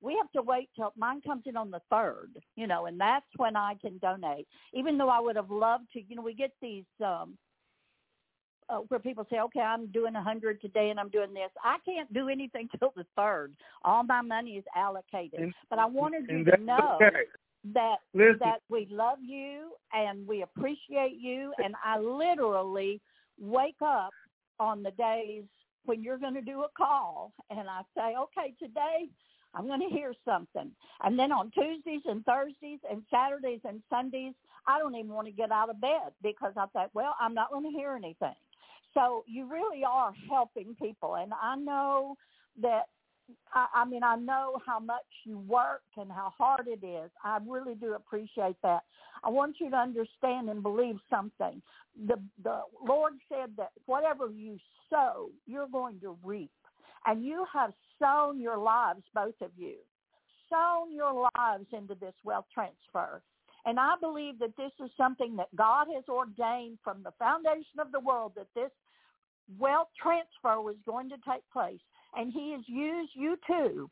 we 0.00 0.16
have 0.16 0.30
to 0.32 0.42
wait 0.42 0.70
till 0.76 0.92
mine 0.96 1.20
comes 1.22 1.44
in 1.46 1.56
on 1.56 1.70
the 1.70 1.80
third, 1.90 2.32
you 2.56 2.66
know, 2.66 2.86
and 2.86 3.00
that's 3.00 3.26
when 3.36 3.56
I 3.56 3.74
can 3.80 3.98
donate. 3.98 4.46
Even 4.74 4.98
though 4.98 5.08
I 5.10 5.20
would 5.20 5.36
have 5.36 5.50
loved 5.50 5.86
to, 5.94 6.02
you 6.02 6.16
know, 6.16 6.22
we 6.22 6.34
get 6.34 6.52
these. 6.62 6.84
um 7.04 7.38
uh, 8.68 8.78
where 8.88 9.00
people 9.00 9.26
say, 9.30 9.38
okay, 9.38 9.60
I'm 9.60 9.86
doing 9.88 10.14
a 10.16 10.22
hundred 10.22 10.60
today 10.60 10.90
and 10.90 10.98
I'm 10.98 11.08
doing 11.08 11.32
this. 11.32 11.50
I 11.62 11.76
can't 11.84 12.12
do 12.12 12.28
anything 12.28 12.68
till 12.78 12.92
the 12.96 13.06
third. 13.16 13.52
All 13.84 14.02
my 14.02 14.22
money 14.22 14.52
is 14.52 14.64
allocated. 14.74 15.40
And- 15.40 15.54
but 15.70 15.78
I 15.78 15.86
wanted 15.86 16.28
you 16.28 16.44
to 16.44 16.56
know 16.56 16.98
okay. 17.02 17.24
that 17.74 17.96
Listen. 18.14 18.38
that 18.40 18.60
we 18.68 18.88
love 18.90 19.18
you 19.22 19.72
and 19.92 20.26
we 20.26 20.42
appreciate 20.42 21.16
you. 21.18 21.52
And 21.62 21.74
I 21.84 21.98
literally 21.98 23.00
wake 23.38 23.82
up 23.82 24.12
on 24.58 24.82
the 24.82 24.90
days 24.92 25.44
when 25.84 26.02
you're 26.02 26.18
going 26.18 26.34
to 26.34 26.42
do 26.42 26.62
a 26.62 26.68
call, 26.76 27.32
and 27.48 27.68
I 27.68 27.82
say, 27.96 28.14
okay, 28.18 28.54
today 28.58 29.08
I'm 29.54 29.66
going 29.66 29.80
to 29.80 29.94
hear 29.94 30.12
something. 30.24 30.70
And 31.02 31.18
then 31.18 31.32
on 31.32 31.50
Tuesdays 31.52 32.02
and 32.06 32.24
Thursdays 32.24 32.80
and 32.90 33.02
Saturdays 33.10 33.60
and 33.64 33.80
Sundays, 33.88 34.34
I 34.66 34.78
don't 34.78 34.94
even 34.96 35.12
want 35.12 35.28
to 35.28 35.32
get 35.32 35.52
out 35.52 35.70
of 35.70 35.80
bed 35.80 36.12
because 36.22 36.52
I 36.56 36.66
thought, 36.72 36.90
well, 36.92 37.14
I'm 37.20 37.34
not 37.34 37.50
going 37.50 37.64
to 37.64 37.70
hear 37.70 37.92
anything. 37.92 38.34
So 38.96 39.24
you 39.26 39.46
really 39.46 39.84
are 39.84 40.14
helping 40.28 40.74
people. 40.80 41.16
And 41.16 41.32
I 41.40 41.54
know 41.54 42.16
that, 42.62 42.84
I, 43.52 43.66
I 43.74 43.84
mean, 43.84 44.02
I 44.02 44.16
know 44.16 44.58
how 44.66 44.80
much 44.80 45.04
you 45.24 45.38
work 45.38 45.82
and 45.98 46.10
how 46.10 46.32
hard 46.36 46.66
it 46.66 46.84
is. 46.84 47.10
I 47.22 47.38
really 47.46 47.74
do 47.74 47.92
appreciate 47.92 48.56
that. 48.62 48.84
I 49.22 49.28
want 49.28 49.56
you 49.60 49.68
to 49.68 49.76
understand 49.76 50.48
and 50.48 50.62
believe 50.62 50.96
something. 51.10 51.60
The, 52.06 52.18
the 52.42 52.60
Lord 52.82 53.12
said 53.28 53.50
that 53.58 53.72
whatever 53.84 54.30
you 54.30 54.56
sow, 54.88 55.28
you're 55.46 55.68
going 55.68 56.00
to 56.00 56.16
reap. 56.24 56.50
And 57.04 57.22
you 57.22 57.44
have 57.52 57.72
sown 58.00 58.40
your 58.40 58.56
lives, 58.56 59.02
both 59.14 59.40
of 59.42 59.50
you, 59.58 59.74
sown 60.48 60.94
your 60.94 61.28
lives 61.36 61.66
into 61.72 61.94
this 61.96 62.14
wealth 62.24 62.46
transfer. 62.52 63.20
And 63.66 63.80
I 63.80 63.94
believe 64.00 64.38
that 64.38 64.56
this 64.56 64.70
is 64.82 64.90
something 64.96 65.36
that 65.36 65.54
God 65.56 65.88
has 65.92 66.04
ordained 66.08 66.78
from 66.84 67.02
the 67.02 67.10
foundation 67.18 67.80
of 67.80 67.90
the 67.92 68.00
world 68.00 68.32
that 68.36 68.46
this 68.54 68.70
wealth 69.58 69.88
transfer 70.00 70.60
was 70.60 70.76
going 70.86 71.08
to 71.10 71.16
take 71.28 71.42
place. 71.52 71.80
And 72.14 72.32
he 72.32 72.52
has 72.52 72.62
used 72.66 73.12
you 73.14 73.36
to 73.48 73.90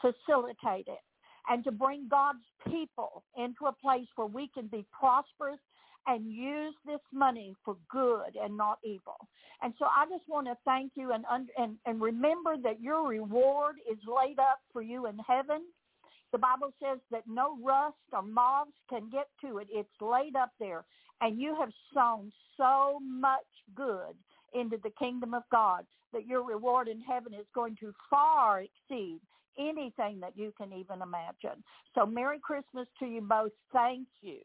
facilitate 0.00 0.88
it 0.88 1.02
and 1.48 1.64
to 1.64 1.72
bring 1.72 2.08
God's 2.08 2.44
people 2.70 3.24
into 3.36 3.66
a 3.66 3.72
place 3.72 4.06
where 4.16 4.26
we 4.26 4.48
can 4.54 4.68
be 4.68 4.84
prosperous 4.92 5.60
and 6.06 6.32
use 6.32 6.74
this 6.84 7.00
money 7.12 7.54
for 7.64 7.76
good 7.90 8.36
and 8.42 8.56
not 8.56 8.78
evil. 8.84 9.16
And 9.62 9.72
so 9.78 9.84
I 9.84 10.06
just 10.06 10.28
want 10.28 10.46
to 10.48 10.56
thank 10.64 10.92
you 10.96 11.12
and 11.12 11.24
and 11.56 11.76
and 11.86 12.00
remember 12.00 12.56
that 12.62 12.80
your 12.80 13.06
reward 13.06 13.76
is 13.90 13.98
laid 14.06 14.38
up 14.38 14.58
for 14.72 14.82
you 14.82 15.06
in 15.06 15.18
heaven. 15.18 15.62
The 16.32 16.38
Bible 16.38 16.72
says 16.82 16.98
that 17.10 17.22
no 17.26 17.56
rust 17.62 17.96
or 18.12 18.22
moths 18.22 18.72
can 18.88 19.10
get 19.10 19.28
to 19.42 19.58
it. 19.58 19.68
It's 19.70 19.88
laid 20.00 20.34
up 20.34 20.50
there. 20.58 20.84
And 21.20 21.40
you 21.40 21.54
have 21.60 21.70
sown 21.94 22.32
so 22.56 22.98
much 23.00 23.40
good 23.74 24.14
into 24.54 24.76
the 24.82 24.90
kingdom 24.98 25.34
of 25.34 25.42
God 25.50 25.84
that 26.12 26.26
your 26.26 26.42
reward 26.42 26.88
in 26.88 27.00
heaven 27.00 27.32
is 27.32 27.46
going 27.54 27.76
to 27.80 27.94
far 28.10 28.62
exceed 28.62 29.20
anything 29.58 30.20
that 30.20 30.36
you 30.36 30.52
can 30.56 30.72
even 30.72 31.02
imagine. 31.02 31.62
So 31.94 32.06
Merry 32.06 32.38
Christmas 32.38 32.86
to 32.98 33.06
you 33.06 33.20
both. 33.20 33.52
Thank 33.72 34.08
you. 34.20 34.40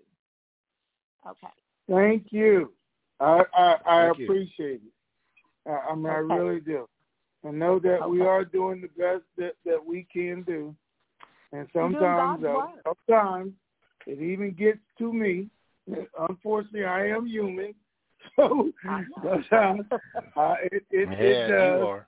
Okay. 1.25 1.47
Thank 1.89 2.27
you. 2.31 2.71
I 3.19 3.43
I, 3.53 3.75
I 3.85 4.05
Thank 4.07 4.19
you. 4.19 4.25
appreciate 4.25 4.81
it. 4.85 5.69
I, 5.69 5.91
I 5.91 5.95
mean, 5.95 6.07
I 6.07 6.17
really 6.17 6.59
do. 6.59 6.87
I 7.45 7.51
know 7.51 7.79
that 7.79 8.09
we 8.09 8.21
are 8.21 8.43
doing 8.43 8.81
the 8.81 8.87
best 8.87 9.23
that 9.37 9.53
that 9.65 9.83
we 9.83 10.07
can 10.11 10.43
do, 10.43 10.75
and 11.51 11.67
sometimes, 11.73 12.43
uh, 12.43 12.61
sometimes 12.83 13.53
it 14.05 14.21
even 14.21 14.51
gets 14.51 14.79
to 14.97 15.13
me. 15.13 15.49
Unfortunately, 16.19 16.83
I 16.83 17.07
am 17.07 17.27
human, 17.27 17.73
so 18.35 18.72
sometimes 19.19 19.85
uh, 20.35 20.56
it 20.64 20.84
it, 20.91 21.10
Yeah, 21.10 21.18
it 21.18 21.48
does. 21.48 21.80
you 21.80 21.85
are. 21.88 22.07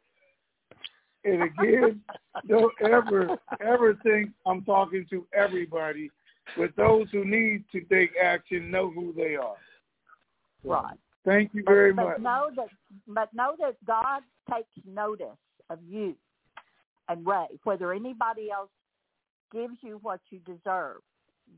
And 1.26 1.44
again, 1.44 2.02
don't 2.48 2.74
ever 2.82 3.38
ever 3.62 3.96
think 4.04 4.32
I'm 4.46 4.64
talking 4.64 5.06
to 5.10 5.26
everybody, 5.34 6.10
but 6.58 6.76
those 6.76 7.08
who 7.12 7.26
need 7.26 7.66
to 7.72 7.82
take 7.82 8.12
action 8.22 8.72
know 8.72 8.90
who 8.90 9.14
they 9.14 9.36
are. 9.36 9.58
So, 10.64 10.70
Right. 10.72 10.98
Thank 11.26 11.54
you 11.54 11.64
very 11.66 11.94
but, 11.94 12.04
much. 12.04 12.16
but 12.18 12.24
know 12.24 12.50
that 12.56 12.70
but 13.08 13.34
know 13.34 13.56
that 13.60 13.76
God 13.86 14.22
takes 14.50 14.70
notice 14.86 15.38
of 15.70 15.80
you 15.88 16.16
and 17.10 17.26
Ray, 17.26 17.48
whether 17.64 17.94
anybody 17.94 18.50
else 18.52 18.70
gives 19.52 19.76
you 19.82 20.00
what 20.02 20.22
you 20.30 20.40
deserve. 20.40 21.02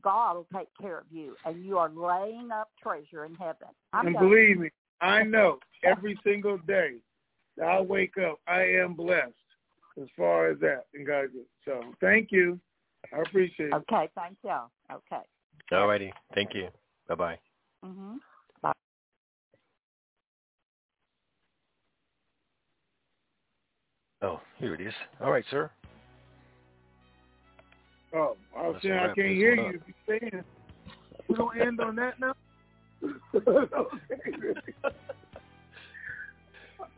God 0.02 0.36
will 0.36 0.46
take 0.56 0.68
care 0.80 0.98
of 0.98 1.06
you, 1.10 1.36
and 1.44 1.64
you 1.64 1.78
are 1.78 1.88
laying 1.88 2.50
up 2.50 2.70
treasure 2.82 3.24
in 3.24 3.34
heaven. 3.34 3.68
I'm 3.92 4.06
and 4.06 4.14
done. 4.14 4.28
believe 4.28 4.58
me, 4.58 4.70
I 5.00 5.22
know 5.22 5.58
every 5.84 6.18
single 6.24 6.58
day 6.58 6.96
that 7.56 7.66
I 7.66 7.80
wake 7.80 8.14
up, 8.18 8.40
I 8.46 8.62
am 8.62 8.94
blessed 8.94 9.32
as 10.00 10.08
far 10.16 10.48
as 10.50 10.58
that 10.60 10.86
in 10.94 11.04
God's 11.04 11.32
good. 11.32 11.44
So 11.64 11.94
thank 12.00 12.28
you. 12.30 12.58
I 13.12 13.20
appreciate 13.20 13.70
it. 13.70 13.74
Okay, 13.74 14.08
thank 14.14 14.38
you. 14.42 14.58
Okay. 14.90 15.22
All 15.72 15.86
righty. 15.86 16.12
Thank 16.34 16.54
you. 16.54 16.68
Bye 17.08 17.14
bye. 17.14 17.38
Mm-hmm. 17.84 18.16
Bye. 18.62 18.72
Oh, 24.22 24.40
here 24.58 24.74
it 24.74 24.80
is. 24.80 24.94
All 25.20 25.30
right, 25.30 25.44
sir. 25.50 25.70
Oh, 28.14 28.36
I 28.56 28.66
was 28.66 28.74
Let's 28.74 28.84
saying 28.84 28.98
I 28.98 29.06
can't 29.06 29.36
hear 29.36 29.54
you. 29.54 29.62
up. 29.62 29.74
If 29.74 29.80
you're 30.08 30.18
saying 30.20 30.44
we 31.28 31.34
don't 31.36 31.60
end 31.60 31.80
on 31.80 31.96
that 31.96 32.20
now. 32.20 32.34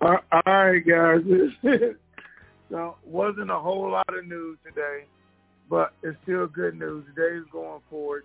All 0.00 0.18
all 0.32 0.42
right, 0.46 0.84
guys. 0.84 1.20
so 2.70 2.96
wasn't 3.06 3.50
a 3.50 3.58
whole 3.58 3.90
lot 3.90 4.12
of 4.12 4.26
news 4.26 4.58
today, 4.64 5.04
but 5.70 5.92
it's 6.02 6.16
still 6.24 6.46
good 6.46 6.78
news. 6.78 7.04
Today 7.14 7.36
is 7.36 7.44
going 7.52 7.80
forward. 7.88 8.24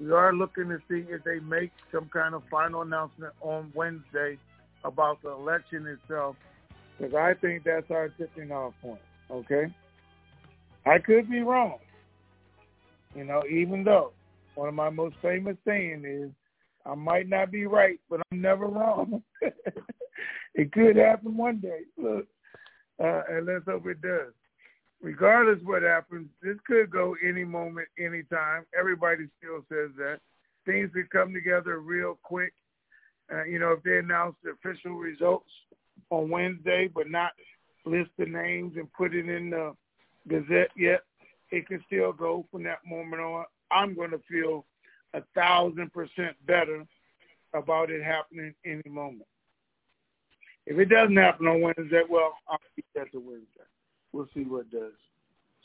We 0.00 0.12
are 0.12 0.32
looking 0.32 0.68
to 0.68 0.78
see 0.88 1.04
if 1.10 1.24
they 1.24 1.40
make 1.40 1.72
some 1.92 2.08
kind 2.12 2.34
of 2.34 2.42
final 2.50 2.82
announcement 2.82 3.34
on 3.40 3.72
Wednesday 3.74 4.38
about 4.84 5.20
the 5.22 5.30
election 5.30 5.86
itself, 5.86 6.36
because 6.96 7.14
I 7.14 7.34
think 7.34 7.64
that's 7.64 7.90
our 7.90 8.08
tipping 8.10 8.50
off 8.52 8.72
point. 8.80 9.00
Okay, 9.30 9.66
I 10.86 10.98
could 10.98 11.28
be 11.28 11.40
wrong. 11.40 11.78
You 13.14 13.24
know, 13.24 13.42
even 13.50 13.84
though 13.84 14.12
one 14.54 14.68
of 14.68 14.74
my 14.74 14.90
most 14.90 15.16
famous 15.22 15.56
saying 15.66 16.04
is, 16.06 16.30
I 16.86 16.94
might 16.94 17.28
not 17.28 17.50
be 17.50 17.66
right, 17.66 18.00
but 18.08 18.20
I'm 18.30 18.40
never 18.40 18.66
wrong. 18.66 19.22
it 20.54 20.72
could 20.72 20.96
happen 20.96 21.36
one 21.36 21.60
day. 21.60 21.80
Look, 21.98 22.26
uh, 23.02 23.22
and 23.28 23.46
let's 23.46 23.64
hope 23.66 23.86
it 23.86 24.00
does. 24.00 24.32
Regardless 25.02 25.58
what 25.64 25.82
happens, 25.82 26.28
this 26.42 26.56
could 26.66 26.90
go 26.90 27.16
any 27.26 27.44
moment, 27.44 27.88
any 27.98 28.22
time. 28.24 28.64
Everybody 28.78 29.28
still 29.38 29.64
says 29.68 29.90
that. 29.96 30.18
Things 30.66 30.90
could 30.92 31.10
come 31.10 31.32
together 31.32 31.80
real 31.80 32.18
quick. 32.22 32.52
Uh, 33.32 33.44
you 33.44 33.58
know, 33.58 33.72
if 33.72 33.82
they 33.82 33.98
announce 33.98 34.36
the 34.42 34.50
official 34.50 34.92
results 34.92 35.48
on 36.10 36.28
Wednesday, 36.28 36.88
but 36.92 37.10
not 37.10 37.32
list 37.86 38.10
the 38.18 38.26
names 38.26 38.74
and 38.76 38.92
put 38.92 39.14
it 39.14 39.28
in 39.28 39.50
the 39.50 39.74
Gazette 40.28 40.70
yet, 40.76 41.00
it 41.50 41.66
can 41.66 41.82
still 41.86 42.12
go 42.12 42.46
from 42.50 42.62
that 42.64 42.78
moment 42.86 43.22
on. 43.22 43.44
I'm 43.70 43.94
going 43.94 44.10
to 44.10 44.20
feel 44.28 44.64
a 45.14 45.22
thousand 45.34 45.92
percent 45.92 46.36
better 46.46 46.84
about 47.54 47.90
it 47.90 48.02
happening 48.02 48.54
any 48.64 48.82
moment. 48.88 49.26
If 50.66 50.78
it 50.78 50.88
doesn't 50.88 51.16
happen 51.16 51.46
on 51.46 51.62
Wednesday, 51.62 52.02
well, 52.08 52.34
I'll 52.48 52.58
keep 52.76 52.86
that 52.94 53.10
to 53.12 53.18
Wednesday. 53.18 53.66
We'll 54.12 54.28
see 54.34 54.44
what 54.44 54.70
does. 54.70 54.92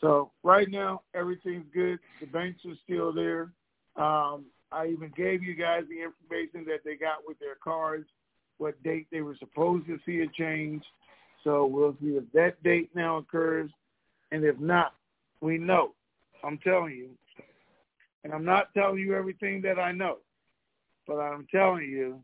So 0.02 0.32
right 0.44 0.70
now, 0.70 1.02
everything's 1.14 1.66
good. 1.74 2.00
The 2.20 2.28
banks 2.28 2.62
are 2.66 2.76
still 2.84 3.14
there. 3.14 3.50
Um, 3.96 4.46
I 4.72 4.88
even 4.88 5.12
gave 5.16 5.44
you 5.44 5.56
guys 5.56 5.84
the 5.90 6.02
information 6.02 6.66
that 6.68 6.84
they 6.84 6.96
got 6.96 7.20
with 7.26 7.40
their 7.40 7.56
cards, 7.64 8.08
what 8.58 8.82
date 8.84 9.08
they 9.12 9.22
were 9.22 9.38
supposed 9.38 9.88
to 9.88 10.00
see 10.06 10.22
a 10.22 10.28
change. 10.28 10.84
So 11.44 11.66
we'll 11.66 11.96
see 12.02 12.18
if 12.18 12.24
that 12.34 12.62
date 12.64 12.90
now 12.96 13.18
occurs, 13.18 13.70
and 14.32 14.44
if 14.44 14.60
not, 14.60 14.94
we 15.42 15.58
know. 15.58 15.94
I'm 16.44 16.58
telling 16.60 16.96
you, 16.96 17.10
and 18.24 18.34
I'm 18.34 18.46
not 18.46 18.74
telling 18.74 19.00
you 19.00 19.16
everything 19.16 19.62
that 19.62 19.80
I 19.80 19.92
know, 19.92 20.18
but 21.08 21.16
I'm 21.16 21.48
telling 21.52 21.84
you 21.84 22.22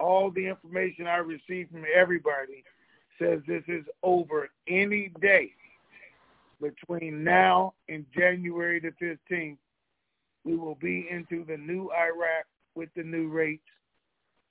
all 0.00 0.30
the 0.30 0.46
information 0.46 1.06
I 1.06 1.16
received 1.16 1.70
from 1.70 1.84
everybody 1.94 2.64
says 3.18 3.40
this 3.46 3.62
is 3.68 3.84
over 4.02 4.48
any 4.68 5.12
day 5.20 5.52
between 6.60 7.22
now 7.22 7.74
and 7.88 8.04
January 8.16 8.80
the 8.80 8.92
15th. 9.04 9.56
We 10.44 10.56
will 10.56 10.74
be 10.76 11.06
into 11.10 11.44
the 11.44 11.56
new 11.56 11.90
Iraq 11.90 12.46
with 12.74 12.88
the 12.96 13.02
new 13.02 13.28
rates, 13.28 13.62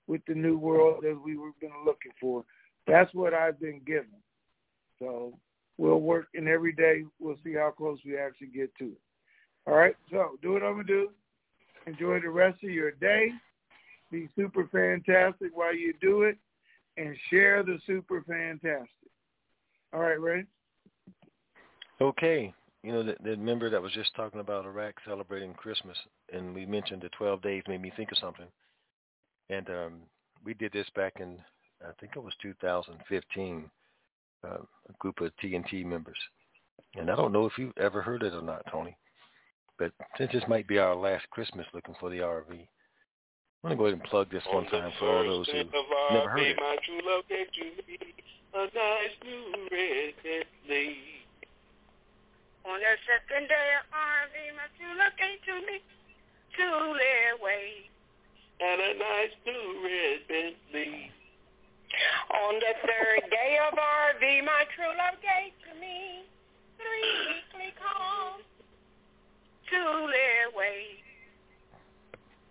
with 0.08 0.22
the 0.28 0.34
new 0.34 0.58
world 0.58 1.06
as 1.06 1.18
we 1.24 1.38
were 1.38 1.52
been 1.60 1.72
looking 1.86 2.12
for. 2.20 2.44
That's 2.88 3.14
what 3.14 3.34
I've 3.34 3.60
been 3.60 3.82
given. 3.86 4.10
So 5.00 5.38
we'll 5.78 6.02
work 6.02 6.28
and 6.34 6.48
every 6.48 6.74
day 6.74 7.04
we'll 7.20 7.38
see 7.44 7.54
how 7.54 7.72
close 7.72 8.00
we 8.06 8.18
actually 8.18 8.48
get 8.48 8.74
to 8.78 8.86
it. 8.86 9.02
All 9.66 9.76
right, 9.76 9.96
so 10.12 10.38
do 10.42 10.54
what 10.54 10.64
I'm 10.64 10.74
gonna 10.74 10.84
do. 10.84 11.10
Enjoy 11.88 12.20
the 12.20 12.30
rest 12.30 12.64
of 12.64 12.70
your 12.70 12.92
day. 12.92 13.30
Be 14.12 14.30
super 14.36 14.68
fantastic 14.72 15.56
while 15.56 15.76
you 15.76 15.94
do 16.02 16.24
it, 16.24 16.38
and 16.98 17.16
share 17.30 17.64
the 17.64 17.80
super 17.88 18.24
fantastic. 18.28 18.90
All 19.94 20.02
right, 20.02 20.20
ready? 20.20 20.46
Okay. 22.02 22.54
You 22.84 22.92
know, 22.92 23.04
the, 23.04 23.16
the 23.24 23.38
member 23.38 23.70
that 23.70 23.82
was 23.82 23.94
just 23.94 24.14
talking 24.16 24.42
about 24.42 24.66
Iraq 24.66 24.96
celebrating 25.08 25.54
Christmas, 25.54 25.98
and 26.34 26.54
we 26.54 26.66
mentioned 26.66 27.02
the 27.02 27.10
12 27.10 27.42
days 27.42 27.64
made 27.68 27.82
me 27.82 27.94
think 27.96 28.12
of 28.12 28.18
something. 28.18 28.48
And 29.50 29.70
um, 29.70 29.94
we 30.44 30.54
did 30.54 30.74
this 30.74 30.88
back 30.96 31.14
in 31.20 31.38
I 31.84 31.92
think 32.00 32.14
it 32.16 32.24
was 32.24 32.34
2015, 32.42 33.70
uh, 34.44 34.58
a 34.90 34.94
group 35.00 35.22
of 35.22 35.32
TNT 35.42 35.86
members. 35.86 36.18
And 36.96 37.10
I 37.10 37.16
don't 37.16 37.32
know 37.34 37.46
if 37.46 37.58
you've 37.58 37.78
ever 37.78 38.02
heard 38.02 38.24
it 38.24 38.34
or 38.34 38.42
not, 38.42 38.64
Tony. 38.72 38.96
But 39.80 39.92
since 40.18 40.32
this 40.32 40.44
might 40.48 40.68
be 40.68 40.78
our 40.78 40.96
last 40.96 41.30
Christmas 41.32 41.66
looking 41.74 41.96
for 42.00 42.10
the 42.10 42.20
RV, 42.20 42.68
I'm 43.64 43.70
going 43.70 43.72
to 43.72 43.76
go 43.76 43.86
ahead 43.88 44.00
and 44.00 44.10
plug 44.10 44.30
this 44.30 44.44
one 44.52 44.66
time 44.68 44.92
for 45.00 45.08
all 45.08 45.24
those 45.24 45.48
who 45.48 45.64
never 46.12 46.30
heard 46.30 46.40
it. 46.40 46.58
My 46.60 46.78
true 46.86 47.00
love 47.04 47.24
gave 47.30 47.48
to 47.48 47.64
me 47.88 47.98
a 48.54 48.60
nice 48.60 49.16
new 49.24 49.56
red 49.72 50.14
Bentley. 50.22 50.98
On 52.66 52.80
the 52.80 52.96
second 53.08 53.48
day 53.48 53.70
of 53.80 53.88
RV, 53.92 54.36
my 54.56 54.68
true 54.78 54.94
love 55.00 55.16
gave 55.18 55.40
to 55.48 55.66
me 55.66 55.82
two 56.56 56.64
away. 57.40 57.90
And 58.60 58.82
a 58.82 59.00
nice 59.00 59.34
new 59.46 59.84
red 59.84 60.20
Bentley. 60.28 61.12
On 62.34 62.56
the 62.56 62.74
third 62.82 63.30
day 63.30 63.58
of 63.68 63.78
RV, 63.78 64.46
my 64.46 64.66
true 64.76 64.94
love 64.98 65.20
gave 65.22 65.54
to 65.68 65.80
me 65.80 66.26
three 66.78 67.12
weekly 67.30 67.74
calls 67.78 68.42
to 69.70 69.82
their 70.10 70.50
way. 70.58 71.00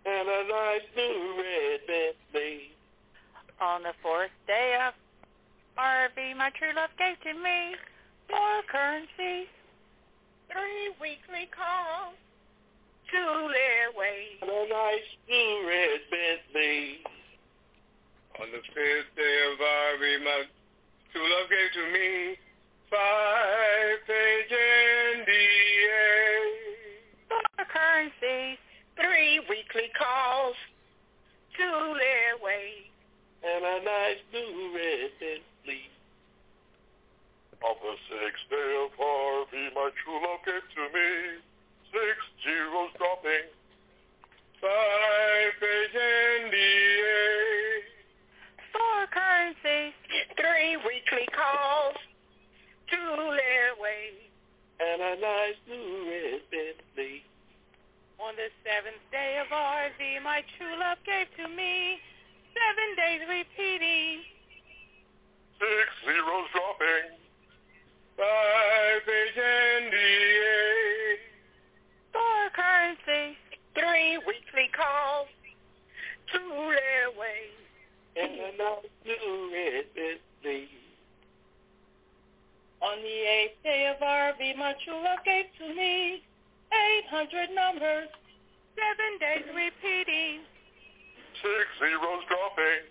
And 0.05 0.29
a 0.29 0.43
nice 0.49 0.87
new 0.97 1.35
red 1.39 1.81
Bentley. 1.87 2.71
On 3.61 3.83
the 3.83 3.95
fourth 4.03 4.35
day 4.47 4.77
of 4.87 4.95
RV, 5.79 6.37
my 6.37 6.51
true 6.59 6.75
love 6.75 6.91
gave 6.99 7.21
to 7.23 7.35
me 7.39 7.77
more 8.31 8.63
currency, 8.71 9.49
three 10.51 10.91
weekly 11.01 11.49
calls 11.55 12.15
to 13.11 13.49
their 13.53 13.93
way. 13.97 14.39
And 14.41 14.51
a 14.51 14.69
nice 14.69 15.11
new 15.29 15.69
red 15.69 16.01
Bentley. 16.11 17.05
On 18.43 18.51
the 18.51 18.59
fifth 18.75 19.15
day 19.15 19.39
of 19.55 19.59
RV, 19.63 20.03
my 20.25 20.43
true 21.13 21.23
love 21.23 21.47
gave 21.47 21.71
to 21.79 21.85
me 21.95 22.35
five-page 22.91 24.51
NDA. 24.51 26.03
More 27.31 27.67
currency, 27.71 28.59
three 28.99 29.39
weekly 29.47 29.95
calls 29.95 30.59
to 31.55 31.95
their 31.95 32.35
way. 32.43 32.91
And 33.47 33.63
a 33.63 33.79
nice 33.87 34.19
new 34.35 34.75
red 34.75 35.15
Bentley. 35.23 35.87
On 37.63 37.79
the 37.79 37.95
sixth 38.11 38.51
day 38.51 38.71
of 38.83 38.91
RV, 38.99 39.55
my 39.71 39.91
true 40.03 40.19
love 40.19 40.43
gave 40.43 40.67
to 40.67 40.83
me 40.91 41.39
six 41.95 42.19
zeros 42.43 42.91
dropping. 42.99 43.55
Five-page 44.59 45.95
NDA. 45.95 46.62
Three 50.63 50.77
weekly 50.77 51.27
calls 51.35 51.97
to 52.91 52.97
their 52.97 53.75
way. 53.81 54.15
And 54.79 55.03
a 55.03 55.21
nice 55.21 55.59
new 55.69 56.07
red 56.07 56.41
Bentley. 56.51 57.23
On 58.19 58.35
the 58.37 58.49
seventh 58.63 59.03
day 59.11 59.41
of 59.41 59.49
RV, 59.49 60.23
my 60.23 60.45
true 60.57 60.79
love 60.79 60.99
gave 61.05 61.27
to 61.37 61.49
me 61.49 61.99
seven 62.55 62.89
days 62.97 63.23
repeating. 63.29 64.23
Six 65.59 65.89
zeros 66.05 66.47
dropping. 66.53 67.19
Five-page 68.17 69.35
NDA. 69.35 70.63
Four 72.13 72.51
currency, 72.55 73.37
three 73.75 74.19
weekly 74.19 74.71
calls 74.71 75.29
to 76.33 76.39
their 76.39 77.11
way. 77.19 77.51
And 78.15 78.33
a 78.33 78.57
nice 78.59 78.93
new 79.07 79.51
red 79.53 79.87
Bentley. 79.95 80.32
On 82.83 82.99
the 82.99 83.07
eighth 83.07 83.63
day 83.63 83.87
of 83.95 84.03
RV, 84.03 84.57
my 84.59 84.75
true 84.85 84.99
love 85.05 85.23
gave 85.25 85.47
to 85.59 85.75
me 85.75 86.23
800 87.07 87.51
numbers, 87.55 88.09
seven 88.75 89.19
days 89.21 89.47
repeating. 89.55 90.43
Six 91.39 91.67
zeros 91.79 92.25
dropping. 92.27 92.91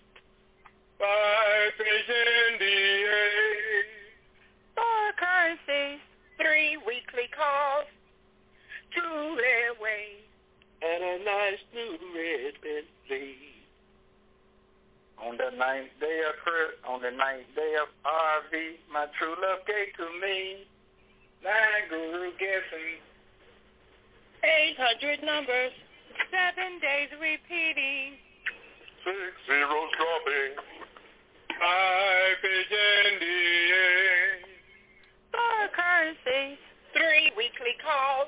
Five-page 0.98 2.08
NDA. 2.56 3.20
Four 4.76 5.12
currencies, 5.20 6.00
three 6.40 6.78
weekly 6.86 7.28
calls 7.36 7.84
to 8.96 9.36
their 9.36 9.74
way. 9.76 10.24
And 10.80 11.04
a 11.04 11.24
nice 11.24 11.60
new 11.74 11.98
red 12.16 12.54
Bentley. 12.62 13.51
On 15.22 15.38
the 15.38 15.54
ninth 15.56 15.94
day 16.00 16.18
of 16.26 16.34
Chris, 16.42 16.74
on 16.82 17.00
the 17.00 17.10
ninth 17.10 17.46
day 17.54 17.74
of 17.78 17.86
RV, 18.02 18.52
my 18.92 19.06
true 19.18 19.38
love 19.38 19.62
gave 19.70 19.94
to 19.94 20.06
me 20.18 20.66
nine 21.44 21.86
guru 21.88 22.34
guessing. 22.42 22.98
800 24.42 25.22
numbers, 25.22 25.70
seven 26.26 26.82
days 26.82 27.10
repeating. 27.22 28.18
Six 29.06 29.30
zeros 29.46 29.90
dropping. 29.94 30.58
Five-page 31.54 32.72
NDA. 33.14 34.18
Four 35.30 35.62
currencies, 35.70 36.58
three 36.98 37.30
weekly 37.38 37.78
calls 37.78 38.26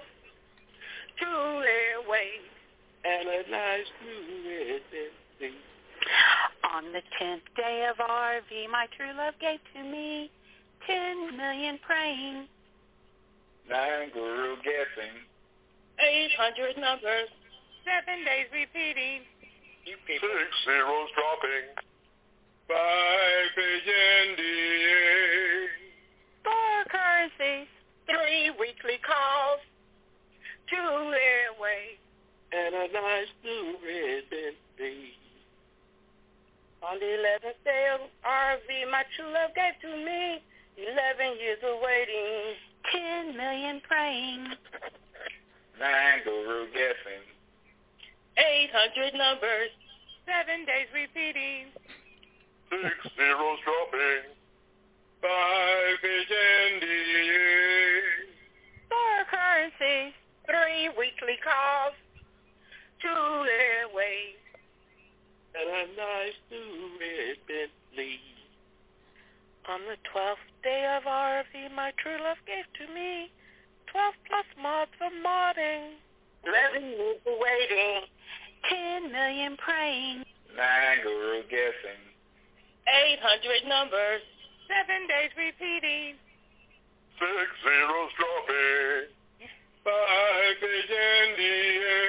to 1.18 1.26
their 1.58 2.06
way. 2.06 2.38
And 3.02 3.28
a 3.28 3.50
nice 3.50 3.90
new 3.98 4.46
red 4.46 4.82
Bentley. 4.90 5.73
On 6.74 6.84
the 6.92 7.02
tenth 7.18 7.42
day 7.56 7.86
of 7.90 7.96
RV, 7.98 8.50
my 8.70 8.86
true 8.96 9.12
love 9.16 9.34
gave 9.40 9.60
to 9.74 9.82
me 9.82 10.30
ten 10.86 11.36
million 11.36 11.78
praying, 11.86 12.46
Nine 13.68 14.10
guru 14.12 14.56
guessing. 14.56 15.14
eight 16.00 16.32
hundred 16.36 16.76
numbers, 16.76 17.28
seven 17.84 18.24
days 18.24 18.46
repeating. 18.52 19.22
Six 19.84 20.20
zeros 20.64 21.08
dropping. 21.14 21.68
Five-page 22.66 23.84
NDA. 23.84 25.66
Four 26.42 26.84
currencies, 26.88 27.68
three 28.08 28.50
weekly 28.58 28.98
calls 29.04 29.60
Two 30.70 30.76
airways. 30.76 32.00
And 32.52 32.74
a 32.74 32.88
nice 32.92 33.28
new 33.44 33.76
red 33.84 34.24
Bentley. 34.30 35.12
On 36.84 37.00
the 37.00 37.14
eleventh 37.16 37.56
day 37.64 37.88
of 37.94 38.00
RV, 38.24 38.68
my 38.92 39.04
true 39.16 39.32
love 39.32 39.54
gave 39.56 39.72
to 39.80 39.90
me 40.04 40.42
eleven 40.76 41.38
years 41.40 41.58
of 41.64 41.80
waiting, 41.80 42.60
ten 42.92 43.36
million 43.36 43.80
praying, 43.88 44.44
Nine 45.80 46.20
guru 46.24 46.66
guessing. 46.72 47.24
eight 48.36 48.70
hundred 48.72 49.14
numbers, 49.16 49.70
seven 50.28 50.66
days 50.66 50.88
repeating. 50.92 51.72
Six 52.68 53.16
zeros 53.16 53.58
dropping. 53.64 54.34
Five-page 55.24 56.28
NDA. 56.28 57.40
Four 58.92 59.16
currencies, 59.32 60.12
three 60.44 60.88
weekly 61.00 61.40
calls 61.40 61.96
to 63.00 63.08
their 63.48 63.88
And 65.54 65.68
a 65.70 65.84
nice 65.96 66.38
new 66.50 66.98
red 66.98 67.36
Bentley. 67.46 68.18
On 69.70 69.80
the 69.88 69.96
twelfth 70.10 70.44
day 70.62 70.84
of 70.96 71.04
RV, 71.04 71.74
my 71.74 71.92
true 72.02 72.18
love 72.22 72.36
gave 72.46 72.66
to 72.78 72.92
me 72.92 73.30
twelve 73.86 74.14
plus 74.28 74.44
mods 74.60 74.90
for 74.98 75.08
modding, 75.24 75.96
eleven 76.44 76.90
years 76.90 77.22
waiting, 77.24 78.02
ten 78.68 79.12
million 79.12 79.56
praying, 79.56 80.24
Nine 80.56 80.98
guru 81.02 81.42
guessing. 81.48 82.02
eight 82.90 83.20
hundred 83.22 83.64
numbers, 83.68 84.20
seven 84.68 85.06
days 85.08 85.30
repeating. 85.38 86.16
Six 87.18 87.48
zeros 87.62 88.10
dropping. 88.18 89.14
Five-page 89.84 90.90
NDA. 90.90 92.03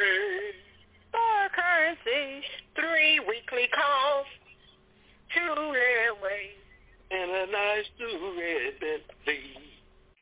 And 7.46 7.54
a 7.54 7.58
nice 7.58 7.86
new 8.00 8.40
red 8.40 8.74
Bentley. 8.80 9.42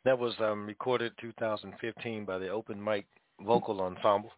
That 0.04 0.20
was 0.20 0.34
um, 0.40 0.66
recorded 0.66 1.14
2015 1.22 2.26
by 2.26 2.38
the 2.38 2.50
Open 2.50 2.84
Mic 2.84 3.06
Vocal 3.42 3.80
Ensemble. 3.82 4.32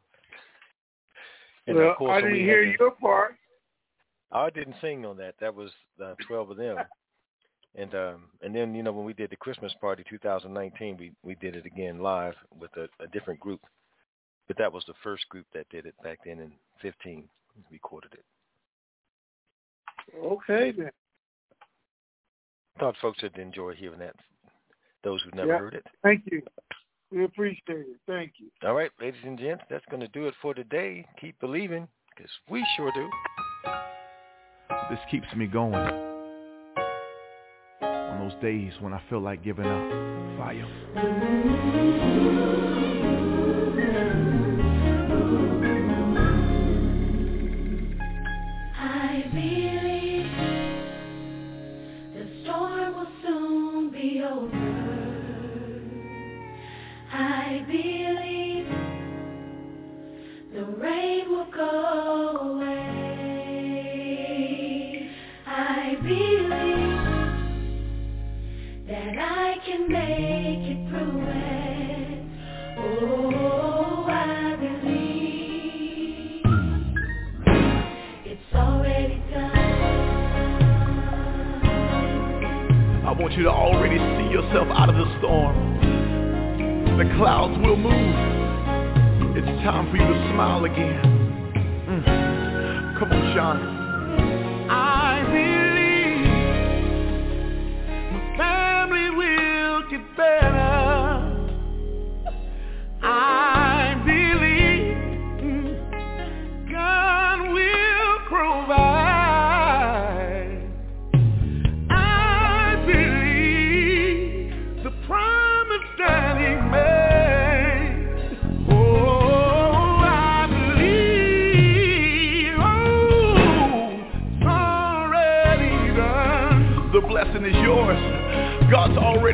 And 1.66 1.78
well, 1.78 1.92
of 1.92 1.98
course, 1.98 2.12
I 2.12 2.22
didn't 2.22 2.34
we 2.34 2.40
hear 2.42 2.64
had 2.64 2.76
the- 2.76 2.78
your 2.80 2.92
part. 2.92 3.36
I 4.32 4.50
didn't 4.50 4.76
sing 4.82 5.06
on 5.06 5.18
that. 5.18 5.36
That 5.40 5.56
was 5.56 5.72
uh, 6.04 6.14
12 6.28 6.52
of 6.52 6.58
them. 6.58 6.78
And 7.76 7.94
um, 7.96 8.24
and 8.42 8.56
then 8.56 8.74
you 8.76 8.84
know 8.84 8.92
when 8.92 9.06
we 9.06 9.14
did 9.14 9.32
the 9.32 9.36
Christmas 9.36 9.74
party 9.82 10.04
2019, 10.10 10.98
we 10.98 11.12
we 11.24 11.36
did 11.36 11.56
it 11.56 11.66
again 11.66 12.00
live 12.00 12.36
with 12.58 12.72
a, 12.78 12.88
a 13.04 13.08
different 13.08 13.40
group. 13.40 13.62
But 14.48 14.58
that 14.60 14.72
was 14.72 14.84
the 14.88 14.94
first 15.04 15.28
group 15.30 15.46
that 15.54 15.68
did 15.70 15.86
it 15.86 15.96
back 16.04 16.20
then 16.24 16.40
in 16.40 16.52
15. 16.82 17.28
Recorded 17.72 18.14
it. 18.14 18.26
Okay 20.24 20.72
then. 20.72 20.92
Thought 22.80 22.96
folks 23.02 23.22
would 23.24 23.38
enjoy 23.38 23.74
hearing 23.74 24.00
that. 24.00 24.16
Those 25.04 25.22
who've 25.24 25.36
never 25.36 25.54
Yeah. 25.54 25.60
heard 25.60 25.74
it. 25.76 25.86
Thank 26.04 26.26
you. 26.32 26.42
We 27.12 27.24
appreciate 27.24 27.62
it. 27.70 28.00
Thank 28.08 28.34
you. 28.40 28.50
All 28.64 28.74
right, 28.74 28.92
ladies 29.00 29.24
and 29.24 29.38
gents, 29.38 29.64
that's 29.70 29.86
going 29.86 30.02
to 30.02 30.08
do 30.10 30.28
it 30.28 30.34
for 30.42 30.54
today. 30.54 31.06
Keep 31.22 31.40
believing, 31.40 31.88
because 32.10 32.32
we 32.50 32.66
sure 32.76 32.92
do. 32.92 33.10
This 34.90 35.00
keeps 35.10 35.34
me 35.36 35.48
going. 35.48 35.76
On 37.82 38.20
those 38.28 38.36
days 38.42 38.74
when 38.82 38.94
I 38.94 39.02
feel 39.10 39.20
like 39.20 39.44
giving 39.44 39.66
up. 39.66 40.38
Fire. 40.38 40.68
You 83.38 83.44
to 83.44 83.50
already 83.50 83.98
see 83.98 84.32
yourself 84.32 84.68
out 84.72 84.90
of 84.90 84.96
the 84.96 85.18
storm. 85.20 85.56
The 86.98 87.04
clouds 87.18 87.58
will 87.60 87.76
move. 87.76 88.16
It's 89.36 89.64
time 89.64 89.92
for 89.92 89.98
you 89.98 90.08
to 90.08 90.32
smile 90.32 90.64
again. 90.64 91.02
Mm. 91.88 93.00
Come 93.00 93.12
on, 93.12 93.36
Sean. 93.36 93.75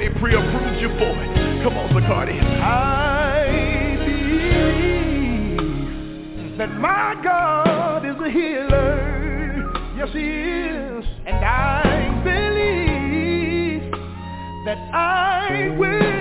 Already 0.02 0.20
pre-approved 0.20 0.82
you 0.82 0.90
for 0.98 1.24
it. 1.24 1.64
Come 1.64 1.78
on, 1.78 1.90
Zacardi. 1.90 2.40
I 2.62 3.96
believe 5.20 6.58
that 6.58 6.72
my 6.80 7.16
God 7.24 8.06
is 8.06 8.16
a 8.20 8.30
healer. 8.32 8.98
Yes, 9.96 10.10
He 10.14 10.20
is. 10.20 11.06
And 11.26 11.46
I 11.46 11.84
believe 12.24 13.92
that 14.66 14.78
I 14.94 15.76
will 15.78 16.21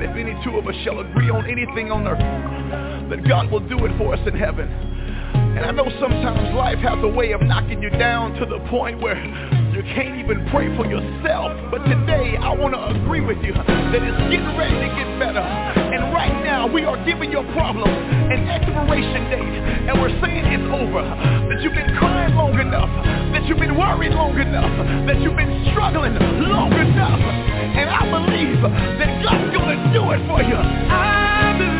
that 0.00 0.10
if 0.10 0.16
any 0.16 0.32
two 0.44 0.56
of 0.56 0.66
us 0.66 0.74
shall 0.82 1.00
agree 1.00 1.30
on 1.30 1.44
anything 1.44 1.92
on 1.92 2.06
earth, 2.06 3.10
that 3.10 3.26
God 3.28 3.50
will 3.50 3.60
do 3.60 3.84
it 3.84 3.96
for 3.98 4.14
us 4.14 4.20
in 4.26 4.34
heaven. 4.34 4.68
And 5.56 5.66
I 5.66 5.72
know 5.72 5.88
sometimes 6.00 6.54
life 6.54 6.78
has 6.78 6.98
a 7.02 7.08
way 7.08 7.32
of 7.32 7.42
knocking 7.42 7.82
you 7.82 7.90
down 7.90 8.34
to 8.34 8.46
the 8.46 8.60
point 8.70 9.00
where 9.00 9.18
you 9.74 9.82
can't 9.94 10.16
even 10.16 10.48
pray 10.50 10.74
for 10.76 10.86
yourself. 10.86 11.39
But 11.70 11.86
today 11.86 12.34
I 12.34 12.50
want 12.50 12.74
to 12.74 12.82
agree 12.82 13.22
with 13.22 13.38
you 13.46 13.54
that 13.54 14.02
it's 14.02 14.22
getting 14.26 14.58
ready 14.58 14.74
to 14.74 14.90
get 14.90 15.06
better. 15.22 15.38
And 15.38 16.12
right 16.12 16.34
now 16.42 16.66
we 16.66 16.82
are 16.82 16.98
giving 17.06 17.30
your 17.30 17.46
problem 17.54 17.86
an 17.86 18.42
expiration 18.50 19.30
date. 19.30 19.54
And 19.86 19.94
we're 20.02 20.10
saying 20.18 20.50
it's 20.50 20.66
over. 20.66 21.06
That 21.06 21.62
you've 21.62 21.78
been 21.78 21.94
crying 21.94 22.34
long 22.34 22.58
enough. 22.58 22.90
That 23.30 23.46
you've 23.46 23.62
been 23.62 23.78
worried 23.78 24.10
long 24.18 24.34
enough. 24.34 24.74
That 25.06 25.22
you've 25.22 25.36
been 25.38 25.70
struggling 25.70 26.18
long 26.50 26.74
enough. 26.74 27.22
And 27.22 27.86
I 27.86 28.02
believe 28.18 28.62
that 28.66 29.22
God's 29.22 29.54
going 29.54 29.70
to 29.70 29.78
do 29.94 30.10
it 30.10 30.26
for 30.26 30.42
you. 30.42 30.58
I 30.58 31.54
believe 31.56 31.79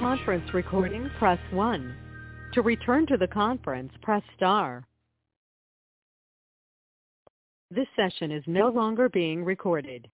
conference 0.00 0.54
recording, 0.54 1.10
press 1.18 1.38
1. 1.52 1.94
To 2.54 2.62
return 2.62 3.06
to 3.08 3.18
the 3.18 3.26
conference, 3.26 3.92
press 4.00 4.22
star. 4.34 4.86
This 7.70 7.86
session 7.94 8.32
is 8.32 8.42
no 8.46 8.70
longer 8.70 9.10
being 9.10 9.44
recorded. 9.44 10.08